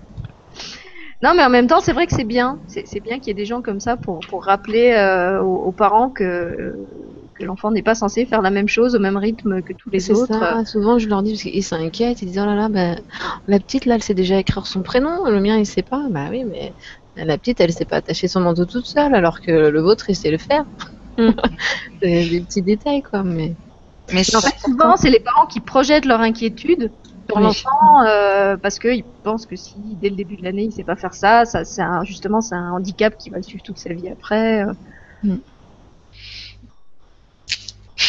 Non, 1.22 1.32
mais 1.34 1.42
en 1.42 1.50
même 1.50 1.66
temps, 1.66 1.80
c'est 1.80 1.92
vrai 1.92 2.06
que 2.06 2.14
c'est 2.14 2.24
bien. 2.24 2.58
C'est 2.66 3.00
bien 3.00 3.18
qu'il 3.18 3.28
y 3.28 3.30
ait 3.30 3.34
des 3.34 3.46
gens 3.46 3.62
comme 3.62 3.80
ça 3.80 3.96
pour, 3.96 4.20
pour 4.28 4.44
rappeler 4.44 4.92
euh, 4.92 5.40
aux, 5.40 5.72
parents 5.72 6.10
que 6.10 6.74
que 7.38 7.44
l'enfant 7.44 7.70
n'est 7.70 7.82
pas 7.82 7.94
censé 7.94 8.26
faire 8.26 8.42
la 8.42 8.50
même 8.50 8.68
chose 8.68 8.94
au 8.94 8.98
même 8.98 9.16
rythme 9.16 9.62
que 9.62 9.72
tous 9.72 9.90
les 9.90 10.10
autres. 10.10 10.32
Ça. 10.32 10.64
Souvent, 10.64 10.98
je 10.98 11.08
leur 11.08 11.22
dis 11.22 11.32
parce 11.32 11.42
qu'ils 11.42 11.64
s'inquiètent, 11.64 12.22
ils 12.22 12.26
disent 12.26 12.40
oh 12.42 12.46
là 12.46 12.54
là, 12.54 12.68
bah, 12.68 13.00
la 13.48 13.58
petite 13.58 13.84
là, 13.86 13.96
elle 13.96 14.02
sait 14.02 14.14
déjà 14.14 14.38
écrire 14.38 14.66
son 14.66 14.82
prénom, 14.82 15.24
le 15.26 15.40
mien 15.40 15.56
il 15.56 15.66
sait 15.66 15.82
pas. 15.82 16.06
Bah 16.10 16.26
oui, 16.30 16.44
mais 16.44 16.72
la 17.16 17.38
petite, 17.38 17.60
elle 17.60 17.72
sait 17.72 17.84
pas 17.84 17.96
attacher 17.96 18.28
son 18.28 18.40
manteau 18.40 18.64
toute 18.64 18.86
seule, 18.86 19.14
alors 19.14 19.40
que 19.40 19.50
le 19.50 19.80
vôtre, 19.80 20.10
il 20.10 20.16
sait 20.16 20.30
le 20.30 20.38
faire. 20.38 20.64
Mm. 21.18 21.30
c'est 22.02 22.28
des 22.28 22.40
petits 22.40 22.62
détails 22.62 23.02
quoi, 23.02 23.22
mais. 23.22 23.54
Mais 24.12 24.22
en 24.36 24.40
fait, 24.40 24.54
souvent, 24.60 24.96
c'est 24.96 25.10
les 25.10 25.18
parents 25.18 25.46
qui 25.46 25.58
projettent 25.58 26.04
leur 26.04 26.20
inquiétude 26.20 26.92
sur 27.28 27.40
l'enfant 27.40 28.04
euh, 28.06 28.56
parce 28.56 28.78
qu'ils 28.78 29.04
pensent 29.24 29.46
que 29.46 29.56
si 29.56 29.74
dès 30.00 30.10
le 30.10 30.16
début 30.16 30.36
de 30.36 30.44
l'année 30.44 30.64
il 30.64 30.72
sait 30.72 30.84
pas 30.84 30.94
faire 30.94 31.14
ça, 31.14 31.44
ça 31.44 31.64
c'est 31.64 31.82
justement 32.04 32.40
c'est 32.40 32.54
un 32.54 32.70
handicap 32.70 33.16
qui 33.18 33.30
va 33.30 33.38
le 33.38 33.42
suivre 33.42 33.64
toute 33.64 33.78
sa 33.78 33.92
vie 33.92 34.08
après. 34.08 34.62
Euh. 34.62 34.72
Mm. 35.24 35.36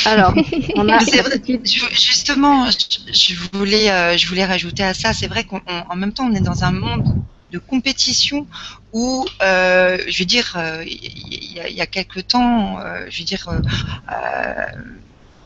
Alors, 0.06 0.34
on 0.76 0.90
a 0.90 1.00
justement, 1.00 2.70
je, 2.70 3.36
voulais, 3.54 3.90
euh, 3.90 4.18
je 4.18 4.28
voulais 4.28 4.46
rajouter 4.46 4.84
à 4.84 4.94
ça. 4.94 5.14
C'est 5.14 5.28
vrai 5.28 5.46
qu'en 5.46 5.96
même 5.96 6.14
temps, 6.14 6.26
on 6.26 6.36
est 6.36 6.42
dans 6.42 6.64
un 6.64 6.72
monde 6.72 7.16
de 7.52 7.60
compétition 7.60 8.46
où, 8.92 9.26
euh, 9.42 9.98
je 10.08 10.20
veux 10.20 10.26
dire, 10.26 10.56
euh, 10.58 10.84
il 10.86 11.54
y, 11.54 11.60
a, 11.62 11.70
y, 11.70 11.80
a 11.82 11.86
quelques 11.86 12.28
temps, 12.28 12.80
je 13.10 13.20
veux 13.20 13.26
dire, 13.26 13.50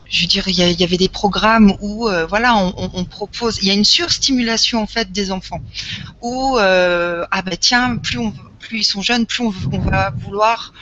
je 0.08 0.20
veux 0.20 0.26
dire, 0.26 0.48
il 0.48 0.56
y, 0.56 0.84
avait 0.84 0.96
des 0.96 1.08
programmes 1.08 1.74
où, 1.80 2.08
voilà, 2.28 2.56
on, 2.56 3.04
propose, 3.04 3.58
il 3.62 3.68
y 3.68 3.70
a 3.70 3.74
une 3.74 3.84
surstimulation 3.84 4.82
en 4.82 4.88
fait 4.88 5.12
des 5.12 5.30
enfants, 5.30 5.60
où 6.20 6.56
ah 6.58 7.42
ben 7.44 7.56
tiens, 7.58 7.96
plus 7.98 8.18
on, 8.18 8.34
plus 8.58 8.78
ils 8.78 8.84
sont 8.84 9.02
jeunes, 9.02 9.24
plus 9.24 9.44
on, 9.44 9.54
on 9.72 9.78
va 9.78 10.10
vouloir 10.10 10.72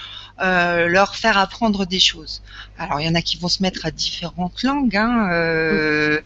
euh, 0.42 0.88
leur 0.88 1.16
faire 1.16 1.36
apprendre 1.36 1.84
des 1.84 2.00
choses. 2.00 2.42
Alors 2.78 2.98
il 2.98 3.06
y 3.06 3.08
en 3.10 3.14
a 3.14 3.20
qui 3.20 3.36
vont 3.36 3.48
se 3.48 3.62
mettre 3.62 3.84
à 3.84 3.90
différentes 3.90 4.62
langues. 4.62 4.96
Hein, 4.96 5.28
euh, 5.32 6.20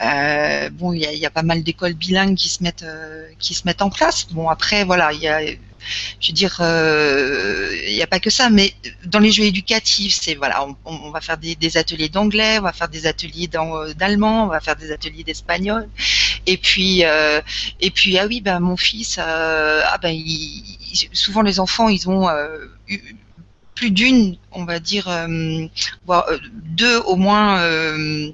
euh, 0.00 0.70
bon, 0.70 0.94
il 0.94 1.00
y 1.00 1.26
a, 1.26 1.30
pas 1.30 1.42
mal 1.42 1.62
d'écoles 1.62 1.92
bilingues 1.92 2.34
qui 2.34 2.48
se 2.48 2.62
mettent 2.62 2.86
qui 3.38 3.52
se 3.52 3.66
mettent 3.66 3.82
en 3.82 3.90
place. 3.90 4.26
Bon 4.30 4.48
après 4.48 4.84
voilà, 4.84 5.12
il 5.12 5.20
y 5.20 5.28
a 5.28 5.40
Je 6.20 6.28
veux 6.28 6.32
dire, 6.32 6.56
il 6.60 7.94
n'y 7.94 8.02
a 8.02 8.06
pas 8.06 8.20
que 8.20 8.30
ça, 8.30 8.48
mais 8.48 8.72
dans 9.04 9.18
les 9.18 9.32
jeux 9.32 9.44
éducatifs, 9.44 10.18
c'est 10.20 10.34
voilà, 10.34 10.66
on, 10.86 11.10
va 11.10 11.20
faire 11.20 11.36
des, 11.36 11.76
ateliers 11.76 12.08
d'anglais, 12.08 12.58
on 12.58 12.62
va 12.62 12.72
faire 12.72 12.88
des 12.88 13.06
ateliers 13.06 13.48
d'allemand, 13.96 14.44
on 14.44 14.48
va 14.48 14.60
faire 14.60 14.76
des 14.76 14.92
ateliers 14.92 15.24
d'espagnol, 15.24 15.88
et 16.46 16.56
puis 16.56 17.02
et 17.80 17.90
puis 17.90 18.18
ah 18.18 18.26
oui, 18.26 18.40
ben 18.40 18.60
mon 18.60 18.78
fils, 18.78 19.18
ah 19.18 19.98
ben 20.02 20.16
souvent 21.12 21.42
les 21.42 21.60
enfants, 21.60 21.88
ils 21.88 22.08
ont 22.08 22.28
plus 23.78 23.92
d'une, 23.92 24.36
on 24.50 24.64
va 24.64 24.80
dire, 24.80 25.06
euh, 25.08 25.68
euh, 26.08 26.38
deux 26.52 26.98
au 27.02 27.14
moins 27.14 27.60
euh, 27.60 28.32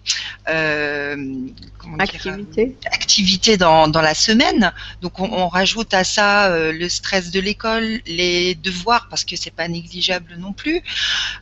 activités 2.90 3.58
dans, 3.58 3.86
la 3.92 4.14
semaine. 4.14 4.72
Donc 5.02 5.20
on, 5.20 5.48
rajoute 5.48 5.92
à 5.92 6.02
ça 6.02 6.48
le 6.72 6.88
stress 6.88 7.30
de 7.30 7.40
l'école, 7.40 8.00
les 8.06 8.54
devoirs 8.54 9.08
parce 9.10 9.24
que 9.24 9.36
c'est 9.36 9.50
pas 9.50 9.68
négligeable 9.68 10.36
non 10.38 10.54
plus. 10.54 10.82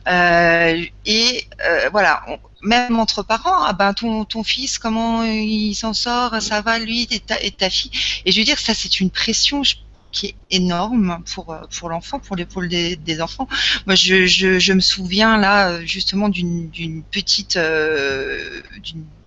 et 0.05 1.47
voilà. 1.93 2.25
même 2.61 2.99
entre 2.99 3.23
parents, 3.23 3.63
ah 3.63 3.71
ben 3.71 3.93
ton, 3.93 4.25
ton 4.25 4.43
fils, 4.43 4.77
comment 4.79 5.23
il 5.23 5.75
s'en 5.75 5.93
sort, 5.93 6.41
ça 6.41 6.59
va 6.59 6.77
lui 6.77 7.07
et 7.09 7.21
ta, 7.21 7.41
et 7.41 7.51
ta 7.51 7.69
fille? 7.69 7.91
Et 8.25 8.33
je 8.33 8.39
veux 8.39 8.45
dire, 8.45 8.59
ça 8.59 8.73
c'est 8.73 8.99
une 8.99 9.11
pression, 9.11 9.63
je 9.63 9.75
qui 10.13 10.27
est 10.27 10.35
énorme 10.51 11.21
pour 11.33 11.51
euh, 11.51 11.59
pour 11.77 11.89
l'enfant, 11.89 12.19
pour 12.19 12.37
l'épaule 12.37 12.69
des, 12.69 13.21
enfants. 13.21 13.47
Moi, 13.85 13.95
je, 13.95 14.25
je, 14.25 14.73
me 14.73 14.79
souviens 14.79 15.37
là 15.37 15.83
justement 15.83 16.29
d'une 16.29 17.03
petite 17.11 17.57
euh, 17.57 18.61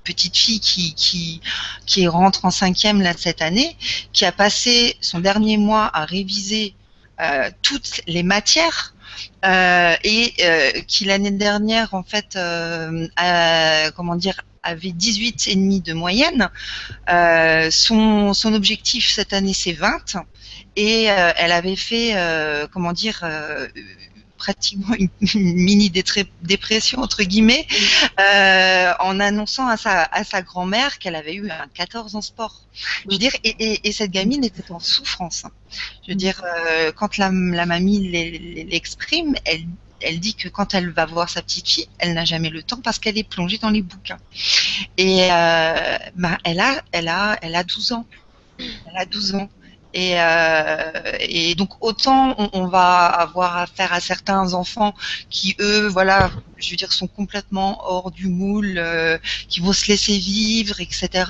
petite 0.05 0.37
fille 0.37 0.61
qui, 0.61 0.95
qui, 0.95 1.41
qui 1.85 2.07
rentre 2.07 2.45
en 2.45 2.51
cinquième 2.51 3.03
là 3.03 3.13
cette 3.17 3.43
année, 3.43 3.77
qui 4.13 4.25
a 4.25 4.33
passé 4.33 4.97
son 5.01 5.19
dernier 5.19 5.57
mois 5.57 5.91
à 5.93 6.05
réviser 6.05 6.75
euh, 7.21 7.51
toutes 7.63 8.01
les 8.07 8.23
matières 8.23 8.95
et 9.43 10.35
qui 10.89 11.05
l'année 11.05 11.31
dernière 11.31 11.95
en 11.95 12.03
fait 12.03 12.39
comment 13.97 14.17
dire 14.17 14.41
avait 14.63 14.91
18 14.91 15.47
et 15.49 15.55
demi 15.55 15.81
de 15.81 15.93
moyenne. 15.93 16.51
son, 17.71 18.35
son 18.35 18.55
objectif 18.55 19.11
cette 19.11 19.33
année 19.33 19.55
c'est 19.55 19.73
20 19.73 20.17
et 20.77 21.11
euh, 21.11 21.33
elle 21.37 21.53
avait 21.53 21.77
fait, 21.77 22.13
euh, 22.15 22.67
comment 22.71 22.93
dire, 22.93 23.21
euh, 23.23 23.67
pratiquement 24.37 24.95
une, 24.95 25.09
mini 25.35 25.91
dépression 25.91 27.01
entre 27.01 27.23
guillemets 27.23 27.67
en 29.01 29.19
annonçant 29.19 29.67
à 29.67 29.79
sa, 29.79 30.03
à 30.03 30.25
sa 30.25 30.43
grand-mère 30.43 30.99
qu'elle 30.99 31.17
avait 31.17 31.35
eu 31.35 31.51
un 31.51 31.67
14 31.73 32.15
en 32.15 32.21
sport. 32.21 32.61
Je 33.07 33.13
veux 33.13 33.19
dire, 33.19 33.33
et, 33.45 33.81
et, 33.89 33.93
cette 33.93 34.11
gamine 34.11 34.45
était 34.45 34.71
en 34.71 34.79
souffrance. 34.79 35.45
Je 36.05 36.13
veux 36.13 36.17
dire, 36.17 36.43
quand 36.97 37.17
la, 37.17 37.31
la 37.31 37.65
mamie 37.65 38.11
l'exprime, 38.69 39.35
elle, 39.47 39.65
elle 40.01 40.21
dit 40.21 40.35
que 40.35 40.49
quand 40.49 40.75
elle 40.75 40.91
va 40.91 41.07
voir 41.07 41.31
sa 41.31 41.41
petite 41.41 41.69
fille, 41.69 41.89
elle 41.99 42.13
n'a 42.13 42.27
jamais 42.27 42.51
le 42.51 42.63
temps 42.63 42.81
parce 42.83 42.99
qu'elle 42.99 43.17
est 43.17 43.29
plongée 43.29 43.57
dans 43.57 43.71
les 43.71 43.83
bouquins. 43.83 44.19
Et 44.99 45.29
bah, 46.15 46.37
elle 46.45 46.61
a, 46.61 46.83
elle 46.93 47.09
a, 47.09 47.39
elle 47.41 47.55
a 47.55 47.65
12 47.65 47.93
ans. 47.93 48.07
Elle 48.59 48.97
a 48.97 49.07
12 49.07 49.35
ans. 49.37 49.49
Et, 49.97 50.21
euh, 50.21 50.93
et, 51.21 51.55
donc 51.55 51.83
autant 51.83 52.35
on, 52.53 52.67
va 52.67 53.07
avoir 53.07 53.57
affaire 53.57 53.95
à 53.95 54.01
certains 54.01 54.53
enfants 54.53 54.95
qui 55.31 55.57
eux, 55.59 55.89
voilà, 55.89 56.31
je 56.59 56.71
veux 56.71 56.77
dire, 56.77 56.93
sont 56.93 57.07
complètement 57.07 57.81
hors 57.83 58.11
du 58.11 58.29
moule, 58.29 58.75
euh, 58.77 59.17
qui 59.49 59.61
vont 59.61 59.73
se 59.73 59.87
laisser 59.89 60.19
vivre, 60.19 60.83
etc. 60.83 61.25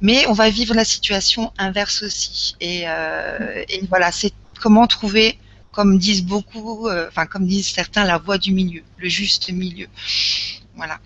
Mais 0.00 0.26
on 0.26 0.32
va 0.32 0.50
vivre 0.50 0.74
la 0.74 0.84
situation 0.84 1.52
inverse 1.58 2.02
aussi. 2.02 2.56
Et, 2.60 2.88
euh, 2.88 3.62
et 3.68 3.86
voilà, 3.88 4.10
c'est 4.10 4.32
comment 4.60 4.88
trouver, 4.88 5.38
comme 5.70 5.96
disent 5.96 6.24
beaucoup, 6.24 6.88
euh, 6.88 7.06
enfin 7.08 7.26
comme 7.26 7.46
disent 7.46 7.68
certains, 7.70 8.04
la 8.04 8.18
voie 8.18 8.36
du 8.36 8.52
milieu, 8.52 8.82
le 8.98 9.08
juste 9.08 9.52
milieu. 9.52 9.86
Voilà. 10.74 10.98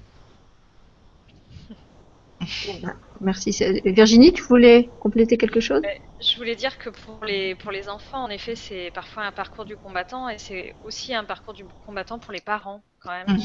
Merci. 3.21 3.57
Virginie, 3.85 4.33
tu 4.33 4.43
voulais 4.43 4.93
compléter 5.01 5.37
quelque 5.39 5.61
chose? 5.61 5.83
Je 6.21 6.37
voulais 6.37 6.55
dire 6.57 6.79
que 6.79 6.89
pour 6.89 7.25
les, 7.25 7.55
pour 7.55 7.71
les 7.71 7.89
enfants, 7.89 8.23
en 8.25 8.31
effet, 8.31 8.57
c'est 8.57 8.91
parfois 8.93 9.25
un 9.25 9.33
parcours 9.33 9.65
du 9.65 9.77
combattant 9.77 10.29
et 10.29 10.39
c'est 10.39 10.75
aussi 10.83 11.15
un 11.15 11.25
parcours 11.25 11.55
du 11.55 11.65
combattant 11.85 12.19
pour 12.19 12.33
les 12.33 12.41
parents, 12.41 12.83
quand 13.01 13.11
même. 13.13 13.37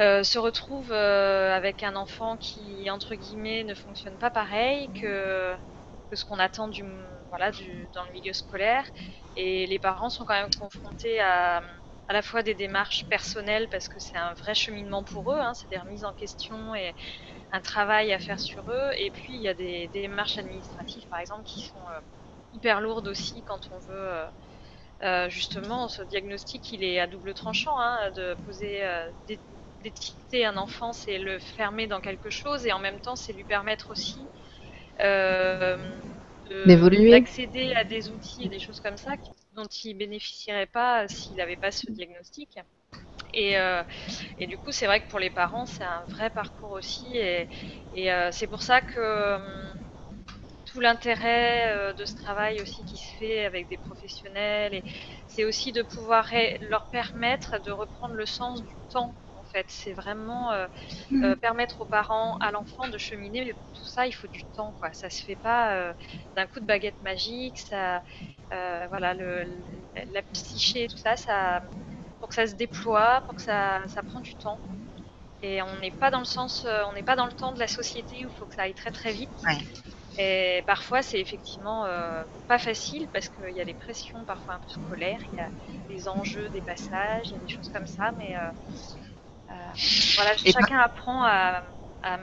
Euh, 0.00 0.22
se 0.22 0.38
retrouvent 0.38 0.92
euh, 0.92 1.52
avec 1.52 1.82
un 1.82 1.96
enfant 1.96 2.36
qui, 2.36 2.88
entre 2.88 3.16
guillemets, 3.16 3.64
ne 3.64 3.74
fonctionne 3.74 4.16
pas 4.16 4.30
pareil 4.30 4.92
que, 4.92 5.56
que 6.08 6.16
ce 6.16 6.24
qu'on 6.24 6.38
attend 6.38 6.68
du, 6.68 6.84
voilà, 7.30 7.50
du, 7.50 7.88
dans 7.94 8.04
le 8.04 8.12
milieu 8.12 8.32
scolaire. 8.32 8.84
Et 9.34 9.66
les 9.66 9.78
parents 9.80 10.08
sont 10.10 10.24
quand 10.24 10.34
même 10.40 10.50
confrontés 10.56 11.18
à, 11.20 11.62
à 12.06 12.12
la 12.12 12.22
fois 12.22 12.42
des 12.44 12.54
démarches 12.54 13.06
personnelles 13.08 13.68
parce 13.70 13.88
que 13.88 13.98
c'est 13.98 14.16
un 14.16 14.34
vrai 14.34 14.54
cheminement 14.54 15.02
pour 15.02 15.32
eux, 15.32 15.38
hein, 15.40 15.52
c'est 15.54 15.68
des 15.68 15.78
remises 15.78 16.04
en 16.04 16.14
question 16.14 16.74
et 16.76 16.94
un 17.50 17.60
travail 17.60 18.12
à 18.12 18.18
faire 18.18 18.40
sur 18.40 18.70
eux. 18.70 18.90
Et 18.98 19.10
puis 19.10 19.34
il 19.34 19.40
y 19.40 19.48
a 19.48 19.54
des, 19.54 19.88
démarches 19.88 20.38
administratives, 20.38 21.06
par 21.08 21.18
exemple, 21.20 21.44
qui 21.44 21.60
sont 21.60 21.78
euh, 21.78 22.00
hyper 22.52 22.80
lourdes 22.80 23.08
aussi 23.08 23.42
quand 23.42 23.68
on 23.70 23.78
veut 23.78 23.94
euh, 23.94 24.26
euh, 25.02 25.28
justement 25.28 25.88
ce 25.88 26.02
diagnostic. 26.02 26.72
Il 26.72 26.84
est 26.84 26.98
à 27.00 27.06
double 27.06 27.34
tranchant 27.34 27.78
hein, 27.78 28.10
de 28.12 28.36
poser, 28.44 28.82
d'étiqueter 29.80 30.44
un 30.44 30.56
enfant, 30.56 30.92
c'est 30.92 31.18
le 31.18 31.38
fermer 31.38 31.86
dans 31.86 32.00
quelque 32.00 32.30
chose, 32.30 32.66
et 32.66 32.72
en 32.72 32.78
même 32.78 33.00
temps, 33.00 33.16
c'est 33.16 33.32
lui 33.32 33.44
permettre 33.44 33.90
aussi 33.90 34.28
d'accéder 37.10 37.72
à 37.74 37.84
des 37.84 38.10
outils 38.10 38.44
et 38.44 38.48
des 38.48 38.58
choses 38.58 38.80
comme 38.80 38.96
ça 38.96 39.12
dont 39.54 39.66
il 39.84 39.94
bénéficierait 39.94 40.66
pas 40.66 41.06
s'il 41.08 41.36
n'avait 41.36 41.56
pas 41.56 41.70
ce 41.70 41.90
diagnostic. 41.90 42.58
Et, 43.34 43.58
euh, 43.58 43.82
et, 44.38 44.46
du 44.46 44.58
coup, 44.58 44.72
c'est 44.72 44.86
vrai 44.86 45.00
que 45.00 45.08
pour 45.08 45.18
les 45.18 45.30
parents, 45.30 45.66
c'est 45.66 45.84
un 45.84 46.04
vrai 46.08 46.30
parcours 46.30 46.72
aussi. 46.72 47.16
Et, 47.16 47.48
et 47.92 48.12
euh, 48.12 48.30
c'est 48.32 48.46
pour 48.46 48.62
ça 48.62 48.80
que 48.80 49.36
hum, 49.36 49.74
tout 50.64 50.80
l'intérêt 50.80 51.72
euh, 51.72 51.92
de 51.92 52.04
ce 52.04 52.14
travail 52.14 52.60
aussi 52.60 52.84
qui 52.84 52.96
se 52.96 53.16
fait 53.16 53.44
avec 53.44 53.68
des 53.68 53.76
professionnels, 53.76 54.82
c'est 55.26 55.44
aussi 55.44 55.72
de 55.72 55.82
pouvoir 55.82 56.30
leur 56.70 56.88
permettre 56.90 57.60
de 57.62 57.70
reprendre 57.70 58.14
le 58.14 58.26
sens 58.26 58.62
du 58.62 58.76
temps. 58.90 59.14
En 59.36 59.44
fait, 59.50 59.66
c'est 59.68 59.94
vraiment 59.94 60.52
mmh. 61.10 61.36
permettre 61.36 61.80
aux 61.80 61.86
parents, 61.86 62.36
à 62.36 62.50
l'enfant 62.50 62.86
de 62.86 62.98
cheminer. 62.98 63.46
Mais 63.46 63.54
pour 63.54 63.70
tout 63.72 63.86
ça, 63.86 64.06
il 64.06 64.12
faut 64.12 64.26
du 64.26 64.44
temps. 64.44 64.74
Quoi. 64.78 64.92
Ça 64.92 65.08
se 65.08 65.22
fait 65.22 65.36
pas 65.36 65.94
d'un 66.36 66.46
coup 66.46 66.60
de 66.60 66.66
baguette 66.66 67.00
magique. 67.00 67.58
Ça, 67.58 68.02
voilà, 68.50 69.14
le, 69.14 69.64
la 70.12 70.22
psyché, 70.34 70.86
tout 70.88 70.98
ça, 70.98 71.16
ça 71.16 71.62
pour 72.28 72.34
que 72.36 72.46
ça 72.46 72.46
se 72.46 72.56
déploie, 72.56 73.22
pour 73.24 73.34
que 73.36 73.40
ça, 73.42 73.80
ça 73.88 74.02
prend 74.02 74.20
du 74.20 74.34
temps. 74.34 74.60
Et 75.40 75.62
on 75.62 75.78
n'est 75.78 75.90
pas 75.90 76.10
dans 76.10 76.18
le 76.18 76.26
sens, 76.26 76.66
euh, 76.66 76.82
on 76.90 76.92
n'est 76.92 77.02
pas 77.02 77.16
dans 77.16 77.24
le 77.24 77.32
temps 77.32 77.52
de 77.52 77.58
la 77.58 77.68
société 77.68 78.26
où 78.26 78.28
il 78.28 78.34
faut 78.34 78.44
que 78.44 78.54
ça 78.54 78.62
aille 78.62 78.74
très 78.74 78.90
très 78.90 79.12
vite. 79.12 79.30
Et 80.18 80.62
parfois, 80.66 81.00
c'est 81.00 81.20
effectivement 81.20 81.86
euh, 81.86 82.24
pas 82.46 82.58
facile 82.58 83.08
parce 83.14 83.30
qu'il 83.30 83.54
y 83.54 83.60
a 83.60 83.64
des 83.64 83.72
pressions 83.72 84.26
parfois 84.26 84.54
un 84.54 84.58
peu 84.58 84.68
scolaires, 84.68 85.20
il 85.32 85.36
y 85.36 85.40
a 85.40 85.50
des 85.88 86.06
enjeux, 86.06 86.50
des 86.50 86.60
passages, 86.60 87.30
il 87.30 87.32
y 87.32 87.36
a 87.36 87.38
des 87.38 87.48
choses 87.48 87.70
comme 87.70 87.86
ça. 87.86 88.12
Mais 88.18 88.36
euh, 88.36 88.50
euh 89.52 89.70
voilà, 90.16 90.36
chacun 90.36 90.80
apprend 90.80 91.22
à, 91.22 91.62
à, 92.02 92.18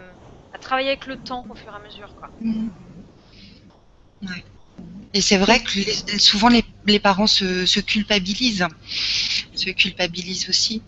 à, 0.51 0.57
travailler 0.59 0.89
avec 0.89 1.07
le 1.07 1.17
temps 1.17 1.47
au 1.49 1.55
fur 1.55 1.73
et 1.73 1.75
à 1.77 1.79
mesure. 1.79 2.13
Quoi. 2.15 2.29
Mmh. 2.41 2.69
Ouais. 4.21 4.43
Et 5.15 5.21
c'est 5.21 5.37
vrai 5.37 5.59
que 5.59 6.19
souvent 6.19 6.49
les, 6.49 6.99
parents 6.99 7.25
se, 7.25 7.79
culpabilisent, 7.79 8.67
se 9.53 9.69
culpabilisent 9.69 10.49
aussi. 10.49 10.81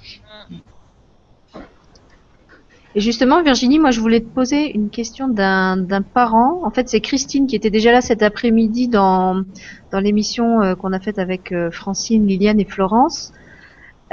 Et 2.93 2.99
justement, 2.99 3.41
Virginie, 3.41 3.79
moi 3.79 3.91
je 3.91 4.01
voulais 4.01 4.19
te 4.19 4.27
poser 4.27 4.75
une 4.75 4.89
question 4.89 5.29
d'un 5.29 6.01
parent. 6.13 6.59
En 6.65 6.71
fait, 6.71 6.89
c'est 6.89 6.99
Christine 6.99 7.47
qui 7.47 7.55
était 7.55 7.69
déjà 7.69 7.93
là 7.93 8.01
cet 8.01 8.21
après-midi 8.21 8.89
dans, 8.89 9.45
dans 9.91 10.01
l'émission 10.01 10.61
euh, 10.61 10.75
qu'on 10.75 10.91
a 10.91 10.99
faite 10.99 11.19
avec 11.19 11.53
euh, 11.53 11.71
Francine, 11.71 12.27
Liliane 12.27 12.59
et 12.59 12.65
Florence. 12.65 13.31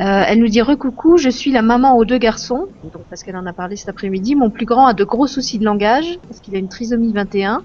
Euh, 0.00 0.22
elle 0.28 0.38
nous 0.38 0.48
dit 0.48 0.62
recoucou, 0.62 1.16
je 1.16 1.28
suis 1.28 1.50
la 1.50 1.62
maman 1.62 1.96
aux 1.96 2.04
deux 2.04 2.18
garçons, 2.18 2.68
donc 2.84 3.02
parce 3.10 3.24
qu'elle 3.24 3.36
en 3.36 3.46
a 3.46 3.52
parlé 3.52 3.74
cet 3.74 3.88
après-midi. 3.88 4.36
Mon 4.36 4.50
plus 4.50 4.66
grand 4.66 4.86
a 4.86 4.94
de 4.94 5.02
gros 5.02 5.26
soucis 5.26 5.58
de 5.58 5.64
langage 5.64 6.20
parce 6.28 6.38
qu'il 6.38 6.54
a 6.54 6.58
une 6.58 6.68
trisomie 6.68 7.12
21 7.12 7.64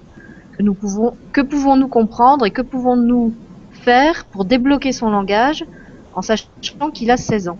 nous 0.60 0.74
pouvons, 0.74 1.16
que 1.32 1.40
pouvons-nous 1.40 1.88
comprendre 1.88 2.46
et 2.46 2.50
que 2.50 2.62
pouvons-nous 2.62 3.34
faire 3.70 4.26
pour 4.26 4.44
débloquer 4.44 4.92
son 4.92 5.10
langage 5.10 5.64
en 6.14 6.22
sachant 6.22 6.90
qu'il 6.92 7.10
a 7.10 7.16
16 7.16 7.48
ans? 7.48 7.58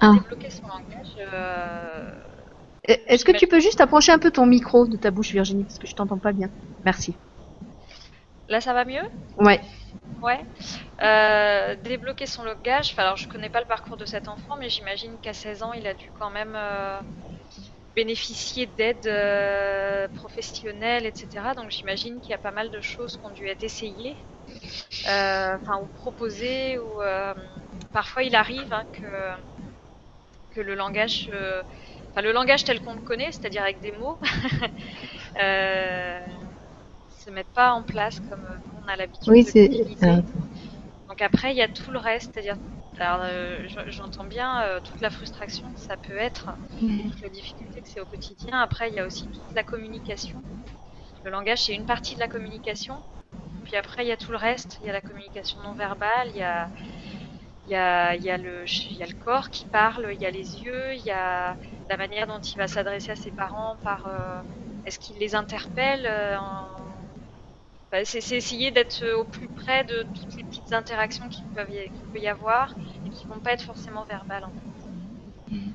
Alors, 0.00 0.14
débloquer 0.14 0.50
son 0.50 0.66
langage. 0.66 1.14
Euh, 1.32 2.10
est-ce 2.84 3.24
que 3.24 3.32
tu 3.32 3.46
peux 3.46 3.60
juste 3.60 3.80
approcher 3.80 4.12
un 4.12 4.18
peu 4.18 4.30
ton 4.30 4.46
micro 4.46 4.86
de 4.86 4.96
ta 4.96 5.10
bouche, 5.10 5.32
Virginie, 5.32 5.64
parce 5.64 5.78
que 5.78 5.86
je 5.86 5.94
t'entends 5.94 6.18
pas 6.18 6.32
bien. 6.32 6.48
Merci. 6.84 7.16
Là, 8.48 8.60
ça 8.60 8.72
va 8.72 8.84
mieux? 8.84 9.02
Ouais. 9.38 9.60
Ouais. 10.20 10.40
Euh, 11.02 11.76
débloquer 11.76 12.26
son 12.26 12.42
langage. 12.42 12.92
alors, 12.96 13.16
je 13.16 13.28
connais 13.28 13.48
pas 13.48 13.60
le 13.60 13.66
parcours 13.66 13.96
de 13.96 14.04
cet 14.04 14.26
enfant, 14.26 14.56
mais 14.58 14.68
j'imagine 14.68 15.18
qu'à 15.20 15.32
16 15.32 15.62
ans, 15.62 15.72
il 15.72 15.86
a 15.86 15.94
dû 15.94 16.10
quand 16.18 16.30
même 16.30 16.54
euh, 16.56 17.00
bénéficier 17.94 18.66
d'aide 18.66 19.06
euh, 19.06 20.08
professionnelle, 20.08 21.06
etc. 21.06 21.54
Donc 21.54 21.70
j'imagine 21.70 22.20
qu'il 22.20 22.30
y 22.30 22.34
a 22.34 22.38
pas 22.38 22.50
mal 22.50 22.70
de 22.70 22.80
choses 22.80 23.16
qui 23.16 23.24
ont 23.24 23.30
dû 23.30 23.46
être 23.46 23.62
essayées, 23.62 24.16
euh, 25.08 25.56
enfin 25.60 25.78
ou 25.80 25.86
proposées, 25.86 26.78
ou 26.78 27.00
parfois 27.92 28.24
il 28.24 28.34
arrive 28.34 28.72
hein, 28.72 28.84
que, 28.92 29.34
le 30.60 30.74
langage, 30.74 31.30
enfin 32.10 32.22
le 32.22 32.32
langage 32.32 32.64
tel 32.64 32.80
qu'on 32.80 32.94
le 32.94 33.00
connaît, 33.00 33.30
c'est-à-dire 33.30 33.62
avec 33.62 33.80
des 33.80 33.92
mots, 33.92 34.18
se 35.38 37.30
mette 37.30 37.52
pas 37.54 37.70
en 37.70 37.84
place 37.84 38.18
comme 38.18 38.44
on 38.88 38.92
a 38.92 38.96
l'habitude 38.96 39.28
oui, 39.28 39.44
de 39.44 40.22
Donc 41.08 41.20
après 41.20 41.52
il 41.52 41.56
y 41.56 41.62
a 41.62 41.68
tout 41.68 41.90
le 41.90 41.98
reste, 41.98 42.32
c'est-à-dire 42.32 42.56
alors, 43.00 43.20
euh, 43.22 43.68
j'entends 43.88 44.24
bien 44.24 44.62
euh, 44.62 44.80
toute 44.80 45.00
la 45.00 45.10
frustration 45.10 45.72
que 45.72 45.78
ça 45.78 45.96
peut 45.96 46.16
être, 46.16 46.50
toute 46.80 47.20
la 47.20 47.28
difficulté 47.28 47.80
que 47.80 47.88
c'est 47.88 48.00
au 48.00 48.04
quotidien. 48.04 48.58
Après, 48.58 48.88
il 48.88 48.94
y 48.94 48.98
a 48.98 49.06
aussi 49.06 49.28
toute 49.28 49.54
la 49.54 49.62
communication. 49.62 50.42
Le 51.22 51.30
langage, 51.30 51.64
c'est 51.64 51.74
une 51.74 51.86
partie 51.86 52.14
de 52.14 52.20
la 52.20 52.26
communication. 52.26 52.96
Puis 53.64 53.76
après, 53.76 54.04
il 54.04 54.08
y 54.08 54.12
a 54.12 54.16
tout 54.16 54.32
le 54.32 54.36
reste. 54.36 54.78
Il 54.80 54.86
y 54.86 54.90
a 54.90 54.92
la 54.92 55.00
communication 55.00 55.60
non 55.62 55.74
verbale, 55.74 56.28
il 56.30 56.38
y 56.38 56.42
a, 56.42 56.68
il 57.66 57.72
y 57.72 57.76
a, 57.76 58.16
il 58.16 58.24
y 58.24 58.30
a, 58.30 58.36
le, 58.36 58.64
il 58.90 58.96
y 58.96 59.02
a 59.02 59.06
le 59.06 59.14
corps 59.14 59.50
qui 59.50 59.64
parle, 59.66 60.08
il 60.12 60.20
y 60.20 60.26
a 60.26 60.30
les 60.30 60.64
yeux, 60.64 60.94
il 60.94 61.04
y 61.04 61.12
a 61.12 61.56
la 61.88 61.96
manière 61.96 62.26
dont 62.26 62.40
il 62.40 62.56
va 62.56 62.66
s'adresser 62.66 63.12
à 63.12 63.16
ses 63.16 63.30
parents 63.30 63.76
par... 63.84 64.06
Euh, 64.08 64.40
est-ce 64.86 64.98
qu'il 64.98 65.18
les 65.18 65.34
interpelle 65.34 66.08
en, 66.40 66.66
bah, 67.90 68.04
c'est 68.04 68.18
essayer 68.18 68.70
d'être 68.70 69.04
au 69.14 69.24
plus 69.24 69.48
près 69.48 69.84
de 69.84 70.02
toutes 70.02 70.36
les 70.36 70.44
petites 70.44 70.72
interactions 70.72 71.28
qu'il 71.28 71.46
peut, 71.54 71.64
peut, 72.12 72.18
y 72.18 72.28
avoir 72.28 72.74
et 73.06 73.10
qui 73.10 73.24
vont 73.26 73.40
pas 73.40 73.52
être 73.52 73.62
forcément 73.62 74.04
verbales. 74.04 74.44
En 74.44 74.52
fait. 74.52 75.54
Mm. 75.54 75.72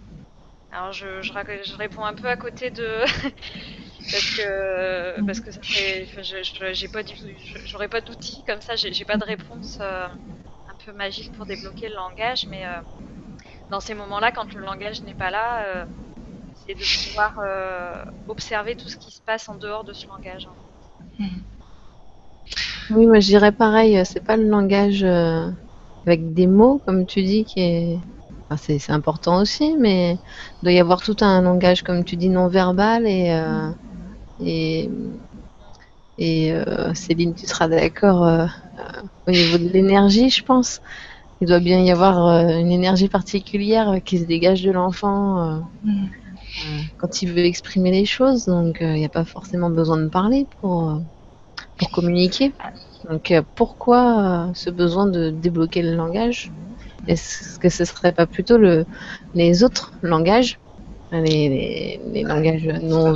Alors 0.72 0.91
je, 0.91 1.22
je, 1.22 1.32
je, 1.32 1.76
réponds 1.76 2.03
un 2.03 2.14
peu 2.14 2.28
à 2.28 2.36
côté 2.36 2.72
de 2.72 3.01
parce 4.11 4.38
que 4.38 5.22
parce 5.26 5.39
que 5.39 5.51
ça 5.51 5.61
fait, 5.61 6.07
j'ai 6.74 6.88
pas 6.88 7.01
j'aurais 7.66 7.88
pas 7.88 8.01
d'outils 8.01 8.43
comme 8.43 8.61
ça, 8.61 8.76
j'ai 8.76 9.05
pas 9.05 9.18
de 9.18 9.24
réponse 9.24 9.78
euh, 9.82 10.07
un 10.07 10.76
peu 10.84 10.91
magique 10.91 11.32
pour 11.34 11.45
débloquer 11.45 11.89
le 11.89 11.95
langage, 11.95 12.47
mais 12.47 12.66
euh, 12.66 12.82
dans 13.70 13.80
ces 13.80 13.93
moments-là, 13.93 14.32
quand 14.32 14.53
le 14.53 14.61
langage 14.61 15.03
n'est 15.03 15.14
pas 15.14 15.30
là, 15.30 15.66
euh, 15.66 15.86
c'est 16.55 16.74
de 16.74 17.09
pouvoir 17.09 17.38
observer 18.28 18.76
tout 18.76 18.89
ce 18.89 18.97
qui 18.97 19.11
se 19.11 19.22
passe 19.22 19.49
en 19.49 19.55
dehors 19.55 19.84
de 19.84 19.93
ce 19.93 20.07
langage. 20.07 20.47
Mm. 21.20 21.53
Oui, 22.89 23.06
moi 23.08 23.20
je 23.20 23.28
dirais 23.28 23.52
pareil, 23.52 23.98
euh, 23.98 24.04
c'est 24.06 24.24
pas 24.24 24.38
le 24.38 24.48
langage 24.48 25.04
euh, 25.04 25.50
avec 26.06 26.34
des 26.34 26.48
mots, 26.48 26.82
comme 26.86 27.06
tu 27.06 27.24
dis, 27.24 27.46
qui 27.46 27.60
est. 27.62 28.00
Enfin, 28.50 28.78
c'est, 28.80 28.91
important 28.91 29.41
aussi, 29.41 29.76
mais 29.80 30.14
il 30.14 30.64
doit 30.64 30.74
y 30.74 30.80
avoir 30.80 31.02
tout 31.02 31.16
un 31.22 31.41
langage, 31.41 31.82
comme 31.82 32.04
tu 32.04 32.18
dis, 32.18 32.30
non 32.30 32.48
verbal 32.48 33.08
et. 33.08 33.32
Euh, 33.32 33.70
et 34.44 34.89
et 36.20 36.54
Céline, 36.94 37.34
tu 37.34 37.48
seras 37.48 37.68
d'accord 37.68 38.48
au 39.28 39.32
niveau 39.32 39.58
de 39.58 39.68
l'énergie, 39.70 40.30
je 40.30 40.44
pense. 40.44 40.80
Il 41.41 41.48
doit 41.48 41.60
bien 41.60 41.80
y 41.80 41.89
avoir 41.89 42.28
une 42.50 42.72
énergie 42.72 43.08
particulière 43.08 43.96
qui 44.06 44.20
se 44.20 44.26
dégage 44.26 44.62
de 44.62 44.70
l'enfant 44.70 45.64
mm. 45.84 46.06
quand 46.98 47.24
il 47.24 47.32
veut 47.32 47.46
exprimer 47.46 47.89
les 47.89 48.06
choses. 48.06 48.46
Donc 48.46 48.78
il 48.82 48.94
n'y 48.94 49.06
a 49.06 49.10
pas 49.10 49.26
forcément 49.26 49.72
besoin 49.72 49.98
de 49.98 50.08
parler 50.08 50.46
pour, 50.62 51.02
pour 51.78 51.91
communiquer. 51.91 52.53
Donc 53.09 53.32
euh, 53.32 53.41
pourquoi 53.55 54.47
euh, 54.49 54.53
ce 54.53 54.69
besoin 54.69 55.07
de 55.07 55.30
débloquer 55.30 55.82
le 55.82 55.95
langage? 55.95 56.51
Est-ce 57.07 57.59
que 57.59 57.69
ce 57.69 57.86
serait 57.86 58.13
pas 58.13 58.26
plutôt 58.26 58.57
le, 58.57 58.86
les 59.34 59.63
autres 59.63 59.93
langages, 60.01 60.59
les, 61.11 61.99
langages 62.24 62.65
non 62.82 63.13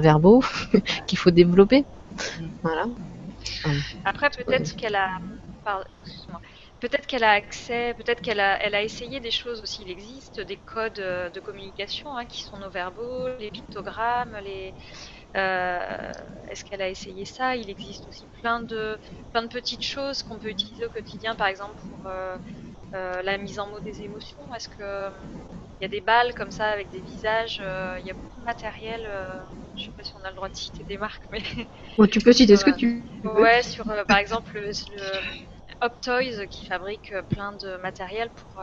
verbaux 0.00 0.42
qu'il 1.06 1.18
faut 1.18 1.30
développer? 1.30 1.84
Voilà. 2.62 2.86
Après, 4.04 4.30
peut-être 4.30 4.74
qu'elle 4.76 4.96
a, 4.96 5.20
peut-être 6.80 7.06
qu'elle 7.06 7.24
a 7.24 7.30
accès, 7.30 7.94
peut-être 7.94 8.20
qu'elle 8.20 8.40
a, 8.40 8.60
elle 8.62 8.74
a 8.74 8.82
essayé 8.82 9.20
des 9.20 9.30
choses 9.30 9.60
aussi. 9.62 9.82
Il 9.82 9.90
existe 9.90 10.40
des 10.40 10.56
codes 10.56 10.98
euh, 10.98 11.30
de 11.30 11.40
communication 11.40 12.16
hein, 12.16 12.24
qui 12.24 12.42
sont 12.42 12.58
nos 12.58 12.70
verbaux, 12.70 13.28
les 13.38 13.50
pictogrammes, 13.50 14.36
les 14.42 14.74
euh, 15.36 16.12
est-ce 16.48 16.64
qu'elle 16.64 16.82
a 16.82 16.88
essayé 16.88 17.24
ça? 17.24 17.56
Il 17.56 17.70
existe 17.70 18.06
aussi 18.08 18.26
plein 18.40 18.60
de, 18.60 18.98
plein 19.32 19.42
de 19.42 19.48
petites 19.48 19.84
choses 19.84 20.22
qu'on 20.22 20.38
peut 20.38 20.48
utiliser 20.48 20.84
au 20.86 20.90
quotidien, 20.90 21.36
par 21.36 21.46
exemple 21.48 21.80
pour 21.88 22.06
euh, 22.06 22.38
euh, 22.94 23.22
la 23.22 23.38
mise 23.38 23.58
en 23.58 23.68
mots 23.68 23.80
des 23.80 24.02
émotions. 24.02 24.52
Est-ce 24.54 24.68
que 24.68 25.10
il 25.80 25.84
y 25.84 25.86
a 25.86 25.88
des 25.88 26.00
balles 26.00 26.34
comme 26.34 26.50
ça 26.50 26.70
avec 26.70 26.90
des 26.90 27.00
visages? 27.00 27.58
Il 27.58 28.06
y 28.06 28.10
a 28.10 28.14
beaucoup 28.14 28.40
de 28.40 28.44
matériel. 28.44 29.02
je 29.76 29.84
sais 29.84 29.92
pas 29.96 30.02
si 30.02 30.12
on 30.16 30.24
a 30.24 30.30
le 30.30 30.34
droit 30.36 30.48
de 30.48 30.56
citer 30.56 30.82
des 30.84 30.98
marques, 30.98 31.24
mais. 31.30 31.42
tu 32.10 32.18
peux 32.20 32.32
citer 32.32 32.56
ce 32.56 32.64
que 32.64 32.70
tu. 32.70 33.04
Veux. 33.22 33.40
Ouais, 33.40 33.62
sur 33.62 33.84
par 34.06 34.18
exemple 34.18 34.58
le, 34.58 34.70
le 34.96 35.12
Optoys 35.80 36.46
qui 36.48 36.64
fabrique 36.66 37.14
plein 37.28 37.52
de 37.52 37.76
matériel 37.76 38.30
pour 38.30 38.60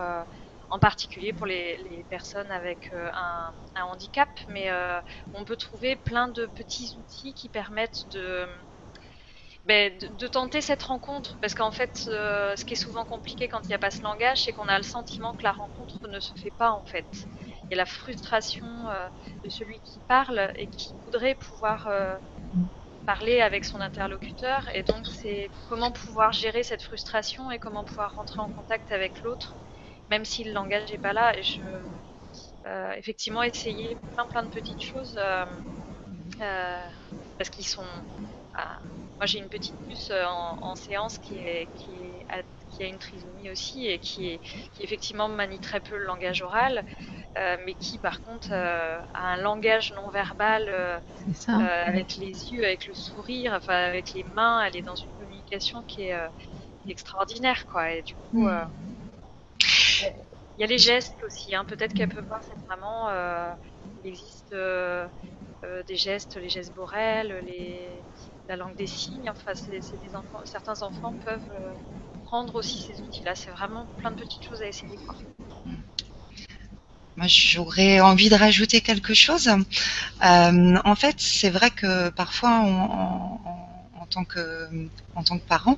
en 0.69 0.79
particulier 0.79 1.33
pour 1.33 1.45
les, 1.45 2.05
personnes 2.09 2.51
avec 2.51 2.91
euh, 2.93 3.09
un, 3.13 3.83
handicap, 3.83 4.29
mais 4.49 4.69
euh, 4.69 4.99
on 5.33 5.43
peut 5.43 5.55
trouver 5.55 5.95
plein 5.95 6.27
de 6.27 6.45
petits 6.45 6.95
outils 6.99 7.33
qui 7.33 7.49
permettent 7.49 8.07
de, 8.11 8.45
ben, 9.65 9.91
de, 9.97 10.27
tenter 10.27 10.61
cette 10.61 10.83
rencontre, 10.83 11.37
parce 11.39 11.55
qu'en 11.55 11.71
fait, 11.71 12.07
euh, 12.07 12.55
ce 12.55 12.65
qui 12.65 12.73
est 12.73 12.77
souvent 12.77 13.05
compliqué 13.05 13.47
quand 13.47 13.61
il 13.63 13.67
n'y 13.67 13.73
a 13.73 13.79
pas 13.79 13.91
ce 13.91 14.01
langage, 14.01 14.43
c'est 14.43 14.53
qu'on 14.53 14.67
a 14.67 14.77
le 14.77 14.83
sentiment 14.83 15.33
que 15.33 15.43
la 15.43 15.51
rencontre 15.51 16.07
ne 16.07 16.19
se 16.19 16.33
fait 16.35 16.53
pas 16.57 16.71
en 16.71 16.85
fait. 16.85 17.27
Il 17.65 17.71
y 17.71 17.73
a 17.73 17.77
la 17.77 17.85
frustration 17.85 18.67
de 19.43 19.49
celui 19.49 19.79
qui 19.79 19.97
parle 20.07 20.51
et 20.55 20.67
qui 20.67 20.93
voudrait 21.03 21.33
pouvoir 21.33 21.89
parler 23.07 23.41
avec 23.41 23.65
son 23.65 23.81
interlocuteur, 23.81 24.69
et 24.75 24.83
donc 24.83 25.07
c'est 25.07 25.49
comment 25.69 25.91
pouvoir 25.91 26.31
gérer 26.31 26.61
cette 26.61 26.83
frustration 26.83 27.49
et 27.49 27.57
comment 27.57 27.83
pouvoir 27.83 28.15
rentrer 28.15 28.39
en 28.39 28.49
contact 28.49 28.91
avec 28.91 29.23
l'autre 29.23 29.55
même 30.09 30.25
si 30.25 30.43
le 30.43 30.53
langage 30.53 30.91
n'est 30.91 30.97
pas 30.97 31.13
là. 31.13 31.33
Je, 31.41 31.61
euh, 32.65 32.93
effectivement, 32.93 33.43
essayer 33.43 33.97
plein 34.13 34.25
plein 34.25 34.43
de 34.43 34.49
petites 34.49 34.81
choses 34.81 35.15
euh, 35.17 35.45
euh, 36.41 36.89
parce 37.37 37.49
qu'ils 37.49 37.67
sont. 37.67 37.85
moi, 39.17 39.25
j'ai 39.25 39.39
une 39.39 39.49
petite 39.49 39.75
puce 39.87 40.11
en, 40.11 40.75
séance 40.75 41.17
qui 41.19 41.37
est, 41.37 41.69
qui 41.75 42.23
a, 42.29 42.41
qui 42.69 42.83
a 42.83 42.87
une 42.87 42.97
trisomie 42.97 43.49
aussi 43.49 43.87
et 43.87 43.99
qui, 43.99 44.27
est, 44.29 44.39
qui 44.73 44.83
effectivement 44.83 45.29
manie 45.29 45.59
très 45.59 45.79
peu 45.79 45.97
le 45.97 46.05
langage 46.05 46.41
oral, 46.41 46.83
mais 47.35 47.75
qui 47.75 47.99
par 47.99 48.21
contre 48.21 48.51
a 48.51 49.05
un 49.13 49.37
langage 49.37 49.93
non 49.93 50.09
verbal 50.09 51.01
avec 51.47 52.15
les 52.17 52.51
yeux, 52.51 52.65
avec 52.65 52.87
le 52.87 52.93
sourire, 52.93 53.53
enfin 53.53 53.75
avec 53.75 54.13
les 54.13 54.23
mains. 54.23 54.63
Elle 54.65 54.77
est 54.77 54.81
dans 54.81 54.95
une 54.95 55.13
communication 55.13 55.83
qui 55.83 56.03
est, 56.03 56.17
extraordinaire, 56.87 57.65
quoi. 57.67 57.91
Et 57.91 58.01
du 58.03 58.15
coup. 58.15 58.47
Il 60.57 60.61
y 60.61 60.63
a 60.63 60.67
les 60.67 60.77
gestes 60.77 61.21
aussi. 61.23 61.53
Hein. 61.53 61.65
Peut-être 61.65 61.93
qu'elle 61.93 62.09
peut 62.09 62.21
voir 62.21 62.41
cette 62.43 62.65
maman. 62.67 63.09
Euh, 63.09 63.53
il 64.03 64.09
existe 64.09 64.53
euh, 64.53 65.07
euh, 65.65 65.83
des 65.83 65.97
gestes, 65.97 66.37
les 66.37 66.49
gestes 66.49 66.73
borels, 66.73 67.43
la 68.47 68.55
langue 68.55 68.75
des 68.75 68.87
signes. 68.87 69.29
Enfin, 69.29 69.53
certains 70.45 70.81
enfants 70.81 71.13
peuvent 71.25 71.77
prendre 72.23 72.55
aussi 72.55 72.79
ces 72.79 73.01
outils-là. 73.01 73.35
C'est 73.35 73.51
vraiment 73.51 73.87
plein 73.97 74.11
de 74.11 74.15
petites 74.15 74.43
choses 74.43 74.61
à 74.61 74.67
essayer. 74.67 74.97
Moi, 77.17 77.27
j'aurais 77.27 77.99
envie 77.99 78.29
de 78.29 78.35
rajouter 78.35 78.81
quelque 78.81 79.13
chose. 79.13 79.49
en 80.21 80.95
fait, 80.95 81.15
c'est 81.17 81.49
vrai 81.49 81.69
que 81.71 82.09
parfois, 82.09 82.61
on, 82.61 83.39
tant 84.15 84.25
que 84.25 84.67
en 85.15 85.23
tant 85.23 85.37
que 85.37 85.47
parent. 85.47 85.77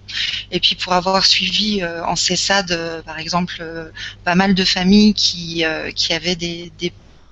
Et 0.52 0.60
puis 0.60 0.76
pour 0.76 0.94
avoir 0.94 1.26
suivi 1.26 1.82
euh, 1.82 2.06
en 2.06 2.16
CESAD, 2.16 2.72
euh, 2.72 3.02
par 3.02 3.20
exemple, 3.20 3.58
euh, 3.60 3.90
pas 4.24 4.36
mal 4.36 4.54
de 4.54 4.64
familles 4.64 5.14
qui 5.14 5.64
qui 5.96 6.14
avaient 6.14 6.36
des, 6.36 6.72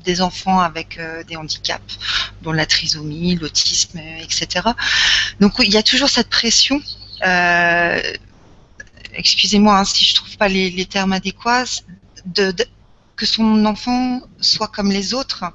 des 0.03 0.21
enfants 0.21 0.59
avec 0.59 0.99
des 1.27 1.35
handicaps, 1.35 1.93
dont 2.41 2.51
la 2.51 2.65
trisomie, 2.65 3.35
l'autisme, 3.35 3.99
etc. 3.99 4.69
Donc 5.39 5.53
il 5.59 5.71
y 5.71 5.77
a 5.77 5.83
toujours 5.83 6.09
cette 6.09 6.29
pression. 6.29 6.81
Excusez-moi 9.17 9.79
hein, 9.79 9.85
si 9.85 10.03
je 10.05 10.15
trouve 10.15 10.35
pas 10.37 10.49
les, 10.49 10.85
termes 10.85 11.13
adéquats. 11.13 11.81
De, 12.25 12.53
que 13.15 13.25
son 13.25 13.65
enfant 13.65 14.21
soit 14.41 14.67
comme 14.67 14.91
les 14.91 15.13
autres, 15.13 15.45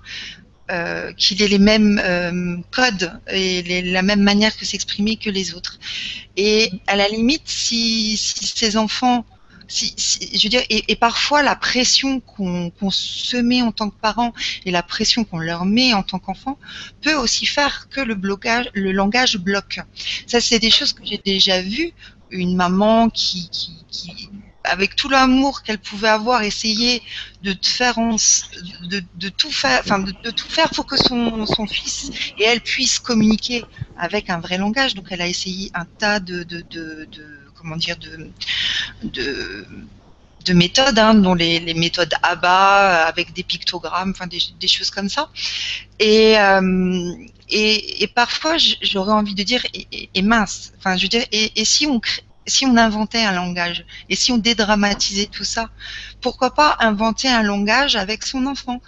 euh, 0.70 1.12
qu'il 1.14 1.42
ait 1.42 1.48
les 1.48 1.59
mêmes 1.59 2.01
euh, 2.05 2.56
codes 2.70 3.12
et 3.32 3.82
la 3.82 4.02
même 4.02 4.20
manière 4.20 4.56
que 4.56 4.64
s'exprimer 4.64 5.16
que 5.16 5.28
les 5.28 5.55
autres. 5.55 5.78
Et 6.36 6.70
à 6.86 6.97
la 6.97 7.09
limite, 7.09 7.42
si, 7.47 8.16
ces 8.16 8.76
enfants, 8.76 9.24
je 9.68 10.42
veux 10.42 10.48
dire, 10.48 10.62
et, 10.70 10.97
parfois 10.97 11.42
la 11.42 11.56
pression 11.56 12.20
qu'on 12.20 12.90
se 12.90 13.36
met 13.36 13.62
en 13.62 13.72
tant 13.72 13.90
que 13.90 13.97
parent 14.01 14.32
et 14.64 14.70
la 14.70 14.82
pression 14.82 15.24
qu'on 15.24 15.38
leur 15.38 15.64
met 15.64 15.92
en 15.92 16.02
tant 16.02 16.18
qu'enfant 16.18 16.59
peut 17.02 17.14
aussi 17.14 17.47
faire 17.47 17.88
que 17.88 18.01
le 18.01 18.14
blocage, 18.14 18.70
le 18.74 18.92
langage 18.92 19.38
bloque. 19.38 19.80
Ça, 20.26 20.40
c'est 20.40 20.59
des 20.59 20.70
choses 20.70 20.92
que 20.92 21.05
j'ai 21.05 21.20
déjà 21.24 21.62
vues. 21.62 21.92
Une 22.30 22.55
maman 22.55 23.10
qui 23.10 23.51
avec 24.64 24.94
tout 24.96 25.08
l'amour 25.08 25.62
qu'elle 25.62 25.78
pouvait 25.78 26.08
avoir, 26.08 26.42
essayer 26.42 27.02
de 27.42 27.54
faire 27.62 27.96
de, 27.96 29.28
tout 29.30 29.50
faire, 29.50 29.80
enfin 29.80 29.98
de, 29.98 30.30
tout 30.30 30.48
faire 30.48 30.70
pour 30.70 30.86
que 30.86 30.96
son, 30.96 31.46
fils 31.66 32.10
et 32.38 32.44
elle 32.44 32.60
puissent 32.60 32.98
communiquer 32.98 33.64
avec 33.96 34.30
un 34.30 34.38
vrai 34.38 34.58
langage. 34.58 34.94
Donc 34.94 35.06
elle 35.10 35.22
a 35.22 35.28
essayé 35.28 35.70
un 35.74 35.84
tas 35.84 36.20
de, 36.20 36.44
comment 37.56 37.76
dire 37.76 37.96
de, 37.96 38.30
de 39.04 39.66
de 40.44 40.52
méthodes, 40.52 40.98
hein, 40.98 41.14
dont 41.14 41.34
les, 41.34 41.74
méthodes 41.74 42.12
ABA 42.22 43.06
avec 43.06 43.32
des 43.32 43.42
pictogrammes, 43.42 44.12
enfin 44.14 44.26
des, 44.26 44.68
choses 44.68 44.90
comme 44.90 45.08
ça. 45.08 45.30
Et, 45.98 46.38
euh, 46.38 47.14
parfois, 48.14 48.56
j'aurais 48.82 49.12
envie 49.12 49.34
de 49.34 49.42
dire, 49.42 49.62
et, 49.74 50.22
mince, 50.22 50.72
enfin, 50.78 50.96
je 50.96 51.02
veux 51.02 51.08
dire, 51.08 51.24
et, 51.32 51.64
si 51.64 51.86
on 51.86 52.00
si 52.46 52.66
on 52.66 52.76
inventait 52.76 53.22
un 53.22 53.32
langage 53.32 53.84
et 54.08 54.16
si 54.16 54.32
on 54.32 54.38
dédramatisait 54.38 55.26
tout 55.26 55.44
ça, 55.44 55.68
pourquoi 56.20 56.54
pas 56.54 56.76
inventer 56.80 57.28
un 57.28 57.42
langage 57.42 57.96
avec 57.96 58.24
son 58.24 58.46
enfant 58.46 58.80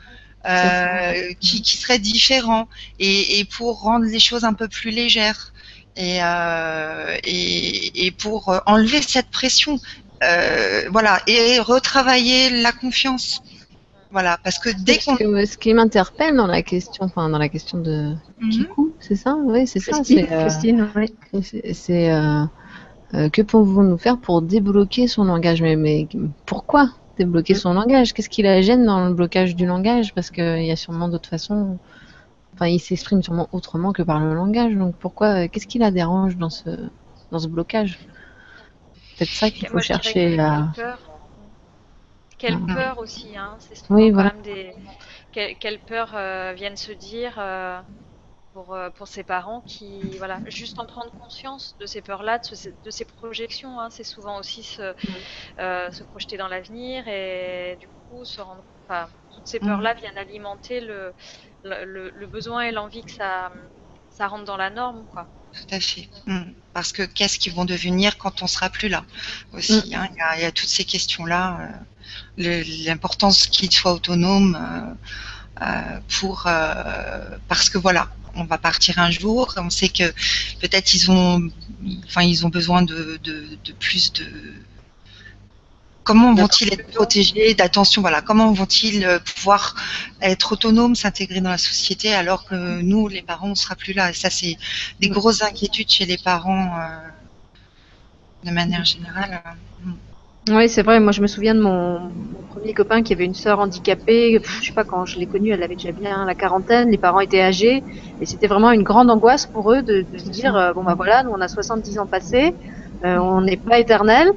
euh, 0.45 1.33
qui, 1.41 1.63
qui, 1.63 1.77
serait 1.77 2.01
différent 2.01 2.69
et, 2.99 3.39
et, 3.39 3.45
pour 3.45 3.83
rendre 3.83 4.07
les 4.07 4.19
choses 4.19 4.45
un 4.45 4.55
peu 4.55 4.67
plus 4.67 4.91
légères 4.91 5.53
et, 5.97 6.19
euh, 6.21 7.17
et, 7.23 8.07
et, 8.07 8.11
pour 8.11 8.61
enlever 8.67 9.03
cette 9.03 9.31
pression. 9.31 9.79
Euh, 10.25 10.83
voilà, 10.91 11.21
et 11.29 11.61
retravailler 11.61 12.51
la 12.61 12.73
confiance. 12.73 13.43
Voilà, 14.11 14.39
parce 14.43 14.59
que 14.59 14.71
dès 14.71 14.99
qu'on. 14.99 15.17
Ce 15.17 15.57
qui 15.57 15.73
m'interpelle 15.75 16.37
dans 16.37 16.47
la 16.47 16.63
question, 16.63 17.05
enfin 17.05 17.29
dans 17.29 17.39
la 17.39 17.49
question 17.49 17.79
de 17.79 18.15
mhm. 18.41 18.67
c'est 19.01 19.17
ça, 19.17 19.37
oui, 19.37 19.67
c'est 19.67 19.81
ça. 19.81 20.03
C'est 20.05 20.27
C'est 21.73 22.11
euh, 23.15 23.19
euh, 23.19 23.29
que 23.29 23.43
pouvons-nous 23.43 23.99
faire 23.99 24.19
pour 24.19 24.43
débloquer 24.43 25.07
son 25.07 25.25
langage 25.25 25.63
mais, 25.63 25.77
mais 25.77 26.09
pourquoi 26.47 26.91
débloquer 27.19 27.55
son 27.55 27.75
langage? 27.75 28.15
Qu'est-ce 28.15 28.29
qui 28.29 28.43
la 28.43 28.63
gêne 28.63 28.87
dans 28.87 29.07
le 29.07 29.15
blocage 29.15 29.55
du 29.55 29.67
langage? 29.67 30.15
Parce 30.15 30.31
qu'il 30.31 30.65
y 30.65 30.71
a 30.71 30.77
sûrement 30.77 31.09
d'autres 31.09 31.29
façons. 31.29 31.79
Enfin, 32.55 32.67
il 32.67 32.81
s'exprime 32.81 33.23
sûrement 33.23 33.49
autrement 33.53 33.93
que 33.93 34.03
par 34.03 34.21
le 34.21 34.35
langage. 34.35 34.75
Donc 34.75 34.95
pourquoi 34.97 35.49
Qu'est-ce 35.49 35.67
qui 35.67 35.79
la 35.79 35.91
dérange 35.91 36.37
dans 36.37 36.51
ce 36.51 36.71
dans 37.31 37.39
ce 37.39 37.49
blocage? 37.49 37.99
Peut 39.19 39.25
ça 39.27 39.51
qu'il 39.51 39.69
faut 39.69 39.79
chercher. 39.79 40.39
Quelle 42.43 42.59
peur 42.59 42.99
aussi, 42.99 43.37
hein. 43.37 43.55
c'est 43.61 43.89
oui, 43.89 44.11
voilà. 44.11 44.33
des. 44.43 44.73
Quelle, 45.33 45.79
peur 45.79 46.13
euh, 46.15 46.53
viennent 46.57 46.77
se 46.77 46.91
dire 46.91 47.37
euh, 47.39 47.81
pour, 48.53 48.75
euh, 48.75 48.91
pour 48.91 49.09
ces 49.09 49.23
parents 49.23 49.63
qui, 49.67 50.01
voilà, 50.19 50.41
juste 50.47 50.79
en 50.79 50.87
prendre 50.87 51.11
conscience 51.13 51.77
de 51.81 51.87
ces 51.87 52.03
peurs-là, 52.03 52.39
de, 52.39 52.91
ces 52.91 53.05
projections, 53.05 53.81
hein. 53.81 53.89
c'est 53.91 54.05
souvent 54.05 54.39
aussi 54.39 54.63
se, 54.63 54.95
se 55.59 56.03
projeter 56.05 56.37
dans 56.37 56.49
l'avenir 56.49 57.07
et 57.09 57.77
du 57.81 57.89
coup 57.89 58.25
se 58.25 58.41
rendre. 58.41 58.63
Enfin, 58.85 59.09
toutes 59.35 59.47
ces 59.47 59.61
peurs-là 59.61 59.95
mm. 59.95 59.99
viennent 59.99 60.19
alimenter 60.19 60.81
le, 60.81 61.13
le, 61.65 62.11
le 62.11 62.27
besoin 62.27 62.63
et 62.63 62.73
l'envie 62.73 63.03
que 63.03 63.13
ça, 63.13 63.53
ça 64.11 64.27
rentre 64.29 64.45
dans 64.45 64.57
la 64.57 64.71
norme, 64.71 65.05
quoi. 65.13 65.27
Tout 65.53 65.75
à 65.75 65.81
fait. 65.81 66.09
Mm. 66.27 66.53
Parce 66.73 66.93
que 66.93 67.03
qu'est-ce 67.03 67.39
qu'ils 67.39 67.55
vont 67.55 67.65
devenir 67.65 68.19
quand 68.19 68.43
on 68.43 68.47
sera 68.47 68.71
plus 68.71 68.89
là 68.89 69.05
aussi 69.53 69.91
mm. 69.91 69.95
hein. 69.95 70.09
il, 70.37 70.43
y 70.43 70.45
a, 70.45 70.53
toutes 70.53 70.69
ces 70.69 70.85
questions-là. 70.85 71.59
Euh, 72.39 72.63
l'importance 72.87 73.47
qu'ils 73.47 73.73
soient 73.73 73.93
autonomes 73.93 74.57
euh, 74.57 75.65
euh, 75.65 76.01
pour 76.21 76.45
parce 77.49 77.71
que 77.71 77.79
voilà, 77.79 78.09
on 78.35 78.45
va 78.45 78.59
partir 78.59 78.99
un 78.99 79.11
jour. 79.11 79.55
On 79.57 79.71
sait 79.71 79.89
que 79.89 80.13
peut-être 80.61 80.95
ils 80.95 81.11
ont, 81.11 81.49
enfin 82.05 82.23
ils 82.23 82.45
ont 82.47 82.51
besoin 82.51 82.83
de, 82.83 83.19
de 83.23 83.73
plus 83.79 84.13
de 84.13 84.27
Comment 86.05 86.35
vont-ils 86.35 86.73
être 86.73 86.91
protégés 86.91 87.55
d'attention 87.55 88.03
Voilà, 88.03 88.23
comment 88.23 88.53
vont-ils 88.53 89.05
euh, 89.05 89.21
pouvoir 89.21 89.77
être 90.21 90.53
autonomes, 90.53 90.97
s'intégrer 90.97 91.41
dans 91.41 91.51
la 91.51 91.59
société 91.59 92.13
alors 92.13 92.45
que 92.45 92.81
nous, 92.81 93.07
les 93.07 93.23
parents, 93.23 93.51
on 93.51 93.55
sera 93.55 93.77
plus 93.77 93.93
là? 93.93 94.11
Et 94.11 94.13
ça, 94.13 94.29
c'est 94.29 94.57
des 94.99 95.09
grosses 95.09 95.43
inquiétudes 95.43 95.91
chez 95.91 96.05
les 96.05 96.19
parents 96.19 96.77
euh, 96.81 96.99
de 98.45 98.51
manière 98.51 98.85
générale. 98.85 99.43
Oui, 100.51 100.69
c'est 100.69 100.83
vrai. 100.83 100.99
Moi, 100.99 101.13
je 101.13 101.23
me 101.23 101.27
souviens 101.29 101.55
de 101.55 101.61
mon, 101.61 102.13
premier 102.49 102.75
copain 102.75 103.03
qui 103.03 103.13
avait 103.13 103.25
une 103.25 103.35
sœur 103.35 103.61
handicapée. 103.61 104.39
je 104.43 104.67
sais 104.67 104.73
pas 104.75 104.85
quand 104.85 105.05
je 105.05 105.19
l'ai 105.19 105.27
connue, 105.27 105.51
elle 105.53 105.63
avait 105.63 105.77
déjà 105.77 105.93
bien 105.93 106.25
la 106.27 106.35
quarantaine. 106.35 106.91
Les 106.91 106.99
parents 106.99 107.21
étaient 107.21 107.41
âgés 107.41 107.85
et 108.21 108.27
c'était 108.27 108.49
vraiment 108.49 108.73
une 108.73 108.83
grande 108.83 109.11
angoisse 109.11 109.47
pour 109.47 109.73
eux 109.73 109.83
de, 109.83 110.07
se 110.13 110.29
dire 110.29 110.57
euh, 110.57 110.73
bon 110.73 110.83
bah 110.85 110.95
voilà, 110.97 111.23
nous 111.23 111.31
on 111.31 111.41
a 111.41 111.49
70 111.49 111.99
ans 111.99 112.07
passés, 112.07 112.57
on 113.03 113.41
n'est 113.41 113.57
pas 113.57 113.79
éternel. 113.79 114.29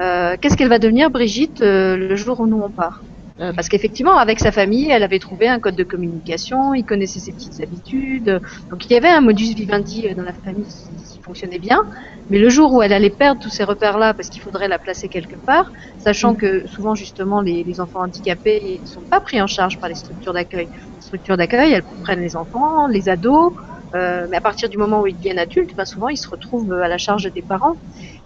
Euh, 0.00 0.36
qu'est-ce 0.40 0.56
qu'elle 0.56 0.68
va 0.68 0.78
devenir, 0.78 1.10
Brigitte, 1.10 1.62
euh, 1.62 1.96
le 1.96 2.16
jour 2.16 2.40
où 2.40 2.46
nous 2.46 2.60
on 2.60 2.70
part? 2.70 3.06
Euh, 3.38 3.52
parce 3.52 3.68
qu'effectivement, 3.68 4.16
avec 4.16 4.40
sa 4.40 4.50
famille, 4.50 4.90
elle 4.90 5.02
avait 5.02 5.18
trouvé 5.18 5.46
un 5.48 5.58
code 5.58 5.76
de 5.76 5.84
communication, 5.84 6.74
il 6.74 6.84
connaissait 6.84 7.20
ses 7.20 7.32
petites 7.32 7.60
habitudes. 7.60 8.40
Donc 8.70 8.86
il 8.86 8.92
y 8.92 8.96
avait 8.96 9.08
un 9.08 9.20
modus 9.20 9.54
vivendi 9.54 10.06
dans 10.16 10.22
la 10.22 10.32
famille 10.32 10.64
qui, 10.64 11.18
fonctionnait 11.20 11.58
bien. 11.58 11.82
Mais 12.30 12.38
le 12.38 12.48
jour 12.48 12.72
où 12.72 12.82
elle 12.82 12.92
allait 12.92 13.10
perdre 13.10 13.40
tous 13.42 13.48
ces 13.48 13.64
repères-là, 13.64 14.14
parce 14.14 14.28
qu'il 14.28 14.40
faudrait 14.40 14.68
la 14.68 14.78
placer 14.78 15.08
quelque 15.08 15.34
part, 15.34 15.72
sachant 15.98 16.34
mm. 16.34 16.36
que 16.36 16.66
souvent 16.68 16.94
justement 16.94 17.40
les, 17.40 17.64
les 17.64 17.80
enfants 17.80 18.02
handicapés 18.02 18.78
ne 18.80 18.86
sont 18.86 19.00
pas 19.00 19.18
pris 19.18 19.42
en 19.42 19.48
charge 19.48 19.78
par 19.78 19.88
les 19.88 19.96
structures 19.96 20.32
d'accueil. 20.32 20.68
Les 20.70 21.02
structures 21.02 21.36
d'accueil, 21.36 21.72
elles 21.72 21.84
prennent 22.04 22.20
les 22.20 22.36
enfants, 22.36 22.86
les 22.86 23.08
ados, 23.08 23.52
euh, 23.94 24.26
mais 24.30 24.36
à 24.36 24.40
partir 24.40 24.68
du 24.68 24.78
moment 24.78 25.00
où 25.00 25.06
ils 25.06 25.16
deviennent 25.16 25.38
adultes, 25.38 25.74
ben 25.74 25.84
souvent 25.84 26.08
ils 26.08 26.16
se 26.16 26.28
retrouvent 26.28 26.72
à 26.72 26.88
la 26.88 26.98
charge 26.98 27.30
des 27.32 27.42
parents. 27.42 27.76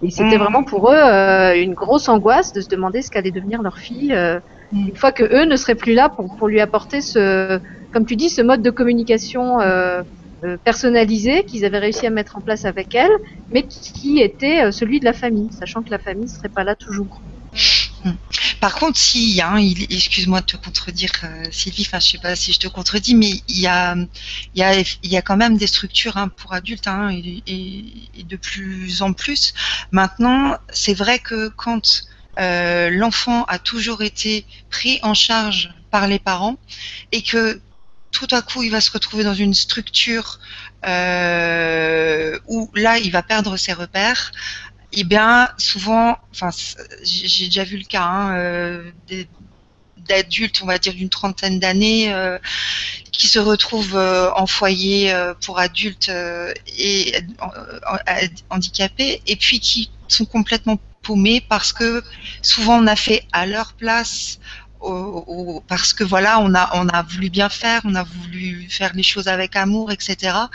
Et 0.03 0.11
c'était 0.11 0.37
mmh. 0.37 0.41
vraiment 0.41 0.63
pour 0.63 0.91
eux 0.91 0.97
euh, 0.97 1.55
une 1.55 1.75
grosse 1.75 2.09
angoisse 2.09 2.53
de 2.53 2.61
se 2.61 2.69
demander 2.69 3.03
ce 3.03 3.11
qu'allait 3.11 3.31
devenir 3.31 3.63
leur 3.63 3.79
fille 3.79 4.13
euh. 4.15 4.41
Une 4.73 4.97
fois 4.97 5.13
que 5.13 5.25
eux 5.25 5.45
ne 5.45 5.57
seraient 5.57 5.75
plus 5.75 5.95
là 5.95 6.09
pour, 6.09 6.37
pour 6.37 6.49
lui 6.49 6.61
apporter 6.61 7.01
ce, 7.01 7.61
comme 7.93 8.07
tu 8.07 8.17
dis, 8.17 8.31
ce 8.31 8.43
mode 8.43 8.63
de 8.63 8.71
communication 8.71 9.61
euh, 9.61 10.03
euh 10.45 10.57
personnalisé 10.65 11.45
qu'ils 11.45 11.65
avaient 11.65 11.79
réussi 11.79 12.07
à 12.07 12.11
mettre 12.11 12.37
en 12.37 12.41
place 12.41 12.65
avec 12.65 12.95
elle, 12.95 13.11
mais 13.51 13.67
qui 13.67 14.21
était 14.21 14.71
celui 14.73 15.01
de 15.01 15.05
la 15.05 15.13
famille, 15.13 15.51
sachant 15.53 15.83
que 15.83 15.91
la 15.91 15.99
famille 15.99 16.25
ne 16.25 16.31
serait 16.31 16.49
pas 16.49 16.65
là 16.65 16.75
toujours. 16.75 17.21
Hmm. 18.05 18.13
Par 18.61 18.75
contre, 18.77 18.99
si, 18.99 19.41
hein, 19.43 19.57
excuse-moi 19.59 20.41
de 20.41 20.47
te 20.47 20.57
contredire, 20.57 21.11
euh, 21.25 21.45
Sylvie, 21.51 21.85
enfin, 21.87 21.99
je 21.99 22.11
sais 22.11 22.19
pas 22.19 22.35
si 22.37 22.53
je 22.53 22.59
te 22.59 22.69
contredis, 22.69 23.15
mais 23.15 23.31
il 23.49 23.61
y 23.61 23.67
a, 23.67 23.95
il 23.95 24.61
y 24.61 24.63
a, 24.63 24.79
il 24.79 25.11
y 25.11 25.17
a 25.17 25.23
quand 25.23 25.37
même 25.37 25.57
des 25.57 25.67
structures 25.67 26.17
hein, 26.17 26.29
pour 26.29 26.53
adultes, 26.53 26.89
hein, 26.89 27.11
et, 27.11 27.43
et, 27.47 28.23
de 28.23 28.37
plus 28.37 29.03
en 29.03 29.13
plus. 29.13 29.53
Maintenant, 29.93 30.57
c'est 30.71 30.95
vrai 30.95 31.19
que 31.19 31.49
quand 31.49 32.05
euh, 32.41 32.91
l'enfant 32.91 33.45
a 33.45 33.59
toujours 33.59 34.03
été 34.03 34.47
pris 34.71 34.99
en 35.03 35.15
charge 35.15 35.71
par 35.91 36.07
les 36.07 36.19
parents 36.19 36.57
et 37.13 37.23
que 37.23 37.61
tout 38.11 38.29
à 38.31 38.43
coup 38.43 38.63
il 38.63 38.71
va 38.71 38.81
se 38.81 38.91
retrouver 38.91 39.25
dans 39.25 39.35
une 39.35 39.55
structure 39.55 40.41
euh, 40.87 42.39
où 42.47 42.71
là 42.75 42.99
il 42.99 43.11
va 43.13 43.23
perdre 43.23 43.57
ses 43.57 43.73
repères, 43.73 44.33
eh 44.93 45.05
bien, 45.05 45.49
souvent, 45.57 46.19
enfin, 46.33 46.51
j'ai 47.05 47.47
déjà 47.47 47.65
vu 47.65 47.77
le 47.77 47.85
cas 47.85 48.03
hein, 48.03 48.37
euh, 48.37 48.91
d'adultes, 50.11 50.61
on 50.63 50.67
va 50.67 50.79
dire 50.79 50.95
d'une 50.95 51.09
trentaine 51.09 51.59
d'années, 51.59 52.13
euh, 52.13 52.39
qui 53.13 53.29
se 53.29 53.39
retrouvent 53.39 53.97
euh, 53.97 54.31
en 54.35 54.47
foyer 54.47 55.15
pour 55.45 55.59
adultes 55.59 56.11
et 56.79 57.15
handicapés, 58.51 59.23
et 59.27 59.37
puis 59.37 59.61
qui 59.61 59.91
sont 60.09 60.25
complètement 60.25 60.79
paumés 61.03 61.43
parce 61.49 61.73
que 61.73 62.03
souvent 62.43 62.83
on 62.83 62.87
a 62.87 62.97
fait 62.97 63.25
à 63.33 63.47
leur 63.47 63.73
place 63.75 64.39
parce 65.69 65.93
que 65.93 66.05
voilà, 66.05 66.41
on 66.41 66.55
a 66.55 66.71
on 66.75 66.89
a 66.89 67.03
voulu 67.03 67.29
bien 67.29 67.51
faire, 67.51 67.83
on 67.85 67.95
a 67.95 68.03
voulu 68.03 68.67
faire 68.71 68.93
les 68.95 69.03
choses 69.03 69.29
avec 69.29 69.55
amour, 69.55 69.93
etc. 69.93 70.49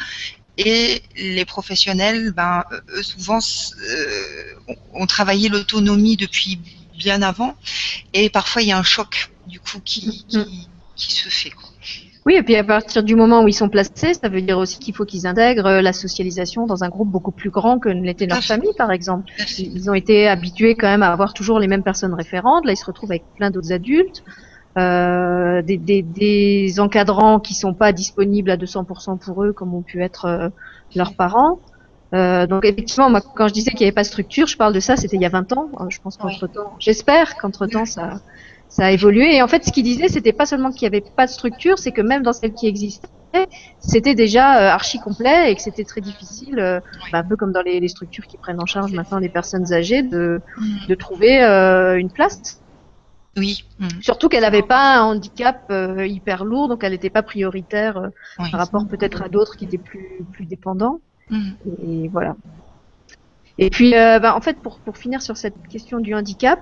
Et 0.57 1.03
les 1.17 1.45
professionnels, 1.45 2.31
ben, 2.31 2.63
eux, 2.93 3.03
souvent, 3.03 3.39
euh, 3.39 4.73
ont 4.93 5.05
travaillé 5.05 5.49
l'autonomie 5.49 6.15
depuis 6.15 6.59
bien 6.97 7.21
avant. 7.21 7.55
Et 8.13 8.29
parfois, 8.29 8.61
il 8.61 8.69
y 8.69 8.71
a 8.71 8.77
un 8.77 8.83
choc, 8.83 9.29
du 9.47 9.59
coup, 9.59 9.79
qui, 9.83 10.25
qui, 10.27 10.37
mm. 10.37 10.45
qui 10.95 11.13
se 11.13 11.29
fait. 11.29 11.51
Quoi. 11.51 11.69
Oui, 12.25 12.35
et 12.35 12.41
puis 12.41 12.55
à 12.55 12.63
partir 12.63 13.03
du 13.03 13.15
moment 13.15 13.43
où 13.43 13.47
ils 13.47 13.53
sont 13.53 13.69
placés, 13.69 14.15
ça 14.15 14.29
veut 14.29 14.41
dire 14.41 14.57
aussi 14.57 14.79
qu'il 14.79 14.95
faut 14.95 15.05
qu'ils 15.05 15.27
intègrent 15.27 15.79
la 15.79 15.93
socialisation 15.93 16.65
dans 16.65 16.83
un 16.83 16.89
groupe 16.89 17.09
beaucoup 17.09 17.31
plus 17.31 17.51
grand 17.51 17.77
que 17.77 17.89
l'était 17.89 18.25
leur 18.25 18.43
famille, 18.43 18.73
par 18.75 18.91
exemple. 18.91 19.31
Ils 19.59 19.91
ont 19.91 19.93
été 19.93 20.27
habitués 20.27 20.73
quand 20.73 20.87
même 20.87 21.03
à 21.03 21.11
avoir 21.11 21.33
toujours 21.33 21.59
les 21.59 21.67
mêmes 21.67 21.83
personnes 21.83 22.15
référentes. 22.15 22.65
Là, 22.65 22.71
ils 22.71 22.77
se 22.77 22.85
retrouvent 22.85 23.11
avec 23.11 23.23
plein 23.35 23.51
d'autres 23.51 23.71
adultes. 23.71 24.23
Euh, 24.77 25.61
des, 25.61 25.77
des, 25.77 26.01
des, 26.01 26.79
encadrants 26.81 27.39
qui 27.39 27.53
sont 27.53 27.73
pas 27.73 27.93
disponibles 27.93 28.49
à 28.49 28.57
200% 28.57 29.19
pour 29.19 29.43
eux, 29.43 29.53
comme 29.53 29.73
ont 29.73 29.83
pu 29.83 30.03
être 30.03 30.25
euh, 30.25 30.49
leurs 30.95 31.15
parents. 31.15 31.59
Euh, 32.13 32.45
donc 32.47 32.65
effectivement, 32.65 33.09
moi, 33.09 33.21
quand 33.21 33.47
je 33.47 33.53
disais 33.53 33.71
qu'il 33.71 33.81
n'y 33.81 33.85
avait 33.85 33.93
pas 33.95 34.03
de 34.03 34.07
structure, 34.07 34.47
je 34.47 34.57
parle 34.57 34.73
de 34.73 34.79
ça, 34.79 34.95
c'était 34.95 35.15
il 35.17 35.21
y 35.21 35.25
a 35.25 35.29
20 35.29 35.53
ans. 35.53 35.69
Euh, 35.79 35.85
je 35.89 35.99
pense 35.99 36.17
qu'entre 36.17 36.47
temps, 36.47 36.73
j'espère 36.79 37.35
qu'entre 37.35 37.67
temps 37.67 37.85
ça, 37.85 38.21
ça 38.69 38.85
a 38.85 38.91
évolué. 38.91 39.35
Et 39.35 39.41
en 39.41 39.47
fait, 39.47 39.63
ce 39.65 39.71
qu'il 39.71 39.83
disait, 39.83 40.07
c'était 40.07 40.33
pas 40.33 40.45
seulement 40.45 40.71
qu'il 40.71 40.89
n'y 40.89 40.95
avait 40.95 41.05
pas 41.15 41.25
de 41.25 41.31
structure, 41.31 41.77
c'est 41.79 41.91
que 41.91 42.01
même 42.01 42.23
dans 42.23 42.33
celle 42.33 42.53
qui 42.53 42.67
existait, 42.67 43.07
c'était 43.79 44.15
déjà 44.15 44.73
archi 44.73 44.99
complet 44.99 45.51
et 45.51 45.55
que 45.55 45.61
c'était 45.61 45.83
très 45.83 46.01
difficile, 46.01 46.81
bah, 47.11 47.19
un 47.19 47.23
peu 47.23 47.35
comme 47.35 47.51
dans 47.51 47.61
les, 47.61 47.87
structures 47.87 48.27
qui 48.27 48.37
prennent 48.37 48.61
en 48.61 48.65
charge 48.65 48.93
maintenant 48.93 49.19
les 49.19 49.29
personnes 49.29 49.73
âgées, 49.73 50.03
de, 50.03 50.41
mm. 50.57 50.87
de 50.87 50.95
trouver 50.95 51.41
une 51.41 52.09
place. 52.09 52.61
Oui. 53.37 53.65
Mm. 53.79 53.87
Surtout 54.01 54.29
qu'elle 54.29 54.43
n'avait 54.43 54.61
pas 54.61 54.97
un 54.99 55.03
handicap 55.03 55.71
hyper 56.05 56.45
lourd, 56.45 56.69
donc 56.69 56.83
elle 56.83 56.93
n'était 56.93 57.09
pas 57.09 57.23
prioritaire 57.23 58.09
par 58.37 58.51
rapport 58.51 58.87
peut-être 58.87 59.21
à 59.21 59.29
d'autres 59.29 59.57
qui 59.57 59.65
étaient 59.65 59.77
plus, 59.77 60.25
plus 60.31 60.45
dépendants. 60.45 60.99
Mm. 61.29 61.51
Et, 61.87 62.07
voilà. 62.09 62.35
Et 63.57 63.69
puis, 63.69 63.91
bah, 63.91 64.35
en 64.35 64.41
fait, 64.41 64.57
pour, 64.57 64.79
pour 64.79 64.97
finir 64.97 65.21
sur 65.21 65.37
cette 65.37 65.55
question 65.69 65.99
du 65.99 66.13
handicap, 66.13 66.59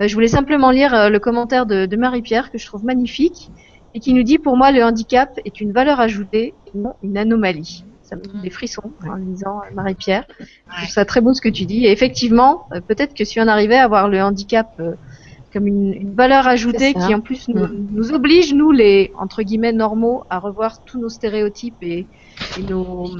je 0.00 0.14
voulais 0.14 0.28
simplement 0.28 0.70
lire 0.70 1.10
le 1.10 1.18
commentaire 1.18 1.66
de, 1.66 1.86
de 1.86 1.96
Marie-Pierre 1.96 2.52
que 2.52 2.58
je 2.58 2.66
trouve 2.66 2.84
magnifique 2.84 3.50
et 3.96 3.98
qui 3.98 4.12
nous 4.12 4.22
dit 4.22 4.36
pour 4.36 4.58
moi 4.58 4.72
le 4.72 4.84
handicap 4.84 5.40
est 5.46 5.58
une 5.58 5.72
valeur 5.72 6.00
ajoutée 6.00 6.52
et 6.66 6.78
non 6.78 6.92
une 7.02 7.16
anomalie. 7.16 7.82
Ça 8.02 8.14
me 8.14 8.20
donne 8.20 8.42
des 8.42 8.50
frissons 8.50 8.92
en 9.08 9.14
lisant 9.14 9.62
Marie-Pierre. 9.74 10.26
Je 10.38 10.44
trouve 10.76 10.88
ça 10.90 11.04
très 11.06 11.22
beau 11.22 11.32
ce 11.32 11.40
que 11.40 11.48
tu 11.48 11.64
dis. 11.64 11.86
Et 11.86 11.92
effectivement, 11.92 12.68
euh, 12.72 12.80
peut-être 12.80 13.14
que 13.14 13.24
si 13.24 13.40
on 13.40 13.48
arrivait 13.48 13.78
à 13.78 13.88
voir 13.88 14.08
le 14.08 14.22
handicap 14.22 14.68
euh, 14.80 14.92
comme 15.50 15.66
une, 15.66 16.14
valeur 16.14 16.46
ajoutée 16.46 16.92
qui 16.92 17.14
en 17.14 17.20
plus 17.20 17.48
nous, 17.48 17.66
nous, 17.66 18.12
oblige, 18.12 18.52
nous 18.52 18.70
les 18.70 19.12
entre 19.18 19.42
guillemets 19.42 19.72
normaux, 19.72 20.24
à 20.28 20.40
revoir 20.40 20.84
tous 20.84 21.00
nos 21.00 21.08
stéréotypes 21.08 21.82
et, 21.82 22.06
et 22.58 22.62
nos 22.62 23.10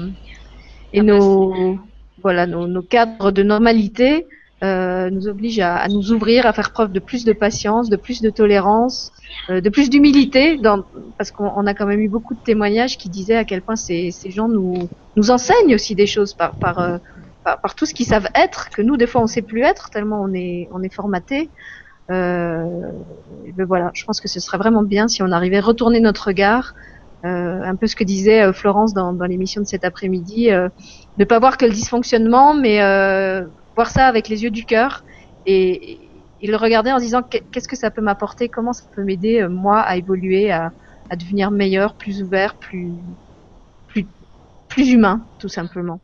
et 0.93 1.01
nos 1.01 1.79
voilà 2.23 2.47
nos, 2.47 2.67
nos 2.67 2.81
cadres 2.81 3.31
de 3.31 3.43
normalité, 3.43 4.25
euh, 4.63 5.11
nous 5.11 5.27
oblige 5.27 5.59
à, 5.59 5.75
à, 5.75 5.87
nous 5.87 6.11
ouvrir, 6.11 6.47
à 6.47 6.53
faire 6.53 6.71
preuve 6.71 6.91
de 6.91 6.99
plus 6.99 7.25
de 7.25 7.33
patience, 7.33 7.89
de 7.89 7.95
plus 7.95 8.21
de 8.21 8.31
tolérance, 8.31 9.11
euh, 9.49 9.61
de 9.61 9.69
plus 9.69 9.89
d'humilité, 9.89 10.59
parce 11.17 11.29
qu'on 11.29 11.67
a 11.67 11.73
quand 11.75 11.85
même 11.85 11.99
eu 11.99 12.09
beaucoup 12.09 12.33
de 12.33 12.39
témoignages 12.39 12.97
qui 12.97 13.09
disaient 13.09 13.35
à 13.35 13.43
quel 13.43 13.61
point 13.61 13.75
ces, 13.75 14.09
ces 14.09 14.31
gens 14.31 14.47
nous, 14.47 14.89
nous 15.15 15.29
enseignent 15.29 15.75
aussi 15.75 15.93
des 15.93 16.07
choses 16.07 16.33
par, 16.33 16.55
par, 16.55 16.79
euh, 16.79 16.97
par, 17.43 17.75
tout 17.75 17.85
ce 17.85 17.93
qu'ils 17.93 18.07
savent 18.07 18.29
être, 18.33 18.69
que 18.69 18.81
nous, 18.81 18.97
des 18.97 19.05
fois, 19.05 19.21
on 19.21 19.27
sait 19.27 19.43
plus 19.43 19.61
être, 19.61 19.91
tellement 19.91 20.21
on 20.23 20.33
est, 20.33 20.67
on 20.71 20.81
est 20.81 20.93
formaté. 20.93 21.49
Euh, 22.09 22.91
voilà, 23.57 23.91
je 23.93 24.05
pense 24.05 24.21
que 24.21 24.27
ce 24.27 24.39
serait 24.39 24.57
vraiment 24.57 24.81
bien 24.81 25.07
si 25.07 25.21
on 25.21 25.31
arrivait 25.31 25.57
à 25.57 25.61
retourner 25.61 25.99
notre 25.99 26.27
regard, 26.27 26.73
un 27.23 27.75
peu 27.75 27.87
ce 27.87 27.95
que 27.95 28.03
disait 28.03 28.41
euh, 28.41 28.53
Florence 28.53 28.93
dans, 28.93 29.13
dans 29.13 29.25
l'émission 29.25 29.61
de 29.61 29.67
cet 29.67 29.83
après-midi, 29.83 30.51
euh, 30.51 30.69
ne 31.17 31.25
pas 31.25 31.39
voir 31.39 31.57
que 31.57 31.65
le 31.65 31.71
dysfonctionnement, 31.71 32.53
mais 32.53 32.77
voir 33.75 33.89
ça 33.89 34.07
avec 34.07 34.27
les 34.27 34.43
yeux 34.43 34.51
du 34.51 34.65
cœur 34.65 35.03
et, 35.45 35.99
il 36.41 36.51
le 36.51 36.57
regardait 36.57 36.91
en 36.91 36.99
disant 36.99 37.23
qu'est-ce 37.23 37.67
que 37.67 37.75
ça 37.75 37.89
peut 37.89 38.01
m'apporter, 38.01 38.49
comment 38.49 38.73
ça 38.73 38.83
peut 38.95 39.03
m'aider 39.03 39.41
euh, 39.41 39.49
moi 39.49 39.79
à 39.79 39.97
évoluer, 39.97 40.51
à, 40.51 40.71
à, 41.09 41.15
devenir 41.15 41.51
meilleur, 41.51 41.95
plus 41.95 42.21
ouvert, 42.21 42.55
plus, 42.55 42.91
plus, 43.87 44.05
plus 44.67 44.91
humain, 44.91 45.21
tout 45.39 45.49
simplement. 45.49 45.99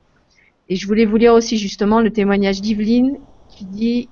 Et 0.70 0.76
je 0.76 0.88
voulais 0.88 1.06
vous 1.06 1.18
lire 1.18 1.34
aussi 1.34 1.58
justement 1.58 2.00
le 2.00 2.12
témoignage 2.12 2.62
d'Yveline 2.62 3.18
qui 3.50 3.66
dit 3.66 4.10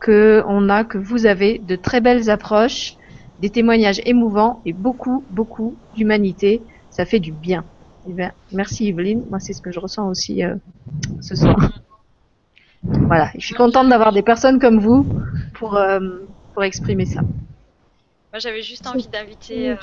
que 0.00 0.42
on 0.46 0.68
a, 0.68 0.84
que 0.84 0.98
vous 0.98 1.24
avez 1.24 1.58
de 1.58 1.76
très 1.76 2.00
belles 2.00 2.28
approches, 2.28 2.96
des 3.44 3.50
témoignages 3.50 4.00
émouvants 4.06 4.62
et 4.64 4.72
beaucoup, 4.72 5.22
beaucoup 5.28 5.76
d'humanité. 5.94 6.62
Ça 6.88 7.04
fait 7.04 7.20
du 7.20 7.30
bien. 7.30 7.62
Eh 8.08 8.12
bien 8.14 8.32
merci 8.52 8.86
Yveline. 8.86 9.22
Moi, 9.28 9.38
c'est 9.38 9.52
ce 9.52 9.60
que 9.60 9.70
je 9.70 9.78
ressens 9.80 10.08
aussi 10.08 10.42
euh, 10.42 10.54
ce 11.20 11.34
soir. 11.36 11.56
Voilà, 12.82 13.30
je 13.38 13.44
suis 13.46 13.54
contente 13.54 13.88
d'avoir 13.88 14.12
des 14.12 14.20
personnes 14.22 14.58
comme 14.58 14.78
vous 14.78 15.06
pour, 15.54 15.74
euh, 15.76 16.00
pour 16.52 16.64
exprimer 16.64 17.06
ça. 17.06 17.22
Moi, 17.22 18.38
j'avais 18.40 18.60
juste 18.60 18.86
envie 18.86 19.08
d'inviter. 19.08 19.70
Euh, 19.70 19.76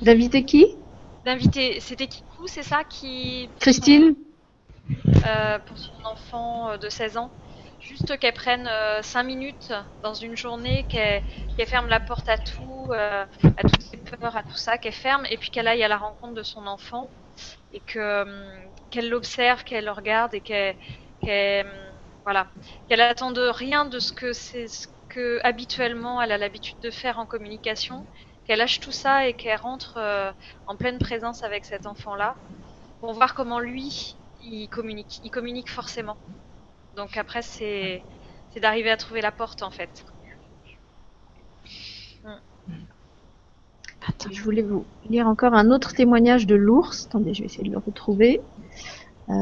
d'inviter 0.00 0.44
qui? 0.44 0.66
D'inviter. 1.24 1.80
C'était 1.80 2.06
Kikou, 2.06 2.46
c'est 2.46 2.62
ça 2.62 2.82
qui. 2.88 3.48
Christine? 3.58 4.14
Euh, 5.26 5.58
Pour 5.66 5.76
son 5.76 5.92
enfant 6.04 6.78
de 6.80 6.88
16 6.88 7.16
ans. 7.16 7.30
Juste 7.82 8.16
qu'elle 8.18 8.32
prenne 8.32 8.68
5 9.02 9.24
minutes 9.24 9.72
dans 10.02 10.14
une 10.14 10.36
journée, 10.36 10.84
qu'elle 10.86 11.22
ferme 11.66 11.88
la 11.88 11.98
porte 12.00 12.28
à 12.28 12.38
tout, 12.38 12.90
à 12.92 13.26
toutes 13.68 13.82
ses 13.82 13.96
peurs, 13.98 14.36
à 14.36 14.44
tout 14.44 14.56
ça, 14.56 14.78
qu'elle 14.78 14.92
ferme, 14.92 15.26
et 15.30 15.36
puis 15.36 15.50
qu'elle 15.50 15.66
aille 15.66 15.82
à 15.82 15.88
la 15.88 15.98
rencontre 15.98 16.34
de 16.34 16.42
son 16.44 16.66
enfant 16.68 17.12
et 17.72 17.80
que 17.80 18.70
qu'elle 18.90 19.08
l'observe, 19.08 19.64
qu'elle 19.64 19.86
le 19.86 19.92
regarde 19.92 20.34
et 20.34 20.42
qu'elle 20.42 20.76
voilà, 22.24 22.52
qu'elle 22.88 23.00
attend 23.00 23.32
de 23.32 23.42
rien 23.48 23.84
de 23.86 23.98
ce 23.98 24.12
que 24.12 24.32
c'est 24.32 24.68
ce 24.68 24.86
que 25.08 25.40
habituellement 25.44 26.22
elle 26.22 26.32
a 26.32 26.38
l'habitude 26.38 26.78
de 26.80 26.90
faire 26.90 27.18
en 27.18 27.26
communication, 27.26 28.08
qu'elle 28.44 28.58
lâche 28.60 28.80
tout 28.80 28.92
ça 28.92 29.26
et 29.28 29.34
qu'elle 29.34 29.58
rentre 29.58 29.96
euh, 29.98 30.32
en 30.66 30.76
pleine 30.76 30.98
présence 30.98 31.42
avec 31.42 31.64
cet 31.64 31.86
enfant-là 31.86 32.38
pour 33.00 33.12
voir 33.14 33.34
comment 33.34 33.60
lui 33.60 34.20
il 34.40 34.68
communique. 34.68 35.18
Il 35.22 35.30
communique 35.30 35.70
forcément. 35.70 36.18
Donc 36.96 37.16
après 37.16 37.42
c'est 37.42 38.02
d'arriver 38.60 38.90
à 38.90 38.96
trouver 38.96 39.20
la 39.20 39.32
porte 39.32 39.62
en 39.62 39.70
fait. 39.70 40.04
je 44.30 44.42
voulais 44.42 44.62
vous 44.62 44.84
lire 45.08 45.26
encore 45.26 45.54
un 45.54 45.70
autre 45.70 45.94
témoignage 45.94 46.46
de 46.46 46.54
l'ours. 46.54 47.06
Attendez, 47.06 47.34
je 47.34 47.40
vais 47.40 47.46
essayer 47.46 47.64
de 47.64 47.72
le 47.72 47.78
retrouver. 47.78 48.40
Euh, 49.28 49.34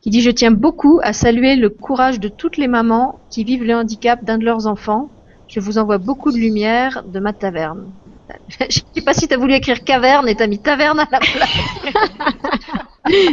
qui 0.00 0.10
dit 0.10 0.20
Je 0.20 0.30
tiens 0.30 0.50
beaucoup 0.50 1.00
à 1.02 1.12
saluer 1.12 1.56
le 1.56 1.70
courage 1.70 2.20
de 2.20 2.28
toutes 2.28 2.56
les 2.56 2.68
mamans 2.68 3.18
qui 3.30 3.44
vivent 3.44 3.64
le 3.64 3.74
handicap 3.74 4.24
d'un 4.24 4.38
de 4.38 4.44
leurs 4.44 4.66
enfants. 4.66 5.10
Je 5.48 5.60
vous 5.60 5.78
envoie 5.78 5.98
beaucoup 5.98 6.32
de 6.32 6.38
lumière 6.38 7.04
de 7.04 7.20
ma 7.20 7.32
taverne. 7.32 7.90
Je 8.70 8.80
sais 8.94 9.02
pas 9.04 9.12
si 9.14 9.28
tu 9.28 9.34
as 9.34 9.36
voulu 9.36 9.54
écrire 9.54 9.84
caverne 9.84 10.28
et 10.28 10.34
t'as 10.34 10.46
mis 10.46 10.58
taverne 10.58 11.00
à 11.00 11.06
la 11.10 11.18
place. 11.18 11.50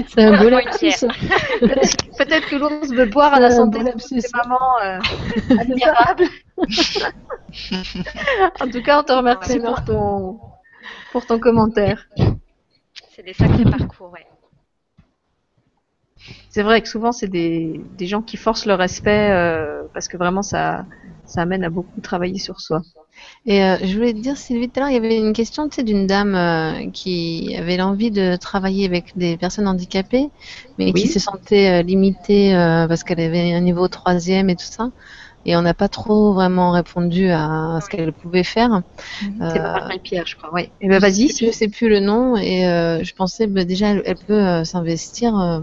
C'est 0.07 0.23
un 0.23 0.37
beau 0.37 0.49
Peut-être 2.17 2.47
que 2.47 2.55
l'ours 2.55 2.91
veut 2.91 3.05
boire 3.05 3.33
à 3.33 3.39
la 3.39 3.51
santé 3.51 3.83
de 3.83 3.99
ses 3.99 4.21
mamans 4.33 4.79
euh, 4.83 4.99
admirables. 5.59 6.25
en 8.61 8.69
tout 8.69 8.83
cas, 8.83 8.99
on 8.99 9.03
te 9.03 9.13
remercie 9.13 9.59
pour 9.59 9.83
ton, 9.83 10.39
pour 11.11 11.25
ton 11.25 11.39
commentaire. 11.39 12.07
C'est 13.15 13.23
des 13.23 13.33
sacrés 13.33 13.65
parcours, 13.65 14.11
ouais. 14.11 14.27
C'est 16.49 16.63
vrai 16.63 16.81
que 16.81 16.87
souvent, 16.87 17.11
c'est 17.11 17.27
des, 17.27 17.81
des 17.97 18.05
gens 18.05 18.21
qui 18.21 18.37
forcent 18.37 18.65
le 18.65 18.75
respect 18.75 19.31
euh, 19.31 19.83
parce 19.93 20.07
que 20.07 20.17
vraiment, 20.17 20.43
ça, 20.43 20.85
ça 21.25 21.41
amène 21.41 21.63
à 21.63 21.69
beaucoup 21.69 21.99
travailler 22.01 22.37
sur 22.37 22.61
soi. 22.61 22.81
Et 23.45 23.63
euh, 23.63 23.77
je 23.83 23.93
voulais 23.95 24.13
te 24.13 24.19
dire, 24.19 24.37
Sylvie, 24.37 24.69
tout 24.69 24.79
à 24.79 24.83
l'heure, 24.83 24.89
il 24.89 24.93
y 24.93 24.97
avait 24.97 25.17
une 25.17 25.33
question 25.33 25.67
tu 25.69 25.75
sais, 25.75 25.83
d'une 25.83 26.07
dame 26.07 26.35
euh, 26.35 26.89
qui 26.91 27.55
avait 27.57 27.77
l'envie 27.77 28.11
de 28.11 28.35
travailler 28.35 28.85
avec 28.85 29.15
des 29.15 29.37
personnes 29.37 29.67
handicapées, 29.67 30.29
mais 30.77 30.93
qui 30.93 31.07
se 31.07 31.19
sentait 31.19 31.83
limitée 31.83 32.53
parce 32.87 33.03
qu'elle 33.03 33.19
avait 33.19 33.53
un 33.53 33.61
niveau 33.61 33.87
troisième 33.87 34.49
et 34.49 34.55
tout 34.55 34.65
ça 34.65 34.89
et 35.45 35.55
on 35.57 35.61
n'a 35.61 35.73
pas 35.73 35.89
trop 35.89 36.33
vraiment 36.33 36.71
répondu 36.71 37.29
à 37.29 37.79
ce 37.81 37.89
qu'elle 37.89 38.13
pouvait 38.13 38.43
faire. 38.43 38.81
C'est 39.19 39.59
euh, 39.59 39.97
Pierre, 40.03 40.25
je 40.25 40.35
crois. 40.37 40.49
Oui. 40.53 40.71
Et 40.79 40.87
ben 40.87 40.99
vas-y. 40.99 41.29
Je 41.29 41.51
sais 41.51 41.67
plus 41.67 41.89
le 41.89 41.99
nom 41.99 42.37
et 42.37 42.65
euh, 42.67 43.03
je 43.03 43.13
pensais 43.13 43.47
bah, 43.47 43.65
déjà 43.65 43.89
elle, 43.89 44.15
peut 44.15 44.33
euh, 44.33 44.63
s'investir 44.63 45.37
euh, 45.37 45.59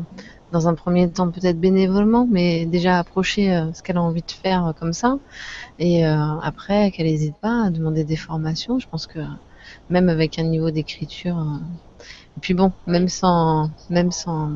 dans 0.53 0.69
un 0.69 0.75
premier 0.75 1.11
temps 1.11 1.31
peut-être 1.31 1.61
bénévolement, 1.61 2.27
mais 2.31 2.67
déjà 2.67 2.99
approcher 2.99 3.65
ce 3.73 3.83
qu'elle 3.83 3.97
a 3.97 4.03
envie 4.03 4.23
de 4.23 4.31
faire 4.31 4.75
comme 4.79 4.93
ça 4.93 5.19
et 5.79 6.05
après 6.05 6.91
qu'elle 6.91 7.07
n'hésite 7.07 7.37
pas 7.37 7.67
à 7.67 7.71
demander 7.71 8.05
des 8.05 8.17
formations. 8.17 8.79
Je 8.79 8.89
pense 8.89 9.07
que 9.07 9.21
même 9.91 10.09
avec 10.09 10.39
un 10.39 10.45
niveau 10.45 10.71
d'écriture. 10.71 11.37
et 12.37 12.41
puis 12.41 12.55
bon, 12.55 12.73
même 12.87 13.09
sans 13.09 13.71
même 13.91 14.11
sans 14.11 14.51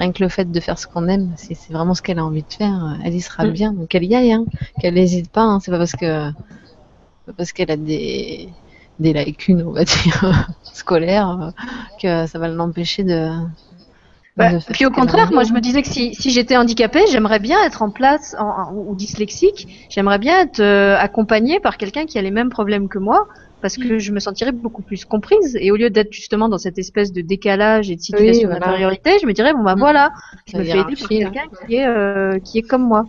Rien 0.00 0.12
que 0.12 0.22
le 0.22 0.30
fait 0.30 0.50
de 0.50 0.60
faire 0.60 0.78
ce 0.78 0.86
qu'on 0.86 1.08
aime, 1.08 1.34
si 1.36 1.54
c'est 1.54 1.74
vraiment 1.74 1.92
ce 1.92 2.00
qu'elle 2.00 2.18
a 2.18 2.24
envie 2.24 2.42
de 2.42 2.50
faire, 2.50 2.98
elle 3.04 3.14
y 3.14 3.20
sera 3.20 3.44
mm. 3.44 3.50
bien. 3.50 3.72
Donc 3.74 3.88
qu'elle 3.88 4.04
y 4.04 4.14
aille, 4.14 4.32
hein. 4.32 4.46
qu'elle 4.80 4.94
n'hésite 4.94 5.30
pas. 5.30 5.42
Hein. 5.42 5.60
C'est 5.60 5.70
pas 5.70 5.76
parce 5.76 5.92
que 5.92 6.30
parce 7.36 7.52
qu'elle 7.52 7.70
a 7.70 7.76
des 7.76 8.48
des 8.98 9.12
lacunes, 9.12 9.62
on 9.62 9.72
va 9.72 9.84
dire, 9.84 10.48
scolaires, 10.62 11.52
que 12.00 12.26
ça 12.26 12.38
va 12.38 12.48
l'empêcher 12.48 13.04
de. 13.04 13.30
Bah, 14.40 14.58
puis 14.72 14.86
au 14.86 14.90
contraire, 14.90 15.30
moi 15.32 15.44
je 15.44 15.52
me 15.52 15.60
disais 15.60 15.82
que 15.82 15.88
si, 15.88 16.14
si 16.14 16.30
j'étais 16.30 16.56
handicapée, 16.56 17.04
j'aimerais 17.10 17.40
bien 17.40 17.62
être 17.64 17.82
en 17.82 17.90
place 17.90 18.34
ou 18.72 18.94
dyslexique, 18.94 19.86
j'aimerais 19.90 20.18
bien 20.18 20.40
être 20.40 20.60
euh, 20.60 20.96
accompagnée 20.98 21.60
par 21.60 21.76
quelqu'un 21.76 22.06
qui 22.06 22.18
a 22.18 22.22
les 22.22 22.30
mêmes 22.30 22.48
problèmes 22.48 22.88
que 22.88 22.98
moi, 22.98 23.28
parce 23.60 23.76
que 23.76 23.94
mm. 23.94 23.98
je 23.98 24.12
me 24.12 24.20
sentirais 24.20 24.52
beaucoup 24.52 24.82
plus 24.82 25.04
comprise 25.04 25.56
et 25.60 25.70
au 25.70 25.76
lieu 25.76 25.90
d'être 25.90 26.12
justement 26.12 26.48
dans 26.48 26.58
cette 26.58 26.78
espèce 26.78 27.12
de 27.12 27.20
décalage 27.20 27.90
et 27.90 27.96
de 27.96 28.00
situation 28.00 28.48
d'infériorité, 28.48 29.18
je 29.20 29.26
me 29.26 29.32
dirais 29.32 29.52
bon 29.52 29.62
bah 29.62 29.76
mm. 29.76 29.78
voilà, 29.78 30.10
je 30.46 30.58
me 30.58 30.64
fais 30.64 30.78
aider 30.78 30.96
par 30.96 31.08
quelqu'un 31.08 31.46
qui 31.66 31.76
est 31.76 31.86
euh, 31.86 32.38
qui 32.38 32.58
est 32.58 32.62
comme 32.62 32.86
moi. 32.86 33.04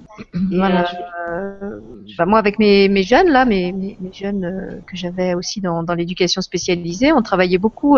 voilà. 0.52 0.90
Euh, 1.30 1.80
bah, 2.18 2.26
moi 2.26 2.40
avec 2.40 2.60
mes, 2.60 2.90
mes 2.90 3.04
jeunes 3.04 3.30
là, 3.30 3.46
mes, 3.46 3.72
mes, 3.72 3.98
jeunes 4.12 4.44
euh, 4.44 4.80
que 4.88 4.98
j'avais 4.98 5.34
aussi 5.34 5.62
dans, 5.62 5.84
dans 5.84 5.94
l'éducation 5.94 6.42
spécialisée, 6.42 7.14
on 7.14 7.22
travaillait 7.22 7.58
beaucoup 7.58 7.98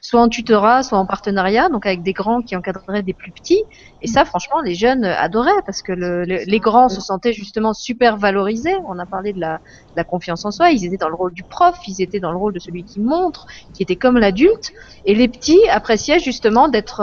soit 0.00 0.20
en 0.20 0.28
tutorat, 0.28 0.82
soit 0.82 0.98
en 0.98 1.06
partenariat, 1.06 1.68
donc 1.68 1.86
avec 1.86 2.02
des 2.02 2.12
grands 2.12 2.42
qui 2.42 2.56
encadraient 2.56 3.02
des 3.02 3.12
plus 3.12 3.32
petits. 3.32 3.62
Et 4.02 4.06
ça, 4.06 4.24
franchement, 4.24 4.60
les 4.60 4.74
jeunes 4.74 5.04
adoraient 5.04 5.62
parce 5.66 5.82
que 5.82 5.92
le, 5.92 6.24
les 6.24 6.58
grands 6.58 6.88
se 6.88 7.00
sentaient 7.00 7.32
justement 7.32 7.72
super 7.74 8.16
valorisés. 8.16 8.76
On 8.86 8.98
a 8.98 9.06
parlé 9.06 9.32
de 9.32 9.40
la, 9.40 9.60
la 9.98 10.04
confiance 10.04 10.44
en 10.46 10.50
soi, 10.50 10.70
ils 10.70 10.86
étaient 10.86 10.96
dans 10.96 11.10
le 11.10 11.14
rôle 11.14 11.34
du 11.34 11.42
prof, 11.42 11.76
ils 11.86 12.00
étaient 12.00 12.20
dans 12.20 12.30
le 12.30 12.38
rôle 12.38 12.54
de 12.54 12.58
celui 12.58 12.84
qui 12.84 13.00
montre, 13.00 13.46
qui 13.74 13.82
était 13.82 13.96
comme 13.96 14.16
l'adulte. 14.16 14.72
Et 15.04 15.14
les 15.14 15.28
petits 15.28 15.60
appréciaient 15.68 16.20
justement 16.20 16.68
d'être 16.68 17.00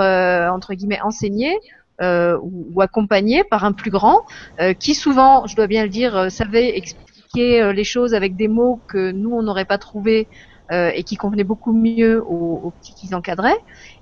entre 0.52 0.74
guillemets 0.74 1.02
enseignés 1.02 1.56
euh, 2.02 2.38
ou, 2.42 2.68
ou, 2.74 2.82
accompagnés 2.82 3.44
par 3.44 3.64
un 3.64 3.72
plus 3.72 3.92
grand, 3.92 4.26
euh, 4.60 4.74
qui 4.74 4.96
souvent, 4.96 5.46
je 5.48 5.56
dois 5.56 5.68
bien 5.68 5.84
le 5.84 5.90
dire, 5.90 6.30
savait 6.30 6.78
expliquer 6.78 7.74
les 7.74 7.84
choses 7.84 8.14
avec 8.14 8.36
des 8.36 8.48
mots 8.48 8.80
que 8.88 9.12
nous 9.12 9.32
on 9.32 9.44
n'aurait 9.44 9.66
pas 9.66 9.78
trouvé 9.78 10.28
euh, 10.72 10.92
et 10.96 11.04
qui 11.04 11.16
convenait 11.16 11.44
beaucoup 11.44 11.74
mieux 11.74 12.24
aux, 12.24 12.62
aux 12.64 12.72
petits 12.72 12.94
qu'ils 12.96 13.14
encadraient. 13.14 13.58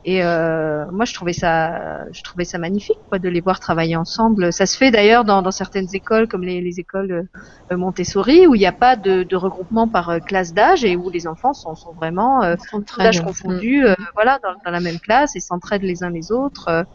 Et 0.05 0.23
euh, 0.23 0.85
moi, 0.91 1.05
je 1.05 1.13
trouvais 1.13 1.33
ça, 1.33 2.09
je 2.11 2.23
trouvais 2.23 2.45
ça 2.45 2.57
magnifique, 2.57 2.97
quoi, 3.09 3.19
de 3.19 3.29
les 3.29 3.41
voir 3.41 3.59
travailler 3.59 3.95
ensemble. 3.95 4.53
Ça 4.53 4.65
se 4.65 4.77
fait 4.77 4.91
d'ailleurs 4.91 5.25
dans, 5.25 5.41
dans 5.41 5.51
certaines 5.51 5.87
écoles, 5.93 6.27
comme 6.27 6.43
les, 6.43 6.61
les 6.61 6.79
écoles 6.79 7.27
euh, 7.71 7.77
Montessori, 7.77 8.47
où 8.47 8.55
il 8.55 8.59
n'y 8.59 8.65
a 8.65 8.71
pas 8.71 8.95
de, 8.95 9.23
de, 9.23 9.35
regroupement 9.35 9.87
par 9.87 10.09
euh, 10.09 10.19
classe 10.19 10.53
d'âge 10.53 10.85
et 10.85 10.95
où 10.95 11.09
les 11.09 11.27
enfants 11.27 11.53
sont, 11.53 11.75
sont 11.75 11.93
vraiment 11.93 12.43
euh, 12.43 12.55
d'âge 12.97 13.21
confondus, 13.21 13.85
euh, 13.85 13.95
voilà, 14.13 14.39
dans, 14.43 14.53
dans, 14.63 14.71
la 14.71 14.79
même 14.79 14.99
classe 14.99 15.35
et 15.35 15.39
s'entraident 15.39 15.83
les 15.83 16.03
uns 16.03 16.09
les 16.09 16.31
autres. 16.31 16.85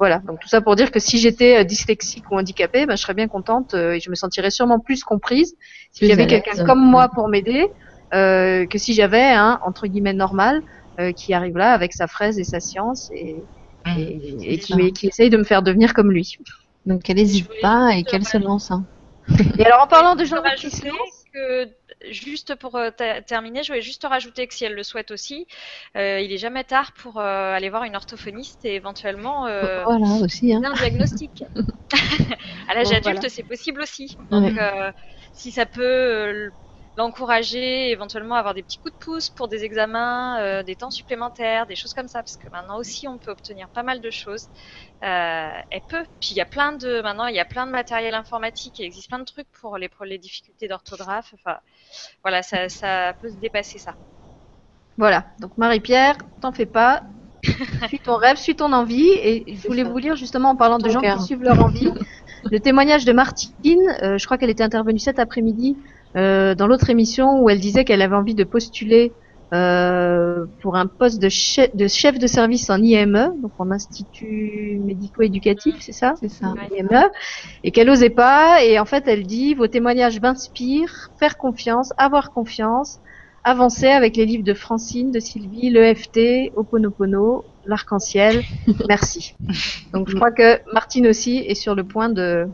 Voilà, 0.00 0.18
donc 0.26 0.40
tout 0.40 0.48
ça 0.48 0.62
pour 0.62 0.76
dire 0.76 0.90
que 0.90 0.98
si 0.98 1.18
j'étais 1.18 1.58
euh, 1.58 1.64
dyslexique 1.64 2.24
ou 2.30 2.38
handicapée, 2.38 2.86
ben, 2.86 2.96
je 2.96 3.02
serais 3.02 3.12
bien 3.12 3.28
contente 3.28 3.74
euh, 3.74 3.92
et 3.92 4.00
je 4.00 4.08
me 4.08 4.14
sentirais 4.14 4.50
sûrement 4.50 4.80
plus 4.80 5.04
comprise 5.04 5.54
si 5.92 6.06
j'avais 6.06 6.26
quelqu'un 6.26 6.64
comme 6.64 6.80
moi 6.80 7.10
pour 7.10 7.28
m'aider 7.28 7.68
euh, 8.14 8.64
que 8.64 8.78
si 8.78 8.94
j'avais 8.94 9.22
un 9.22 9.60
entre 9.62 9.86
guillemets 9.86 10.14
normal 10.14 10.62
euh, 10.98 11.12
qui 11.12 11.34
arrive 11.34 11.58
là 11.58 11.74
avec 11.74 11.92
sa 11.92 12.06
fraise 12.06 12.38
et 12.38 12.44
sa 12.44 12.60
science 12.60 13.10
et, 13.14 13.36
mmh, 13.84 13.98
et, 13.98 14.54
et 14.54 14.58
qui, 14.58 14.92
qui, 14.94 15.08
essaye 15.08 15.28
de 15.28 15.36
me 15.36 15.44
faire 15.44 15.62
devenir 15.62 15.92
comme 15.92 16.10
lui. 16.10 16.38
Donc 16.86 17.08
elle 17.10 17.16
n'hésite 17.16 17.50
pas 17.60 17.94
et 17.94 18.02
qu'elle 18.02 18.24
se 18.26 18.38
lance. 18.38 18.70
Hein. 18.70 18.84
Et 19.58 19.66
alors 19.66 19.82
en 19.82 19.86
parlant 19.86 20.16
de 20.16 20.24
gens 20.24 20.42
qui 20.56 20.70
se 20.70 20.80
que 20.80 21.68
juste 22.10 22.54
pour 22.54 22.76
euh, 22.76 22.90
terminer, 23.26 23.62
je 23.62 23.68
voulais 23.68 23.82
juste 23.82 24.04
rajouter 24.04 24.46
que 24.46 24.54
si 24.54 24.64
elle 24.64 24.74
le 24.74 24.82
souhaite 24.82 25.10
aussi, 25.10 25.46
euh, 25.96 26.20
il 26.20 26.32
est 26.32 26.38
jamais 26.38 26.64
tard 26.64 26.92
pour 26.92 27.18
euh, 27.18 27.54
aller 27.54 27.68
voir 27.68 27.84
une 27.84 27.96
orthophoniste 27.96 28.64
et 28.64 28.74
éventuellement 28.74 29.46
euh, 29.46 29.84
voilà, 29.84 30.06
aussi, 30.22 30.52
hein. 30.54 30.62
un 30.64 30.74
diagnostic. 30.74 31.44
à 32.68 32.74
l'âge 32.74 32.88
bon, 32.88 32.96
adulte, 32.96 33.02
voilà. 33.02 33.28
c'est 33.28 33.42
possible 33.42 33.80
aussi. 33.80 34.16
Donc, 34.30 34.54
ouais. 34.54 34.92
si 35.32 35.52
ça 35.52 35.66
peut 35.66 36.50
l'encourager, 37.00 37.90
éventuellement 37.90 38.34
avoir 38.34 38.54
des 38.54 38.62
petits 38.62 38.78
coups 38.78 38.92
de 38.92 38.98
pouce 38.98 39.30
pour 39.30 39.48
des 39.48 39.64
examens, 39.64 40.38
euh, 40.40 40.62
des 40.62 40.76
temps 40.76 40.90
supplémentaires, 40.90 41.66
des 41.66 41.74
choses 41.74 41.94
comme 41.94 42.08
ça, 42.08 42.22
parce 42.22 42.36
que 42.36 42.48
maintenant 42.50 42.78
aussi 42.78 43.08
on 43.08 43.18
peut 43.18 43.30
obtenir 43.30 43.68
pas 43.70 43.82
mal 43.82 44.00
de 44.00 44.10
choses. 44.10 44.48
Euh, 45.02 45.48
elle 45.70 45.80
peut. 45.88 46.04
Puis 46.20 46.30
il 46.32 46.36
y 46.36 46.40
a 46.40 46.46
plein 46.46 46.72
de 46.72 47.00
maintenant 47.00 47.26
il 47.26 47.34
y 47.34 47.40
a 47.40 47.44
plein 47.46 47.66
de 47.66 47.72
matériel 47.72 48.14
informatique, 48.14 48.78
il 48.78 48.84
existe 48.84 49.08
plein 49.08 49.18
de 49.18 49.24
trucs 49.24 49.50
pour 49.60 49.78
les 49.78 49.88
pour 49.88 50.04
les 50.04 50.18
difficultés 50.18 50.68
d'orthographe. 50.68 51.32
Enfin 51.34 51.58
voilà, 52.22 52.42
ça, 52.42 52.68
ça 52.68 53.14
peut 53.20 53.30
se 53.30 53.36
dépasser 53.36 53.78
ça. 53.78 53.94
Voilà. 54.98 55.24
Donc 55.40 55.56
Marie-Pierre, 55.56 56.18
t'en 56.42 56.52
fais 56.52 56.66
pas. 56.66 57.02
suis 57.88 58.00
ton 58.00 58.16
rêve, 58.16 58.36
suis 58.36 58.54
ton 58.54 58.72
envie. 58.74 59.08
Et 59.08 59.54
je 59.56 59.66
voulais 59.66 59.84
vous 59.84 59.96
lire 59.96 60.16
justement 60.16 60.50
en 60.50 60.56
parlant 60.56 60.76
de 60.76 60.90
gens 60.90 61.00
qui 61.00 61.24
suivent 61.24 61.42
leur 61.42 61.64
envie. 61.64 61.90
Le 62.44 62.58
témoignage 62.58 63.04
de 63.04 63.12
Martine, 63.12 63.80
euh, 64.02 64.18
je 64.18 64.24
crois 64.24 64.38
qu'elle 64.38 64.50
était 64.50 64.62
intervenue 64.62 64.98
cet 64.98 65.18
après-midi 65.18 65.76
euh, 66.16 66.54
dans 66.54 66.66
l'autre 66.66 66.90
émission 66.90 67.40
où 67.40 67.50
elle 67.50 67.60
disait 67.60 67.84
qu'elle 67.84 68.02
avait 68.02 68.16
envie 68.16 68.34
de 68.34 68.44
postuler 68.44 69.12
euh, 69.52 70.46
pour 70.62 70.76
un 70.76 70.86
poste 70.86 71.20
de 71.20 71.28
chef, 71.28 71.74
de 71.74 71.88
chef 71.88 72.18
de 72.18 72.26
service 72.28 72.70
en 72.70 72.80
IME, 72.80 73.34
donc 73.42 73.52
en 73.58 73.72
institut 73.72 74.80
médico-éducatif, 74.84 75.76
c'est 75.80 75.92
ça? 75.92 76.14
C'est 76.20 76.28
ça. 76.28 76.54
IME, 76.76 77.08
et 77.64 77.72
qu'elle 77.72 77.90
osait 77.90 78.10
pas. 78.10 78.62
Et 78.62 78.78
en 78.78 78.84
fait, 78.84 79.08
elle 79.08 79.24
dit 79.24 79.54
vos 79.54 79.66
témoignages 79.66 80.20
m'inspirent, 80.20 81.10
faire 81.18 81.36
confiance, 81.36 81.92
avoir 81.96 82.30
confiance, 82.30 83.00
avancer 83.42 83.88
avec 83.88 84.16
les 84.16 84.26
livres 84.26 84.44
de 84.44 84.54
Francine, 84.54 85.10
de 85.10 85.18
Sylvie, 85.18 85.70
l'EFT, 85.70 86.52
Oponopono, 86.54 87.44
l'arc-en-ciel. 87.66 88.44
Merci. 88.88 89.34
Donc 89.92 90.08
je 90.08 90.14
crois 90.14 90.30
que 90.30 90.60
Martine 90.72 91.08
aussi 91.08 91.38
est 91.38 91.54
sur 91.54 91.74
le 91.74 91.82
point 91.82 92.08
de 92.08 92.46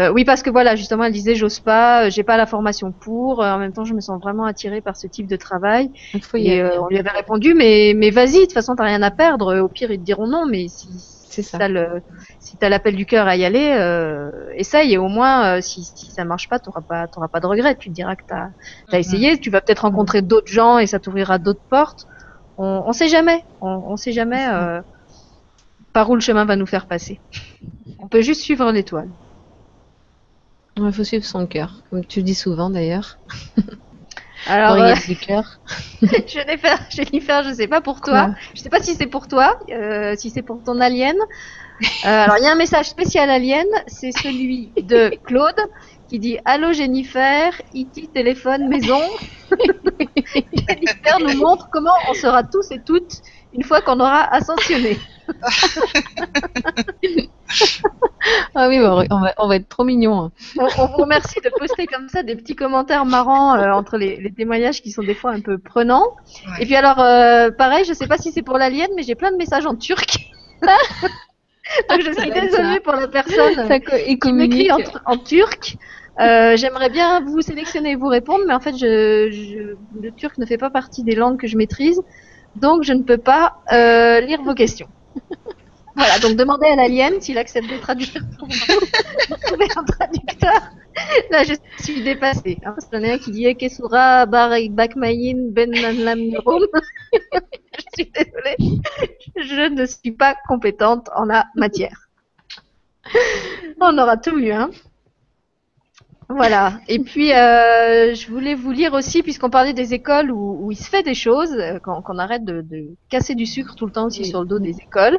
euh, 0.00 0.10
oui, 0.12 0.24
parce 0.24 0.42
que 0.42 0.50
voilà, 0.50 0.76
justement, 0.76 1.04
elle 1.04 1.12
disait, 1.12 1.34
j'ose 1.34 1.60
pas, 1.60 2.06
euh, 2.06 2.10
j'ai 2.10 2.22
pas 2.22 2.36
la 2.36 2.46
formation 2.46 2.92
pour. 2.92 3.42
Euh, 3.42 3.52
en 3.52 3.58
même 3.58 3.72
temps, 3.72 3.84
je 3.84 3.94
me 3.94 4.00
sens 4.00 4.20
vraiment 4.20 4.44
attirée 4.44 4.80
par 4.80 4.96
ce 4.96 5.06
type 5.06 5.26
de 5.26 5.36
travail. 5.36 5.90
Il 6.14 6.22
faut 6.22 6.36
y 6.36 6.48
et 6.48 6.60
euh, 6.60 6.80
on 6.82 6.88
lui 6.88 6.98
avait 6.98 7.10
répondu, 7.10 7.54
mais 7.54 7.92
mais 7.96 8.10
vas-y, 8.10 8.34
de 8.34 8.40
toute 8.40 8.52
façon, 8.52 8.74
t'as 8.76 8.84
rien 8.84 9.02
à 9.02 9.10
perdre. 9.10 9.58
Au 9.58 9.68
pire, 9.68 9.90
ils 9.90 9.98
te 9.98 10.04
diront 10.04 10.26
non, 10.26 10.46
mais 10.46 10.66
si 10.68 10.88
ça. 11.42 11.58
T'as 11.58 11.68
le, 11.68 12.02
si 12.40 12.56
t'as 12.56 12.70
l'appel 12.70 12.96
du 12.96 13.04
cœur 13.04 13.26
à 13.26 13.36
y 13.36 13.44
aller, 13.44 13.74
euh, 13.78 14.30
essaye. 14.54 14.94
Et 14.94 14.98
au 14.98 15.08
moins, 15.08 15.60
si, 15.60 15.84
si 15.84 16.10
ça 16.10 16.24
marche 16.24 16.48
pas, 16.48 16.58
t'auras 16.58 16.80
pas, 16.80 17.08
t'auras 17.08 17.28
pas 17.28 17.40
de 17.40 17.46
regrets. 17.46 17.76
Tu 17.76 17.90
te 17.90 17.94
diras 17.94 18.16
que 18.16 18.24
t'as, 18.26 18.48
as 18.90 18.98
essayé. 18.98 19.38
Tu 19.38 19.50
vas 19.50 19.60
peut-être 19.60 19.80
rencontrer 19.80 20.22
d'autres 20.22 20.50
gens 20.50 20.78
et 20.78 20.86
ça 20.86 20.98
t'ouvrira 20.98 21.38
d'autres 21.38 21.64
portes. 21.68 22.06
On, 22.56 22.84
on 22.86 22.92
sait 22.92 23.08
jamais. 23.08 23.44
On, 23.60 23.68
on 23.68 23.96
sait 23.96 24.12
jamais 24.12 24.46
euh, 24.48 24.80
par 25.92 26.08
où 26.10 26.14
le 26.14 26.20
chemin 26.20 26.44
va 26.44 26.56
nous 26.56 26.66
faire 26.66 26.86
passer. 26.86 27.20
On 27.98 28.08
peut 28.08 28.22
juste 28.22 28.42
suivre 28.42 28.70
l'étoile. 28.72 29.10
Il 30.78 30.92
faut 30.92 31.04
suivre 31.04 31.24
son 31.24 31.46
cœur, 31.46 31.82
comme 31.90 32.04
tu 32.04 32.22
dis 32.22 32.34
souvent 32.34 32.70
d'ailleurs. 32.70 33.18
Alors, 34.46 34.76
euh, 34.76 34.94
du 35.08 35.16
cœur. 35.16 35.58
Jennifer, 36.26 36.78
Jennifer, 36.90 37.42
je 37.42 37.54
sais 37.54 37.66
pas 37.66 37.80
pour 37.80 38.00
toi. 38.00 38.26
Ouais. 38.26 38.34
Je 38.54 38.60
sais 38.60 38.68
pas 38.68 38.80
si 38.80 38.94
c'est 38.94 39.06
pour 39.06 39.26
toi, 39.26 39.58
euh, 39.70 40.14
si 40.16 40.30
c'est 40.30 40.42
pour 40.42 40.62
ton 40.62 40.80
alien. 40.80 41.16
Euh, 41.16 41.84
alors, 42.04 42.36
il 42.38 42.44
y 42.44 42.46
a 42.46 42.52
un 42.52 42.56
message 42.56 42.86
spécial 42.86 43.28
alien, 43.28 43.66
c'est 43.86 44.12
celui 44.12 44.72
de 44.76 45.10
Claude 45.24 45.58
qui 46.08 46.18
dit 46.18 46.38
Allô 46.44 46.72
Jennifer, 46.72 47.52
IT 47.74 48.12
téléphone 48.12 48.68
maison. 48.68 49.00
Jennifer 50.30 51.18
nous 51.20 51.38
montre 51.38 51.68
comment 51.70 51.94
on 52.08 52.14
sera 52.14 52.44
tous 52.44 52.70
et 52.70 52.80
toutes 52.80 53.22
une 53.56 53.64
fois 53.64 53.80
qu'on 53.80 53.98
aura 54.00 54.22
ascensionné. 54.32 54.98
ah 58.54 58.68
oui, 58.68 58.78
on 58.80 58.96
va, 58.96 59.34
on 59.38 59.48
va 59.48 59.56
être 59.56 59.68
trop 59.68 59.84
mignons. 59.84 60.20
Hein. 60.20 60.32
On, 60.58 60.64
on, 60.64 60.86
vous 60.86 60.96
remercie 60.98 61.40
de 61.40 61.50
poster 61.58 61.86
comme 61.86 62.08
ça 62.08 62.22
des 62.22 62.36
petits 62.36 62.54
commentaires 62.54 63.04
marrants 63.04 63.56
euh, 63.56 63.72
entre 63.72 63.96
les, 63.96 64.16
les, 64.20 64.32
témoignages 64.32 64.82
qui 64.82 64.90
sont 64.90 65.02
des 65.02 65.14
fois 65.14 65.32
un 65.32 65.40
peu 65.40 65.58
prenants. 65.58 66.16
Ouais. 66.46 66.62
Et 66.62 66.66
puis 66.66 66.76
alors, 66.76 67.00
euh, 67.00 67.50
pareil, 67.50 67.84
je 67.84 67.92
sais 67.92 68.06
pas 68.06 68.18
si 68.18 68.30
c'est 68.32 68.42
pour 68.42 68.58
l'alien, 68.58 68.88
mais 68.94 69.02
j'ai 69.02 69.14
plein 69.14 69.32
de 69.32 69.36
messages 69.36 69.66
en 69.66 69.74
turc. 69.74 70.18
Donc 70.62 72.00
je 72.00 72.12
suis 72.20 72.30
désolée 72.30 72.80
pour 72.80 72.92
la 72.92 73.08
personne 73.08 73.80
qui 74.22 74.32
m'écrit 74.32 74.70
en, 74.70 74.78
en, 75.04 75.16
turc. 75.16 75.76
Euh, 76.20 76.56
J'aimerais 76.56 76.90
bien 76.90 77.20
vous 77.20 77.40
sélectionner 77.40 77.90
et 77.92 77.96
vous 77.96 78.06
répondre, 78.06 78.44
mais 78.46 78.54
en 78.54 78.60
fait, 78.60 78.76
je, 78.76 79.30
je, 79.30 79.76
le 80.00 80.12
turc 80.12 80.38
ne 80.38 80.46
fait 80.46 80.58
pas 80.58 80.70
partie 80.70 81.02
des 81.02 81.16
langues 81.16 81.38
que 81.38 81.48
je 81.48 81.56
maîtrise, 81.56 82.00
donc 82.56 82.82
je 82.82 82.92
ne 82.92 83.02
peux 83.02 83.18
pas 83.18 83.60
euh, 83.72 84.20
lire 84.20 84.42
vos 84.42 84.54
questions. 84.54 84.88
Voilà, 85.98 86.18
donc 86.18 86.36
demandez 86.36 86.66
à 86.66 86.76
l'alien 86.76 87.22
s'il 87.22 87.38
accepte 87.38 87.70
de 87.70 87.78
traduire 87.78 88.22
pour 88.38 88.48
vous. 88.50 89.36
Trouver 89.46 89.66
un 89.74 89.82
traducteur? 89.82 90.70
Là, 91.30 91.42
je 91.42 91.54
suis 91.82 92.02
dépassée. 92.02 92.58
Hein, 92.66 92.74
parce 92.76 92.84
qu'il 92.84 93.00
y 93.00 93.06
en 93.06 93.08
a 93.08 93.14
un 93.14 93.18
qui 93.18 93.30
dit 93.30 93.56
Kesura 93.56 94.26
Bakmayin 94.26 95.48
Ben 95.52 95.70
Nanlam 95.70 96.18
Je 97.78 97.84
suis 97.94 98.12
désolée. 98.12 98.82
Je 99.36 99.70
ne 99.70 99.86
suis 99.86 100.12
pas 100.12 100.36
compétente 100.46 101.08
en 101.14 101.24
la 101.24 101.46
matière. 101.54 102.08
On 103.80 103.96
aura 103.96 104.18
tout 104.18 104.36
vu, 104.36 104.52
hein. 104.52 104.70
Voilà. 106.28 106.80
Et 106.88 106.98
puis, 106.98 107.32
euh, 107.32 108.14
je 108.14 108.28
voulais 108.28 108.54
vous 108.54 108.72
lire 108.72 108.94
aussi, 108.94 109.22
puisqu'on 109.22 109.48
parlait 109.48 109.74
des 109.74 109.94
écoles 109.94 110.32
où, 110.32 110.58
où, 110.60 110.72
il 110.72 110.76
se 110.76 110.88
fait 110.88 111.04
des 111.04 111.14
choses, 111.14 111.52
euh, 111.52 111.78
qu'on 111.78 112.18
arrête 112.18 112.44
de, 112.44 112.62
de, 112.62 112.88
casser 113.08 113.36
du 113.36 113.46
sucre 113.46 113.76
tout 113.76 113.86
le 113.86 113.92
temps 113.92 114.06
aussi 114.06 114.22
oui. 114.22 114.28
sur 114.28 114.40
le 114.40 114.46
dos 114.46 114.58
des 114.58 114.76
écoles. 114.78 115.18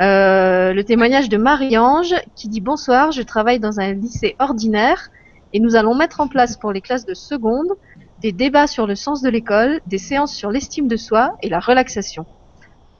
Euh, 0.00 0.72
le 0.72 0.84
témoignage 0.84 1.28
de 1.28 1.36
Marie-Ange 1.38 2.14
qui 2.36 2.48
dit 2.48 2.60
Bonsoir, 2.60 3.10
je 3.10 3.22
travaille 3.22 3.58
dans 3.58 3.80
un 3.80 3.94
lycée 3.94 4.36
ordinaire 4.38 5.10
et 5.52 5.58
nous 5.58 5.74
allons 5.74 5.96
mettre 5.96 6.20
en 6.20 6.28
place 6.28 6.56
pour 6.56 6.72
les 6.72 6.80
classes 6.80 7.04
de 7.04 7.14
seconde 7.14 7.72
des 8.20 8.32
débats 8.32 8.68
sur 8.68 8.86
le 8.86 8.94
sens 8.94 9.22
de 9.22 9.28
l'école, 9.28 9.80
des 9.86 9.98
séances 9.98 10.34
sur 10.34 10.50
l'estime 10.50 10.86
de 10.86 10.96
soi 10.96 11.36
et 11.42 11.48
la 11.48 11.58
relaxation. 11.58 12.26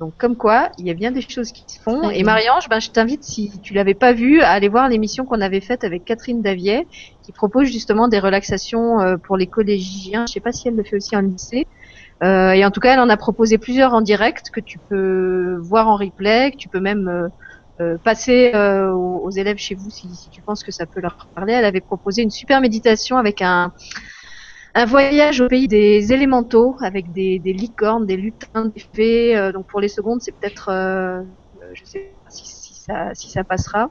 Donc 0.05 0.13
comme 0.19 0.37
quoi, 0.37 0.69
il 0.77 0.87
y 0.87 0.91
a 0.91 0.95
bien 0.95 1.13
des 1.13 1.23
choses 1.23 1.51
qui 1.51 1.65
se 1.67 1.81
font. 1.81 2.11
Et 2.11 2.23
Marie-Ange, 2.25 2.69
ben, 2.69 2.79
je 2.79 2.91
t'invite, 2.91 3.25
si 3.25 3.59
tu 3.63 3.73
l'avais 3.73 3.95
pas 3.95 4.13
vu, 4.13 4.43
à 4.43 4.51
aller 4.51 4.69
voir 4.69 4.87
l'émission 4.91 5.25
qu'on 5.25 5.41
avait 5.41 5.63
faite 5.63 5.83
avec 5.83 6.05
Catherine 6.05 6.43
Davier, 6.43 6.87
qui 7.23 7.33
propose 7.33 7.69
justement 7.69 8.07
des 8.07 8.19
relaxations 8.19 9.01
euh, 9.01 9.17
pour 9.17 9.39
les 9.39 9.47
collégiens. 9.47 10.27
Je 10.29 10.35
sais 10.35 10.41
pas 10.41 10.53
si 10.53 10.69
elle 10.69 10.77
le 10.77 10.85
fait 10.85 10.97
aussi 10.97 11.17
en 11.17 11.23
lycée. 11.23 11.67
Euh, 12.23 12.51
et 12.51 12.67
en 12.67 12.71
tout 12.71 12.81
cas, 12.81 12.93
elle 12.93 13.01
en 13.01 13.09
a 13.09 13.17
proposé 13.17 13.57
plusieurs 13.57 13.95
en 13.95 14.03
direct 14.03 14.51
que 14.51 14.61
tu 14.61 14.79
peux 14.79 15.57
voir 15.63 15.89
en 15.89 15.97
replay, 15.97 16.51
que 16.51 16.59
tu 16.59 16.69
peux 16.69 16.81
même 16.81 17.09
euh, 17.09 17.29
euh 17.81 17.97
passer 17.97 18.53
euh, 18.55 18.93
aux, 18.93 19.23
aux, 19.25 19.31
élèves 19.31 19.57
chez 19.57 19.75
vous 19.75 19.89
si, 19.89 20.15
si, 20.15 20.29
tu 20.29 20.43
penses 20.43 20.63
que 20.63 20.71
ça 20.71 20.85
peut 20.85 21.01
leur 21.01 21.17
parler. 21.35 21.55
Elle 21.55 21.65
avait 21.65 21.81
proposé 21.81 22.21
une 22.21 22.31
super 22.31 22.61
méditation 22.61 23.17
avec 23.17 23.41
un, 23.41 23.73
un 24.75 24.85
voyage 24.87 25.41
au 25.41 25.49
pays 25.49 25.69
des 25.69 26.13
élémentaux 26.13 26.77
avec 26.81 27.13
des, 27.13 27.39
des 27.39 27.53
licornes, 27.53 28.07
des 28.07 28.17
lutins, 28.17 28.67
des 28.67 28.85
fées. 28.95 29.37
Euh, 29.37 29.53
donc 29.53 29.67
pour 29.67 29.81
les 29.81 29.89
secondes, 29.89 30.21
c'est 30.21 30.33
peut-être, 30.33 30.69
euh, 30.71 31.23
je 31.75 31.85
sais 31.85 32.15
pas 32.25 32.31
si, 32.31 32.47
si, 32.47 32.75
ça, 32.75 33.15
si 33.15 33.31
ça 33.31 33.45
passera. 33.45 33.91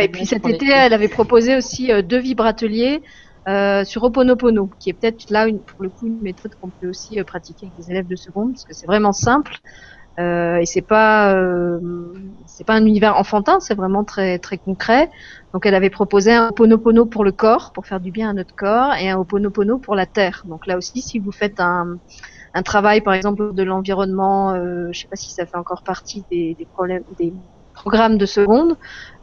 et 0.00 0.08
puis 0.08 0.26
cet 0.26 0.46
été, 0.46 0.68
elle 0.70 0.92
avait 0.92 1.08
proposé 1.08 1.56
aussi 1.56 1.90
deux 2.02 2.18
vibrateliers 2.18 3.00
euh, 3.48 3.84
sur 3.84 4.02
Oponopono, 4.02 4.70
qui 4.78 4.90
est 4.90 4.92
peut-être 4.92 5.30
là 5.30 5.46
une, 5.46 5.64
pour 5.64 5.82
le 5.82 5.88
coup 5.88 6.06
une 6.06 6.20
méthode 6.20 6.54
qu'on 6.56 6.70
peut 6.70 6.88
aussi 6.88 7.18
euh, 7.18 7.24
pratiquer 7.24 7.66
avec 7.66 7.76
des 7.76 7.90
élèves 7.90 8.06
de 8.06 8.16
seconde, 8.16 8.52
parce 8.52 8.64
que 8.64 8.74
c'est 8.74 8.86
vraiment 8.86 9.12
simple 9.12 9.56
euh, 10.18 10.56
et 10.56 10.66
c'est 10.66 10.82
pas 10.82 11.34
euh, 11.34 12.12
c'est 12.60 12.66
pas 12.66 12.74
un 12.74 12.84
univers 12.84 13.16
enfantin, 13.16 13.58
c'est 13.58 13.74
vraiment 13.74 14.04
très 14.04 14.38
très 14.38 14.58
concret. 14.58 15.10
Donc 15.54 15.64
elle 15.64 15.74
avait 15.74 15.88
proposé 15.88 16.34
un 16.34 16.48
Oponopono 16.48 17.06
pour 17.06 17.24
le 17.24 17.32
corps, 17.32 17.72
pour 17.72 17.86
faire 17.86 18.00
du 18.00 18.10
bien 18.10 18.28
à 18.28 18.32
notre 18.34 18.54
corps, 18.54 18.92
et 19.00 19.08
un 19.08 19.16
Oponopono 19.16 19.78
pour 19.78 19.94
la 19.94 20.04
terre. 20.04 20.42
Donc 20.44 20.66
là 20.66 20.76
aussi, 20.76 21.00
si 21.00 21.18
vous 21.18 21.32
faites 21.32 21.58
un 21.58 21.96
un 22.52 22.62
travail 22.62 23.00
par 23.00 23.14
exemple 23.14 23.54
de 23.54 23.62
l'environnement, 23.62 24.52
euh, 24.52 24.90
je 24.92 25.00
sais 25.00 25.08
pas 25.08 25.16
si 25.16 25.30
ça 25.30 25.46
fait 25.46 25.56
encore 25.56 25.82
partie 25.82 26.22
des, 26.30 26.54
des 26.54 26.66
problèmes 26.66 27.04
des 27.18 27.32
programme 27.72 28.18
de 28.18 28.26
seconde. 28.26 28.76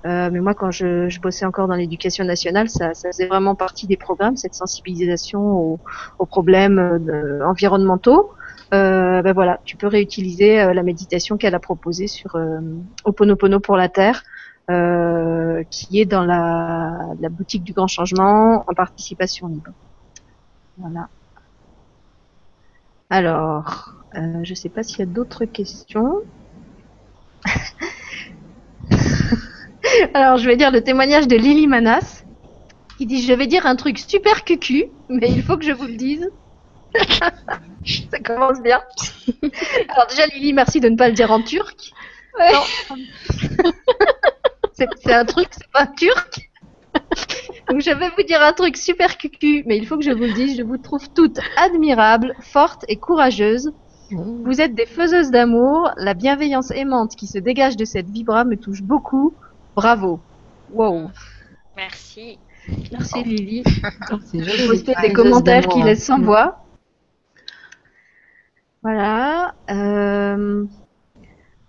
Euh, 0.08 0.30
mais 0.32 0.40
moi, 0.40 0.56
quand 0.56 0.72
je, 0.72 1.20
bossais 1.20 1.46
encore 1.46 1.68
dans 1.68 1.76
l'éducation 1.76 2.26
nationale, 2.26 2.70
ça, 2.70 2.90
faisait 2.96 3.28
vraiment 3.28 3.54
partie 3.54 3.86
des 3.86 3.98
programmes, 3.98 4.36
cette 4.36 4.56
sensibilisation 4.56 5.42
aux, 5.42 5.80
aux 6.18 6.26
problèmes 6.26 6.80
euh, 6.80 7.46
environnementaux. 7.46 8.32
Euh, 8.74 9.22
ben 9.22 9.34
voilà, 9.34 9.62
tu 9.64 9.78
peux 9.78 9.88
réutiliser 9.88 10.60
euh, 10.60 10.74
la 10.74 10.84
méditation 10.84 11.38
qu'elle 11.38 11.56
a 11.56 11.60
proposée 11.60 12.08
sur 12.08 12.36
euh, 12.36 12.60
Oponopono 13.06 13.62
pour 13.62 13.78
la 13.78 13.88
Terre, 13.88 14.24
qui 15.70 16.02
est 16.02 16.06
dans 16.06 16.26
la, 16.26 17.30
boutique 17.30 17.64
du 17.64 17.72
Grand 17.72 17.88
Changement 17.88 18.66
en 18.68 18.74
participation 18.74 19.48
libre. 19.48 19.72
Voilà. 20.78 21.08
Alors, 23.10 23.94
je 24.14 24.50
ne 24.50 24.56
sais 24.56 24.68
pas 24.68 24.84
s'il 24.84 25.00
y 25.00 25.04
a 25.04 25.06
d'autres 25.06 25.46
questions. 25.46 26.18
Alors, 30.14 30.38
je 30.38 30.46
vais 30.48 30.58
dire 30.58 30.72
le 30.72 30.82
témoignage 30.82 31.30
de 31.30 31.38
Lily 31.38 31.68
Manas, 31.68 32.26
qui 32.98 33.06
dit 33.06 33.22
Je 33.22 33.32
vais 33.32 33.48
dire 33.48 33.66
un 33.66 33.78
truc 33.78 33.98
super 33.98 34.44
cucu, 34.44 34.88
mais 35.08 35.30
il 35.30 35.44
faut 35.44 35.56
que 35.56 35.64
je 35.64 35.72
vous 35.72 35.88
le 35.88 35.96
dise. 35.96 36.30
Ça 38.12 38.20
commence 38.20 38.62
bien. 38.62 38.82
Alors, 39.90 40.08
déjà, 40.10 40.26
Lily, 40.28 40.54
merci 40.54 40.80
de 40.80 40.90
ne 40.90 40.98
pas 40.98 41.08
le 41.08 41.14
dire 41.14 41.32
en 41.32 41.42
turc. 41.42 41.92
c'est 44.74 45.14
un 45.14 45.26
truc, 45.26 45.48
c'est 45.52 45.72
pas 45.72 45.88
turc. 45.88 46.50
Donc, 47.70 47.82
je 47.82 47.92
vais 47.92 48.10
vous 48.16 48.24
dire 48.24 48.42
un 48.42 48.54
truc 48.54 48.78
super 48.78 49.18
cucu, 49.18 49.64
mais 49.66 49.78
il 49.78 49.88
faut 49.88 49.98
que 49.98 50.04
je 50.04 50.12
vous 50.12 50.24
le 50.24 50.34
dise. 50.34 50.58
Je 50.58 50.64
vous 50.64 50.78
trouve 50.78 51.10
toutes 51.14 51.40
admirables, 51.58 52.34
fortes 52.42 52.86
et 52.88 52.98
courageuses. 52.98 53.72
Vous 54.12 54.62
êtes 54.62 54.74
des 54.74 54.86
faiseuses 54.86 55.32
d'amour. 55.32 55.92
La 55.98 56.14
bienveillance 56.14 56.72
aimante 56.72 57.16
qui 57.16 57.28
se 57.28 57.38
dégage 57.38 57.76
de 57.76 57.86
cette 57.86 58.10
vibra 58.10 58.46
me 58.46 58.56
touche 58.56 58.82
beaucoup. 58.82 59.34
Bravo. 59.76 60.20
Wow. 60.72 61.10
Merci. 61.76 62.40
Merci 62.92 63.24
Lily. 63.24 63.64
J'ai 64.34 64.68
posté 64.68 64.94
des 65.02 65.14
commentaires 65.14 65.68
qui 65.68 65.84
laissent 65.84 66.06
sans 66.06 66.20
voix. 66.20 66.67
Voilà. 68.84 69.54
Euh... 69.70 70.66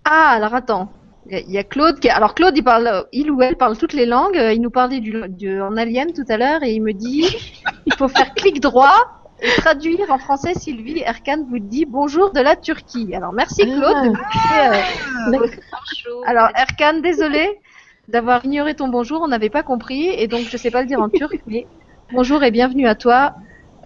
Ah, 0.05 0.29
alors 0.29 0.53
attends. 0.53 0.91
Il 1.31 1.51
y, 1.51 1.59
a 1.59 1.63
Claude 1.63 1.99
qui. 1.99 2.09
Alors 2.09 2.33
Claude, 2.33 2.57
il 2.57 2.63
parle, 2.63 3.05
il 3.11 3.29
ou 3.29 3.41
elle 3.43 3.55
parle 3.55 3.77
toutes 3.77 3.93
les 3.93 4.07
langues. 4.07 4.41
Il 4.51 4.61
nous 4.61 4.71
parlait 4.71 4.99
du, 4.99 5.61
en 5.61 5.77
alien 5.77 6.11
tout 6.11 6.25
à 6.27 6.37
l'heure 6.37 6.63
et 6.63 6.73
il 6.73 6.81
me 6.81 6.93
dit, 6.93 7.23
il 7.85 7.93
faut 7.93 8.07
faire 8.07 8.33
clic 8.33 8.59
droit 8.59 9.19
et 9.41 9.49
traduire 9.61 10.11
en 10.11 10.17
français, 10.17 10.53
Sylvie, 10.53 10.99
Erkan 10.99 11.45
vous 11.49 11.59
dit 11.59 11.85
bonjour 11.85 12.31
de 12.31 12.41
la 12.41 12.55
Turquie. 12.55 13.13
Alors 13.13 13.31
merci 13.31 13.63
Claude. 13.63 14.13
Ah, 14.33 14.71
euh, 14.73 15.47
alors 16.25 16.49
Erkan, 16.55 16.99
désolé 16.99 17.59
d'avoir 18.07 18.43
ignoré 18.43 18.73
ton 18.75 18.87
bonjour, 18.87 19.21
on 19.21 19.27
n'avait 19.27 19.49
pas 19.49 19.63
compris 19.63 20.07
et 20.07 20.27
donc 20.27 20.41
je 20.49 20.57
sais 20.57 20.71
pas 20.71 20.81
le 20.81 20.87
dire 20.87 20.99
en 20.99 21.09
turc, 21.09 21.39
mais 21.45 21.67
bonjour 22.11 22.43
et 22.43 22.51
bienvenue 22.51 22.87
à 22.87 22.95
toi 22.95 23.35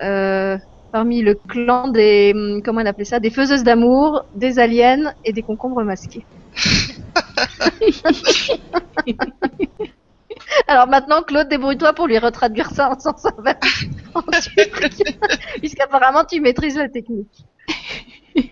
euh, 0.01 0.57
parmi 0.93 1.21
le 1.23 1.33
clan 1.33 1.87
des 1.87 2.33
hum, 2.35 2.61
comment 2.63 2.81
on 2.81 2.85
appelait 2.85 3.03
ça, 3.03 3.19
des 3.19 3.31
faiseuses 3.31 3.63
d'amour, 3.63 4.25
des 4.35 4.59
aliens 4.59 5.11
et 5.25 5.33
des 5.33 5.41
concombres 5.41 5.83
masqués. 5.83 6.23
Alors 10.67 10.87
maintenant, 10.87 11.23
Claude, 11.23 11.49
débrouille-toi 11.49 11.93
pour 11.93 12.05
lui 12.07 12.19
retraduire 12.19 12.69
ça 12.69 12.91
en 12.91 12.99
sens 12.99 13.25
inverse 13.25 13.85
puisqu'apparemment 15.57 16.25
tu 16.25 16.39
maîtrises 16.39 16.77
la 16.77 16.89
technique. 16.89 17.43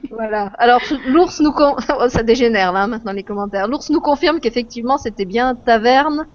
voilà. 0.10 0.52
Alors 0.58 0.82
l'ours 1.08 1.40
nous 1.42 1.52
con... 1.52 1.76
Oh, 2.00 2.10
ça 2.10 2.24
dégénère 2.24 2.74
là 2.74 2.88
maintenant 2.88 3.14
les 3.14 3.24
commentaires. 3.24 3.68
L'ours 3.68 3.92
nous 3.92 4.02
confirme 4.02 4.40
qu'effectivement 4.40 4.98
c'était 4.98 5.26
bien 5.26 5.54
taverne 5.54 6.26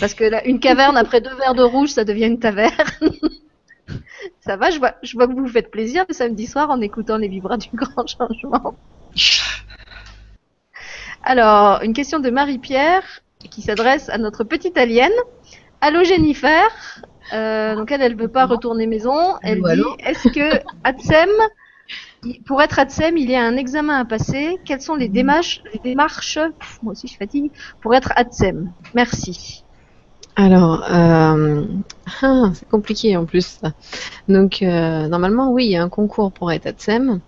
parce 0.00 0.14
que 0.14 0.24
là, 0.24 0.44
une 0.44 0.58
caverne 0.58 0.96
après 0.96 1.20
deux 1.20 1.36
verres 1.36 1.54
de 1.54 1.62
rouge 1.62 1.90
ça 1.90 2.02
devient 2.04 2.26
une 2.26 2.40
taverne. 2.40 2.72
ça 4.40 4.56
va, 4.56 4.70
je 4.70 4.78
vois, 4.78 4.94
je 5.02 5.14
vois 5.14 5.26
que 5.26 5.32
vous 5.32 5.42
vous 5.42 5.52
faites 5.52 5.70
plaisir 5.70 6.04
le 6.08 6.14
samedi 6.14 6.46
soir 6.46 6.70
en 6.70 6.80
écoutant 6.80 7.16
les 7.16 7.28
vibras 7.28 7.56
du 7.56 7.68
grand 7.74 8.06
changement. 8.06 8.74
Alors, 11.22 11.82
une 11.82 11.92
question 11.92 12.18
de 12.18 12.30
Marie-Pierre 12.30 13.04
qui 13.50 13.62
s'adresse 13.62 14.08
à 14.08 14.18
notre 14.18 14.44
petite 14.44 14.76
alien. 14.76 15.12
Allô 15.80 16.04
Jennifer, 16.04 16.68
euh, 17.32 17.74
donc 17.74 17.90
elle, 17.90 18.02
elle 18.02 18.16
veut 18.16 18.28
pas 18.28 18.46
retourner 18.46 18.86
maison. 18.86 19.36
Elle 19.42 19.62
dit, 19.62 19.82
est-ce 20.00 20.28
que 20.28 20.60
Atsem, 20.84 21.30
pour 22.46 22.62
être 22.62 22.78
Atsem, 22.78 23.16
il 23.16 23.30
y 23.30 23.34
a 23.34 23.42
un 23.42 23.56
examen 23.56 23.98
à 23.98 24.04
passer? 24.04 24.58
Quelles 24.64 24.80
sont 24.80 24.94
les 24.94 25.08
démarches, 25.08 25.60
les 25.72 25.80
démarches, 25.80 26.38
moi 26.82 26.92
aussi 26.92 27.08
je 27.08 27.16
fatigue, 27.16 27.52
pour 27.80 27.94
être 27.94 28.12
Atsem? 28.16 28.72
Merci. 28.94 29.64
Alors, 30.36 30.84
euh, 30.90 31.66
ah, 32.22 32.50
c'est 32.54 32.68
compliqué 32.68 33.16
en 33.16 33.24
plus. 33.26 33.60
Donc, 34.28 34.62
euh, 34.62 35.08
normalement, 35.08 35.52
oui, 35.52 35.66
il 35.66 35.70
y 35.72 35.76
a 35.76 35.82
un 35.82 35.88
concours 35.88 36.32
pour 36.32 36.50
être 36.52 36.66
Atsem. 36.66 37.20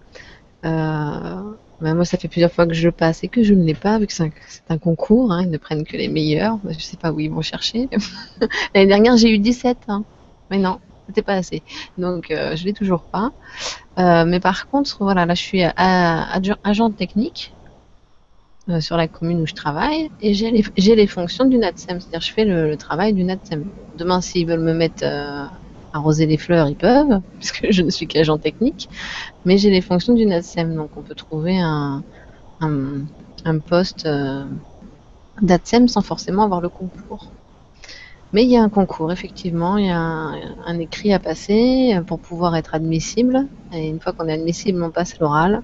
Euh, 0.65 1.41
bah, 1.81 1.95
moi, 1.95 2.05
ça 2.05 2.17
fait 2.17 2.29
plusieurs 2.29 2.53
fois 2.53 2.67
que 2.67 2.73
je 2.73 2.89
passe 2.89 3.23
et 3.23 3.29
que 3.29 3.43
je 3.43 3.53
ne 3.53 3.63
l'ai 3.65 3.75
pas, 3.75 3.99
vu 3.99 4.07
que 4.07 4.13
c'est 4.13 4.31
un, 4.71 4.79
concours. 4.79 5.33
Hein, 5.33 5.43
ils 5.43 5.51
ne 5.51 5.59
prennent 5.59 5.85
que 5.85 5.97
les 5.97 6.09
meilleurs. 6.09 6.59
Je 6.65 6.69
ne 6.75 6.81
sais 6.81 6.97
pas 6.97 7.13
où 7.13 7.21
ils 7.21 7.31
vont 7.31 7.43
chercher. 7.43 7.89
L'année 8.75 8.87
dernière, 8.87 9.17
j'ai 9.17 9.31
eu 9.31 9.39
17. 9.39 9.77
Hein. 9.89 10.05
Mais 10.51 10.59
non, 10.59 10.79
c'était 11.07 11.23
pas 11.23 11.35
assez. 11.35 11.63
Donc, 11.99 12.31
euh, 12.31 12.57
je 12.57 12.65
l'ai 12.65 12.73
toujours 12.73 13.03
pas. 13.03 13.33
Mais 13.99 14.41
par 14.41 14.69
contre, 14.69 14.97
voilà, 15.01 15.27
là, 15.27 15.35
je 15.35 15.43
suis 15.43 15.63
agent 15.77 16.91
technique 16.91 17.53
euh, 18.71 18.81
sur 18.81 18.97
la 18.97 19.09
commune 19.09 19.43
où 19.43 19.47
je 19.47 19.53
travaille 19.53 20.11
et 20.23 20.33
j'ai 20.33 20.51
les, 20.51 20.65
les, 20.97 21.07
fonctions 21.07 21.45
du 21.45 21.59
NATSEM. 21.59 22.01
C'est-à-dire, 22.01 22.23
je 22.23 22.33
fais 22.33 22.47
le, 22.47 22.71
le 22.71 22.77
travail 22.79 23.13
du 23.13 23.23
NATSEM. 23.23 23.67
Demain, 23.99 24.23
s'ils 24.23 24.47
veulent 24.47 24.61
me 24.61 24.73
mettre 24.73 25.03
euh, 25.03 25.45
arroser 25.93 26.25
les 26.25 26.39
fleurs, 26.39 26.69
ils 26.69 26.77
peuvent, 26.77 27.21
puisque 27.39 27.67
je 27.71 27.83
ne 27.83 27.91
suis 27.91 28.07
qu'agent 28.07 28.39
technique, 28.39 28.89
mais 29.45 29.59
j'ai 29.59 29.69
les 29.69 29.83
fonctions 29.83 30.15
du 30.15 30.25
NATSEM, 30.25 30.75
donc 30.75 30.91
on 30.97 31.03
peut 31.03 31.15
trouver 31.15 31.59
un, 31.59 32.03
un, 32.61 33.59
poste 33.59 34.07
euh, 34.07 34.45
sans 35.87 36.01
forcément 36.01 36.43
avoir 36.45 36.63
le 36.63 36.71
concours. 36.71 37.31
Mais 38.33 38.45
il 38.45 38.51
y 38.51 38.57
a 38.57 38.63
un 38.63 38.71
concours, 38.71 39.13
effectivement, 39.13 39.77
il 39.77 39.87
y 39.87 39.91
a 39.91 39.99
un, 39.99 40.79
écrit 40.79 41.13
à 41.13 41.19
passer 41.19 42.01
pour 42.07 42.19
pouvoir 42.19 42.57
être 42.57 42.75
admissible, 42.75 43.47
et 43.75 43.89
une 43.89 44.01
fois 44.01 44.13
qu'on 44.15 44.27
est 44.27 44.33
admissible, 44.33 44.83
on 44.83 44.91
passe 44.91 45.19
l'oral. 45.19 45.63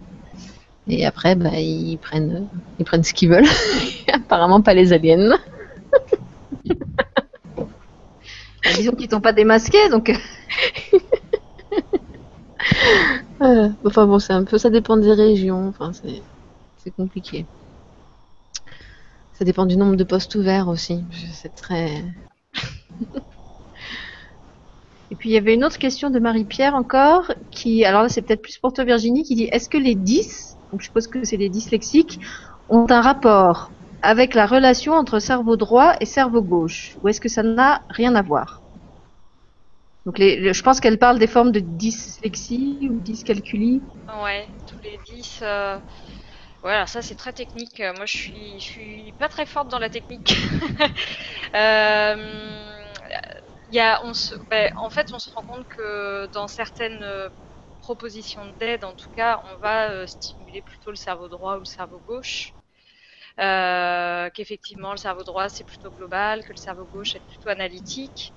Et 0.89 1.07
après, 1.07 1.35
bah, 1.35 1.59
ils, 1.59 1.99
prennent, 1.99 2.49
ils 2.79 2.85
prennent 2.85 3.05
ce 3.05 3.15
qu'ils 3.15 3.29
veulent. 3.29 3.49
Apparemment 4.13 4.61
pas 4.61 4.75
les 4.75 4.93
aliens. 4.93 5.39
Bah, 8.63 8.77
disons 8.77 8.93
qu'ils 8.93 9.09
t'ont 9.09 9.23
pas 9.23 9.33
démasqué, 9.33 9.89
donc. 9.89 10.13
Euh, 13.43 13.71
enfin 13.87 14.07
bon, 14.07 14.19
c'est 14.19 14.35
un 14.35 14.45
peu, 14.45 14.59
ça 14.59 14.69
dépend 14.69 14.99
des 14.99 15.15
régions. 15.15 15.69
Enfin, 15.69 15.93
c'est 15.95 16.91
compliqué. 16.91 17.47
Ça 19.33 19.47
dépend 19.47 19.65
du 19.65 19.79
nombre 19.79 19.97
de 19.97 20.05
postes 20.05 20.35
ouverts 20.35 20.69
aussi. 20.69 21.03
C'est 21.33 21.55
très. 21.55 22.05
Et 25.11 25.17
puis 25.17 25.31
il 25.31 25.33
y 25.33 25.37
avait 25.37 25.55
une 25.55 25.65
autre 25.65 25.79
question 25.79 26.11
de 26.11 26.19
Marie-Pierre 26.19 26.75
encore, 26.75 27.33
qui, 27.51 27.85
alors 27.85 28.03
là 28.03 28.09
c'est 28.09 28.23
peut-être 28.23 28.43
plus 28.43 28.59
pour 28.59 28.73
toi 28.73 28.85
Virginie, 28.85 29.25
qui 29.25 29.35
dit 29.35 29.45
est-ce 29.45 29.69
que 29.69 29.79
les 29.79 29.95
10, 29.95 30.50
donc 30.71 30.81
je 30.81 30.87
suppose 30.87 31.07
que 31.07 31.25
c'est 31.25 31.37
les 31.37 31.49
dyslexiques, 31.49 32.21
ont 32.69 32.87
un 32.91 33.01
rapport 33.01 33.73
avec 34.03 34.35
la 34.35 34.47
relation 34.47 34.95
entre 34.95 35.19
cerveau 35.19 35.57
droit 35.57 35.95
et 36.01 36.07
cerveau 36.07 36.43
gauche 36.43 36.97
Ou 37.03 37.09
est-ce 37.09 37.21
que 37.21 37.29
ça 37.29 37.43
n'a 37.43 37.83
rien 37.91 38.15
à 38.15 38.23
voir? 38.23 38.63
Donc 40.07 40.19
je 40.19 40.63
pense 40.63 40.81
qu'elle 40.81 40.99
parle 40.99 41.19
des 41.19 41.27
formes 41.27 41.53
de 41.53 41.61
dyslexie 41.61 42.89
ou 42.91 43.01
dyscalculie. 43.01 43.83
Ouais, 44.23 44.49
tous 44.67 44.81
les 44.83 44.99
10. 45.05 45.41
Euh... 45.43 45.79
Voilà, 46.63 46.87
ça 46.87 47.03
c'est 47.03 47.15
très 47.15 47.33
technique. 47.33 47.81
Moi 47.97 48.07
je 48.07 48.17
suis, 48.17 48.61
suis 48.61 49.13
pas 49.19 49.29
très 49.29 49.47
forte 49.47 49.69
dans 49.69 49.79
la 49.79 49.91
technique. 49.91 50.35
euh, 51.55 52.17
y 53.71 53.79
a, 53.79 54.01
ben, 54.51 54.73
en 54.77 54.91
fait, 54.91 55.13
on 55.13 55.19
se 55.19 55.31
rend 55.35 55.43
compte 55.43 55.67
que 55.69 56.27
dans 56.33 56.49
certaines 56.49 57.05
propositions 57.91 58.47
d'aide, 58.61 58.85
en 58.85 58.95
tout 58.95 59.11
cas, 59.13 59.43
on 59.53 59.57
va 59.59 59.91
euh, 59.91 60.07
stimuler 60.07 60.63
plutôt 60.63 60.91
le 60.91 60.97
cerveau 60.97 61.29
droit 61.29 61.57
ou 61.57 61.61
le 61.61 61.65
cerveau 61.65 62.01
gauche. 62.01 62.55
qu'effectivement 64.35 64.93
le 64.93 64.97
cerveau 64.99 65.25
droit 65.25 65.49
c'est 65.49 65.65
plutôt 65.65 65.91
global, 65.91 66.45
que 66.45 66.53
le 66.53 66.59
cerveau 66.59 66.87
gauche 66.87 67.17
est 67.17 67.21
plutôt 67.27 67.49
analytique. 67.51 68.35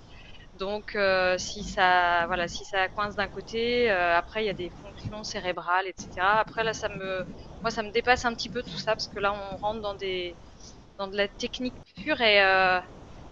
Donc 0.53 0.97
si 1.37 1.63
ça 1.63 2.25
voilà 2.27 2.47
si 2.47 2.63
ça 2.65 2.89
coince 2.89 3.15
d'un 3.15 3.27
côté, 3.27 3.89
après 3.91 4.43
il 4.43 4.47
y 4.47 4.49
a 4.49 4.53
des 4.53 4.69
fonctions 4.69 5.23
cérébrales, 5.23 5.87
etc. 5.87 6.39
Après 6.39 6.63
là 6.63 6.73
ça 6.73 6.89
me 6.89 7.25
moi 7.61 7.71
ça 7.71 7.83
me 7.83 7.91
dépasse 7.91 8.25
un 8.25 8.33
petit 8.35 8.49
peu 8.49 8.63
tout 8.63 8.77
ça 8.77 8.91
parce 8.95 9.07
que 9.07 9.19
là 9.19 9.33
on 9.33 9.57
rentre 9.57 9.81
dans 9.81 9.95
des 9.95 10.37
dans 10.97 11.07
de 11.07 11.17
la 11.17 11.27
technique 11.27 11.77
pure 11.95 12.21
et 12.21 12.39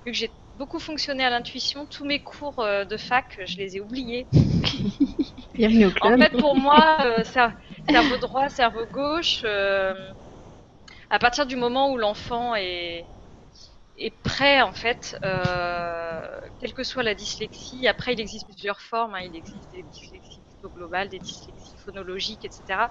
vu 0.06 0.12
que 0.12 0.18
j'ai 0.18 0.36
beaucoup 0.56 0.80
fonctionné 0.80 1.24
à 1.26 1.30
l'intuition. 1.30 1.86
Tous 1.88 2.06
mes 2.06 2.22
cours 2.22 2.60
euh, 2.60 2.86
de 2.86 2.98
fac, 2.98 3.40
je 3.46 3.58
les 3.58 3.78
ai 3.78 3.82
oubliés. 3.82 4.28
Bienvenue 5.54 5.88
au 5.88 5.92
club. 5.92 6.14
En 6.14 6.18
fait, 6.18 6.38
pour 6.38 6.56
moi, 6.56 6.98
euh, 7.06 7.24
cerveau 7.24 8.18
droit, 8.18 8.50
cerveau 8.50 8.86
gauche, 8.86 9.42
euh, 9.44 9.94
à 11.10 11.20
partir 11.20 11.46
du 11.46 11.56
moment 11.56 11.92
où 11.92 11.98
l'enfant 11.98 12.56
est, 12.56 13.06
est 13.98 14.22
prêt, 14.24 14.62
en 14.62 14.74
fait, 14.74 15.18
quelle 15.22 16.74
que 16.74 16.84
soit 16.84 17.04
la 17.04 17.16
dyslexie, 17.16 17.88
après, 17.88 18.14
il 18.14 18.22
existe 18.22 18.48
plusieurs 18.48 18.82
formes. 18.82 19.16
Hein. 19.16 19.22
il 19.22 19.36
existe 19.36 19.72
des 19.72 19.84
dyslexies 19.84 20.42
plutôt 20.42 20.70
globales, 20.70 21.10
des 21.10 21.20
dyslexies 21.20 21.78
phonologiques, 21.78 22.46
etc. 22.46 22.90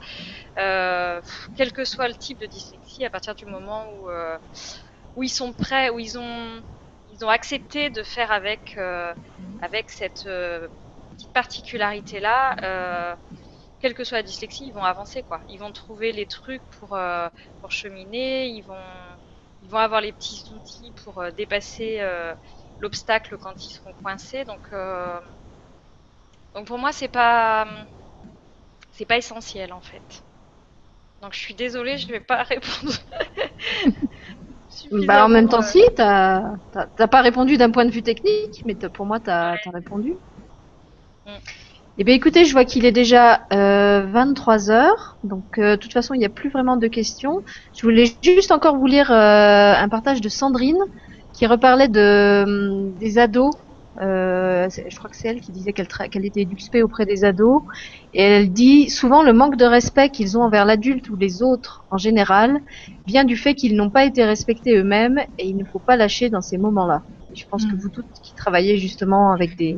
quel 1.57 1.73
que 1.73 1.85
soit 1.85 2.09
le 2.09 2.15
type 2.15 2.39
de 2.39 2.47
dyslexie, 2.47 3.05
à 3.05 3.11
partir 3.11 3.35
du 3.35 3.47
moment 3.47 3.87
où, 3.95 4.11
où 5.17 5.23
ils 5.23 5.31
sont 5.31 5.53
prêts, 5.53 5.89
où 5.91 5.99
ils 5.99 6.19
ont 6.19 6.63
ils 7.13 7.25
ont 7.25 7.29
accepté 7.29 7.91
de 7.91 8.03
faire 8.03 8.31
avec, 8.31 8.75
euh, 8.77 9.15
avec 9.63 9.91
cette 9.91 10.29
euh, 11.31 11.41
particularité-là. 11.41 12.57
Euh, 12.63 13.17
quelle 13.81 13.95
que 13.95 14.05
soit 14.05 14.19
la 14.19 14.23
dyslexie, 14.23 14.67
ils 14.67 14.73
vont 14.73 14.85
avancer, 14.85 15.23
quoi. 15.23 15.43
Ils 15.49 15.59
vont 15.59 15.73
trouver 15.73 16.13
les 16.13 16.27
trucs 16.27 16.63
pour, 16.71 16.99
pour 17.61 17.71
cheminer, 17.73 18.49
ils 18.49 18.63
vont, 18.63 18.77
ils 19.63 19.71
vont 19.71 19.79
avoir 19.79 20.01
les 20.03 20.13
petits 20.13 20.45
outils 20.53 20.93
pour 21.05 21.25
dépasser 21.33 22.01
l'obstacle 22.79 23.39
quand 23.39 23.55
ils 23.67 23.73
seront 23.73 23.95
coincés. 23.95 24.45
Donc, 24.45 24.69
donc 26.55 26.67
pour 26.67 26.79
moi, 26.79 26.93
c'est 26.93 27.09
pas, 27.09 27.67
c'est 28.93 29.07
pas 29.07 29.17
essentiel 29.17 29.73
en 29.73 29.81
fait. 29.81 30.25
Donc 31.21 31.35
je 31.35 31.39
suis 31.39 31.55
désolée, 31.55 31.99
je 31.99 32.07
ne 32.09 32.13
vais 32.13 32.21
pas 32.21 32.43
répondre 32.45 32.93
Bah, 34.91 35.25
en 35.25 35.29
même 35.29 35.49
temps, 35.49 35.63
si, 35.63 35.83
t'as 35.97 36.43
pas 37.11 37.23
répondu 37.23 37.57
d'un 37.57 37.71
point 37.71 37.85
de 37.85 37.91
vue 37.91 38.03
technique, 38.03 38.63
mais 38.65 38.75
pour 38.75 39.07
moi, 39.07 39.21
t'as 39.21 39.53
as 39.53 39.71
répondu. 39.71 40.15
Mm. 41.31 41.39
Eh 41.99 42.05
bien, 42.05 42.15
écoutez, 42.15 42.45
je 42.45 42.53
vois 42.53 42.65
qu'il 42.65 42.87
est 42.87 42.93
déjà 42.93 43.47
euh, 43.53 44.07
23 44.07 44.71
heures, 44.71 45.19
donc 45.23 45.59
euh, 45.59 45.73
de 45.73 45.77
toute 45.77 45.93
façon, 45.93 46.15
il 46.15 46.19
n'y 46.19 46.25
a 46.25 46.31
plus 46.31 46.49
vraiment 46.49 46.77
de 46.77 46.87
questions. 46.87 47.43
Je 47.77 47.83
voulais 47.83 48.07
juste 48.23 48.53
encore 48.53 48.77
vous 48.77 48.87
lire 48.87 49.11
euh, 49.11 49.75
un 49.77 49.89
partage 49.89 50.21
de 50.21 50.29
Sandrine 50.29 50.79
qui 51.35 51.47
reparlait 51.47 51.89
de 51.89 52.45
hum, 52.47 52.97
des 52.99 53.19
ados 53.19 53.55
euh, 54.01 54.69
je 54.71 54.97
crois 54.97 55.11
que 55.11 55.17
c'est 55.17 55.29
elle 55.29 55.41
qui 55.41 55.53
disait 55.53 55.73
qu'elle 55.73 56.25
était 56.25 56.43
éduquée 56.43 56.83
auprès 56.83 57.07
des 57.07 57.25
ados. 57.25 57.63
Et 58.15 58.23
elle 58.23 58.53
dit 58.53 58.89
souvent 58.89 59.23
le 59.23 59.33
manque 59.33 59.57
de 59.57 59.65
respect 59.65 60.11
qu'ils 60.11 60.39
ont 60.39 60.43
envers 60.43 60.65
l'adulte 60.65 61.11
ou 61.11 61.17
les 61.17 61.43
autres 61.43 61.85
en 61.91 61.99
général 61.99 62.61
vient 63.07 63.25
du 63.25 63.37
fait 63.37 63.55
qu'ils 63.55 63.77
n'ont 63.77 63.91
pas 63.91 64.05
été 64.05 64.25
respectés 64.25 64.77
eux-mêmes 64.77 65.21
et 65.39 65.49
il 65.49 65.57
ne 65.57 65.65
faut 65.65 65.79
pas 65.79 65.97
lâcher 65.97 66.31
dans 66.31 66.41
ces 66.41 66.57
moments-là. 66.57 67.03
Je 67.35 67.45
pense 67.51 67.67
que 67.67 67.75
mm. 67.75 67.79
vous 67.79 67.89
toutes 67.89 68.21
qui 68.23 68.35
travaillez 68.35 68.79
justement 68.79 69.33
avec 69.33 69.57
des, 69.57 69.77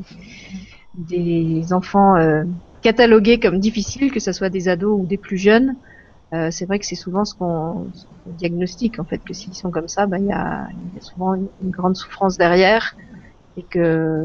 des 0.95 1.73
enfants 1.73 2.17
euh, 2.17 2.45
catalogués 2.83 3.41
comme 3.41 3.59
difficiles, 3.59 4.13
que 4.13 4.21
ce 4.21 4.33
soit 4.33 4.51
des 4.51 4.69
ados 4.69 5.01
ou 5.01 5.07
des 5.07 5.19
plus 5.19 5.39
jeunes, 5.39 5.77
euh, 6.33 6.51
c'est 6.51 6.65
vrai 6.65 6.79
que 6.79 6.87
c'est 6.87 6.97
souvent 6.97 7.25
ce 7.25 7.35
qu'on 7.35 7.91
diagnostique 8.27 8.99
en 8.99 9.05
fait 9.05 9.19
que 9.19 9.35
s'ils 9.35 9.55
sont 9.55 9.71
comme 9.71 9.89
ça, 9.89 10.07
ben 10.07 10.19
il 10.19 10.27
y 10.27 10.33
a, 10.33 10.67
y 10.95 10.99
a 10.99 11.01
souvent 11.01 11.35
une, 11.35 11.49
grande 11.71 11.95
souffrance 11.95 12.39
derrière 12.39 12.97
et 13.57 13.63
que 13.65 14.25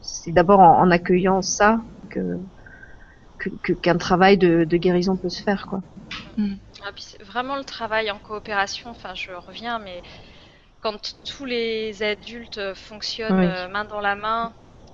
c'est 0.00 0.30
d'abord 0.30 0.60
en, 0.60 0.90
accueillant 0.90 1.42
ça 1.42 1.80
que 2.08 2.38
qu'un 3.82 3.96
travail 3.96 4.36
de, 4.36 4.64
guérison 4.64 5.16
peut 5.16 5.30
se 5.30 5.42
faire 5.42 5.66
quoi. 5.66 5.80
Mm. 6.36 6.54
Ah, 6.84 6.90
vraiment 7.24 7.56
le 7.56 7.64
travail 7.64 8.10
en 8.10 8.18
coopération. 8.18 8.90
Enfin, 8.90 9.14
je 9.14 9.32
reviens, 9.32 9.78
mais 9.78 10.02
quand 10.80 11.14
tous 11.24 11.44
les 11.44 12.02
adultes 12.02 12.74
fonctionnent 12.74 13.40
euh, 13.40 13.68
main 13.68 13.84
dans 13.84 14.00
la 14.00 14.14
main 14.14 14.52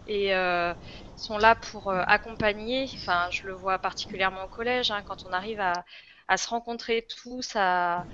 et 0.09 0.35
euh, 0.35 0.73
sont 1.17 1.39
là 1.39 1.55
pour 1.55 1.89
euh, 1.89 2.03
accompagner. 2.07 2.89
Enfin, 2.95 3.29
je 3.31 3.47
le 3.47 3.55
vois 3.55 3.79
particulièrement 3.79 4.45
au 4.45 4.49
collège, 4.49 4.91
hein, 4.91 5.03
quand 5.03 5.25
on 5.25 5.33
arrive 5.33 5.61
à, 5.61 6.37
se 6.37 6.49
rencontrer 6.49 7.07
tous, 7.23 7.53
à, 7.57 8.07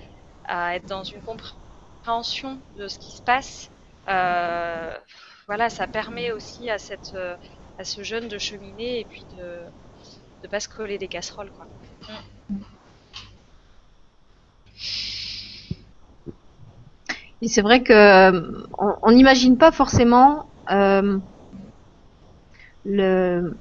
être 0.46 0.86
dans 0.86 1.02
une 1.02 1.22
compréhension 1.22 2.62
de 2.76 2.88
ce 2.88 2.98
qui 2.98 3.12
se 3.12 3.22
passe. 3.22 3.70
Euh, 4.08 4.96
voilà, 5.46 5.70
ça 5.70 5.86
permet 5.86 6.32
aussi 6.32 6.70
à, 6.70 6.78
cette, 6.78 7.14
euh, 7.14 7.36
à 7.78 7.84
ce 7.84 8.02
jeune 8.02 8.28
de 8.28 8.38
cheminer 8.38 9.00
et 9.00 9.04
puis 9.04 9.26
de 9.32 9.64
ne 10.42 10.48
pas 10.48 10.60
se 10.60 10.68
coller 10.68 10.98
des 10.98 11.08
casseroles. 11.08 11.50
Quoi. 11.52 11.66
Et 17.40 17.48
c'est 17.48 17.62
vrai 17.62 17.82
que 17.82 18.66
on 18.78 19.10
n'imagine 19.10 19.58
pas 19.58 19.72
forcément 19.72 20.48
le, 22.84 23.54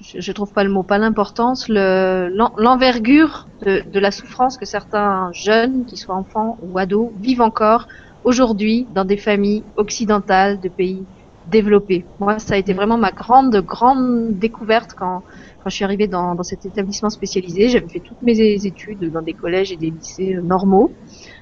je, 0.00 0.32
trouve 0.32 0.52
pas 0.52 0.64
le 0.64 0.70
mot, 0.70 0.82
pas 0.82 0.98
l'importance, 0.98 1.68
l'envergure 1.68 3.48
de, 3.62 3.82
de, 3.90 3.98
la 3.98 4.10
souffrance 4.10 4.56
que 4.56 4.66
certains 4.66 5.30
jeunes, 5.32 5.84
qu'ils 5.84 5.98
soient 5.98 6.14
enfants 6.14 6.58
ou 6.62 6.78
ados, 6.78 7.10
vivent 7.20 7.42
encore 7.42 7.88
aujourd'hui 8.24 8.86
dans 8.94 9.04
des 9.04 9.16
familles 9.16 9.64
occidentales 9.76 10.60
de 10.60 10.68
pays 10.68 11.04
développés. 11.50 12.04
Moi, 12.20 12.38
ça 12.38 12.54
a 12.54 12.56
été 12.56 12.74
vraiment 12.74 12.98
ma 12.98 13.10
grande, 13.10 13.56
grande 13.56 14.38
découverte 14.38 14.94
quand, 14.94 15.22
quand 15.62 15.70
je 15.70 15.74
suis 15.74 15.84
arrivée 15.84 16.06
dans, 16.06 16.34
dans 16.34 16.42
cet 16.42 16.66
établissement 16.66 17.10
spécialisé. 17.10 17.68
J'avais 17.68 17.88
fait 17.88 18.00
toutes 18.00 18.22
mes 18.22 18.38
études 18.40 19.10
dans 19.10 19.22
des 19.22 19.32
collèges 19.32 19.72
et 19.72 19.76
des 19.76 19.90
lycées 19.90 20.34
euh, 20.34 20.42
normaux. 20.42 20.92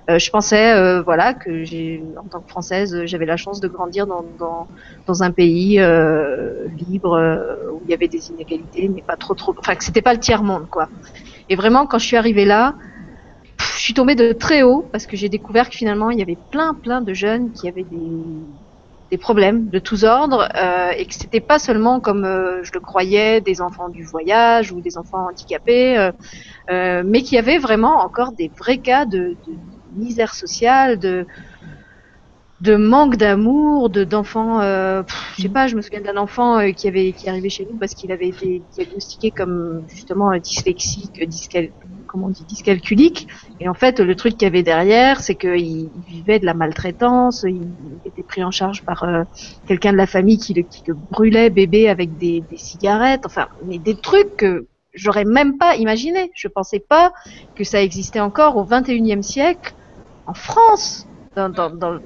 Euh, 0.09 0.19
je 0.21 0.31
pensais, 0.31 0.73
euh, 0.73 1.03
voilà, 1.03 1.35
que 1.35 2.19
en 2.19 2.25
tant 2.25 2.41
que 2.41 2.49
française, 2.49 3.05
j'avais 3.07 3.27
la 3.27 3.37
chance 3.37 3.61
de 3.61 3.67
grandir 3.67 4.07
dans, 4.07 5.23
un 5.23 5.31
pays 5.33 5.81
euh, 5.81 6.69
libre 6.89 7.15
euh, 7.15 7.73
où 7.73 7.83
il 7.85 7.91
y 7.91 7.95
avait 7.95 8.07
des 8.07 8.31
inégalités, 8.31 8.89
mais 8.89 9.03
pas 9.03 9.17
trop, 9.17 9.35
trop, 9.35 9.55
enfin 9.59 9.75
que 9.75 9.83
c'était 9.83 10.03
pas 10.03 10.15
le 10.15 10.21
tiers 10.21 10.45
monde, 10.45 10.69
quoi. 10.71 10.89
Et 11.49 11.57
vraiment, 11.57 11.87
quand 11.87 11.99
je 11.99 12.07
suis 12.07 12.17
arrivée 12.17 12.45
là, 12.45 12.75
je 13.59 13.81
suis 13.81 13.95
tombée 13.95 14.15
de 14.15 14.33
très 14.33 14.63
haut 14.63 14.87
parce 14.93 15.07
que 15.07 15.17
j'ai 15.17 15.29
découvert 15.29 15.69
que 15.71 15.77
finalement 15.77 16.11
il 16.11 16.19
y 16.19 16.23
avait 16.23 16.39
plein 16.51 16.75
plein 16.75 17.01
de 17.01 17.15
jeunes 17.15 17.53
qui 17.53 17.69
avaient 17.69 17.85
des, 19.11 19.19
problèmes 19.19 19.69
de 19.69 19.79
tous 19.79 20.05
ordres 20.05 20.49
euh, 20.57 20.91
et 20.91 21.07
que 21.07 21.15
c'était 21.15 21.41
pas 21.41 21.59
seulement 21.59 22.01
comme 22.01 22.25
euh, 22.25 22.63
je 22.65 22.73
le 22.75 22.81
croyais 22.81 23.41
des 23.41 23.63
enfants 23.63 23.89
du 23.89 24.05
voyage 24.05 24.73
ou 24.73 24.81
des 24.81 24.99
enfants 24.99 25.29
handicapés, 25.29 25.97
euh, 25.97 26.13
euh 26.71 27.03
mais 27.07 27.23
qui 27.23 27.39
avaient 27.39 27.59
vraiment 27.59 28.05
encore 28.05 28.33
des 28.33 28.51
vrais 28.59 28.79
cas 28.79 29.07
de 29.07 29.37
misère 29.97 30.35
sociale, 30.35 30.99
de 30.99 31.27
de 32.61 32.77
manque 32.77 33.17
d'amour, 33.17 33.91
de 33.91 34.05
d'enfants. 34.05 34.61
Euh, 34.61 35.03
je 35.37 35.43
sais 35.43 35.49
pas, 35.49 35.67
je 35.67 35.77
me 35.77 35.83
souviens 35.83 36.01
d'un 36.01 36.17
enfant 36.17 36.59
euh, 36.59 36.71
qui 36.71 36.89
avait 36.89 37.13
qui 37.13 37.29
arrivait 37.29 37.51
chez 37.51 37.67
nous 37.71 37.77
parce 37.77 37.95
qu'il 37.95 38.11
avait 38.13 38.29
été 38.29 38.63
diagnostiqué 38.73 39.31
comme 39.31 39.83
justement 39.89 40.35
dyslexique, 40.39 41.23
discal, 41.29 41.69
comment 42.07 42.29
on 42.29 42.31
dit, 42.31 42.45
dyscalculique. 42.45 43.29
Et 43.61 43.69
en 43.69 43.75
fait, 43.75 44.01
le 44.01 44.15
truc 44.15 44.39
qu'il 44.39 44.47
y 44.47 44.47
avait 44.47 44.63
derrière, 44.63 45.21
c'est 45.21 45.35
qu'il 45.35 45.91
vivait 46.09 46.39
de 46.39 46.47
la 46.47 46.55
maltraitance, 46.55 47.45
il, 47.47 47.69
était 48.07 48.23
pris 48.23 48.43
en 48.43 48.51
charge 48.51 48.83
par 48.85 49.05
euh, 49.05 49.25
quelqu'un 49.67 49.93
de 49.93 49.99
la 49.99 50.07
famille 50.07 50.39
qui 50.39 50.55
le, 50.55 50.63
qui 50.63 50.83
le 50.87 50.95
brûlait 50.95 51.51
bébé 51.51 51.91
avec 51.91 52.17
des, 52.17 52.43
des 52.51 52.57
cigarettes. 52.57 53.27
Enfin, 53.27 53.49
mais 53.67 53.79
des 53.79 53.97
trucs 53.97 54.37
que 54.37 54.67
j'aurais 54.95 55.27
même 55.27 55.59
pas 55.59 55.77
imaginé. 55.77 56.31
Je 56.35 56.49
pensais 56.49 56.81
pas 56.81 57.13
que 57.55 57.65
ça 57.65 57.83
existait 57.83 58.21
encore 58.21 58.57
au 58.57 58.65
21e 58.65 59.21
siècle 59.21 59.75
en 60.27 60.35
France. 60.35 61.07
Dans, 61.35 61.51
dans, 61.51 61.71
dans, 61.71 61.99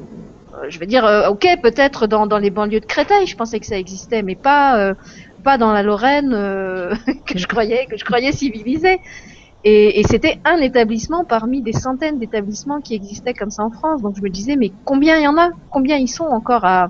je 0.69 0.79
veux 0.79 0.87
dire, 0.87 1.05
euh, 1.05 1.29
ok, 1.29 1.47
peut-être 1.63 2.07
dans, 2.07 2.27
dans 2.27 2.39
les 2.39 2.51
banlieues 2.51 2.81
de 2.81 2.87
Créteil, 2.87 3.27
je 3.27 3.37
pensais 3.37 3.61
que 3.61 3.67
ça 3.67 3.79
existait, 3.79 4.23
mais 4.23 4.35
pas 4.35 4.79
euh, 4.79 4.95
pas 5.45 5.57
dans 5.57 5.73
la 5.73 5.83
Lorraine 5.83 6.33
euh, 6.35 6.95
que 7.27 7.39
je 7.39 7.47
croyais 7.47 7.87
que 7.87 7.97
je 7.97 8.05
croyais 8.05 8.33
civilisée. 8.33 8.99
Et, 9.63 10.01
et 10.01 10.05
c'était 10.05 10.41
un 10.47 10.57
établissement 10.57 11.25
parmi 11.25 11.61
des 11.61 11.75
centaines 11.75 12.19
d'établissements 12.19 12.81
qui 12.81 12.95
existaient 12.95 13.35
comme 13.35 13.51
ça 13.51 13.63
en 13.63 13.71
France. 13.71 14.01
Donc 14.01 14.17
je 14.17 14.23
me 14.23 14.31
disais, 14.31 14.57
mais 14.57 14.73
combien 14.85 15.19
il 15.19 15.25
y 15.25 15.29
en 15.29 15.37
a? 15.37 15.51
Combien 15.71 15.97
ils 15.97 16.09
sont 16.09 16.25
encore 16.25 16.65
à, 16.65 16.89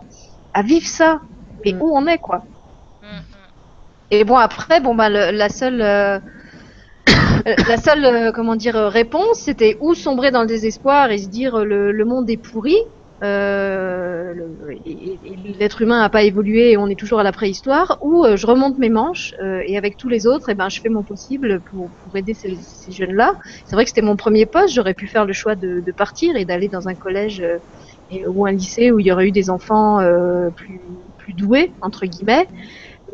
à 0.54 0.62
vivre 0.62 0.86
ça? 0.86 1.20
Et 1.64 1.74
mm. 1.74 1.82
où 1.82 1.96
on 1.96 2.06
est, 2.06 2.18
quoi? 2.18 2.44
Mm, 3.02 3.06
mm. 3.06 3.22
Et 4.12 4.24
bon, 4.24 4.36
après, 4.36 4.80
bon, 4.80 4.94
bah, 4.94 5.08
la 5.08 5.48
seule, 5.48 6.22
la 7.44 7.76
seule, 7.76 8.32
comment 8.32 8.56
dire, 8.56 8.74
réponse, 8.74 9.38
c'était 9.38 9.76
ou 9.80 9.94
sombrer 9.94 10.30
dans 10.30 10.42
le 10.42 10.46
désespoir 10.46 11.10
et 11.10 11.18
se 11.18 11.28
dire 11.28 11.64
le, 11.64 12.04
monde 12.04 12.28
est 12.30 12.36
pourri, 12.36 12.76
euh, 13.22 14.32
l'être 15.58 15.82
humain 15.82 16.00
n'a 16.00 16.08
pas 16.08 16.22
évolué 16.22 16.70
et 16.70 16.76
on 16.78 16.86
est 16.86 16.98
toujours 16.98 17.20
à 17.20 17.22
la 17.22 17.32
préhistoire, 17.32 17.98
ou 18.00 18.24
euh, 18.24 18.36
je 18.36 18.46
remonte 18.46 18.78
mes 18.78 18.88
manches 18.88 19.34
euh, 19.42 19.62
et 19.66 19.76
avec 19.76 19.96
tous 19.98 20.08
les 20.08 20.26
autres, 20.26 20.48
et 20.48 20.52
eh 20.52 20.54
ben, 20.54 20.70
je 20.70 20.80
fais 20.80 20.88
mon 20.88 21.02
possible 21.02 21.60
pour, 21.60 21.90
aider 22.14 22.34
ces, 22.34 22.56
jeunes-là. 22.90 23.34
C'est 23.66 23.74
vrai 23.74 23.84
que 23.84 23.90
c'était 23.90 24.02
mon 24.02 24.16
premier 24.16 24.46
poste, 24.46 24.74
j'aurais 24.74 24.94
pu 24.94 25.06
faire 25.06 25.26
le 25.26 25.32
choix 25.32 25.54
de, 25.54 25.80
de 25.80 25.92
partir 25.92 26.36
et 26.36 26.44
d'aller 26.44 26.68
dans 26.68 26.88
un 26.88 26.94
collège 26.94 27.44
ou 28.26 28.46
un 28.46 28.52
lycée 28.52 28.90
où 28.90 28.98
il 28.98 29.06
y 29.06 29.12
aurait 29.12 29.28
eu 29.28 29.32
des 29.32 29.50
enfants 29.50 29.98
plus, 30.56 30.80
plus 31.18 31.32
doués, 31.32 31.70
entre 31.80 32.06
guillemets. 32.06 32.48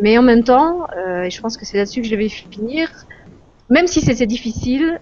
Mais 0.01 0.17
en 0.17 0.23
même 0.23 0.43
temps, 0.45 0.87
et 1.23 1.31
je 1.31 1.41
pense 1.41 1.59
que 1.59 1.67
c'est 1.67 1.77
là-dessus 1.77 2.01
que 2.01 2.09
je 2.09 2.17
vais 2.17 2.29
finir, 2.31 2.89
même 3.71 3.87
si 3.87 4.01
c'était 4.01 4.27
difficile, 4.27 5.01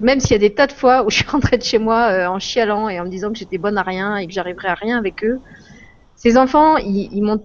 même 0.00 0.20
s'il 0.20 0.32
y 0.32 0.34
a 0.34 0.38
des 0.38 0.54
tas 0.54 0.66
de 0.66 0.72
fois 0.72 1.04
où 1.04 1.10
je 1.10 1.16
suis 1.16 1.28
rentrée 1.28 1.58
de 1.58 1.62
chez 1.62 1.78
moi 1.78 2.08
euh, 2.10 2.26
en 2.26 2.38
chialant 2.38 2.88
et 2.88 3.00
en 3.00 3.04
me 3.04 3.10
disant 3.10 3.32
que 3.32 3.38
j'étais 3.38 3.58
bonne 3.58 3.78
à 3.78 3.82
rien 3.82 4.16
et 4.16 4.26
que 4.26 4.32
j'arriverais 4.32 4.68
à 4.68 4.74
rien 4.74 4.98
avec 4.98 5.24
eux, 5.24 5.40
ces 6.16 6.38
enfants, 6.38 6.76
ils, 6.76 7.38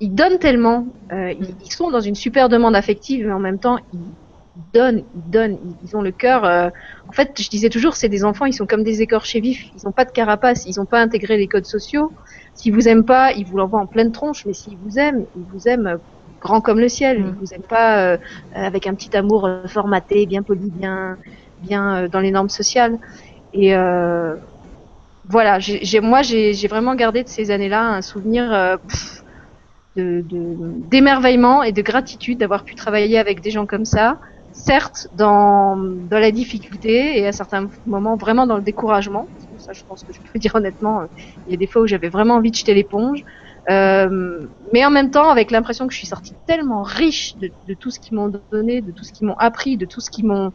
donnent 0.00 0.38
tellement, 0.38 0.86
euh, 1.12 1.34
ils, 1.64 1.72
sont 1.72 1.90
dans 1.90 2.00
une 2.00 2.14
super 2.14 2.48
demande 2.48 2.76
affective, 2.76 3.26
mais 3.26 3.32
en 3.32 3.38
même 3.38 3.58
temps, 3.58 3.78
ils 3.92 4.00
donnent, 4.72 5.02
ils 5.14 5.30
donnent, 5.30 5.58
ils, 5.84 5.96
ont 5.96 6.02
le 6.02 6.12
cœur. 6.12 6.44
Euh, 6.44 6.70
en 7.08 7.12
fait, 7.12 7.32
je 7.40 7.48
disais 7.50 7.68
toujours, 7.68 7.94
c'est 7.94 8.08
des 8.08 8.24
enfants, 8.24 8.46
ils 8.46 8.54
sont 8.54 8.66
comme 8.66 8.84
des 8.84 9.02
écorchés 9.02 9.40
vifs, 9.40 9.66
ils 9.76 9.84
n'ont 9.84 9.92
pas 9.92 10.04
de 10.04 10.12
carapace, 10.12 10.64
ils 10.66 10.78
n'ont 10.78 10.86
pas 10.86 11.00
intégré 11.00 11.36
les 11.36 11.46
codes 11.46 11.66
sociaux. 11.66 12.12
S'ils 12.54 12.72
vous 12.72 12.88
aiment 12.88 13.04
pas, 13.04 13.32
ils 13.32 13.44
vous 13.44 13.56
l'envoient 13.56 13.80
en 13.80 13.86
pleine 13.86 14.12
tronche, 14.12 14.46
mais 14.46 14.54
s'ils 14.54 14.78
vous 14.78 14.98
aiment, 14.98 15.26
ils 15.36 15.44
vous 15.52 15.68
aiment 15.68 15.98
grand 16.40 16.60
comme 16.60 16.80
le 16.80 16.88
ciel. 16.88 17.18
Ils 17.18 17.40
vous 17.40 17.54
aiment 17.54 17.62
pas 17.62 18.18
avec 18.54 18.86
un 18.86 18.94
petit 18.94 19.16
amour 19.16 19.48
formaté, 19.66 20.26
bien 20.26 20.42
poli, 20.42 20.70
bien 20.70 21.16
bien 21.60 21.96
euh, 21.96 22.08
dans 22.08 22.20
les 22.20 22.30
normes 22.30 22.48
sociales. 22.48 22.98
Et 23.52 23.74
euh, 23.74 24.36
voilà, 25.28 25.58
j'ai, 25.58 26.00
moi, 26.00 26.22
j'ai, 26.22 26.68
vraiment 26.68 26.94
gardé 26.94 27.22
de 27.22 27.28
ces 27.28 27.50
années-là 27.50 27.82
un 27.82 28.02
souvenir 28.02 28.52
euh, 28.52 28.76
de, 29.96 30.24
d'émerveillement 30.28 31.62
et 31.62 31.72
de 31.72 31.82
gratitude 31.82 32.38
d'avoir 32.38 32.64
pu 32.64 32.74
travailler 32.74 33.18
avec 33.18 33.40
des 33.40 33.50
gens 33.50 33.66
comme 33.66 33.84
ça. 33.84 34.20
Certes, 34.52 35.08
dans, 35.12 35.76
dans 35.76 36.18
la 36.18 36.30
difficulté 36.30 37.18
et 37.18 37.26
à 37.26 37.32
certains 37.32 37.68
moments 37.84 38.16
vraiment 38.16 38.46
dans 38.46 38.56
le 38.56 38.62
découragement. 38.62 39.28
Ça, 39.58 39.72
je 39.72 39.82
pense 39.84 40.02
que 40.02 40.12
je 40.12 40.20
peux 40.32 40.38
dire 40.38 40.54
honnêtement, 40.54 41.02
il 41.46 41.52
y 41.52 41.54
a 41.54 41.56
des 41.58 41.66
fois 41.66 41.82
où 41.82 41.86
j'avais 41.86 42.08
vraiment 42.08 42.34
envie 42.34 42.50
de 42.50 42.56
jeter 42.56 42.74
l'éponge. 42.74 43.22
Euh, 43.68 44.46
mais 44.72 44.84
en 44.84 44.90
même 44.90 45.10
temps, 45.10 45.28
avec 45.28 45.50
l'impression 45.50 45.86
que 45.86 45.92
je 45.92 45.98
suis 45.98 46.06
sortie 46.06 46.34
tellement 46.46 46.82
riche 46.82 47.36
de, 47.36 47.50
de 47.66 47.74
tout 47.74 47.90
ce 47.90 47.98
qu'ils 47.98 48.16
m'ont 48.16 48.32
donné, 48.52 48.80
de 48.80 48.92
tout 48.92 49.04
ce 49.04 49.12
qu'ils 49.12 49.26
m'ont 49.26 49.36
appris, 49.38 49.76
de 49.76 49.86
tout 49.86 50.00
ce 50.00 50.10
qu'ils 50.10 50.26
m'ont 50.26 50.52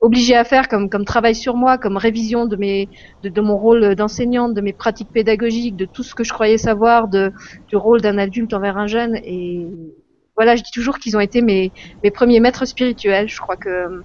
obligé 0.00 0.34
à 0.34 0.44
faire 0.44 0.68
comme, 0.68 0.88
comme 0.88 1.04
travail 1.04 1.34
sur 1.34 1.56
moi, 1.56 1.78
comme 1.78 1.96
révision 1.96 2.46
de, 2.46 2.56
mes, 2.56 2.88
de, 3.22 3.28
de 3.28 3.40
mon 3.40 3.56
rôle 3.56 3.94
d'enseignante, 3.94 4.54
de 4.54 4.60
mes 4.60 4.72
pratiques 4.72 5.10
pédagogiques, 5.12 5.76
de 5.76 5.84
tout 5.84 6.02
ce 6.02 6.14
que 6.14 6.24
je 6.24 6.32
croyais 6.32 6.58
savoir 6.58 7.08
de, 7.08 7.32
du 7.68 7.76
rôle 7.76 8.00
d'un 8.00 8.18
adulte 8.18 8.54
envers 8.54 8.78
un 8.78 8.86
jeune. 8.86 9.16
Et 9.16 9.66
voilà, 10.36 10.56
je 10.56 10.62
dis 10.62 10.70
toujours 10.72 10.98
qu'ils 10.98 11.16
ont 11.16 11.20
été 11.20 11.42
mes, 11.42 11.70
mes 12.02 12.10
premiers 12.10 12.40
maîtres 12.40 12.64
spirituels. 12.64 13.28
Je 13.28 13.40
crois 13.40 13.56
que 13.56 14.02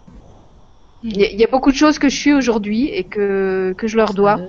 il 1.08 1.40
y, 1.40 1.44
a 1.44 1.48
beaucoup 1.48 1.72
de 1.72 1.76
choses 1.76 2.00
que 2.00 2.10
je 2.10 2.16
suis 2.16 2.34
aujourd'hui 2.34 2.88
et 2.88 3.04
que, 3.04 3.76
que 3.78 3.86
je 3.86 3.96
leur 3.96 4.16
dois. 4.16 4.40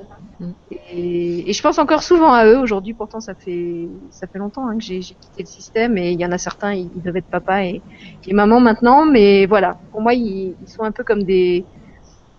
Et, 0.92 1.52
je 1.52 1.62
pense 1.62 1.78
encore 1.78 2.02
souvent 2.02 2.32
à 2.32 2.46
eux 2.46 2.58
aujourd'hui. 2.58 2.94
Pourtant, 2.94 3.20
ça 3.20 3.34
fait 3.34 3.88
ça 4.10 4.26
fait 4.26 4.38
longtemps 4.38 4.68
hein, 4.68 4.76
que 4.76 4.84
j'ai 4.84 5.00
quitté 5.00 5.42
le 5.42 5.46
système 5.46 5.96
et 5.96 6.12
il 6.12 6.20
y 6.20 6.26
en 6.26 6.32
a 6.32 6.38
certains, 6.38 6.74
ils, 6.74 6.90
ils 6.94 7.02
devaient 7.02 7.20
être 7.20 7.26
papa 7.26 7.64
et, 7.64 7.80
et, 8.26 8.34
maman 8.34 8.60
maintenant. 8.60 9.06
Mais 9.06 9.46
voilà, 9.46 9.78
pour 9.92 10.00
moi, 10.00 10.14
ils, 10.14 10.54
ils, 10.60 10.68
sont 10.68 10.82
un 10.82 10.92
peu 10.92 11.04
comme 11.04 11.22
des 11.22 11.64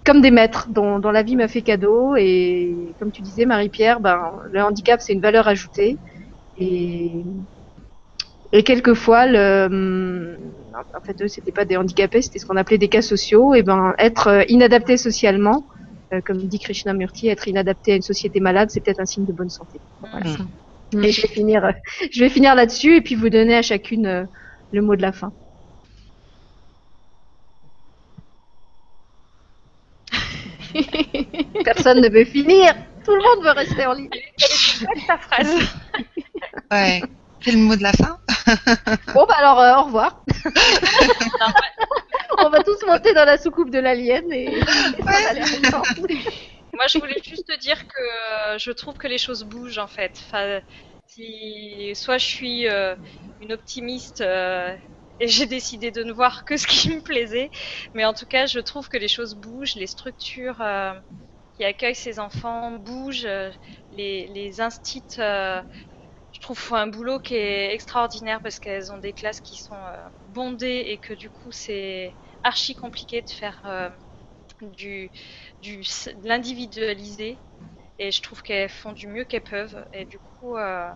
comme 0.05 0.21
des 0.21 0.31
maîtres 0.31 0.69
dont, 0.69 0.99
dont 0.99 1.11
la 1.11 1.23
vie 1.23 1.35
m'a 1.35 1.47
fait 1.47 1.61
cadeau. 1.61 2.15
Et 2.15 2.73
comme 2.99 3.11
tu 3.11 3.21
disais, 3.21 3.45
Marie-Pierre, 3.45 3.99
ben, 3.99 4.31
le 4.51 4.61
handicap, 4.61 5.01
c'est 5.01 5.13
une 5.13 5.21
valeur 5.21 5.47
ajoutée. 5.47 5.97
Et, 6.57 7.11
et 8.53 8.63
quelquefois, 8.63 9.25
le, 9.25 10.37
en 10.73 11.01
fait, 11.01 11.21
eux, 11.21 11.27
c'était 11.27 11.51
pas 11.51 11.65
des 11.65 11.75
handicapés, 11.75 12.21
c'était 12.21 12.39
ce 12.39 12.45
qu'on 12.45 12.55
appelait 12.55 12.77
des 12.77 12.87
cas 12.87 13.01
sociaux. 13.01 13.53
Et 13.53 13.63
ben, 13.63 13.95
être 13.97 14.45
inadapté 14.49 14.95
socialement 14.95 15.65
euh, 15.71 15.76
comme 16.25 16.47
dit 16.47 16.59
Krishnamurti, 16.59 17.27
être 17.27 17.47
inadapté 17.47 17.93
à 17.93 17.95
une 17.95 18.01
société 18.01 18.39
malade, 18.39 18.69
c'est 18.71 18.81
peut-être 18.81 18.99
un 18.99 19.05
signe 19.05 19.25
de 19.25 19.33
bonne 19.33 19.49
santé. 19.49 19.79
Voilà. 19.99 20.31
Mm. 20.93 21.03
Et 21.03 21.11
je 21.11 21.21
vais 21.21 21.27
finir, 21.27 21.65
euh, 21.65 21.71
je 22.11 22.19
vais 22.19 22.29
finir 22.29 22.55
là-dessus 22.55 22.95
et 22.97 23.01
puis 23.01 23.15
vous 23.15 23.29
donner 23.29 23.55
à 23.55 23.61
chacune 23.61 24.05
euh, 24.05 24.23
le 24.71 24.81
mot 24.81 24.95
de 24.95 25.01
la 25.01 25.11
fin. 25.11 25.33
Personne 31.65 32.01
ne 32.01 32.09
veut 32.09 32.25
finir. 32.25 32.73
Tout 33.03 33.15
le 33.15 33.21
monde 33.21 33.43
veut 33.43 33.51
rester 33.51 33.85
en 33.85 33.93
ligne. 33.93 34.09
ta 35.07 35.17
phrase. 35.17 35.55
Ouais. 36.71 37.01
C'est 37.41 37.51
le 37.51 37.59
mot 37.59 37.75
de 37.75 37.83
la 37.83 37.93
fin. 37.93 38.17
bon 39.13 39.25
bah 39.27 39.35
alors 39.37 39.57
au 39.57 39.85
revoir. 39.85 40.23
on 42.37 42.49
va 42.49 42.63
tous 42.63 42.85
monter 42.85 43.13
dans 43.13 43.25
la 43.25 43.37
soucoupe 43.37 43.69
de 43.69 43.79
l'alien 43.79 44.23
et, 44.31 44.61
Moi, 46.73 46.85
je 46.87 46.99
voulais 46.99 47.21
juste 47.23 47.47
te 47.47 47.59
dire 47.59 47.87
que 47.87 48.53
euh, 48.53 48.57
je 48.57 48.71
trouve 48.71 48.95
que 48.95 49.07
les 49.07 49.17
choses 49.17 49.43
bougent 49.43 49.79
en 49.79 49.87
fait. 49.87 50.21
Enfin, 50.27 50.61
si, 51.07 51.93
soit 51.95 52.17
je 52.17 52.25
suis 52.25 52.67
euh, 52.67 52.95
une 53.39 53.53
optimiste 53.53 54.21
euh, 54.21 54.75
et 55.19 55.27
j'ai 55.27 55.47
décidé 55.47 55.91
de 55.91 56.03
ne 56.03 56.11
voir 56.11 56.45
que 56.45 56.57
ce 56.57 56.67
qui 56.67 56.89
me 56.89 57.01
plaisait, 57.01 57.49
mais 57.93 58.05
en 58.05 58.13
tout 58.13 58.27
cas, 58.27 58.45
je 58.45 58.59
trouve 58.59 58.89
que 58.89 58.97
les 58.97 59.07
choses 59.07 59.35
bougent, 59.35 59.75
les 59.75 59.87
structures 59.87 60.63
qui 61.55 61.63
accueillent 61.63 61.95
ces 61.95 62.19
enfants 62.19 62.73
bougent, 62.73 63.27
les, 63.91 64.27
les 64.27 64.61
instits 64.61 65.17
je 66.37 66.41
trouve 66.41 66.73
un 66.73 66.85
boulot 66.87 67.19
qui 67.19 67.33
est 67.35 67.73
extraordinaire 67.73 68.41
parce 68.43 68.59
qu'elles 68.59 68.91
ont 68.91 68.99
des 68.99 69.13
classes 69.13 69.41
qui 69.41 69.55
sont 69.57 69.75
bondées 70.27 70.83
et 70.87 70.99
que 70.99 71.13
du 71.13 71.31
coup 71.31 71.51
c'est 71.51 72.15
archi 72.43 72.75
compliqué 72.75 73.23
de 73.23 73.29
faire 73.29 73.59
euh, 73.65 73.89
du, 74.61 75.11
de 75.61 76.27
l'individualiser. 76.27 77.43
Et 77.99 78.11
je 78.11 78.21
trouve 78.21 78.43
qu'elles 78.43 78.69
font 78.69 78.93
du 78.93 79.07
mieux 79.07 79.25
qu'elles 79.25 79.43
peuvent. 79.43 79.85
Et 79.93 80.05
du 80.05 80.19
coup, 80.19 80.57
euh, 80.57 80.89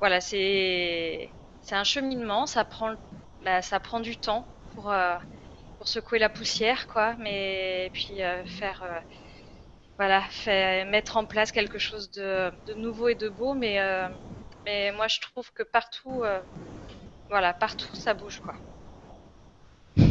voilà, 0.00 0.20
c'est, 0.20 1.36
c'est 1.60 1.74
un 1.76 1.84
cheminement. 1.84 2.46
Ça 2.46 2.64
prend, 2.64 2.96
bah, 3.40 3.62
ça 3.62 3.80
prend 3.80 4.00
du 4.00 4.18
temps 4.20 4.50
pour, 4.70 4.90
euh, 4.92 5.16
pour 5.78 5.88
secouer 5.88 6.18
la 6.20 6.30
poussière, 6.30 6.86
quoi. 6.88 7.16
Mais 7.18 7.90
puis 7.94 8.20
faire, 8.46 8.84
voilà, 9.98 10.24
mettre 10.84 11.16
en 11.16 11.26
place 11.26 11.52
quelque 11.52 11.78
chose 11.78 12.10
de, 12.10 12.52
de 12.66 12.74
nouveau 12.74 13.08
et 13.08 13.14
de 13.14 13.28
beau. 13.28 13.54
Mais, 13.54 13.78
mais 14.68 14.92
moi, 14.92 15.08
je 15.08 15.18
trouve 15.20 15.50
que 15.52 15.62
partout, 15.62 16.22
voilà, 17.30 17.54
partout, 17.54 17.94
ça 17.94 18.14
bouge, 18.14 18.40
quoi. 18.40 18.54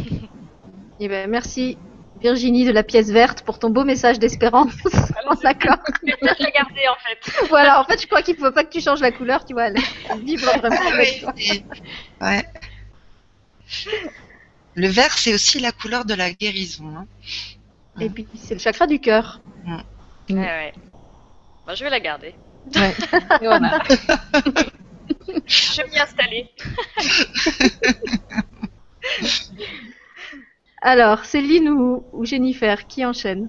Eh 1.00 1.06
ben, 1.06 1.30
merci 1.30 1.78
Virginie 2.20 2.64
de 2.64 2.72
la 2.72 2.82
pièce 2.82 3.10
verte 3.10 3.42
pour 3.42 3.58
ton 3.58 3.70
beau 3.70 3.84
message 3.84 4.18
d'espérance. 4.18 4.74
D'accord. 5.42 5.78
Je 6.02 6.12
vais 6.12 6.34
la 6.40 6.50
garder 6.50 6.82
en 6.90 6.96
fait. 6.96 7.46
voilà, 7.48 7.80
en 7.80 7.84
fait, 7.84 8.00
je 8.02 8.06
crois 8.06 8.22
qu'il 8.22 8.34
ne 8.34 8.40
faut 8.40 8.50
pas 8.50 8.64
que 8.64 8.70
tu 8.70 8.80
changes 8.80 9.00
la 9.00 9.12
couleur, 9.12 9.44
tu 9.44 9.52
vois, 9.52 9.68
elle, 9.68 9.76
vibre 10.24 10.50
vraiment 10.58 10.90
Ouais. 12.20 12.44
Le 14.74 14.88
vert, 14.88 15.16
c'est 15.16 15.32
aussi 15.34 15.60
la 15.60 15.70
couleur 15.70 16.04
de 16.04 16.14
la 16.14 16.32
guérison. 16.32 16.92
Hein. 16.96 17.06
Et 18.00 18.08
puis, 18.08 18.26
c'est 18.34 18.54
le 18.54 18.60
chakra 18.60 18.86
du 18.86 18.98
cœur. 19.00 19.40
Mm. 19.64 19.78
Ouais, 20.30 20.40
ouais. 20.40 20.74
Bah, 21.66 21.74
je 21.74 21.84
vais 21.84 21.90
la 21.90 22.00
garder. 22.00 22.34
Ouais. 22.76 22.94
Et 23.40 23.46
voilà. 23.46 23.78
je 25.46 25.82
vais 25.82 25.88
m'y 25.88 25.98
installer. 25.98 26.50
Alors, 30.82 31.24
Céline 31.24 31.68
ou, 31.70 32.04
Jennifer, 32.24 32.86
qui 32.86 33.04
enchaîne? 33.04 33.48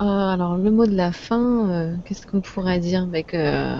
Euh, 0.00 0.04
Alors, 0.04 0.56
le 0.56 0.70
mot 0.70 0.86
de 0.86 0.96
la 0.96 1.12
fin, 1.12 1.68
euh, 1.68 1.94
qu'est-ce 2.04 2.26
qu'on 2.26 2.40
pourrait 2.40 2.78
dire? 2.78 3.02
Avec, 3.02 3.34
euh, 3.34 3.76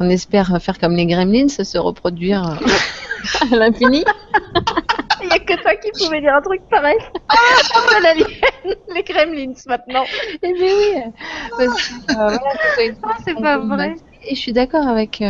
On 0.00 0.10
espère 0.10 0.60
faire 0.60 0.78
comme 0.78 0.94
les 0.94 1.06
gremlins, 1.06 1.48
se 1.48 1.78
reproduire 1.78 2.42
à 3.40 3.56
l'infini. 3.56 4.04
A 5.34 5.38
que 5.38 5.60
toi 5.62 5.74
qui 5.76 5.90
pouvais 6.04 6.20
dire 6.20 6.34
un 6.34 6.42
truc 6.42 6.62
pareil. 6.70 6.98
Ah, 7.28 8.14
les 8.94 9.02
gremlins 9.02 9.54
maintenant. 9.66 10.04
Eh 10.42 10.52
bien 10.52 10.74
oui. 10.78 11.12
Parce 11.58 11.92
ah, 12.16 12.38
c'est 13.24 13.34
pas 13.34 13.58
vrai. 13.58 13.94
Et 14.26 14.34
je 14.34 14.40
suis 14.40 14.52
d'accord 14.52 14.86
avec 14.86 15.22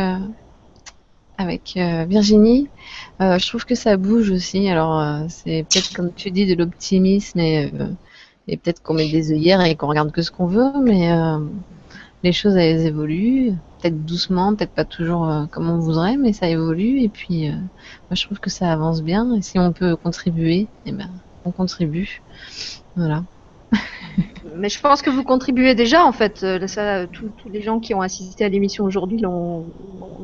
avec 1.39 1.73
Virginie. 1.75 2.69
Euh, 3.21 3.39
je 3.39 3.47
trouve 3.49 3.65
que 3.65 3.75
ça 3.75 3.97
bouge 3.97 4.31
aussi. 4.31 4.69
Alors, 4.69 4.99
euh, 4.99 5.25
c'est 5.29 5.65
peut-être 5.69 5.95
comme 5.95 6.13
tu 6.13 6.31
dis 6.31 6.47
de 6.47 6.55
l'optimisme 6.55 7.39
et, 7.39 7.71
euh, 7.73 7.89
et 8.49 8.57
peut-être 8.57 8.83
qu'on 8.83 8.95
met 8.95 9.11
des 9.11 9.33
œillères 9.33 9.63
et 9.63 9.75
qu'on 9.77 9.87
regarde 9.87 10.13
que 10.13 10.23
ce 10.23 10.31
qu'on 10.31 10.47
veut, 10.47 10.73
mais 10.83 11.11
les 12.23 12.33
choses 12.33 12.57
elles 12.57 12.87
évoluent, 12.87 13.53
peut-être 13.85 14.05
doucement, 14.05 14.55
peut-être 14.55 14.73
pas 14.73 14.85
toujours 14.85 15.31
comme 15.51 15.69
on 15.69 15.79
voudrait, 15.79 16.17
mais 16.17 16.33
ça 16.33 16.49
évolue. 16.49 17.01
Et 17.01 17.09
puis, 17.09 17.49
moi, 17.51 18.13
je 18.13 18.25
trouve 18.25 18.41
que 18.41 18.51
ça 18.51 18.73
avance 18.73 19.03
bien. 19.03 19.35
Et 19.35 19.43
si 19.43 19.59
on 19.59 19.73
peut 19.73 19.97
contribuer, 19.97 20.69
eh 20.87 20.93
ben, 20.93 21.11
on 21.45 21.51
contribue. 21.51 22.23
Voilà. 22.97 23.25
mais 24.57 24.69
je 24.69 24.81
pense 24.81 25.03
que 25.03 25.11
vous 25.11 25.25
contribuez 25.25 25.75
déjà 25.75 26.05
en 26.05 26.13
fait. 26.13 26.43
Euh, 26.43 27.07
tous, 27.13 27.49
les 27.49 27.61
gens 27.61 27.81
qui 27.81 27.95
ont 27.95 28.01
assisté 28.01 28.45
à 28.45 28.49
l'émission 28.49 28.85
aujourd'hui 28.85 29.19
l'ont 29.19 29.67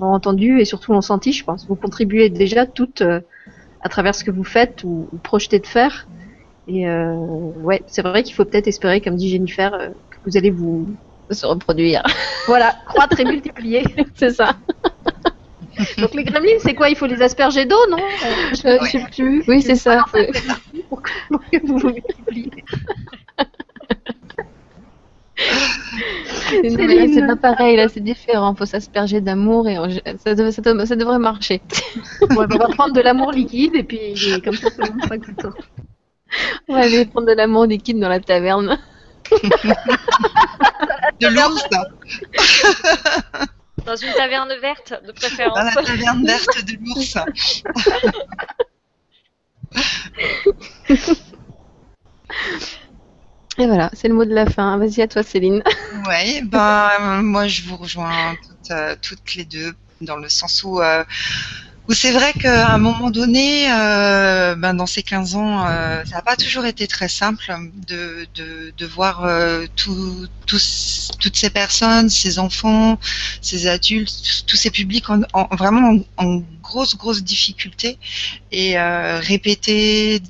entendu 0.01 0.61
et 0.61 0.65
surtout 0.65 0.93
l'ont 0.93 1.01
senti. 1.01 1.33
Je 1.33 1.45
pense. 1.45 1.67
Vous 1.67 1.77
contribuez 1.77 2.31
déjà 2.31 2.67
toutes 2.67 3.03
euh, 3.03 3.21
à 3.83 3.89
travers 3.89 4.15
ce 4.15 4.25
que 4.25 4.31
vous 4.31 4.45
faites 4.45 4.85
ou, 4.85 5.09
ou 5.13 5.17
projetez 5.19 5.59
de 5.59 5.67
faire. 5.67 6.07
Et 6.69 6.89
euh, 6.89 7.15
ouais, 7.63 7.83
c'est 7.87 8.03
vrai 8.03 8.23
qu'il 8.23 8.35
faut 8.35 8.45
peut-être 8.45 8.69
espérer, 8.69 9.01
comme 9.01 9.17
dit 9.17 9.29
Jennifer, 9.29 9.73
que 10.11 10.17
vous 10.25 10.37
allez 10.37 10.51
vous 10.51 10.87
se 11.35 11.47
reproduire. 11.47 12.03
Voilà, 12.47 12.75
croître 12.87 13.19
et 13.21 13.25
multiplier. 13.25 13.85
c'est 14.15 14.31
ça. 14.31 14.57
Donc 15.99 16.15
les 16.15 16.25
gremlins, 16.25 16.59
c'est 16.61 16.75
quoi? 16.75 16.91
Il 16.91 16.97
faut 16.97 17.07
les 17.07 17.23
asperger 17.23 17.65
d'eau, 17.65 17.79
non? 17.91 17.99
Je 18.53 18.57
sais 18.91 19.07
plus. 19.11 19.43
Oui, 19.49 19.63
c'est 19.63 19.77
ça. 19.77 20.05
Pour 20.89 21.03
que, 21.03 21.11
vous 21.65 21.79
vous 21.79 21.89
multipliez. 21.89 22.51
C'est 26.51 27.27
pas 27.27 27.37
pareil, 27.37 27.77
là, 27.77 27.89
c'est 27.89 28.01
différent. 28.01 28.55
Faut 28.55 28.67
s'asperger 28.67 29.21
d'amour 29.21 29.69
et 29.69 29.77
ça, 30.25 30.35
devrait 30.35 31.19
marcher. 31.19 31.63
on 32.31 32.35
va 32.35 32.47
prendre 32.47 32.93
de 32.93 33.01
l'amour 33.01 33.33
liquide 33.33 33.75
et 33.75 33.83
puis 33.83 34.15
comme 34.45 34.57
ça, 34.57 34.71
ça 34.71 34.83
ne 34.83 35.09
pas 35.09 35.19
tout 35.19 35.31
le 35.37 35.43
temps. 35.43 35.55
On 36.69 36.75
va 36.75 36.81
aller 36.81 37.05
prendre 37.07 37.27
de 37.27 37.33
l'amour 37.33 37.67
liquide 37.67 37.99
dans 37.99 38.09
la 38.09 38.21
taverne. 38.21 38.79
de 41.21 41.29
l'ours 41.29 41.65
Dans 43.87 43.97
une 43.97 44.13
taverne 44.13 44.53
verte, 44.61 44.95
de 45.07 45.13
préférence. 45.13 45.57
Dans 45.57 45.65
la 45.65 45.73
taverne 45.73 46.27
verte 46.27 46.65
de 46.65 46.77
l'ours. 46.85 47.17
Et 53.59 53.67
voilà, 53.67 53.91
c'est 53.93 54.09
le 54.09 54.15
mot 54.15 54.25
de 54.25 54.35
la 54.35 54.47
fin. 54.47 54.79
Vas-y 54.79 55.03
à 55.03 55.09
toi, 55.09 55.23
Céline. 55.23 55.63
Oui, 56.09 56.43
ben 56.45 57.23
moi 57.23 57.47
je 57.47 57.63
vous 57.63 57.77
rejoins 57.77 58.35
toutes, 58.43 58.71
euh, 58.71 58.97
toutes 59.01 59.35
les 59.35 59.45
deux 59.45 59.75
dans 60.01 60.17
le 60.17 60.29
sens 60.29 60.63
où 60.65 60.81
euh, 60.81 61.05
c'est 61.95 62.13
vrai 62.13 62.33
qu'à 62.33 62.73
un 62.73 62.79
moment 62.79 63.11
donné, 63.11 63.71
euh, 63.73 64.55
ben 64.55 64.75
dans 64.75 64.87
ces 64.87 65.03
15 65.03 65.35
ans, 65.35 65.67
euh, 65.67 66.05
ça 66.05 66.17
n'a 66.17 66.23
pas 66.23 66.37
toujours 66.37 66.65
été 66.65 66.87
très 66.87 67.09
simple 67.09 67.53
de, 67.87 68.87
voir 68.87 69.25
euh, 69.25 69.67
toutes 69.77 71.37
ces 71.37 71.51
personnes, 71.51 72.09
ces 72.09 72.39
enfants, 72.39 72.99
ces 73.41 73.67
adultes, 73.67 74.45
tous 74.47 74.57
ces 74.57 74.71
publics 74.71 75.09
en, 75.11 75.23
en 75.33 75.55
vraiment 75.57 76.01
en, 76.17 76.27
en, 76.27 76.43
grosse, 76.63 76.97
grosse 76.97 77.23
difficulté 77.23 77.99
et 78.53 78.79
répéter 78.79 80.21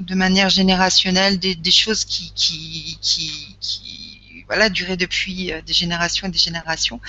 de 0.00 0.14
manière 0.14 0.48
générationnelle 0.50 1.38
des, 1.38 1.70
choses 1.70 2.04
qui 2.04 2.32
voilà 4.48 4.68
duré 4.70 4.96
depuis 4.96 5.52
euh, 5.52 5.60
des 5.62 5.72
générations 5.72 6.26
et 6.26 6.30
des 6.30 6.38
générations. 6.38 7.00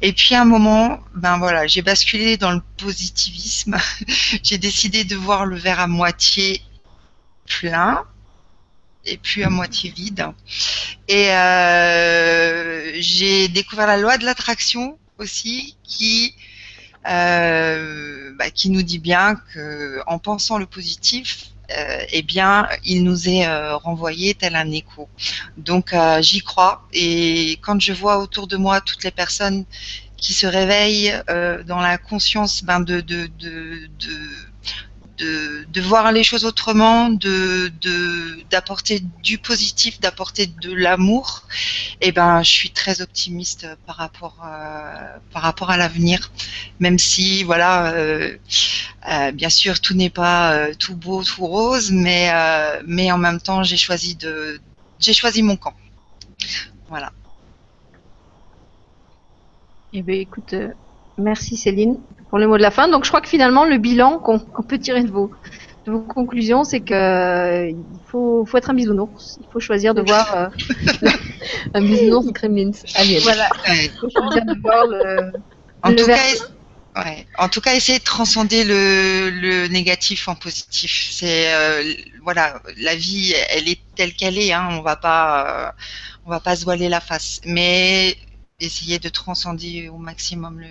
Et 0.00 0.12
puis 0.12 0.34
à 0.34 0.42
un 0.42 0.44
moment, 0.44 1.00
ben 1.14 1.38
voilà, 1.38 1.66
j'ai 1.66 1.82
basculé 1.82 2.36
dans 2.36 2.52
le 2.52 2.62
positivisme. 2.76 3.76
j'ai 4.42 4.58
décidé 4.58 5.04
de 5.04 5.16
voir 5.16 5.44
le 5.44 5.56
verre 5.56 5.80
à 5.80 5.86
moitié 5.86 6.62
plein 7.46 8.04
et 9.04 9.18
puis 9.18 9.44
à 9.44 9.50
moitié 9.50 9.90
vide. 9.90 10.26
Et 11.08 11.30
euh, 11.30 12.92
j'ai 13.00 13.48
découvert 13.48 13.86
la 13.86 13.98
loi 13.98 14.16
de 14.16 14.24
l'attraction 14.24 14.98
aussi, 15.18 15.76
qui 15.82 16.34
euh, 17.06 18.32
bah, 18.38 18.50
qui 18.50 18.70
nous 18.70 18.82
dit 18.82 18.98
bien 18.98 19.36
que 19.52 20.00
en 20.06 20.18
pensant 20.18 20.58
le 20.58 20.66
positif, 20.66 21.53
eh 21.68 22.22
bien, 22.22 22.68
il 22.84 23.04
nous 23.04 23.28
est 23.28 23.46
euh, 23.46 23.76
renvoyé 23.76 24.34
tel 24.34 24.56
un 24.56 24.70
écho. 24.70 25.08
Donc, 25.56 25.92
euh, 25.92 26.20
j'y 26.22 26.40
crois. 26.40 26.86
Et 26.92 27.58
quand 27.62 27.80
je 27.80 27.92
vois 27.92 28.18
autour 28.18 28.46
de 28.48 28.56
moi 28.56 28.80
toutes 28.80 29.04
les 29.04 29.10
personnes 29.10 29.64
qui 30.16 30.32
se 30.32 30.46
réveillent 30.46 31.14
dans 31.66 31.80
la 31.80 31.98
conscience 31.98 32.64
ben, 32.64 32.80
de, 32.80 33.00
de, 33.00 33.26
de, 33.26 33.86
de 33.98 34.18
de, 35.18 35.80
voir 35.80 36.12
les 36.12 36.24
choses 36.24 36.44
autrement, 36.44 37.10
de 37.10 37.72
d'apporter 38.50 39.00
du 39.22 39.38
positif, 39.38 40.00
d'apporter 40.00 40.46
de 40.46 40.72
l'amour, 40.72 41.44
eh 42.00 42.12
ben 42.12 42.42
je 42.42 42.50
suis 42.50 42.70
très 42.70 43.00
optimiste 43.00 43.66
par 43.86 43.96
rapport 43.96 44.42
euh, 44.44 45.18
par 45.32 45.42
rapport 45.42 45.70
à 45.70 45.76
l'avenir, 45.76 46.32
même 46.80 46.98
si 46.98 47.44
voilà, 47.44 47.92
euh, 47.92 48.36
euh, 49.10 49.32
bien 49.32 49.50
sûr 49.50 49.80
tout 49.80 49.94
n'est 49.94 50.10
pas 50.10 50.68
tout 50.78 50.96
beau, 50.96 51.22
tout 51.22 51.46
rose, 51.46 51.90
mais 51.92 52.30
mais 52.86 53.10
en 53.12 53.18
même 53.18 53.40
temps 53.40 53.62
j'ai 53.62 53.76
choisi 53.76 54.16
de 54.16 54.60
j'ai 54.98 55.12
choisi 55.12 55.42
mon 55.42 55.56
camp, 55.56 55.74
voilà. 56.88 57.12
Eh 59.92 60.02
ben 60.02 60.16
écoute, 60.16 60.54
merci 61.18 61.56
Céline 61.56 62.00
pour 62.34 62.40
le 62.40 62.48
mot 62.48 62.56
de 62.56 62.62
la 62.62 62.72
fin. 62.72 62.88
Donc 62.88 63.04
je 63.04 63.10
crois 63.10 63.20
que 63.20 63.28
finalement 63.28 63.64
le 63.64 63.78
bilan 63.78 64.18
qu'on 64.18 64.40
peut 64.40 64.76
tirer 64.76 65.04
de 65.04 65.08
vos, 65.08 65.30
de 65.86 65.92
vos 65.92 66.00
conclusions, 66.00 66.64
c'est 66.64 66.80
que 66.80 66.92
euh, 66.92 67.68
il 67.68 67.76
faut, 68.08 68.44
faut, 68.44 68.58
être 68.58 68.70
un 68.70 68.74
bisounours. 68.74 69.38
Il 69.40 69.46
faut 69.52 69.60
choisir 69.60 69.94
de 69.94 70.02
voir 70.02 70.36
euh, 70.36 70.48
un 71.74 71.80
bisounours 71.80 72.32
Kremlins. 72.32 72.72
Allez, 72.96 73.20
voilà. 73.20 73.48
Il 73.68 73.88
faut 74.00 74.10
choisir 74.10 74.44
de 74.46 74.60
voir 74.60 74.84
le. 74.88 75.32
En 75.84 75.94
tout 75.94 76.06
cas, 76.06 76.16
Ouais. 76.96 77.24
En 77.38 77.48
tout 77.48 77.60
cas, 77.60 77.76
essayer 77.76 78.00
de 78.00 78.04
transcender 78.04 78.64
le, 78.64 79.30
le 79.30 79.68
négatif 79.68 80.26
en 80.26 80.34
positif. 80.34 81.10
C'est 81.12 81.54
euh, 81.54 81.94
voilà, 82.24 82.60
la 82.78 82.96
vie, 82.96 83.32
elle 83.50 83.68
est 83.68 83.78
telle 83.94 84.12
qu'elle 84.12 84.38
est. 84.38 84.52
Hein. 84.52 84.70
On 84.72 84.82
va 84.82 84.96
pas, 84.96 85.68
euh, 85.68 85.72
on 86.26 86.30
va 86.30 86.40
pas 86.40 86.56
se 86.56 86.64
voiler 86.64 86.88
la 86.88 87.00
face, 87.00 87.40
mais 87.44 88.16
essayer 88.58 88.98
de 88.98 89.08
transcender 89.08 89.88
au 89.88 89.98
maximum 89.98 90.58
le, 90.58 90.68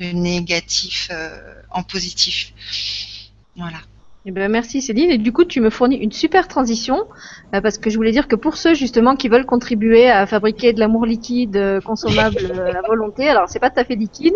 négatif 0.00 1.08
euh, 1.12 1.38
en 1.70 1.82
positif. 1.82 2.52
Voilà. 3.56 3.78
Eh 4.24 4.30
ben, 4.30 4.48
merci 4.48 4.80
Céline. 4.80 5.10
Et 5.10 5.18
du 5.18 5.32
coup, 5.32 5.44
tu 5.44 5.60
me 5.60 5.68
fournis 5.68 5.96
une 5.96 6.12
super 6.12 6.46
transition 6.46 7.06
euh, 7.54 7.60
parce 7.60 7.78
que 7.78 7.90
je 7.90 7.96
voulais 7.96 8.12
dire 8.12 8.28
que 8.28 8.36
pour 8.36 8.56
ceux 8.56 8.72
justement 8.74 9.16
qui 9.16 9.28
veulent 9.28 9.46
contribuer 9.46 10.08
à 10.08 10.26
fabriquer 10.26 10.72
de 10.72 10.78
l'amour 10.78 11.06
liquide 11.06 11.56
euh, 11.56 11.80
consommable 11.80 12.38
à 12.76 12.86
volonté, 12.86 13.28
alors 13.28 13.48
c'est 13.48 13.58
pas 13.58 13.70
tout 13.70 13.80
à 13.80 13.84
fait 13.84 13.96
liquide, 13.96 14.34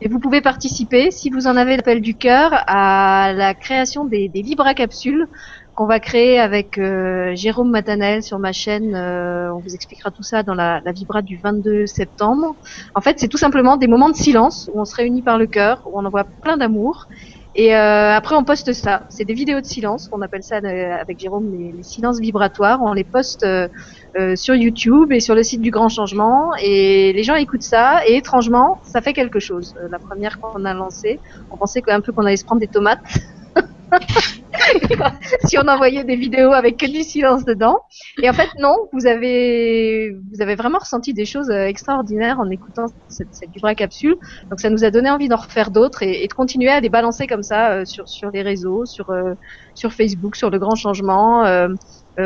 mais 0.00 0.08
vous 0.08 0.20
pouvez 0.20 0.40
participer 0.40 1.10
si 1.10 1.28
vous 1.28 1.46
en 1.46 1.56
avez 1.56 1.76
l'appel 1.76 2.00
du 2.00 2.14
cœur 2.14 2.50
à 2.66 3.34
la 3.34 3.52
création 3.52 4.06
des, 4.06 4.28
des 4.28 4.42
capsules 4.74 5.28
qu'on 5.76 5.86
va 5.86 6.00
créer 6.00 6.40
avec 6.40 6.78
euh, 6.78 7.36
Jérôme 7.36 7.70
Matanel 7.70 8.22
sur 8.22 8.38
ma 8.38 8.52
chaîne. 8.52 8.94
Euh, 8.94 9.52
on 9.52 9.58
vous 9.58 9.74
expliquera 9.74 10.10
tout 10.10 10.22
ça 10.22 10.42
dans 10.42 10.54
la, 10.54 10.80
la 10.82 10.90
Vibra 10.90 11.20
du 11.20 11.36
22 11.36 11.86
septembre. 11.86 12.56
En 12.94 13.02
fait, 13.02 13.20
c'est 13.20 13.28
tout 13.28 13.36
simplement 13.36 13.76
des 13.76 13.86
moments 13.86 14.08
de 14.08 14.16
silence 14.16 14.70
où 14.72 14.80
on 14.80 14.86
se 14.86 14.96
réunit 14.96 15.20
par 15.20 15.36
le 15.36 15.46
cœur, 15.46 15.82
où 15.84 16.00
on 16.00 16.04
envoie 16.06 16.24
plein 16.24 16.56
d'amour. 16.56 17.08
Et 17.54 17.76
euh, 17.76 18.14
après, 18.14 18.34
on 18.36 18.44
poste 18.44 18.72
ça. 18.72 19.02
C'est 19.10 19.26
des 19.26 19.34
vidéos 19.34 19.60
de 19.60 19.66
silence, 19.66 20.08
on 20.12 20.22
appelle 20.22 20.42
ça 20.42 20.56
avec 20.56 21.20
Jérôme 21.20 21.52
les, 21.52 21.72
les, 21.72 21.82
silences 21.82 22.20
vibratoires. 22.20 22.80
On 22.82 22.94
les 22.94 23.04
poste 23.04 23.46
sur 24.34 24.54
YouTube 24.54 25.12
et 25.12 25.20
sur 25.20 25.34
le 25.34 25.42
site 25.42 25.60
du 25.60 25.70
Grand 25.70 25.90
Changement. 25.90 26.52
Et 26.58 27.12
les 27.12 27.22
gens 27.22 27.34
écoutent 27.34 27.62
ça. 27.62 28.00
Et 28.06 28.16
étrangement, 28.16 28.80
ça 28.82 29.02
fait 29.02 29.12
quelque 29.12 29.40
chose. 29.40 29.74
la 29.90 29.98
première 29.98 30.40
qu'on 30.40 30.64
a 30.64 30.72
lancée, 30.72 31.20
on 31.50 31.58
pensait 31.58 31.82
un 31.88 32.00
peu 32.00 32.12
qu'on 32.12 32.24
allait 32.24 32.38
se 32.38 32.46
prendre 32.46 32.60
des 32.60 32.66
tomates. 32.66 33.00
si 35.44 35.58
on 35.58 35.66
envoyait 35.68 36.04
des 36.04 36.16
vidéos 36.16 36.52
avec 36.52 36.76
que 36.76 36.86
du 36.86 37.02
silence 37.02 37.44
dedans. 37.44 37.78
Et 38.22 38.28
en 38.28 38.32
fait, 38.32 38.48
non, 38.58 38.74
vous 38.92 39.06
avez, 39.06 40.10
vous 40.32 40.42
avez 40.42 40.54
vraiment 40.54 40.78
ressenti 40.78 41.14
des 41.14 41.24
choses 41.24 41.50
euh, 41.50 41.66
extraordinaires 41.66 42.38
en 42.40 42.50
écoutant 42.50 42.86
cette, 43.08 43.34
cette 43.34 43.58
vraie 43.60 43.74
capsule. 43.74 44.16
Donc 44.50 44.60
ça 44.60 44.70
nous 44.70 44.84
a 44.84 44.90
donné 44.90 45.10
envie 45.10 45.28
d'en 45.28 45.36
refaire 45.36 45.70
d'autres 45.70 46.02
et, 46.02 46.24
et, 46.24 46.28
de 46.28 46.32
continuer 46.32 46.70
à 46.70 46.80
les 46.80 46.88
balancer 46.88 47.26
comme 47.26 47.42
ça 47.42 47.70
euh, 47.70 47.84
sur, 47.84 48.08
sur 48.08 48.30
les 48.30 48.42
réseaux, 48.42 48.84
sur, 48.84 49.10
euh, 49.10 49.34
sur 49.74 49.92
Facebook, 49.92 50.36
sur 50.36 50.50
le 50.50 50.58
grand 50.58 50.74
changement. 50.74 51.44
Euh, 51.44 51.68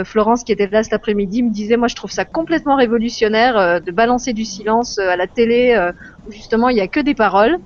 Florence 0.04 0.44
qui 0.44 0.52
était 0.52 0.68
là 0.68 0.84
cet 0.84 0.92
après-midi 0.92 1.42
me 1.42 1.50
disait 1.50 1.76
moi 1.76 1.88
je 1.88 1.96
trouve 1.96 2.12
ça 2.12 2.24
complètement 2.24 2.76
révolutionnaire 2.76 3.80
de 3.80 3.90
balancer 3.90 4.32
du 4.32 4.44
silence 4.44 5.00
à 5.00 5.16
la 5.16 5.26
télé 5.26 5.90
où 6.24 6.30
justement 6.30 6.68
il 6.68 6.76
y 6.76 6.80
a 6.80 6.86
que 6.86 7.00
des 7.00 7.16
paroles. 7.16 7.58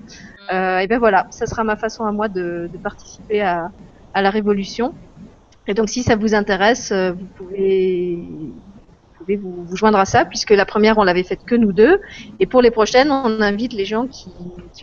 Euh, 0.53 0.79
et 0.79 0.87
ben 0.87 0.99
voilà, 0.99 1.27
ça 1.31 1.47
sera 1.47 1.65
ma 1.65 1.77
façon 1.77 2.05
à 2.05 2.13
moi 2.13 2.29
de, 2.29 2.69
de 2.73 2.79
participer 2.79 3.41
à, 3.41 3.71
à, 4.15 4.23
la 4.23 4.31
révolution. 4.31 4.95
Et 5.66 5.74
donc 5.74 5.89
si 5.89 6.03
ça 6.03 6.16
vous 6.16 6.35
intéresse, 6.35 6.93
euh, 6.93 7.12
vous 7.12 7.27
pouvez, 7.36 8.19
vous, 9.36 9.77
joindre 9.77 9.99
à 9.99 10.05
ça, 10.05 10.24
puisque 10.24 10.51
la 10.51 10.66
première 10.66 10.99
on 10.99 11.05
l'avait 11.05 11.23
faite 11.23 11.45
que 11.47 11.55
nous 11.55 11.73
deux. 11.73 12.01
Et 12.41 12.47
pour 12.47 12.62
les 12.62 12.70
prochaines, 12.70 13.11
on 13.11 13.41
invite 13.41 13.73
les 13.73 13.85
gens 13.85 14.07
qui, 14.07 14.28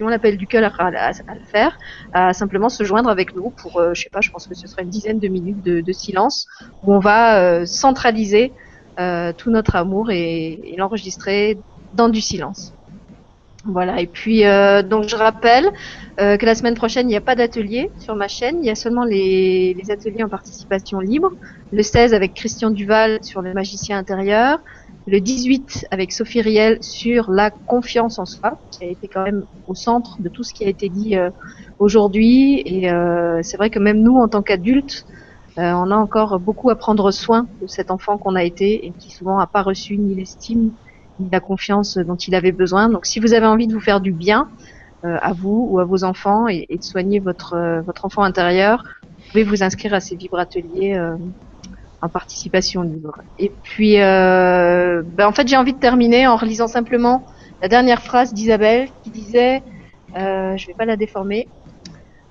ont 0.02 0.08
l'appel 0.08 0.38
du 0.38 0.48
cœur 0.48 0.76
à, 0.80 0.90
le 0.90 1.46
faire, 1.46 1.78
à 2.14 2.34
simplement 2.34 2.70
se 2.70 2.84
joindre 2.84 3.10
avec 3.10 3.36
nous 3.36 3.52
pour, 3.52 3.78
euh, 3.78 3.94
je 3.94 4.02
sais 4.02 4.10
pas, 4.10 4.22
je 4.22 4.32
pense 4.32 4.48
que 4.48 4.56
ce 4.56 4.68
sera 4.68 4.82
une 4.82 4.90
dizaine 4.90 5.20
de 5.20 5.28
minutes 5.28 5.64
de, 5.64 5.92
silence 5.92 6.48
où 6.84 6.94
on 6.94 7.00
va 7.00 7.42
euh, 7.42 7.66
centraliser 7.66 8.54
euh, 9.00 9.34
tout 9.34 9.52
notre 9.52 9.76
amour 9.76 10.10
et 10.10 10.74
l'enregistrer 10.78 11.58
dans 11.94 12.10
du 12.10 12.22
silence. 12.22 12.74
Voilà, 13.66 14.02
et 14.02 14.08
puis 14.08 14.44
euh, 14.44 14.82
donc 14.82 15.08
je 15.08 15.16
rappelle 15.16 15.70
euh, 16.20 16.36
que 16.38 16.46
la 16.48 16.56
semaine 16.56 16.74
prochaine, 16.74 17.08
il 17.08 17.12
n'y 17.12 17.18
a 17.18 17.22
pas 17.22 17.36
d'atelier 17.36 17.92
sur 18.00 18.16
ma 18.16 18.28
chaîne, 18.28 18.58
il 18.60 18.66
y 18.66 18.72
a 18.72 18.76
seulement 18.76 19.04
les, 19.04 19.76
ateliers 19.90 20.24
en 20.24 20.30
participation 20.30 21.00
libre. 21.00 21.32
Le 21.72 21.84
16 21.84 22.16
avec 22.16 22.34
Christian 22.34 22.72
Duval 22.72 23.20
sur 23.24 23.44
le 23.44 23.54
magicien 23.54 24.00
intérieur, 24.00 24.60
le 25.06 25.22
18 25.22 25.88
avec 25.92 26.12
Sophie 26.12 26.42
Riel 26.42 26.80
sur 26.82 27.30
la 27.30 27.52
confiance 27.52 28.18
en 28.18 28.26
soi, 28.26 28.58
qui 28.72 28.84
a 28.84 28.88
été 28.88 29.08
quand 29.08 29.24
même 29.24 29.44
au 29.68 29.76
centre 29.76 30.20
de 30.20 30.28
tout 30.28 30.44
ce 30.44 30.56
qui 30.56 30.66
a 30.66 30.68
été 30.68 30.90
dit 30.90 31.16
euh, 31.16 31.30
aujourd'hui. 31.78 32.64
Et 32.66 32.90
c'est 33.44 33.58
vrai 33.58 33.70
que 33.70 33.80
même 33.80 34.02
nous, 34.02 34.18
en 34.18 34.28
tant 34.28 34.42
qu'adultes, 34.42 35.06
on 35.58 35.92
a 35.92 35.96
encore 35.96 36.40
beaucoup 36.40 36.72
à 36.72 36.76
prendre 36.76 37.12
soin 37.12 37.48
de 37.62 37.68
cet 37.68 37.92
enfant 37.92 38.18
qu'on 38.18 38.36
a 38.36 38.44
été 38.44 38.88
et 38.88 38.94
qui 38.98 39.12
souvent 39.12 39.38
n'a 39.38 39.48
pas 39.48 39.62
reçu 39.62 39.98
ni 39.98 40.16
l'estime 40.16 40.72
la 41.32 41.40
confiance 41.40 41.98
dont 41.98 42.16
il 42.16 42.36
avait 42.36 42.52
besoin. 42.52 42.90
Donc 42.90 43.06
si 43.06 43.20
vous 43.20 43.34
avez 43.34 43.46
envie 43.46 43.68
de 43.68 43.74
vous 43.74 43.80
faire 43.80 44.02
du 44.02 44.12
bien 44.12 44.50
euh, 45.04 45.18
à 45.22 45.34
vous 45.34 45.68
ou 45.70 45.80
à 45.80 45.86
vos 45.86 46.04
enfants 46.04 46.48
et, 46.48 46.68
de 46.70 46.84
soigner 46.84 47.20
votre, 47.20 47.54
euh, 47.54 47.82
votre 47.82 48.06
enfant 48.06 48.24
intérieur, 48.24 48.84
vous 49.04 49.32
pouvez 49.32 49.44
vous 49.44 49.64
inscrire 49.64 49.94
à 49.94 50.00
ces 50.00 50.16
vibrateliers 50.16 50.96
euh, 50.96 51.16
en 52.02 52.10
participation 52.10 52.82
libre. 52.82 53.22
Et 53.40 53.52
puis, 53.64 53.96
ben, 53.96 55.04
en 55.20 55.32
fait, 55.32 55.48
j'ai 55.48 55.58
envie 55.58 55.74
de 55.74 55.80
terminer 55.80 56.26
en 56.28 56.36
relisant 56.36 56.68
simplement 56.68 57.26
la 57.62 57.68
dernière 57.68 58.02
phrase 58.02 58.34
d'Isabelle 58.34 58.90
qui 59.04 59.12
disait, 59.12 59.62
je 60.16 60.66
vais 60.66 60.74
pas 60.74 60.86
la 60.86 60.98
déformer, 60.98 61.48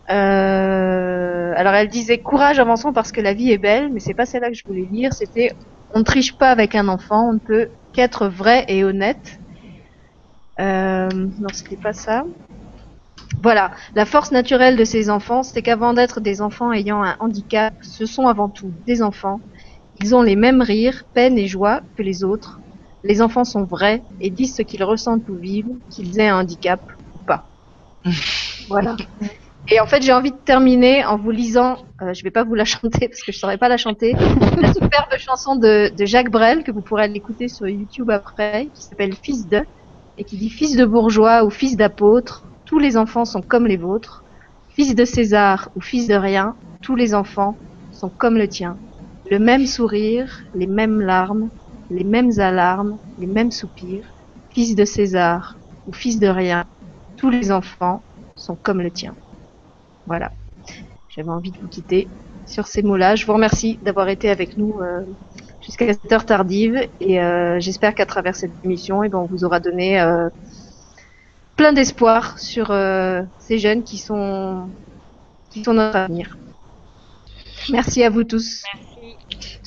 alors 0.08 1.74
elle 1.74 1.88
disait 1.88 2.18
courage 2.18 2.58
avançons 2.58 2.92
parce 2.92 3.12
que 3.12 3.20
la 3.20 3.32
vie 3.32 3.52
est 3.52 3.58
belle, 3.58 3.90
mais 3.92 4.00
c'est 4.00 4.14
pas 4.14 4.26
celle-là 4.26 4.48
que 4.48 4.56
je 4.56 4.64
voulais 4.64 4.88
lire. 4.90 5.12
C'était 5.12 5.52
on 5.94 6.00
ne 6.00 6.04
triche 6.04 6.36
pas 6.36 6.50
avec 6.50 6.74
un 6.74 6.88
enfant, 6.88 7.28
on 7.28 7.34
ne 7.34 7.38
peut 7.38 7.68
qu'être 8.00 8.28
vrai 8.28 8.64
et 8.68 8.82
honnête. 8.82 9.38
Euh, 10.58 11.08
non, 11.12 11.48
c'était 11.52 11.76
pas 11.76 11.92
ça. 11.92 12.24
Voilà, 13.42 13.72
la 13.94 14.06
force 14.06 14.32
naturelle 14.32 14.76
de 14.76 14.84
ces 14.84 15.10
enfants, 15.10 15.42
c'est 15.42 15.60
qu'avant 15.60 15.92
d'être 15.92 16.20
des 16.20 16.40
enfants 16.40 16.72
ayant 16.72 17.02
un 17.02 17.16
handicap, 17.20 17.74
ce 17.82 18.06
sont 18.06 18.26
avant 18.26 18.48
tout 18.48 18.72
des 18.86 19.02
enfants. 19.02 19.40
Ils 20.00 20.14
ont 20.14 20.22
les 20.22 20.34
mêmes 20.34 20.62
rires, 20.62 21.04
peines 21.12 21.36
et 21.36 21.46
joies 21.46 21.82
que 21.94 22.02
les 22.02 22.24
autres. 22.24 22.60
Les 23.04 23.20
enfants 23.20 23.44
sont 23.44 23.64
vrais 23.64 24.02
et 24.18 24.30
disent 24.30 24.56
ce 24.56 24.62
qu'ils 24.62 24.84
ressentent 24.84 25.28
ou 25.28 25.36
vivent, 25.36 25.76
qu'ils 25.90 26.18
aient 26.18 26.28
un 26.28 26.40
handicap 26.40 26.80
ou 27.14 27.24
pas. 27.24 27.50
voilà. 28.68 28.96
Et 29.72 29.78
en 29.78 29.86
fait, 29.86 30.02
j'ai 30.02 30.12
envie 30.12 30.32
de 30.32 30.36
terminer 30.36 31.04
en 31.04 31.16
vous 31.16 31.30
lisant, 31.30 31.78
euh, 32.02 32.12
je 32.12 32.24
vais 32.24 32.32
pas 32.32 32.42
vous 32.42 32.56
la 32.56 32.64
chanter 32.66 33.08
parce 33.08 33.22
que 33.22 33.30
je 33.30 33.38
saurais 33.38 33.56
pas 33.56 33.68
la 33.68 33.76
chanter, 33.76 34.14
la 34.60 34.72
superbe 34.72 35.16
chanson 35.18 35.54
de 35.54 35.92
Jacques 36.00 36.30
Brel 36.30 36.64
que 36.64 36.72
vous 36.72 36.80
pourrez 36.80 37.06
l'écouter 37.06 37.46
sur 37.46 37.68
YouTube 37.68 38.10
après, 38.10 38.68
qui 38.74 38.82
s'appelle 38.82 39.14
Fils 39.14 39.48
de, 39.48 39.62
et 40.18 40.24
qui 40.24 40.36
dit 40.36 40.50
Fils 40.50 40.76
de 40.76 40.84
bourgeois 40.84 41.44
ou 41.44 41.50
fils 41.50 41.76
d'apôtre, 41.76 42.44
tous 42.64 42.80
les 42.80 42.96
enfants 42.96 43.24
sont 43.24 43.42
comme 43.42 43.66
les 43.66 43.76
vôtres. 43.76 44.24
Fils 44.70 44.94
de 44.96 45.04
César 45.04 45.70
ou 45.76 45.80
fils 45.80 46.08
de 46.08 46.14
rien, 46.14 46.56
tous 46.82 46.96
les 46.96 47.14
enfants 47.14 47.56
sont 47.92 48.08
comme 48.08 48.36
le 48.36 48.48
tien. 48.48 48.76
Le 49.30 49.38
même 49.38 49.66
sourire, 49.66 50.42
les 50.54 50.66
mêmes 50.66 51.00
larmes, 51.00 51.48
les 51.90 52.04
mêmes 52.04 52.32
alarmes, 52.38 52.98
les 53.18 53.26
mêmes 53.26 53.52
soupirs. 53.52 54.04
Fils 54.50 54.74
de 54.74 54.84
César 54.84 55.56
ou 55.86 55.92
fils 55.92 56.18
de 56.18 56.26
rien, 56.26 56.64
tous 57.16 57.30
les 57.30 57.52
enfants 57.52 58.02
sont 58.34 58.56
comme 58.56 58.80
le 58.80 58.90
tien. 58.90 59.14
Voilà. 60.06 60.32
J'avais 61.08 61.30
envie 61.30 61.50
de 61.50 61.58
vous 61.58 61.68
quitter 61.68 62.08
sur 62.46 62.66
ces 62.66 62.82
mots-là. 62.82 63.16
Je 63.16 63.26
vous 63.26 63.32
remercie 63.32 63.78
d'avoir 63.82 64.08
été 64.08 64.28
avec 64.28 64.56
nous 64.56 64.78
euh, 64.80 65.04
jusqu'à 65.60 65.92
cette 65.92 66.10
heure 66.12 66.26
tardive 66.26 66.88
et 67.00 67.20
euh, 67.20 67.58
j'espère 67.60 67.94
qu'à 67.94 68.06
travers 68.06 68.34
cette 68.34 68.52
émission, 68.64 69.02
eh 69.02 69.08
ben, 69.08 69.18
on 69.18 69.26
vous 69.26 69.44
aura 69.44 69.60
donné 69.60 70.00
euh, 70.00 70.28
plein 71.56 71.72
d'espoir 71.72 72.38
sur 72.38 72.68
ces 73.38 73.58
jeunes 73.58 73.84
qui 73.84 73.98
sont 73.98 74.70
qui 75.50 75.64
sont 75.64 75.74
notre 75.74 75.96
avenir. 75.96 76.38
Merci 77.70 78.02
à 78.02 78.10
vous 78.10 78.24
tous. 78.24 78.62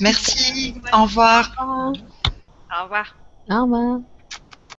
Merci. 0.00 0.74
Au 0.92 1.04
revoir. 1.04 1.52
Au 1.58 2.84
revoir. 2.84 3.16
Au 3.50 3.62
revoir. 3.62 4.13